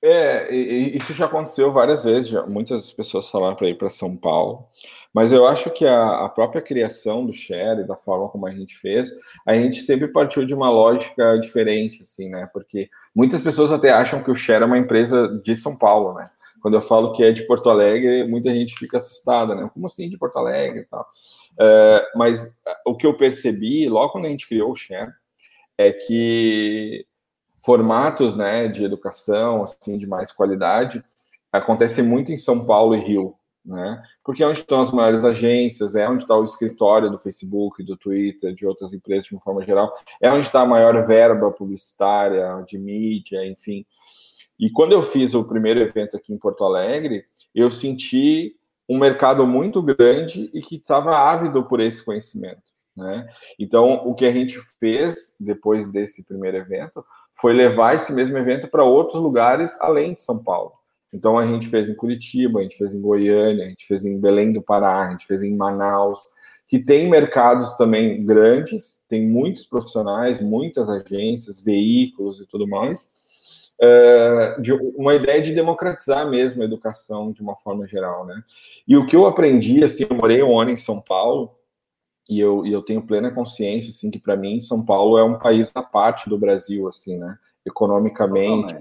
É, 0.00 0.54
isso 0.54 1.12
já 1.12 1.26
aconteceu 1.26 1.72
várias 1.72 2.04
vezes. 2.04 2.28
Já, 2.28 2.46
muitas 2.46 2.92
pessoas 2.92 3.28
falaram 3.28 3.56
para 3.56 3.68
ir 3.68 3.76
para 3.76 3.90
São 3.90 4.16
Paulo, 4.16 4.68
mas 5.12 5.32
eu 5.32 5.46
acho 5.46 5.70
que 5.70 5.84
a, 5.86 6.24
a, 6.24 6.28
própria 6.28 6.62
criação 6.62 7.26
do 7.26 7.32
Share, 7.32 7.86
da 7.86 7.96
forma 7.96 8.28
como 8.28 8.46
a 8.46 8.50
gente 8.50 8.76
fez, 8.76 9.10
a 9.46 9.54
gente 9.54 9.82
sempre 9.82 10.08
partiu 10.08 10.44
de 10.46 10.54
uma 10.54 10.70
lógica 10.70 11.38
diferente, 11.38 12.02
assim, 12.02 12.28
né? 12.28 12.48
Porque 12.52 12.88
muitas 13.14 13.40
pessoas 13.40 13.72
até 13.72 13.90
acham 13.90 14.22
que 14.22 14.30
o 14.30 14.36
Share 14.36 14.62
é 14.62 14.66
uma 14.66 14.78
empresa 14.78 15.40
de 15.42 15.56
São 15.56 15.76
Paulo, 15.76 16.14
né? 16.14 16.28
Quando 16.60 16.74
eu 16.74 16.80
falo 16.80 17.12
que 17.12 17.22
é 17.24 17.32
de 17.32 17.46
Porto 17.46 17.70
Alegre, 17.70 18.26
muita 18.26 18.52
gente 18.52 18.76
fica 18.76 18.98
assustada, 18.98 19.54
né? 19.54 19.70
Como 19.72 19.86
assim 19.86 20.08
de 20.08 20.18
Porto 20.18 20.38
Alegre 20.38 20.80
e 20.80 20.84
tal? 20.84 21.06
É, 21.60 22.06
mas 22.14 22.56
o 22.86 22.96
que 22.96 23.06
eu 23.06 23.16
percebi 23.16 23.88
logo 23.88 24.12
quando 24.12 24.26
a 24.26 24.28
gente 24.28 24.48
criou 24.48 24.70
o 24.70 24.76
Share 24.76 25.10
é 25.76 25.92
que 25.92 27.06
formatos 27.58 28.36
né, 28.36 28.68
de 28.68 28.84
educação 28.84 29.62
assim 29.62 29.98
de 29.98 30.06
mais 30.06 30.32
qualidade 30.32 31.04
acontecem 31.52 32.04
muito 32.04 32.32
em 32.32 32.36
São 32.36 32.64
Paulo 32.64 32.94
e 32.94 33.00
Rio, 33.00 33.34
né? 33.64 34.02
Porque 34.22 34.42
é 34.42 34.46
onde 34.46 34.60
estão 34.60 34.80
as 34.80 34.90
maiores 34.90 35.24
agências, 35.24 35.94
é 35.94 36.08
onde 36.08 36.22
está 36.22 36.36
o 36.36 36.44
escritório 36.44 37.10
do 37.10 37.18
Facebook, 37.18 37.82
do 37.82 37.96
Twitter, 37.96 38.54
de 38.54 38.66
outras 38.66 38.92
empresas 38.92 39.26
de 39.26 39.34
uma 39.34 39.40
forma 39.40 39.64
geral, 39.64 39.92
é 40.20 40.30
onde 40.30 40.46
está 40.46 40.60
a 40.60 40.66
maior 40.66 41.06
verba 41.06 41.50
publicitária, 41.50 42.62
de 42.66 42.78
mídia, 42.78 43.46
enfim. 43.46 43.84
E 44.58 44.70
quando 44.70 44.92
eu 44.92 45.02
fiz 45.02 45.34
o 45.34 45.44
primeiro 45.44 45.80
evento 45.80 46.16
aqui 46.16 46.32
em 46.32 46.38
Porto 46.38 46.64
Alegre, 46.64 47.24
eu 47.54 47.70
senti 47.70 48.56
um 48.88 48.98
mercado 48.98 49.46
muito 49.46 49.82
grande 49.82 50.50
e 50.52 50.60
que 50.60 50.76
estava 50.76 51.16
ávido 51.16 51.64
por 51.64 51.80
esse 51.80 52.04
conhecimento. 52.04 52.62
Né? 52.96 53.28
Então, 53.58 53.94
o 54.06 54.14
que 54.14 54.24
a 54.24 54.32
gente 54.32 54.58
fez 54.80 55.36
depois 55.38 55.86
desse 55.86 56.24
primeiro 56.24 56.56
evento 56.56 57.04
foi 57.40 57.52
levar 57.52 57.94
esse 57.94 58.12
mesmo 58.12 58.36
evento 58.36 58.68
para 58.68 58.84
outros 58.84 59.20
lugares 59.20 59.80
além 59.80 60.14
de 60.14 60.20
São 60.20 60.42
Paulo. 60.42 60.72
Então 61.12 61.38
a 61.38 61.46
gente 61.46 61.68
fez 61.68 61.88
em 61.88 61.94
Curitiba, 61.94 62.60
a 62.60 62.62
gente 62.62 62.76
fez 62.76 62.94
em 62.94 63.00
Goiânia, 63.00 63.64
a 63.64 63.68
gente 63.68 63.86
fez 63.86 64.04
em 64.04 64.18
Belém 64.18 64.52
do 64.52 64.60
Pará, 64.60 65.06
a 65.06 65.10
gente 65.10 65.26
fez 65.26 65.42
em 65.42 65.56
Manaus, 65.56 66.20
que 66.66 66.78
tem 66.78 67.08
mercados 67.08 67.74
também 67.76 68.24
grandes, 68.24 69.02
tem 69.08 69.26
muitos 69.26 69.64
profissionais, 69.64 70.42
muitas 70.42 70.90
agências, 70.90 71.62
veículos 71.62 72.40
e 72.40 72.46
tudo 72.46 72.68
mais. 72.68 73.08
É, 73.80 74.60
de 74.60 74.72
uma 74.72 75.14
ideia 75.14 75.40
de 75.40 75.54
democratizar 75.54 76.28
mesmo 76.28 76.60
a 76.60 76.64
educação 76.64 77.30
de 77.30 77.40
uma 77.40 77.56
forma 77.56 77.86
geral, 77.86 78.26
né? 78.26 78.42
E 78.86 78.96
o 78.96 79.06
que 79.06 79.14
eu 79.14 79.24
aprendi, 79.24 79.84
assim, 79.84 80.04
eu 80.10 80.16
morei 80.16 80.42
um 80.42 80.58
ano 80.58 80.72
em 80.72 80.76
São 80.76 81.00
Paulo 81.00 81.57
e 82.28 82.38
eu, 82.38 82.66
e 82.66 82.72
eu 82.72 82.82
tenho 82.82 83.02
plena 83.02 83.32
consciência, 83.32 83.90
assim, 83.90 84.10
que 84.10 84.18
para 84.18 84.36
mim 84.36 84.60
São 84.60 84.84
Paulo 84.84 85.16
é 85.16 85.24
um 85.24 85.38
país 85.38 85.70
à 85.74 85.82
parte 85.82 86.28
do 86.28 86.36
Brasil, 86.38 86.86
assim, 86.86 87.16
né? 87.16 87.38
Economicamente, 87.64 88.76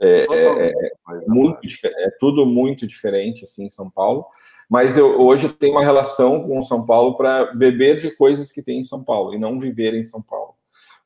é, 0.00 0.26
é, 0.30 0.68
é, 0.68 0.72
muito, 1.26 1.60
é 1.84 2.10
tudo 2.20 2.46
muito 2.46 2.86
diferente, 2.86 3.44
assim, 3.44 3.66
em 3.66 3.70
São 3.70 3.90
Paulo. 3.90 4.26
Mas 4.68 4.98
eu 4.98 5.20
hoje 5.20 5.48
tenho 5.48 5.72
uma 5.72 5.84
relação 5.84 6.46
com 6.46 6.62
São 6.62 6.84
Paulo 6.84 7.16
para 7.16 7.46
beber 7.54 7.96
de 7.96 8.10
coisas 8.10 8.52
que 8.52 8.62
tem 8.62 8.80
em 8.80 8.84
São 8.84 9.02
Paulo 9.02 9.34
e 9.34 9.38
não 9.38 9.58
viver 9.58 9.94
em 9.94 10.04
São 10.04 10.20
Paulo. 10.20 10.54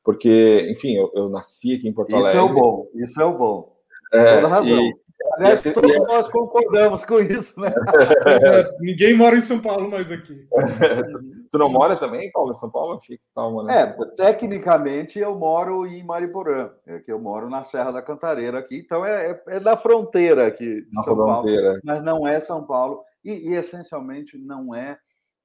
Porque, 0.03 0.67
enfim, 0.69 0.95
eu, 0.95 1.11
eu 1.15 1.29
nasci 1.29 1.75
aqui 1.75 1.87
em 1.87 1.93
Porto 1.93 2.13
Alegre. 2.13 2.31
Isso 2.31 2.37
é 2.37 2.41
o 2.41 2.53
bom, 2.53 2.87
isso 2.93 3.21
é 3.21 3.25
o 3.25 3.37
bom. 3.37 3.73
É, 4.11 4.35
Toda 4.35 4.47
razão. 4.47 4.81
E, 4.81 4.95
Aliás, 5.33 5.61
todos 5.61 5.97
nós 6.07 6.29
concordamos 6.29 7.05
com 7.05 7.19
isso, 7.19 7.59
né? 7.59 7.73
É, 7.73 8.77
ninguém 8.79 9.15
mora 9.15 9.35
em 9.35 9.41
São 9.41 9.59
Paulo 9.59 9.89
mais 9.89 10.11
aqui. 10.11 10.47
tu 11.51 11.57
não 11.57 11.69
mora 11.69 11.95
também, 11.95 12.31
Paulo, 12.31 12.51
em 12.51 12.55
São 12.55 12.69
Paulo? 12.69 12.97
Achei 12.97 13.17
que 13.17 13.23
tava 13.33 13.49
morando. 13.49 13.71
É, 13.71 13.95
tecnicamente 14.15 15.19
eu 15.19 15.37
moro 15.37 15.85
em 15.85 16.03
Mariporã, 16.03 16.71
é 16.85 16.99
que 16.99 17.11
eu 17.11 17.19
moro 17.19 17.49
na 17.49 17.63
Serra 17.63 17.91
da 17.91 18.01
Cantareira 18.01 18.59
aqui, 18.59 18.77
então 18.77 19.05
é, 19.05 19.31
é, 19.31 19.55
é 19.55 19.59
da 19.59 19.75
fronteira 19.75 20.47
aqui 20.47 20.81
de 20.81 20.93
na 20.93 21.03
São 21.03 21.15
fronteira. 21.15 21.67
Paulo, 21.67 21.81
mas 21.83 22.03
não 22.03 22.27
é 22.27 22.39
São 22.39 22.65
Paulo 22.65 23.03
e, 23.23 23.49
e 23.49 23.53
essencialmente 23.53 24.37
não 24.37 24.75
é, 24.75 24.97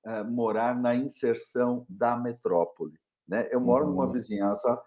é, 0.04 0.22
morar 0.22 0.74
na 0.78 0.94
inserção 0.94 1.86
da 1.88 2.16
metrópole. 2.16 2.94
Né? 3.26 3.48
Eu 3.50 3.60
moro 3.60 3.84
uhum. 3.84 3.92
numa 3.92 4.12
vizinhança 4.12 4.80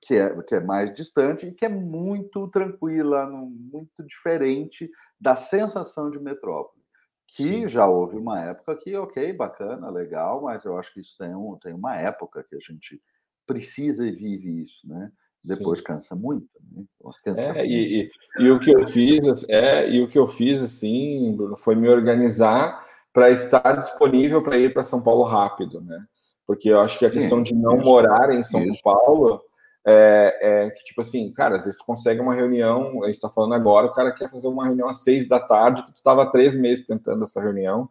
que 0.00 0.14
é, 0.14 0.42
que 0.42 0.54
é 0.54 0.60
mais 0.60 0.92
distante 0.92 1.46
e 1.46 1.52
que 1.52 1.64
é 1.64 1.68
muito 1.68 2.48
tranquila, 2.48 3.26
muito 3.26 4.04
diferente 4.04 4.90
da 5.20 5.36
sensação 5.36 6.10
de 6.10 6.18
metrópole. 6.18 6.82
Que 7.26 7.62
Sim. 7.62 7.68
já 7.68 7.86
houve 7.86 8.16
uma 8.16 8.40
época 8.40 8.76
que, 8.76 8.94
ok, 8.96 9.32
bacana, 9.32 9.90
legal, 9.90 10.42
mas 10.42 10.64
eu 10.64 10.78
acho 10.78 10.92
que 10.92 11.00
isso 11.00 11.16
tem, 11.18 11.34
um, 11.34 11.56
tem 11.60 11.72
uma 11.72 11.96
época 11.96 12.44
que 12.48 12.54
a 12.54 12.60
gente 12.60 13.00
precisa 13.46 14.06
e 14.06 14.12
vive 14.12 14.60
isso, 14.60 14.86
né? 14.86 15.10
Depois 15.42 15.78
Sim. 15.78 15.84
cansa 15.84 16.14
muito. 16.14 16.48
Né? 16.70 16.84
Cansa 17.24 17.42
é, 17.42 17.54
muito. 17.54 17.66
E, 17.66 18.10
e, 18.38 18.42
e, 18.42 18.50
o 18.50 18.60
que 18.60 18.70
eu 18.70 18.86
fiz, 18.88 19.48
é, 19.48 19.90
e 19.90 20.02
o 20.02 20.08
que 20.08 20.18
eu 20.18 20.26
fiz 20.26 20.62
assim, 20.62 21.34
Bruno, 21.36 21.56
foi 21.56 21.74
me 21.74 21.88
organizar 21.88 22.84
para 23.12 23.30
estar 23.30 23.76
disponível 23.76 24.42
para 24.42 24.58
ir 24.58 24.72
para 24.72 24.82
São 24.82 25.02
Paulo 25.02 25.24
rápido, 25.24 25.80
né? 25.80 26.04
Porque 26.46 26.68
eu 26.68 26.80
acho 26.80 26.98
que 26.98 27.06
a 27.06 27.10
questão 27.10 27.38
Sim, 27.38 27.44
de 27.44 27.54
não 27.54 27.78
morar 27.78 28.30
em 28.32 28.42
São 28.42 28.62
isso. 28.64 28.82
Paulo 28.82 29.42
é, 29.86 30.38
é, 30.40 30.70
que, 30.70 30.82
tipo 30.84 31.00
assim, 31.00 31.30
cara, 31.32 31.56
às 31.56 31.64
vezes 31.64 31.78
tu 31.78 31.84
consegue 31.84 32.20
uma 32.20 32.34
reunião, 32.34 33.04
a 33.04 33.08
gente 33.08 33.20
tá 33.20 33.28
falando 33.28 33.54
agora, 33.54 33.86
o 33.86 33.92
cara 33.92 34.12
quer 34.12 34.30
fazer 34.30 34.48
uma 34.48 34.64
reunião 34.64 34.88
às 34.88 35.02
seis 35.02 35.28
da 35.28 35.38
tarde, 35.38 35.84
que 35.84 35.92
tu 35.92 36.02
tava 36.02 36.30
três 36.30 36.56
meses 36.56 36.86
tentando 36.86 37.22
essa 37.22 37.40
reunião, 37.40 37.88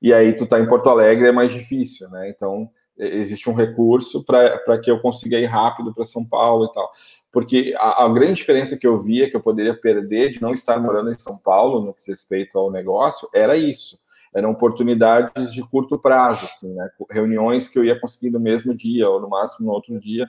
e 0.00 0.12
aí 0.12 0.32
tu 0.32 0.46
tá 0.46 0.60
em 0.60 0.68
Porto 0.68 0.88
Alegre, 0.88 1.28
é 1.28 1.32
mais 1.32 1.52
difícil, 1.52 2.08
né? 2.10 2.28
Então, 2.28 2.70
existe 2.96 3.48
um 3.48 3.54
recurso 3.54 4.24
para 4.24 4.78
que 4.78 4.90
eu 4.90 5.00
consiga 5.00 5.38
ir 5.38 5.46
rápido 5.46 5.94
para 5.94 6.04
São 6.04 6.24
Paulo 6.24 6.66
e 6.66 6.72
tal. 6.72 6.90
Porque 7.30 7.74
a, 7.78 8.04
a, 8.04 8.08
grande 8.08 8.34
diferença 8.34 8.76
que 8.76 8.86
eu 8.86 9.00
via 9.00 9.30
que 9.30 9.36
eu 9.36 9.40
poderia 9.40 9.74
perder 9.74 10.30
de 10.30 10.42
não 10.42 10.52
estar 10.52 10.78
morando 10.78 11.10
em 11.10 11.18
São 11.18 11.38
Paulo, 11.38 11.80
no 11.80 11.94
que 11.94 12.02
se 12.02 12.10
respeita 12.10 12.58
ao 12.58 12.70
negócio, 12.70 13.28
era 13.34 13.56
isso. 13.56 13.98
Eram 14.34 14.50
oportunidades 14.50 15.52
de 15.52 15.62
curto 15.62 15.98
prazo, 15.98 16.44
assim, 16.44 16.72
né? 16.72 16.90
Reuniões 17.10 17.68
que 17.68 17.78
eu 17.78 17.84
ia 17.84 17.98
conseguir 17.98 18.30
no 18.30 18.40
mesmo 18.40 18.74
dia, 18.74 19.08
ou 19.08 19.20
no 19.20 19.28
máximo 19.28 19.68
no 19.68 19.72
outro 19.72 19.98
dia. 19.98 20.28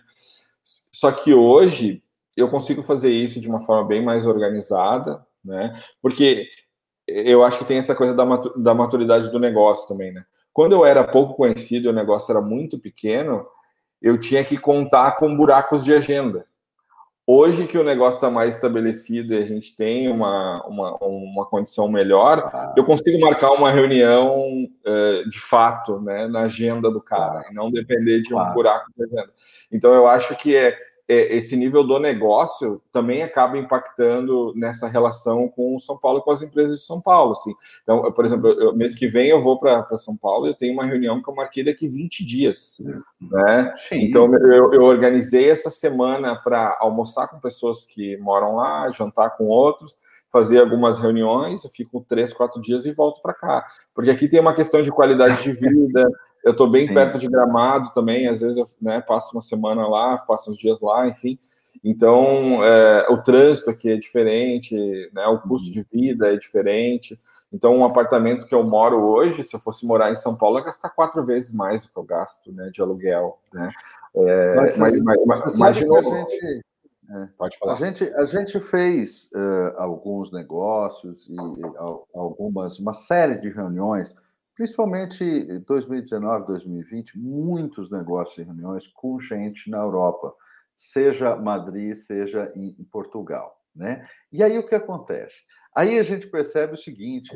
Só 1.03 1.11
que 1.11 1.33
hoje 1.33 2.01
eu 2.37 2.47
consigo 2.47 2.81
fazer 2.81 3.11
isso 3.11 3.41
de 3.41 3.49
uma 3.49 3.65
forma 3.65 3.85
bem 3.85 4.01
mais 4.01 4.25
organizada, 4.25 5.21
né? 5.43 5.77
Porque 6.01 6.47
eu 7.05 7.43
acho 7.43 7.59
que 7.59 7.65
tem 7.65 7.77
essa 7.77 7.93
coisa 7.93 8.15
da 8.15 8.73
maturidade 8.73 9.29
do 9.29 9.37
negócio 9.37 9.85
também, 9.85 10.13
né? 10.13 10.23
Quando 10.53 10.71
eu 10.71 10.85
era 10.85 11.03
pouco 11.03 11.35
conhecido 11.35 11.87
e 11.87 11.89
o 11.89 11.93
negócio 11.93 12.31
era 12.31 12.39
muito 12.39 12.79
pequeno, 12.79 13.45
eu 14.01 14.17
tinha 14.17 14.45
que 14.45 14.57
contar 14.57 15.17
com 15.17 15.35
buracos 15.35 15.83
de 15.83 15.93
agenda. 15.93 16.45
Hoje 17.27 17.67
que 17.67 17.77
o 17.77 17.83
negócio 17.83 18.17
está 18.17 18.31
mais 18.31 18.55
estabelecido 18.55 19.33
e 19.33 19.37
a 19.37 19.45
gente 19.45 19.75
tem 19.75 20.09
uma, 20.09 20.65
uma, 20.65 20.97
uma 21.01 21.45
condição 21.45 21.89
melhor, 21.89 22.49
ah. 22.53 22.73
eu 22.77 22.85
consigo 22.85 23.19
marcar 23.19 23.51
uma 23.51 23.71
reunião 23.71 24.45
uh, 24.85 25.29
de 25.29 25.39
fato 25.39 25.99
né, 25.99 26.27
na 26.27 26.41
agenda 26.41 26.89
do 26.89 27.01
cara, 27.01 27.39
ah. 27.39 27.51
e 27.51 27.53
não 27.53 27.69
depender 27.69 28.21
de 28.21 28.33
um 28.33 28.53
buraco 28.53 28.89
de 28.95 29.03
agenda. 29.03 29.33
Então, 29.71 29.93
eu 29.93 30.05
acho 30.05 30.35
que 30.35 30.53
é, 30.55 30.77
esse 31.07 31.55
nível 31.57 31.83
do 31.83 31.99
negócio 31.99 32.81
também 32.91 33.23
acaba 33.23 33.57
impactando 33.57 34.53
nessa 34.55 34.87
relação 34.87 35.49
com 35.49 35.75
o 35.75 35.79
São 35.79 35.97
Paulo 35.97 36.19
e 36.19 36.21
com 36.21 36.31
as 36.31 36.41
empresas 36.41 36.77
de 36.77 36.85
São 36.85 37.01
Paulo. 37.01 37.33
Assim. 37.33 37.53
Então, 37.83 38.05
eu, 38.05 38.11
por 38.11 38.25
exemplo, 38.25 38.47
eu, 38.47 38.73
mês 38.73 38.95
que 38.95 39.05
vem 39.05 39.27
eu 39.27 39.41
vou 39.41 39.59
para 39.59 39.85
São 39.97 40.15
Paulo 40.15 40.45
e 40.45 40.49
eu 40.49 40.55
tenho 40.55 40.73
uma 40.73 40.85
reunião 40.85 41.21
que 41.21 41.29
eu 41.29 41.35
marquei 41.35 41.63
daqui 41.63 41.87
20 41.87 42.25
dias. 42.25 42.77
Né? 43.19 43.69
Então, 43.91 44.33
eu, 44.33 44.73
eu 44.73 44.83
organizei 44.83 45.49
essa 45.49 45.69
semana 45.69 46.35
para 46.35 46.77
almoçar 46.79 47.27
com 47.27 47.39
pessoas 47.39 47.83
que 47.83 48.15
moram 48.17 48.55
lá, 48.55 48.89
jantar 48.89 49.35
com 49.35 49.45
outros, 49.45 49.97
fazer 50.31 50.59
algumas 50.59 50.99
reuniões, 50.99 51.63
eu 51.63 51.69
fico 51.69 52.03
três, 52.07 52.33
quatro 52.33 52.61
dias 52.61 52.85
e 52.85 52.91
volto 52.91 53.21
para 53.21 53.33
cá. 53.33 53.65
Porque 53.93 54.09
aqui 54.09 54.27
tem 54.27 54.39
uma 54.39 54.55
questão 54.55 54.81
de 54.81 54.91
qualidade 54.91 55.43
de 55.43 55.51
vida. 55.51 56.09
Eu 56.43 56.51
estou 56.51 56.69
bem 56.69 56.87
Sim. 56.87 56.93
perto 56.93 57.17
de 57.17 57.27
Gramado 57.27 57.91
também, 57.93 58.27
às 58.27 58.41
vezes 58.41 58.57
eu 58.57 58.65
né, 58.81 58.99
passo 59.01 59.33
uma 59.33 59.41
semana 59.41 59.87
lá, 59.87 60.17
passo 60.17 60.51
uns 60.51 60.57
dias 60.57 60.81
lá, 60.81 61.07
enfim. 61.07 61.39
Então, 61.83 62.63
é, 62.63 63.07
o 63.09 63.17
trânsito 63.21 63.69
aqui 63.69 63.89
é 63.91 63.97
diferente, 63.97 64.75
né, 65.13 65.25
o 65.27 65.39
custo 65.39 65.71
de 65.71 65.81
vida 65.81 66.33
é 66.33 66.37
diferente. 66.37 67.19
Então, 67.51 67.77
um 67.77 67.85
apartamento 67.85 68.45
que 68.45 68.55
eu 68.55 68.63
moro 68.63 68.99
hoje, 68.99 69.43
se 69.43 69.55
eu 69.55 69.59
fosse 69.59 69.85
morar 69.85 70.11
em 70.11 70.15
São 70.15 70.35
Paulo, 70.35 70.57
ia 70.57 70.65
gastar 70.65 70.89
quatro 70.89 71.23
vezes 71.25 71.53
mais 71.53 71.85
do 71.85 71.91
que 71.91 71.97
eu 71.97 72.03
gasto 72.03 72.51
né, 72.51 72.69
de 72.71 72.81
aluguel. 72.81 73.39
Né? 73.53 73.69
É, 74.15 74.55
mas, 74.55 74.77
mas, 74.77 75.01
mas, 75.01 75.25
mas, 75.25 75.59
mas 75.59 75.77
de 75.77 75.85
novo, 75.85 76.13
a 76.13 76.17
gente, 76.17 76.63
é, 77.09 77.27
pode 77.37 77.57
falar. 77.57 77.73
A 77.73 77.75
gente, 77.75 78.03
a 78.03 78.25
gente 78.25 78.59
fez 78.59 79.29
uh, 79.35 79.77
alguns 79.77 80.31
negócios 80.31 81.27
e 81.29 81.35
uh, 81.35 82.03
algumas, 82.13 82.79
uma 82.79 82.93
série 82.93 83.37
de 83.37 83.49
reuniões 83.49 84.15
principalmente 84.55 85.59
2019, 85.67 86.47
2020, 86.47 87.17
muitos 87.19 87.89
negócios 87.91 88.37
e 88.37 88.43
reuniões 88.43 88.87
com 88.87 89.17
gente 89.19 89.69
na 89.69 89.79
Europa, 89.79 90.33
seja 90.75 91.35
Madrid, 91.35 91.95
seja 91.95 92.51
em, 92.55 92.83
Portugal, 92.91 93.55
né? 93.75 94.07
E 94.31 94.43
aí 94.43 94.57
o 94.57 94.65
que 94.65 94.75
acontece? 94.75 95.41
Aí 95.75 95.97
a 95.97 96.03
gente 96.03 96.27
percebe 96.27 96.73
o 96.73 96.77
seguinte: 96.77 97.35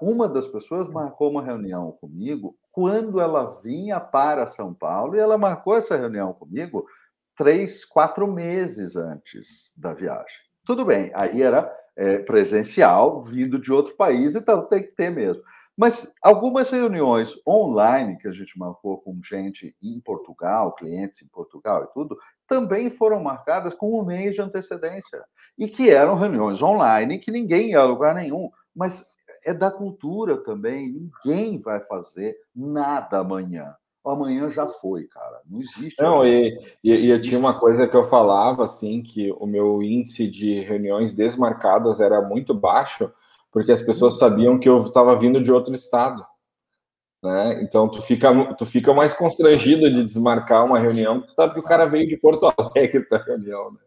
uma 0.00 0.28
das 0.28 0.46
pessoas 0.46 0.88
marcou 0.88 1.30
uma 1.30 1.44
reunião 1.44 1.92
comigo 1.92 2.56
quando 2.72 3.20
ela 3.20 3.60
vinha 3.60 4.00
para 4.00 4.46
São 4.46 4.72
Paulo 4.72 5.16
e 5.16 5.18
ela 5.18 5.36
marcou 5.36 5.76
essa 5.76 5.96
reunião 5.96 6.32
comigo 6.32 6.86
três, 7.36 7.84
quatro 7.84 8.30
meses 8.30 8.96
antes 8.96 9.72
da 9.76 9.94
viagem. 9.94 10.38
Tudo 10.64 10.84
bem, 10.84 11.10
aí 11.14 11.42
era 11.42 11.74
é, 11.96 12.18
presencial, 12.18 13.22
vindo 13.22 13.58
de 13.58 13.72
outro 13.72 13.96
país, 13.96 14.34
então 14.34 14.66
tem 14.66 14.82
que 14.82 14.92
ter 14.92 15.10
mesmo. 15.10 15.42
Mas 15.80 16.12
algumas 16.22 16.68
reuniões 16.68 17.34
online 17.48 18.18
que 18.18 18.28
a 18.28 18.32
gente 18.32 18.58
marcou 18.58 18.98
com 18.98 19.18
gente 19.24 19.74
em 19.82 19.98
Portugal, 19.98 20.74
clientes 20.74 21.22
em 21.22 21.26
Portugal 21.28 21.84
e 21.84 21.94
tudo, 21.94 22.18
também 22.46 22.90
foram 22.90 23.22
marcadas 23.22 23.72
com 23.72 23.98
um 23.98 24.04
mês 24.04 24.34
de 24.34 24.42
antecedência. 24.42 25.24
E 25.56 25.66
que 25.68 25.88
eram 25.88 26.16
reuniões 26.16 26.60
online 26.60 27.18
que 27.18 27.30
ninguém 27.30 27.70
ia 27.70 27.80
a 27.80 27.86
lugar 27.86 28.14
nenhum. 28.14 28.50
Mas 28.76 29.06
é 29.42 29.54
da 29.54 29.70
cultura 29.70 30.36
também. 30.36 30.86
Ninguém 30.86 31.58
vai 31.62 31.80
fazer 31.80 32.36
nada 32.54 33.20
amanhã. 33.20 33.74
Amanhã 34.04 34.50
já 34.50 34.66
foi, 34.66 35.04
cara. 35.04 35.40
Não 35.48 35.60
existe. 35.60 36.02
Não, 36.02 36.26
e, 36.26 36.58
e, 36.84 36.92
e, 36.92 37.08
eu 37.08 37.22
tinha 37.22 37.38
uma 37.38 37.58
coisa 37.58 37.88
que 37.88 37.96
eu 37.96 38.04
falava, 38.04 38.64
assim, 38.64 39.02
que 39.02 39.32
o 39.32 39.46
meu 39.46 39.82
índice 39.82 40.26
de 40.26 40.60
reuniões 40.60 41.14
desmarcadas 41.14 42.00
era 42.00 42.20
muito 42.20 42.52
baixo, 42.52 43.10
porque 43.50 43.72
as 43.72 43.82
pessoas 43.82 44.18
sabiam 44.18 44.58
que 44.58 44.68
eu 44.68 44.80
estava 44.80 45.16
vindo 45.18 45.40
de 45.40 45.50
outro 45.50 45.74
estado. 45.74 46.24
Né? 47.22 47.62
Então 47.62 47.88
tu 47.88 48.00
fica, 48.00 48.54
tu 48.54 48.64
fica 48.64 48.94
mais 48.94 49.12
constrangido 49.12 49.92
de 49.92 50.04
desmarcar 50.04 50.64
uma 50.64 50.78
reunião, 50.78 51.16
porque 51.16 51.32
tu 51.32 51.34
sabe 51.34 51.54
que 51.54 51.60
o 51.60 51.64
cara 51.64 51.84
veio 51.84 52.08
de 52.08 52.16
Porto 52.16 52.52
Alegre 52.56 53.04
para 53.04 53.18
a 53.18 53.24
reunião. 53.24 53.72
Né? 53.72 53.78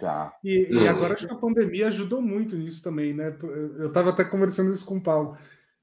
Tá. 0.00 0.34
E, 0.42 0.68
e, 0.70 0.88
agora 0.88 1.14
acho 1.14 1.26
que 1.26 1.32
a 1.32 1.36
pandemia 1.36 1.88
ajudou 1.88 2.20
muito 2.20 2.56
nisso 2.56 2.82
também, 2.82 3.12
né? 3.12 3.36
Eu 3.78 3.88
estava 3.88 4.10
até 4.10 4.24
conversando 4.24 4.72
isso 4.72 4.84
com 4.84 4.96
o 4.96 5.02
Paulo. 5.02 5.36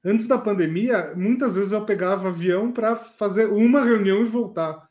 Antes 0.04 0.26
da 0.26 0.36
pandemia, 0.36 1.12
muitas 1.16 1.54
vezes 1.54 1.72
eu 1.72 1.84
pegava 1.84 2.28
avião 2.28 2.72
para 2.72 2.96
fazer 2.96 3.46
uma 3.46 3.82
reunião 3.82 4.20
e 4.20 4.28
voltar. 4.28 4.88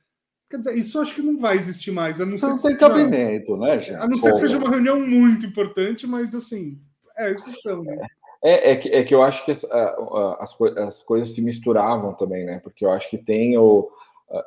Quer 0.49 0.57
dizer, 0.57 0.75
isso 0.75 0.99
acho 0.99 1.15
que 1.15 1.21
não 1.21 1.37
vai 1.37 1.55
existir 1.55 1.91
mais. 1.91 2.19
A 2.19 2.25
não, 2.25 2.37
não 2.37 2.57
ser 2.57 2.69
tem 2.69 2.77
cabimento, 2.77 3.57
né, 3.57 3.79
gente? 3.79 3.95
A 3.95 4.07
não 4.07 4.17
ser 4.17 4.33
que 4.33 4.39
seja 4.39 4.57
uma 4.57 4.69
reunião 4.69 4.99
muito 4.99 5.45
importante, 5.45 6.07
mas 6.07 6.33
assim, 6.33 6.79
é 7.21 7.31
exceção, 7.31 7.83
né? 7.83 7.97
É, 8.43 8.71
é, 8.71 8.75
que, 8.75 8.89
é 8.89 9.03
que 9.03 9.13
eu 9.13 9.21
acho 9.21 9.45
que 9.45 9.51
as, 9.51 9.63
as, 9.63 10.61
as 10.77 11.03
coisas 11.03 11.33
se 11.33 11.41
misturavam 11.41 12.13
também, 12.13 12.43
né? 12.43 12.59
Porque 12.63 12.83
eu 12.83 12.89
acho 12.89 13.09
que 13.09 13.17
tem 13.17 13.55
o, 13.57 13.87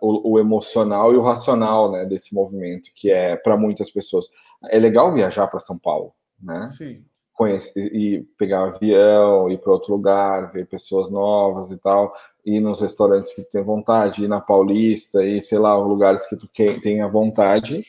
o, 0.03 0.33
o 0.33 0.39
emocional 0.39 1.13
e 1.13 1.17
o 1.17 1.23
racional 1.23 1.93
né, 1.93 2.05
desse 2.05 2.35
movimento, 2.35 2.91
que 2.95 3.11
é 3.11 3.37
para 3.37 3.57
muitas 3.57 3.91
pessoas. 3.91 4.27
É 4.69 4.79
legal 4.79 5.13
viajar 5.13 5.47
para 5.47 5.61
São 5.61 5.79
Paulo, 5.79 6.13
né? 6.43 6.67
Sim. 6.69 7.05
Conhecer, 7.35 7.93
e 7.95 8.23
pegar 8.39 8.63
um 8.63 8.67
avião, 8.67 9.51
ir 9.51 9.59
para 9.59 9.73
outro 9.73 9.93
lugar, 9.93 10.53
ver 10.53 10.67
pessoas 10.67 11.11
novas 11.11 11.71
e 11.71 11.77
tal, 11.77 12.13
ir 12.45 12.61
nos 12.61 12.81
restaurantes 12.81 13.35
que 13.35 13.43
tu 13.43 13.51
tem 13.51 13.63
vontade, 13.63 14.25
ir 14.25 14.29
na 14.29 14.41
Paulista, 14.41 15.25
e 15.25 15.43
sei 15.43 15.59
lá, 15.59 15.77
lugares 15.77 16.27
que 16.29 16.37
tu 16.37 16.49
tenha 16.81 17.09
vontade. 17.09 17.85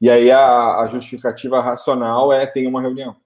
E 0.00 0.10
aí 0.10 0.30
a, 0.30 0.80
a 0.80 0.86
justificativa 0.86 1.60
racional 1.60 2.32
é 2.32 2.46
tem 2.46 2.66
uma 2.66 2.80
reunião 2.80 3.16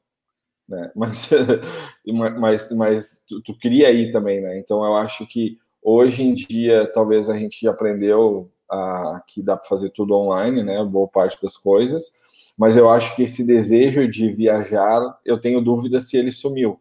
né? 0.71 0.91
Mas, 0.95 1.29
mas, 2.39 2.71
mas 2.71 3.25
tu, 3.29 3.43
tu 3.43 3.59
queria 3.59 3.91
ir 3.91 4.13
também, 4.13 4.41
né? 4.41 4.59
Então 4.59 4.85
eu 4.85 4.97
acho 4.97 5.27
que 5.27 5.59
hoje 5.83 6.23
em 6.23 6.33
dia 6.33 6.91
talvez 6.93 7.29
a 7.29 7.37
gente 7.37 7.67
aprendeu 7.67 8.51
a, 8.71 9.23
que 9.27 9.43
dá 9.43 9.57
para 9.57 9.69
fazer 9.69 9.91
tudo 9.91 10.15
online, 10.15 10.63
né? 10.63 10.83
Boa 10.85 11.09
parte 11.09 11.41
das 11.43 11.57
coisas, 11.57 12.13
mas 12.57 12.77
eu 12.77 12.89
acho 12.89 13.17
que 13.17 13.25
esse 13.25 13.45
desejo 13.45 14.09
de 14.09 14.31
viajar, 14.31 15.19
eu 15.25 15.41
tenho 15.41 15.61
dúvida 15.61 16.01
se 16.01 16.17
ele 16.17 16.31
sumiu. 16.31 16.81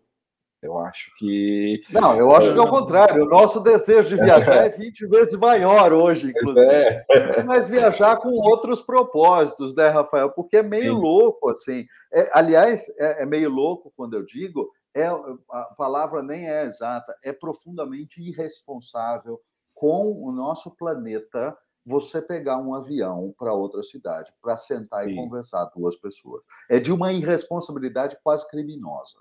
Eu 0.62 0.78
acho 0.78 1.12
que. 1.18 1.82
Não, 1.90 2.16
eu 2.16 2.36
acho 2.36 2.52
que 2.52 2.60
é 2.60 2.62
o 2.62 2.70
contrário. 2.70 3.24
O 3.24 3.30
nosso 3.30 3.62
desejo 3.62 4.10
de 4.10 4.16
viajar 4.16 4.66
é 4.66 4.70
20 4.70 5.08
vezes 5.08 5.34
maior 5.40 5.94
hoje, 5.94 6.30
inclusive. 6.30 6.66
É. 6.66 7.06
Mas 7.48 7.70
viajar 7.70 8.18
com 8.18 8.30
outros 8.30 8.82
propósitos, 8.82 9.74
né, 9.74 9.88
Rafael? 9.88 10.32
Porque 10.32 10.58
é 10.58 10.64
meio 10.64 10.96
Sim. 10.96 11.02
louco, 11.02 11.50
assim. 11.50 11.86
É, 12.12 12.30
aliás, 12.34 12.90
é, 12.98 13.24
é, 13.24 13.26
meio 13.26 13.50
louco 13.50 13.94
quando 13.96 14.16
eu 14.16 14.26
digo, 14.26 14.70
é, 14.94 15.06
a 15.06 15.64
palavra 15.78 16.22
nem 16.22 16.50
é 16.50 16.66
exata, 16.66 17.16
é 17.24 17.32
profundamente 17.32 18.22
irresponsável 18.22 19.40
com 19.74 20.12
o 20.22 20.32
nosso 20.32 20.72
planeta 20.72 21.58
você 21.86 22.22
pegar 22.22 22.58
um 22.58 22.76
avião 22.76 23.34
para 23.38 23.54
outra 23.54 23.82
cidade 23.82 24.32
para 24.42 24.58
sentar 24.58 25.06
Sim. 25.06 25.12
e 25.12 25.16
conversar 25.16 25.66
duas 25.74 25.96
pessoas. 25.96 26.44
É 26.70 26.80
de 26.80 26.92
uma 26.92 27.14
irresponsabilidade 27.14 28.18
quase 28.22 28.46
criminosa. 28.50 29.18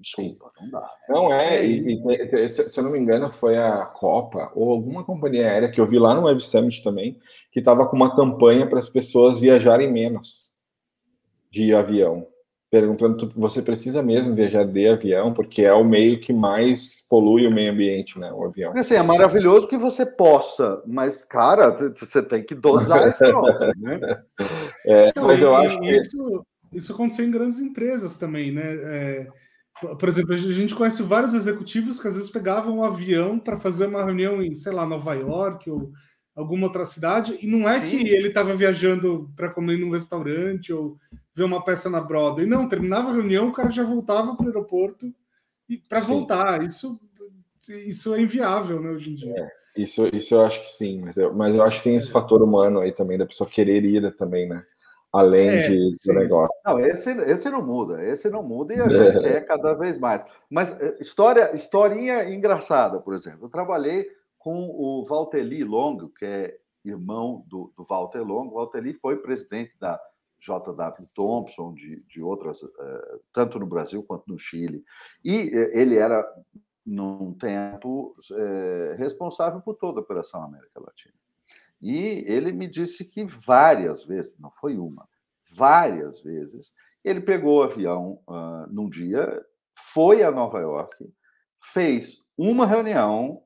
Desculpa, 0.00 0.50
não 0.58 0.70
dá. 0.70 0.80
Né? 0.80 0.86
Não 1.10 1.32
é, 1.32 1.66
e, 1.66 1.94
e, 1.94 2.48
se 2.48 2.78
eu 2.78 2.82
não 2.82 2.90
me 2.90 2.98
engano, 2.98 3.30
foi 3.30 3.58
a 3.58 3.84
Copa 3.84 4.50
ou 4.54 4.70
alguma 4.70 5.04
companhia 5.04 5.46
aérea 5.46 5.70
que 5.70 5.78
eu 5.78 5.86
vi 5.86 5.98
lá 5.98 6.14
no 6.14 6.22
Web 6.22 6.42
Summit 6.42 6.82
também, 6.82 7.18
que 7.52 7.58
estava 7.58 7.86
com 7.86 7.96
uma 7.96 8.16
campanha 8.16 8.66
para 8.66 8.78
as 8.78 8.88
pessoas 8.88 9.38
viajarem 9.38 9.92
menos 9.92 10.50
de 11.50 11.74
avião. 11.74 12.26
Perguntando, 12.70 13.30
você 13.36 13.60
precisa 13.60 14.00
mesmo 14.00 14.34
viajar 14.34 14.64
de 14.64 14.88
avião, 14.88 15.34
porque 15.34 15.62
é 15.62 15.72
o 15.72 15.84
meio 15.84 16.20
que 16.20 16.32
mais 16.32 17.04
polui 17.06 17.46
o 17.46 17.52
meio 17.52 17.72
ambiente, 17.72 18.18
né? 18.18 18.32
O 18.32 18.44
avião. 18.44 18.72
Assim, 18.76 18.94
é 18.94 19.02
maravilhoso 19.02 19.66
que 19.66 19.76
você 19.76 20.06
possa, 20.06 20.80
mas, 20.86 21.24
cara, 21.24 21.76
você 21.94 22.22
tem 22.22 22.44
que 22.44 22.54
dosar 22.54 23.08
esse 23.08 23.18
troço, 23.18 23.66
né? 23.76 24.22
É, 24.86 25.12
mas 25.20 25.42
eu 25.42 25.54
acho 25.54 25.80
que. 25.80 25.90
Isso, 25.90 26.46
isso 26.72 26.92
aconteceu 26.92 27.26
em 27.26 27.30
grandes 27.32 27.58
empresas 27.58 28.16
também, 28.16 28.52
né? 28.52 28.62
É 28.64 29.39
por 29.80 30.08
exemplo, 30.08 30.34
a 30.34 30.36
gente 30.36 30.74
conhece 30.74 31.02
vários 31.02 31.34
executivos 31.34 32.00
que 32.00 32.08
às 32.08 32.14
vezes 32.14 32.30
pegavam 32.30 32.78
um 32.78 32.84
avião 32.84 33.38
para 33.38 33.56
fazer 33.56 33.86
uma 33.86 34.04
reunião 34.04 34.42
em, 34.42 34.54
sei 34.54 34.72
lá, 34.72 34.86
Nova 34.86 35.14
York 35.14 35.70
ou 35.70 35.92
alguma 36.34 36.66
outra 36.66 36.84
cidade, 36.84 37.38
e 37.42 37.46
não 37.46 37.68
é 37.68 37.80
Sim. 37.80 37.90
que 37.90 38.08
ele 38.08 38.28
estava 38.28 38.54
viajando 38.54 39.30
para 39.36 39.50
comer 39.50 39.76
num 39.76 39.90
restaurante 39.90 40.72
ou 40.72 40.96
ver 41.34 41.44
uma 41.44 41.62
peça 41.62 41.90
na 41.90 42.00
Broadway. 42.00 42.46
Não, 42.46 42.68
terminava 42.68 43.10
a 43.10 43.12
reunião, 43.12 43.48
o 43.48 43.52
cara 43.52 43.70
já 43.70 43.82
voltava 43.82 44.34
para 44.36 44.44
o 44.44 44.48
aeroporto 44.48 45.12
para 45.88 46.00
voltar. 46.00 46.62
Isso, 46.62 46.98
isso 47.86 48.14
é 48.14 48.20
inviável, 48.20 48.80
né, 48.80 48.90
hoje 48.90 49.10
em 49.10 49.14
dia. 49.14 49.34
É, 49.36 49.82
isso, 49.82 50.08
isso 50.14 50.34
eu 50.34 50.42
acho 50.42 50.62
que 50.62 50.70
sim, 50.70 51.02
mas 51.02 51.16
eu, 51.16 51.34
mas 51.34 51.54
eu 51.54 51.62
acho 51.62 51.78
que 51.78 51.84
tem 51.84 51.96
esse 51.96 52.08
é. 52.08 52.12
fator 52.12 52.42
humano 52.42 52.80
aí 52.80 52.92
também, 52.92 53.18
da 53.18 53.26
pessoa 53.26 53.48
querer 53.48 53.84
ir 53.84 54.10
também, 54.12 54.48
né? 54.48 54.64
Além 55.12 55.48
é, 55.48 55.68
de, 55.68 55.96
do 56.04 56.12
negócio. 56.14 56.54
Não, 56.64 56.78
esse, 56.78 57.10
esse 57.10 57.50
não 57.50 57.66
muda, 57.66 58.02
esse 58.04 58.30
não 58.30 58.42
muda 58.42 58.74
e 58.74 58.80
a 58.80 58.88
gente 58.88 59.18
é. 59.18 59.22
quer 59.22 59.46
cada 59.46 59.74
vez 59.74 59.98
mais. 59.98 60.24
Mas 60.48 60.78
eh, 60.80 60.96
história, 61.00 61.54
historinha 61.54 62.24
engraçada, 62.32 63.00
por 63.00 63.14
exemplo. 63.14 63.46
Eu 63.46 63.50
trabalhei 63.50 64.08
com 64.38 64.70
o 64.70 65.04
Valteli 65.04 65.64
Longo, 65.64 66.08
que 66.10 66.24
é 66.24 66.58
irmão 66.84 67.44
do, 67.46 67.72
do 67.76 67.84
Walter 67.88 68.22
Longo. 68.22 68.52
O 68.52 68.58
Valteli 68.58 68.94
foi 68.94 69.16
presidente 69.16 69.76
da 69.78 70.00
JW 70.40 71.06
Thompson, 71.12 71.74
de, 71.74 72.02
de 72.08 72.22
outras, 72.22 72.62
eh, 72.62 73.18
tanto 73.32 73.58
no 73.58 73.66
Brasil 73.66 74.02
quanto 74.02 74.24
no 74.28 74.38
Chile. 74.38 74.84
E 75.24 75.50
eh, 75.52 75.80
ele 75.80 75.96
era, 75.96 76.24
num 76.86 77.34
tempo, 77.34 78.12
responsável 78.96 79.60
por 79.60 79.74
toda 79.74 80.00
a 80.00 80.02
Operação 80.02 80.42
América 80.42 80.80
Latina. 80.80 81.14
E 81.80 82.24
ele 82.26 82.52
me 82.52 82.66
disse 82.66 83.04
que 83.04 83.24
várias 83.24 84.04
vezes, 84.04 84.32
não 84.38 84.50
foi 84.50 84.76
uma, 84.76 85.08
várias 85.54 86.20
vezes, 86.20 86.72
ele 87.02 87.20
pegou 87.20 87.58
o 87.58 87.62
avião 87.62 88.20
uh, 88.28 88.66
num 88.70 88.88
dia, 88.88 89.42
foi 89.92 90.22
a 90.22 90.30
Nova 90.30 90.58
York, 90.60 90.96
fez 91.72 92.18
uma 92.36 92.66
reunião, 92.66 93.42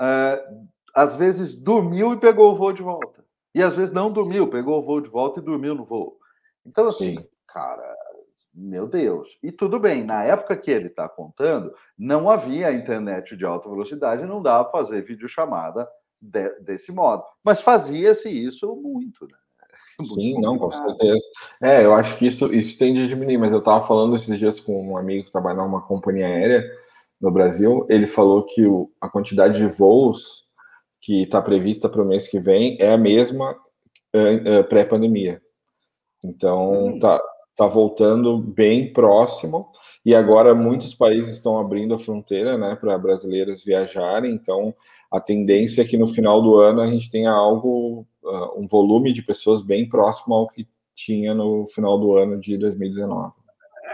uh, 0.00 0.66
às 0.94 1.14
vezes 1.16 1.54
dormiu 1.54 2.14
e 2.14 2.20
pegou 2.20 2.52
o 2.52 2.56
voo 2.56 2.72
de 2.72 2.82
volta. 2.82 3.24
E 3.54 3.62
às 3.62 3.76
vezes 3.76 3.94
não 3.94 4.10
dormiu, 4.10 4.48
pegou 4.48 4.78
o 4.78 4.82
voo 4.82 5.00
de 5.00 5.08
volta 5.08 5.40
e 5.40 5.44
dormiu 5.44 5.74
no 5.74 5.84
voo. 5.84 6.18
Então, 6.64 6.88
assim, 6.88 7.16
Sim. 7.16 7.28
cara, 7.46 7.96
meu 8.54 8.86
Deus. 8.86 9.38
E 9.42 9.52
tudo 9.52 9.78
bem, 9.78 10.02
na 10.02 10.24
época 10.24 10.56
que 10.56 10.70
ele 10.70 10.88
está 10.88 11.08
contando, 11.08 11.74
não 11.98 12.28
havia 12.30 12.72
internet 12.72 13.36
de 13.36 13.44
alta 13.44 13.68
velocidade, 13.68 14.24
não 14.24 14.42
dava 14.42 14.64
para 14.64 14.72
fazer 14.72 15.04
videochamada 15.04 15.86
de, 16.20 16.60
desse 16.60 16.92
modo. 16.92 17.22
Mas 17.44 17.60
fazia-se 17.60 18.28
isso 18.28 18.74
muito, 18.76 19.26
né? 19.26 19.38
Sim, 20.04 20.40
não, 20.40 20.58
com 20.58 20.70
certeza. 20.70 21.26
É, 21.62 21.84
eu 21.84 21.94
acho 21.94 22.18
que 22.18 22.26
isso, 22.26 22.52
isso 22.52 22.78
tende 22.78 23.02
a 23.02 23.06
diminuir, 23.06 23.38
mas 23.38 23.52
eu 23.52 23.60
estava 23.60 23.86
falando 23.86 24.14
esses 24.14 24.38
dias 24.38 24.60
com 24.60 24.90
um 24.90 24.96
amigo 24.96 25.24
que 25.24 25.32
trabalha 25.32 25.62
numa 25.62 25.80
companhia 25.80 26.26
aérea 26.26 26.64
no 27.20 27.30
Brasil, 27.30 27.86
ele 27.88 28.06
falou 28.06 28.44
que 28.44 28.66
o, 28.66 28.90
a 29.00 29.08
quantidade 29.08 29.56
de 29.56 29.66
voos 29.66 30.44
que 31.00 31.22
está 31.22 31.40
prevista 31.40 31.88
para 31.88 32.02
o 32.02 32.04
mês 32.04 32.28
que 32.28 32.38
vem 32.38 32.76
é 32.78 32.92
a 32.92 32.98
mesma 32.98 33.56
é, 34.12 34.58
é, 34.58 34.62
pré-pandemia. 34.62 35.40
Então, 36.22 36.86
hum. 36.86 36.98
tá, 36.98 37.18
tá 37.56 37.66
voltando 37.66 38.36
bem 38.38 38.92
próximo, 38.92 39.70
e 40.04 40.14
agora 40.14 40.54
muitos 40.54 40.94
países 40.94 41.34
estão 41.34 41.58
abrindo 41.58 41.94
a 41.94 41.98
fronteira 41.98 42.56
né, 42.56 42.76
para 42.76 42.96
brasileiros 42.96 43.64
viajarem, 43.64 44.32
então 44.32 44.72
a 45.10 45.20
tendência 45.20 45.82
é 45.82 45.84
que 45.84 45.96
no 45.96 46.06
final 46.06 46.42
do 46.42 46.56
ano 46.56 46.80
a 46.80 46.86
gente 46.86 47.10
tenha 47.10 47.30
algo, 47.30 48.06
uh, 48.22 48.60
um 48.60 48.66
volume 48.66 49.12
de 49.12 49.22
pessoas 49.22 49.62
bem 49.62 49.88
próximo 49.88 50.34
ao 50.34 50.48
que 50.48 50.68
tinha 50.94 51.34
no 51.34 51.66
final 51.66 51.98
do 51.98 52.16
ano 52.16 52.38
de 52.40 52.56
2019. 52.56 53.32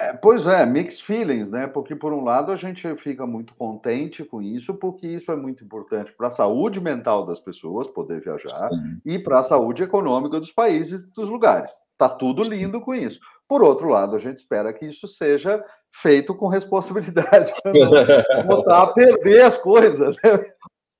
É, 0.03 0.15
pois 0.15 0.47
é, 0.47 0.65
mixed 0.65 1.05
feelings, 1.05 1.51
né? 1.51 1.67
Porque, 1.67 1.95
por 1.95 2.15
um 2.15 2.25
lado, 2.25 2.51
a 2.51 2.57
gente 2.57 2.97
fica 2.97 3.27
muito 3.27 3.55
contente 3.55 4.25
com 4.25 4.41
isso, 4.41 4.75
porque 4.75 5.07
isso 5.07 5.31
é 5.31 5.37
muito 5.37 5.63
importante 5.63 6.13
para 6.17 6.29
a 6.29 6.31
saúde 6.31 6.81
mental 6.81 7.27
das 7.27 7.39
pessoas 7.39 7.87
poder 7.87 8.21
viajar 8.21 8.69
Sim. 8.71 9.01
e 9.05 9.19
para 9.19 9.41
a 9.41 9.43
saúde 9.43 9.83
econômica 9.83 10.41
dos 10.41 10.51
países 10.51 11.03
e 11.03 11.13
dos 11.13 11.29
lugares. 11.29 11.73
Tá 11.99 12.09
tudo 12.09 12.43
lindo 12.43 12.81
com 12.81 12.95
isso. 12.95 13.21
Por 13.47 13.63
outro 13.63 13.89
lado, 13.89 14.17
a 14.17 14.19
gente 14.19 14.39
espera 14.39 14.73
que 14.73 14.87
isso 14.87 15.07
seja 15.07 15.63
feito 15.95 16.35
com 16.35 16.49
responsabilidade, 16.49 17.53
para 17.63 18.39
não 18.39 18.47
botar 18.47 18.83
a 18.83 18.93
perder 18.95 19.45
as 19.45 19.59
coisas. 19.59 20.17
Né? 20.25 20.53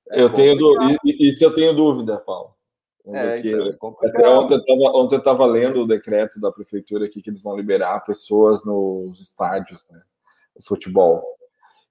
É 0.09 0.21
eu 0.21 0.29
tenho 0.29 0.57
isso 1.03 1.43
eu 1.43 1.53
tenho 1.53 1.73
dúvida, 1.73 2.17
Paulo. 2.17 2.53
É, 3.05 3.39
então, 3.39 3.97
é 4.01 4.07
até 4.07 4.29
ontem 4.29 5.15
eu 5.15 5.19
estava 5.19 5.45
lendo 5.45 5.81
o 5.81 5.87
decreto 5.87 6.39
da 6.39 6.51
prefeitura 6.51 7.05
aqui 7.05 7.21
que 7.21 7.29
eles 7.29 7.43
vão 7.43 7.55
liberar 7.55 7.99
pessoas 8.05 8.63
nos 8.63 9.19
estádios, 9.19 9.85
né? 9.89 10.01
Futebol. 10.65 11.21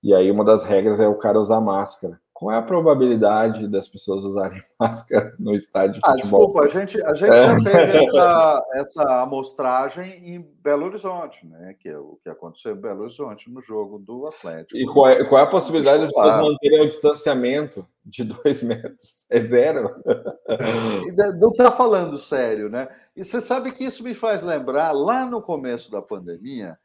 E 0.03 0.15
aí 0.15 0.31
uma 0.31 0.45
das 0.45 0.65
regras 0.65 1.01
é 1.01 1.07
o 1.07 1.19
cara 1.19 1.39
usar 1.39 1.61
máscara. 1.61 2.19
Qual 2.43 2.53
é 2.53 2.59
a 2.59 2.63
probabilidade 2.63 3.69
das 3.69 3.87
pessoas 3.87 4.25
usarem 4.25 4.61
máscara 4.77 5.33
no 5.39 5.55
estádio 5.55 5.95
de 5.95 6.01
ah, 6.03 6.11
futebol? 6.11 6.47
Desculpa, 6.47 6.65
a 6.65 6.69
gente, 6.69 7.01
a 7.01 7.15
gente 7.15 7.31
é. 7.31 7.47
já 7.47 7.71
teve 7.71 8.05
essa, 8.05 8.67
essa 8.75 9.23
amostragem 9.23 10.35
em 10.35 10.41
Belo 10.61 10.87
Horizonte, 10.87 11.47
né? 11.47 11.77
Que 11.79 11.91
é 11.91 11.97
o 11.97 12.19
que 12.21 12.29
aconteceu 12.29 12.73
em 12.73 12.81
Belo 12.81 13.03
Horizonte 13.03 13.49
no 13.49 13.61
jogo 13.61 13.97
do 13.97 14.27
Atlético. 14.27 14.77
E 14.77 14.85
qual 14.85 15.09
é, 15.09 15.25
qual 15.25 15.41
é 15.41 15.45
a 15.45 15.51
possibilidade 15.51 16.03
das 16.03 16.13
pessoas 16.13 16.37
manterem 16.37 16.85
o 16.85 16.89
distanciamento 16.89 17.87
de 18.05 18.25
dois 18.43 18.61
metros? 18.61 19.25
É 19.31 19.39
zero. 19.39 19.95
Não 21.39 21.51
está 21.51 21.71
falando 21.71 22.19
sério, 22.19 22.69
né? 22.69 22.89
E 23.15 23.23
você 23.23 23.41
sabe 23.41 23.71
que 23.71 23.85
isso 23.85 24.03
me 24.03 24.15
faz 24.15 24.43
lembrar, 24.43 24.91
lá 24.91 25.25
no 25.25 25.41
começo 25.41 25.93
da 25.93 26.03
pandemia, 26.03 26.77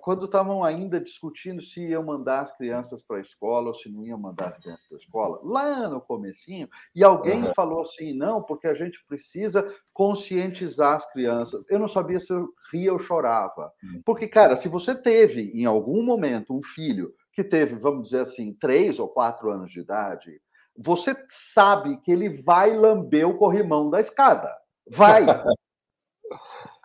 quando 0.00 0.24
estavam 0.24 0.64
ainda 0.64 1.00
discutindo 1.00 1.62
se 1.62 1.80
iam 1.80 2.02
mandar 2.02 2.40
as 2.40 2.56
crianças 2.56 3.00
para 3.00 3.18
a 3.18 3.20
escola 3.20 3.68
ou 3.68 3.74
se 3.74 3.88
não 3.88 4.04
iam 4.04 4.18
mandar 4.18 4.48
as 4.48 4.58
crianças 4.58 4.84
para 4.86 4.96
a 4.96 5.00
escola, 5.00 5.40
lá 5.44 5.88
no 5.88 6.00
comecinho, 6.00 6.68
e 6.94 7.04
alguém 7.04 7.44
uhum. 7.44 7.54
falou 7.54 7.82
assim, 7.82 8.12
não, 8.12 8.42
porque 8.42 8.66
a 8.66 8.74
gente 8.74 9.04
precisa 9.06 9.72
conscientizar 9.92 10.96
as 10.96 11.12
crianças. 11.12 11.64
Eu 11.68 11.78
não 11.78 11.86
sabia 11.86 12.18
se 12.20 12.32
eu 12.32 12.48
ria 12.72 12.92
ou 12.92 12.98
chorava. 12.98 13.72
Uhum. 13.82 14.02
Porque, 14.04 14.26
cara, 14.26 14.56
se 14.56 14.68
você 14.68 14.94
teve, 14.94 15.52
em 15.54 15.64
algum 15.64 16.02
momento, 16.02 16.56
um 16.56 16.62
filho 16.62 17.14
que 17.32 17.44
teve, 17.44 17.76
vamos 17.76 18.04
dizer 18.04 18.20
assim, 18.20 18.52
três 18.54 18.98
ou 18.98 19.08
quatro 19.08 19.50
anos 19.50 19.70
de 19.70 19.78
idade, 19.78 20.40
você 20.76 21.14
sabe 21.28 21.96
que 21.98 22.10
ele 22.10 22.28
vai 22.28 22.76
lamber 22.76 23.28
o 23.28 23.36
corrimão 23.36 23.88
da 23.88 24.00
escada. 24.00 24.52
Vai! 24.90 25.24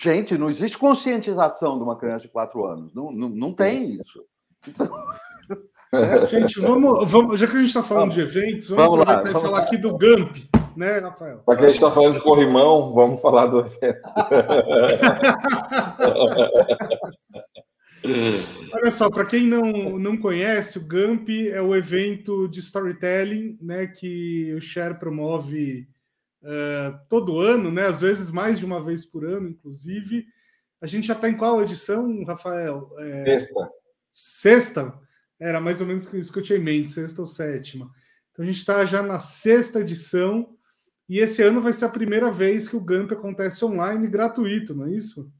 Gente, 0.00 0.38
não 0.38 0.48
existe 0.48 0.78
conscientização 0.78 1.76
de 1.76 1.82
uma 1.82 1.98
criança 1.98 2.26
de 2.26 2.32
quatro 2.32 2.64
anos. 2.64 2.94
Não, 2.94 3.10
não, 3.10 3.28
não 3.28 3.52
tem 3.52 3.94
isso. 3.94 4.24
Então... 4.66 4.88
É, 5.90 6.26
gente, 6.26 6.60
vamos, 6.60 7.10
vamos, 7.10 7.40
já 7.40 7.46
que 7.46 7.56
a 7.56 7.60
gente 7.60 7.68
está 7.68 7.82
falando 7.82 8.12
vamos, 8.12 8.16
de 8.16 8.20
eventos, 8.20 8.68
vamos, 8.68 8.90
vamos 8.90 9.08
aproveitar 9.08 9.32
lá, 9.32 9.38
e 9.38 9.42
falar 9.42 9.58
lá. 9.58 9.64
aqui 9.64 9.78
do 9.78 9.96
GAMP, 9.96 10.46
né, 10.76 10.98
Rafael? 10.98 11.42
Já 11.48 11.56
que 11.56 11.62
a 11.62 11.66
gente 11.66 11.76
está 11.76 11.90
falando 11.90 12.16
de 12.16 12.20
corrimão, 12.20 12.92
vamos 12.92 13.22
falar 13.22 13.46
do 13.46 13.60
evento. 13.60 14.02
Olha 18.70 18.90
só, 18.90 19.08
para 19.08 19.24
quem 19.24 19.46
não, 19.46 19.98
não 19.98 20.18
conhece, 20.18 20.76
o 20.76 20.86
GAMP 20.86 21.48
é 21.50 21.62
o 21.62 21.74
evento 21.74 22.46
de 22.48 22.60
storytelling 22.60 23.56
né, 23.58 23.86
que 23.86 24.52
o 24.52 24.60
Share 24.60 24.98
promove 24.98 25.88
uh, 26.42 26.98
todo 27.08 27.40
ano, 27.40 27.70
né? 27.70 27.86
Às 27.86 28.00
vezes 28.00 28.30
mais 28.30 28.58
de 28.58 28.64
uma 28.64 28.82
vez 28.82 29.04
por 29.04 29.24
ano, 29.24 29.48
inclusive. 29.48 30.26
A 30.80 30.86
gente 30.86 31.06
já 31.06 31.14
está 31.14 31.28
em 31.28 31.36
qual 31.36 31.62
edição, 31.62 32.24
Rafael? 32.24 32.86
É... 32.98 33.24
Sexta. 33.24 33.70
Sexta? 34.14 34.98
Era 35.40 35.60
mais 35.60 35.80
ou 35.80 35.86
menos 35.86 36.12
isso 36.12 36.32
que 36.32 36.38
eu 36.38 36.42
tinha 36.42 36.58
em 36.58 36.62
mente, 36.62 36.90
sexta 36.90 37.20
ou 37.20 37.26
sétima. 37.26 37.90
Então 38.32 38.42
a 38.42 38.46
gente 38.46 38.58
está 38.58 38.84
já 38.84 39.02
na 39.02 39.18
sexta 39.18 39.80
edição 39.80 40.56
e 41.08 41.18
esse 41.18 41.42
ano 41.42 41.62
vai 41.62 41.72
ser 41.72 41.86
a 41.86 41.90
primeira 41.90 42.30
vez 42.30 42.68
que 42.68 42.76
o 42.76 42.80
GAMP 42.80 43.12
acontece 43.12 43.64
online 43.64 44.06
gratuito, 44.08 44.74
não 44.74 44.86
é 44.86 44.90
isso? 44.90 45.30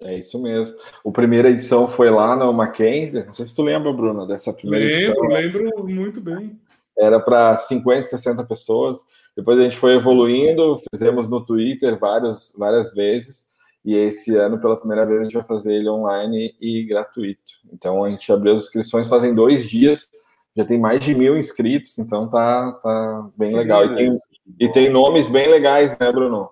É 0.00 0.16
isso 0.16 0.40
mesmo. 0.40 0.74
A 1.04 1.10
primeira 1.10 1.50
edição 1.50 1.88
foi 1.88 2.08
lá 2.08 2.36
no 2.36 2.52
Mackenzie. 2.52 3.24
Não 3.24 3.34
sei 3.34 3.46
se 3.46 3.54
tu 3.54 3.62
lembra, 3.62 3.92
Bruno, 3.92 4.26
dessa 4.26 4.52
primeira 4.52 4.86
lembro, 4.86 4.98
edição. 4.98 5.28
Lembro, 5.28 5.64
lembro 5.64 5.88
muito 5.88 6.20
bem. 6.20 6.58
Era 6.96 7.20
para 7.20 7.56
50, 7.56 8.06
60 8.06 8.44
pessoas. 8.44 9.04
Depois 9.38 9.56
a 9.56 9.62
gente 9.62 9.76
foi 9.76 9.94
evoluindo, 9.94 10.74
fizemos 10.92 11.28
no 11.28 11.46
Twitter 11.46 11.96
várias, 11.96 12.52
várias 12.58 12.92
vezes, 12.92 13.46
e 13.84 13.94
esse 13.94 14.34
ano, 14.34 14.60
pela 14.60 14.76
primeira 14.76 15.06
vez, 15.06 15.20
a 15.20 15.22
gente 15.22 15.34
vai 15.34 15.44
fazer 15.44 15.74
ele 15.74 15.88
online 15.88 16.56
e 16.60 16.82
gratuito. 16.82 17.52
Então 17.72 18.02
a 18.02 18.10
gente 18.10 18.32
abriu 18.32 18.54
as 18.54 18.64
inscrições 18.64 19.06
fazem 19.06 19.32
dois 19.32 19.70
dias, 19.70 20.08
já 20.56 20.64
tem 20.64 20.76
mais 20.76 20.98
de 20.98 21.14
mil 21.14 21.38
inscritos, 21.38 22.00
então 22.00 22.28
tá, 22.28 22.72
tá 22.82 23.30
bem 23.36 23.54
legal. 23.54 23.84
E 23.84 23.94
tem, 23.94 24.10
e 24.58 24.72
tem 24.72 24.90
nomes 24.90 25.28
bem 25.28 25.48
legais, 25.48 25.96
né, 25.96 26.10
Bruno? 26.10 26.50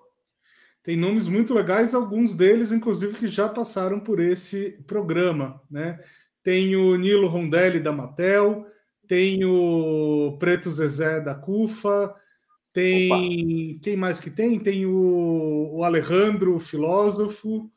Tem 0.85 0.97
nomes 0.97 1.27
muito 1.27 1.53
legais, 1.53 1.93
alguns 1.93 2.37
deles, 2.37 2.71
inclusive, 2.71 3.19
que 3.19 3.27
já 3.27 3.49
passaram 3.49 3.99
por 3.99 4.21
esse 4.21 4.79
programa, 4.87 5.61
né? 5.69 5.99
Tem 6.41 6.77
o 6.77 6.95
Nilo 6.95 7.27
Rondelli 7.27 7.81
da 7.81 7.91
Matel, 7.91 8.65
tem 9.09 9.45
o 9.45 10.37
Preto 10.39 10.71
Zezé 10.71 11.21
da 11.21 11.35
CUFA, 11.35 12.15
tem. 12.77 13.71
Opa. 13.73 13.81
Quem 13.83 13.97
mais 13.97 14.21
que 14.21 14.29
tem? 14.29 14.59
Tem 14.59 14.85
o, 14.85 15.71
o 15.77 15.83
Alejandro, 15.83 16.55
o 16.55 16.61
filósofo. 16.61 17.71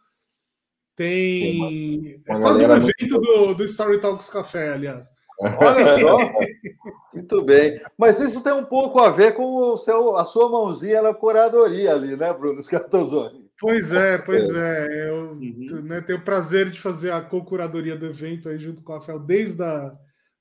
Tem. 0.93 2.19
Uma, 2.27 2.35
uma 2.35 2.39
é 2.39 2.41
quase 2.41 2.65
um 2.65 2.75
evento 2.75 3.11
muito... 3.11 3.21
do, 3.21 3.53
do 3.53 3.63
Story 3.63 4.01
Talks 4.01 4.29
Café, 4.29 4.73
aliás. 4.73 5.09
Olha 5.39 5.99
só. 6.01 6.17
Muito 7.13 7.43
bem. 7.43 7.81
Mas 7.97 8.19
isso 8.19 8.41
tem 8.43 8.51
um 8.51 8.65
pouco 8.65 8.99
a 8.99 9.09
ver 9.09 9.33
com 9.33 9.43
o 9.43 9.77
seu, 9.77 10.17
a 10.17 10.25
sua 10.25 10.49
mãozinha 10.49 11.01
na 11.01 11.13
curadoria 11.13 11.93
ali, 11.93 12.15
né, 12.15 12.31
Bruno 12.33 12.61
Scartozoni? 12.61 13.49
Pois 13.57 13.91
é, 13.93 14.17
pois 14.17 14.47
é. 14.53 15.09
Eu 15.09 15.31
uhum. 15.31 15.81
né, 15.83 16.01
tenho 16.01 16.19
o 16.19 16.23
prazer 16.23 16.69
de 16.69 16.79
fazer 16.79 17.11
a 17.11 17.21
co-curadoria 17.21 17.95
do 17.95 18.05
evento 18.05 18.49
aí 18.49 18.59
junto 18.59 18.83
com 18.83 18.91
o 18.91 18.95
Rafael 18.95 19.19
desde 19.19 19.63
a 19.63 19.95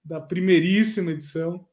da 0.05 0.21
primeiríssima 0.21 1.13
edição. 1.13 1.65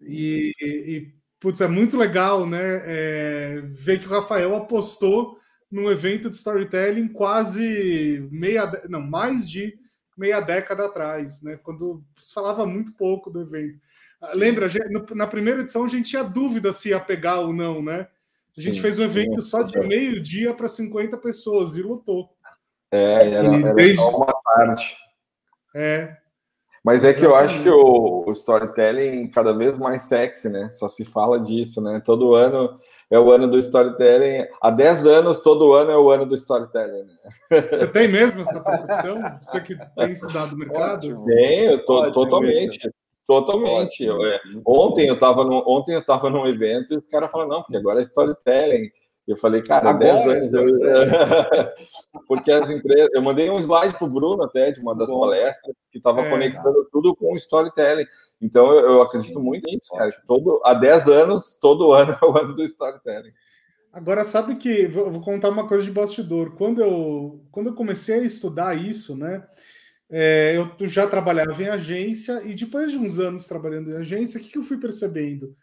E, 0.00 0.52
e 0.60 1.17
putz, 1.40 1.60
é 1.60 1.68
muito 1.68 1.96
legal, 1.96 2.46
né? 2.46 2.82
É, 2.84 3.62
ver 3.64 3.98
que 4.00 4.06
o 4.06 4.10
Rafael 4.10 4.56
apostou 4.56 5.38
num 5.70 5.90
evento 5.90 6.30
de 6.30 6.36
storytelling 6.36 7.08
quase 7.08 8.26
meia, 8.30 8.70
não, 8.88 9.00
mais 9.00 9.48
de 9.48 9.78
meia 10.16 10.40
década 10.40 10.86
atrás, 10.86 11.42
né? 11.42 11.58
Quando 11.62 12.02
se 12.18 12.32
falava 12.32 12.66
muito 12.66 12.92
pouco 12.92 13.30
do 13.30 13.40
evento. 13.40 13.84
Ah, 14.20 14.32
lembra, 14.34 14.68
na 15.14 15.26
primeira 15.26 15.60
edição 15.60 15.84
a 15.84 15.88
gente 15.88 16.10
tinha 16.10 16.24
dúvida 16.24 16.72
se 16.72 16.88
ia 16.88 16.98
pegar 16.98 17.40
ou 17.40 17.52
não, 17.52 17.82
né? 17.82 18.08
A 18.56 18.60
gente 18.60 18.76
sim, 18.76 18.82
fez 18.82 18.98
um 18.98 19.04
evento 19.04 19.40
sim, 19.40 19.48
só 19.48 19.62
de 19.62 19.78
meio-dia 19.78 20.52
para 20.52 20.68
50 20.68 21.16
pessoas 21.18 21.76
e 21.76 21.82
lotou. 21.82 22.28
É, 22.90 23.30
era, 23.30 23.56
era 23.56 23.74
desde... 23.74 23.96
só 23.96 24.16
uma 24.16 24.42
parte. 24.42 24.96
É, 25.76 26.16
mas 26.84 27.04
é 27.04 27.12
que 27.12 27.24
eu 27.24 27.34
acho 27.34 27.62
que 27.62 27.68
o, 27.68 28.24
o, 28.26 28.32
storytelling 28.32 29.28
cada 29.30 29.52
vez 29.52 29.76
mais 29.76 30.02
sexy, 30.02 30.48
né? 30.48 30.70
Só 30.70 30.88
se 30.88 31.04
fala 31.04 31.40
disso, 31.40 31.80
né? 31.80 32.00
Todo 32.04 32.34
ano 32.34 32.78
é 33.10 33.18
o 33.18 33.30
ano 33.30 33.48
do 33.48 33.58
storytelling. 33.58 34.46
Há 34.60 34.70
10 34.70 35.06
anos, 35.06 35.40
todo 35.40 35.72
ano 35.72 35.90
é 35.90 35.98
o 35.98 36.10
ano 36.10 36.24
do 36.24 36.34
storytelling. 36.34 37.04
Né? 37.04 37.62
Você 37.72 37.86
tem 37.86 38.08
mesmo 38.08 38.40
essa 38.42 38.60
percepção? 38.62 39.18
Você 39.42 39.60
que 39.60 39.76
tem 39.76 40.12
estudado 40.12 40.54
o 40.54 40.58
mercado? 40.58 41.24
Tenho, 41.24 41.84
to, 41.84 42.12
totalmente. 42.12 42.78
Isso. 42.78 42.90
Totalmente. 43.26 44.02
Eu, 44.02 44.24
é, 44.24 44.40
ontem 44.66 45.06
eu 45.06 45.14
estava 45.14 45.42
ontem 45.42 45.92
eu 45.92 46.00
estava 46.00 46.30
num 46.30 46.46
evento 46.46 46.94
e 46.94 46.96
os 46.96 47.06
caras 47.06 47.30
falaram, 47.30 47.50
não, 47.50 47.62
porque 47.62 47.76
agora 47.76 48.00
é 48.00 48.02
storytelling. 48.02 48.90
Eu 49.28 49.36
falei, 49.36 49.60
cara, 49.60 49.90
Agora, 49.90 50.24
10 50.24 50.54
anos. 50.54 50.54
Eu... 50.54 52.24
Porque 52.26 52.50
as 52.50 52.70
empresas. 52.70 53.10
Eu 53.12 53.20
mandei 53.20 53.50
um 53.50 53.58
slide 53.58 53.94
para 53.94 54.06
o 54.06 54.10
Bruno 54.10 54.42
até, 54.42 54.70
de 54.70 54.80
uma 54.80 54.96
das 54.96 55.10
Bom, 55.10 55.20
palestras, 55.20 55.76
que 55.92 55.98
estava 55.98 56.22
é, 56.22 56.30
conectando 56.30 56.72
cara. 56.72 56.88
tudo 56.90 57.14
com 57.14 57.34
o 57.34 57.36
storytelling. 57.36 58.06
Então 58.40 58.72
eu, 58.72 58.92
eu 58.92 59.02
acredito 59.02 59.38
muito 59.38 59.70
nisso, 59.70 59.94
cara. 59.94 60.10
Todo, 60.26 60.62
há 60.64 60.72
10 60.72 61.08
anos, 61.08 61.58
todo 61.60 61.92
ano 61.92 62.16
é 62.20 62.24
o 62.24 62.38
ano 62.38 62.54
do 62.54 62.62
storytelling. 62.64 63.32
Agora, 63.92 64.24
sabe 64.24 64.56
que. 64.56 64.86
Vou, 64.86 65.10
vou 65.10 65.20
contar 65.20 65.50
uma 65.50 65.68
coisa 65.68 65.84
de 65.84 65.90
bastidor. 65.90 66.56
Quando 66.56 66.80
eu, 66.80 67.44
quando 67.50 67.66
eu 67.66 67.74
comecei 67.74 68.20
a 68.20 68.24
estudar 68.24 68.74
isso, 68.82 69.14
né? 69.14 69.46
É, 70.10 70.56
eu 70.78 70.88
já 70.88 71.06
trabalhava 71.06 71.62
em 71.62 71.68
agência 71.68 72.42
e 72.42 72.54
depois 72.54 72.90
de 72.90 72.96
uns 72.96 73.18
anos 73.18 73.46
trabalhando 73.46 73.90
em 73.90 73.96
agência, 73.96 74.40
o 74.40 74.42
que, 74.42 74.48
que 74.48 74.56
eu 74.56 74.62
fui 74.62 74.78
percebendo? 74.78 75.54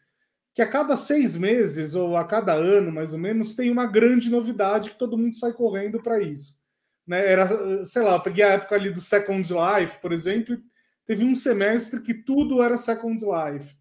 Que 0.55 0.61
a 0.61 0.67
cada 0.67 0.95
seis 0.95 1.35
meses 1.35 1.95
ou 1.95 2.15
a 2.15 2.23
cada 2.23 2.53
ano, 2.53 2.89
mais 2.89 3.11
ou 3.11 3.19
menos, 3.19 3.55
tem 3.55 3.69
uma 3.69 3.85
grande 3.85 4.29
novidade 4.29 4.91
que 4.91 4.97
todo 4.97 5.17
mundo 5.17 5.35
sai 5.35 5.51
correndo 5.51 6.01
para 6.01 6.21
isso. 6.21 6.57
Né? 7.05 7.29
Era, 7.29 7.83
sei 7.83 8.01
lá, 8.01 8.17
peguei 8.17 8.45
a 8.45 8.53
época 8.53 8.73
ali 8.73 8.89
do 8.89 9.01
Second 9.01 9.45
Life, 9.53 9.99
por 9.99 10.13
exemplo, 10.13 10.57
teve 11.05 11.25
um 11.25 11.35
semestre 11.35 12.01
que 12.01 12.13
tudo 12.13 12.63
era 12.63 12.77
Second 12.77 13.21
Life. 13.21 13.75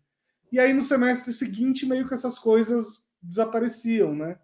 E 0.51 0.59
aí 0.59 0.73
no 0.73 0.83
semestre 0.83 1.33
seguinte, 1.33 1.87
meio 1.87 2.09
que 2.09 2.15
essas 2.15 2.41
coisas 2.41 3.05
desapareciam, 3.23 4.13
né? 4.13 4.37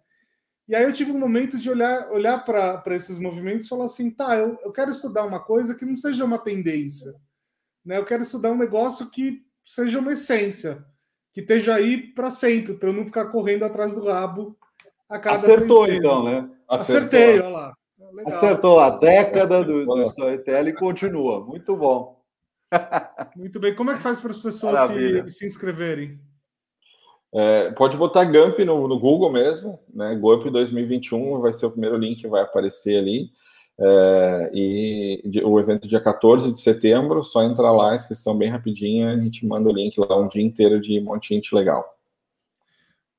E 0.69 0.73
aí 0.73 0.85
eu 0.85 0.93
tive 0.93 1.11
um 1.11 1.19
momento 1.19 1.59
de 1.59 1.69
olhar, 1.69 2.09
olhar 2.11 2.45
para 2.45 2.95
esses 2.95 3.19
movimentos 3.19 3.65
e 3.65 3.69
falar 3.69 3.85
assim, 3.85 4.09
tá, 4.09 4.37
eu, 4.37 4.57
eu 4.63 4.71
quero 4.71 4.91
estudar 4.91 5.25
uma 5.25 5.41
coisa 5.41 5.75
que 5.75 5.85
não 5.85 5.97
seja 5.97 6.23
uma 6.23 6.39
tendência. 6.39 7.13
Né? 7.83 7.97
Eu 7.97 8.05
quero 8.05 8.23
estudar 8.23 8.51
um 8.51 8.57
negócio 8.57 9.09
que 9.09 9.45
seja 9.65 9.99
uma 9.99 10.13
essência 10.13 10.85
que 11.33 11.41
esteja 11.41 11.75
aí 11.75 11.97
para 11.97 12.29
sempre, 12.29 12.73
para 12.73 12.89
eu 12.89 12.93
não 12.93 13.05
ficar 13.05 13.25
correndo 13.25 13.63
atrás 13.63 13.95
do 13.95 14.05
rabo 14.05 14.57
a 15.09 15.19
cada 15.19 15.37
Acertou, 15.37 15.87
então, 15.87 16.23
né? 16.23 16.49
Acertou. 16.67 17.07
Acertei, 17.07 17.39
olha 17.39 17.49
lá. 17.49 17.73
Legal. 18.13 18.33
Acertou 18.33 18.79
a 18.79 18.89
década 18.89 19.63
do, 19.63 19.85
do 19.85 20.03
storytelling 20.03 20.71
e 20.71 20.75
continua. 20.75 21.45
Muito 21.45 21.75
bom. 21.75 22.21
Muito 23.35 23.59
bem. 23.59 23.75
Como 23.75 23.91
é 23.91 23.95
que 23.95 24.01
faz 24.01 24.19
para 24.19 24.31
as 24.31 24.39
pessoas 24.39 24.89
se, 24.89 25.29
se, 25.29 25.47
inscreverem? 25.47 26.19
É, 27.33 27.71
pode 27.71 27.95
botar 27.95 28.25
GUMP 28.25 28.65
no, 28.65 28.87
no, 28.87 28.99
Google 28.99 29.31
mesmo, 29.31 29.79
né? 29.93 30.15
GUMP 30.15 30.49
2021 30.49 31.39
vai 31.39 31.53
ser 31.53 31.65
o 31.65 31.71
primeiro 31.71 31.97
link 31.97 32.21
que 32.21 32.27
vai 32.27 32.41
aparecer 32.41 32.97
ali. 32.97 33.29
É, 33.79 34.51
e 34.53 35.41
o 35.43 35.59
evento 35.59 35.87
dia 35.87 35.99
14 35.99 36.51
de 36.51 36.59
setembro, 36.59 37.23
só 37.23 37.43
entrar 37.43 37.71
lá, 37.71 37.95
inscrição 37.95 38.37
bem 38.37 38.49
rapidinha, 38.49 39.11
a 39.11 39.17
gente 39.17 39.45
manda 39.45 39.69
o 39.69 39.73
link 39.73 39.97
lá 39.97 40.19
um 40.19 40.27
dia 40.27 40.43
inteiro 40.43 40.79
de 40.79 40.99
monte 41.01 41.39
legal. 41.53 41.83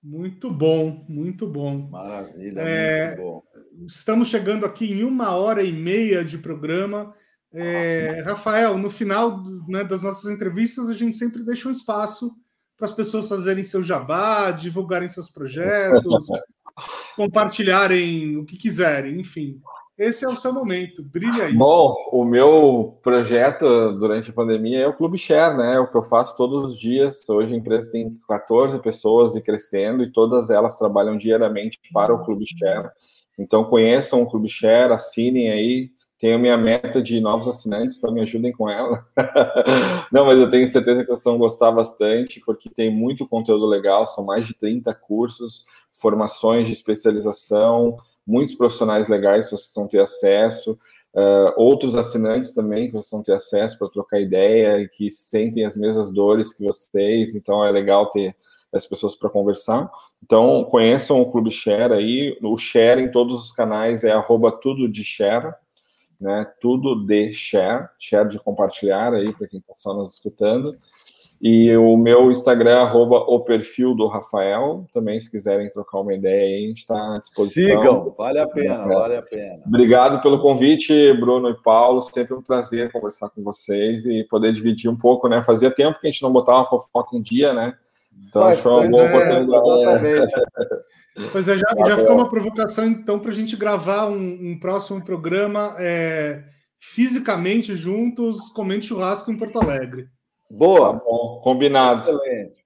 Muito 0.03 0.51
bom, 0.51 1.05
muito 1.09 1.47
bom. 1.47 1.89
Maravilha, 1.89 2.61
é, 2.61 3.07
muito 3.09 3.23
bom. 3.23 3.43
Estamos 3.87 4.29
chegando 4.29 4.67
aqui 4.67 4.91
em 4.91 5.05
uma 5.05 5.35
hora 5.35 5.63
e 5.63 5.73
meia 5.73 6.25
de 6.25 6.39
programa. 6.39 7.15
É, 7.53 8.23
Rafael, 8.25 8.79
no 8.79 8.91
final 8.91 9.45
né, 9.69 9.85
das 9.85 10.03
nossas 10.03 10.33
entrevistas, 10.33 10.89
a 10.89 10.95
gente 10.95 11.17
sempre 11.17 11.45
deixa 11.45 11.69
um 11.69 11.73
espaço 11.73 12.35
para 12.77 12.87
as 12.87 12.93
pessoas 12.93 13.29
fazerem 13.29 13.63
seu 13.63 13.83
jabá, 13.83 14.51
divulgarem 14.51 15.09
seus 15.09 15.31
projetos, 15.31 16.27
compartilharem 17.15 18.37
o 18.37 18.45
que 18.45 18.57
quiserem, 18.57 19.21
enfim. 19.21 19.61
Esse 20.03 20.25
é 20.25 20.29
o 20.29 20.37
seu 20.37 20.53
momento. 20.53 21.01
Brilha 21.01 21.45
aí. 21.45 21.55
Bom, 21.55 21.95
o 22.11 22.25
meu 22.25 22.99
projeto 23.03 23.93
durante 23.93 24.31
a 24.31 24.33
pandemia 24.33 24.81
é 24.81 24.89
o 24.89 24.93
Clube 24.93 25.17
Share, 25.17 25.57
né? 25.57 25.75
É 25.75 25.79
o 25.79 25.87
que 25.87 25.97
eu 25.97 26.03
faço 26.03 26.37
todos 26.37 26.71
os 26.71 26.79
dias. 26.79 27.29
Hoje 27.29 27.55
a 27.55 27.57
empresa 27.57 27.93
tem 27.93 28.19
14 28.29 28.81
pessoas 28.81 29.37
e 29.37 29.41
crescendo, 29.41 30.03
e 30.03 30.11
todas 30.11 30.51
elas 30.51 30.75
trabalham 30.75 31.17
diariamente 31.17 31.79
para 31.93 32.13
o 32.13 32.25
Clube 32.25 32.45
Share. 32.47 32.91
Então 33.39 33.65
conheçam 33.65 34.23
o 34.23 34.29
Clube 34.29 34.49
Share, 34.49 34.93
assinem 34.93 35.51
aí. 35.51 35.91
Tenho 36.19 36.39
minha 36.39 36.57
meta 36.57 37.01
de 37.01 37.21
novos 37.21 37.47
assinantes, 37.47 37.97
então 37.97 38.13
me 38.13 38.21
ajudem 38.23 38.53
com 38.53 38.69
ela. 38.69 39.05
Não, 40.11 40.25
mas 40.25 40.39
eu 40.39 40.51
tenho 40.51 40.67
certeza 40.67 41.03
que 41.03 41.09
vocês 41.09 41.25
vão 41.25 41.39
gostar 41.39 41.71
bastante, 41.71 42.41
porque 42.45 42.69
tem 42.69 42.91
muito 42.91 43.27
conteúdo 43.27 43.67
legal, 43.67 44.07
são 44.07 44.25
mais 44.25 44.47
de 44.47 44.55
30 44.55 44.93
cursos, 44.95 45.65
formações 45.93 46.67
de 46.67 46.73
especialização, 46.73 47.97
muitos 48.27 48.55
profissionais 48.55 49.09
legais 49.09 49.47
que 49.47 49.57
vocês 49.57 49.73
vão 49.75 49.87
ter 49.87 50.01
acesso, 50.01 50.79
uh, 51.15 51.53
outros 51.57 51.95
assinantes 51.95 52.53
também 52.53 52.87
que 52.87 52.93
vocês 52.93 53.11
vão 53.11 53.23
ter 53.23 53.35
acesso 53.35 53.79
para 53.79 53.89
trocar 53.89 54.21
ideia 54.21 54.81
e 54.81 54.89
que 54.89 55.11
sentem 55.11 55.65
as 55.65 55.77
mesmas 55.77 56.13
dores 56.13 56.53
que 56.53 56.65
vocês, 56.65 57.35
então 57.35 57.65
é 57.65 57.71
legal 57.71 58.11
ter 58.11 58.37
as 58.73 58.87
pessoas 58.87 59.15
para 59.15 59.29
conversar. 59.29 59.91
Então, 60.23 60.65
conheçam 60.65 61.21
o 61.21 61.31
Clube 61.31 61.51
Share 61.51 61.93
aí, 61.93 62.39
o 62.43 62.57
Share 62.57 63.03
em 63.03 63.11
todos 63.11 63.45
os 63.45 63.53
canais 63.53 64.03
é 64.03 64.13
arroba 64.13 64.51
tudo 64.51 64.89
de 64.89 65.05
share, 65.05 65.55
né? 66.21 66.47
Tudo 66.61 67.05
de 67.05 67.33
share, 67.33 67.89
share 67.99 68.29
de 68.29 68.39
compartilhar 68.39 69.13
aí 69.13 69.35
para 69.35 69.49
quem 69.49 69.59
está 69.59 69.75
só 69.75 69.93
nos 69.93 70.15
escutando. 70.15 70.79
E 71.43 71.77
o 71.77 71.97
meu 71.97 72.31
Instagram, 72.31 72.83
arroba 72.83 73.17
o 73.17 73.41
perfil 73.41 73.97
do 73.97 74.07
Rafael. 74.07 74.87
Também, 74.95 75.21
se 75.21 75.29
quiserem 75.29 75.69
trocar 75.71 75.99
uma 75.99 76.15
ideia 76.15 76.57
aí, 76.57 76.65
a 76.67 76.69
gente 76.69 76.79
está 76.79 77.17
à 77.17 77.19
disposição. 77.19 77.83
Sigam, 77.83 78.15
vale 78.17 78.39
a 78.39 78.47
pena, 78.47 78.85
é. 78.85 78.87
vale 78.87 79.17
a 79.17 79.23
pena. 79.23 79.61
Obrigado 79.67 80.23
pelo 80.23 80.39
convite, 80.39 81.13
Bruno 81.15 81.51
e 81.51 81.61
Paulo. 81.61 82.01
Sempre 82.01 82.35
um 82.35 82.43
prazer 82.43 82.93
conversar 82.93 83.29
com 83.31 83.43
vocês 83.43 84.07
e 84.07 84.23
poder 84.23 84.53
dividir 84.53 84.89
um 84.89 84.97
pouco, 84.97 85.29
né? 85.29 85.43
Fazia 85.43 85.69
tempo 85.69 85.99
que 85.99 86.07
a 86.07 86.11
gente 86.13 86.23
não 86.23 86.33
botava 86.33 86.65
fofoca 86.65 87.17
em 87.17 87.21
dia, 87.21 87.53
né? 87.53 87.75
Então, 88.29 88.43
Mas, 88.43 88.61
foi 88.61 88.73
uma 88.73 88.89
boa 88.89 89.03
é, 89.03 89.09
oportunidade. 89.09 89.81
Exatamente. 89.81 90.35
Pois 91.33 91.49
é, 91.49 91.59
já, 91.59 91.67
já 91.87 91.99
ficou 91.99 92.15
uma 92.15 92.31
provocação, 92.31 92.87
então, 92.87 93.19
para 93.19 93.33
a 93.33 93.35
gente 93.35 93.57
gravar 93.57 94.07
um, 94.07 94.17
um 94.17 94.59
próximo 94.61 95.05
programa 95.05 95.75
é, 95.77 96.45
fisicamente 96.81 97.75
juntos, 97.75 98.49
comendo 98.55 98.85
churrasco 98.85 99.33
em 99.33 99.37
Porto 99.37 99.61
Alegre. 99.61 100.07
Boa. 100.53 100.93
Tá 100.93 101.05
bom, 101.05 101.41
combinado. 101.43 102.01
Excelente. 102.01 102.63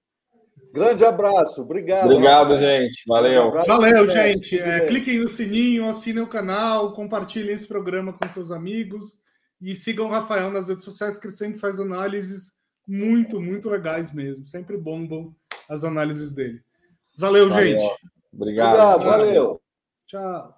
Grande 0.73 1.05
abraço, 1.05 1.61
obrigado. 1.61 2.05
Obrigado, 2.05 2.53
Rafael. 2.53 2.81
gente. 2.83 3.03
Valeu. 3.07 3.51
Valeu, 3.65 4.07
gente. 4.09 4.59
É, 4.59 4.85
cliquem 4.85 5.19
no 5.19 5.29
sininho, 5.29 5.89
assinem 5.89 6.21
o 6.21 6.27
canal, 6.27 6.93
compartilhem 6.93 7.55
esse 7.55 7.67
programa 7.67 8.13
com 8.13 8.27
seus 8.29 8.51
amigos 8.51 9.17
e 9.61 9.75
sigam 9.75 10.05
o 10.05 10.09
Rafael 10.09 10.51
nas 10.51 10.67
redes 10.67 10.83
sociais, 10.83 11.17
que 11.17 11.27
ele 11.27 11.35
sempre 11.35 11.57
faz 11.57 11.79
análises 11.79 12.53
muito, 12.87 13.41
muito 13.41 13.69
legais 13.69 14.13
mesmo. 14.13 14.45
Sempre 14.45 14.77
bombam 14.77 15.33
as 15.69 15.83
análises 15.83 16.33
dele. 16.35 16.61
Valeu, 17.17 17.49
Valeu. 17.49 17.79
gente. 17.79 17.97
Obrigado. 18.31 18.75
Obrigado 18.75 19.03
valeu. 19.03 19.61
Tchau. 20.05 20.56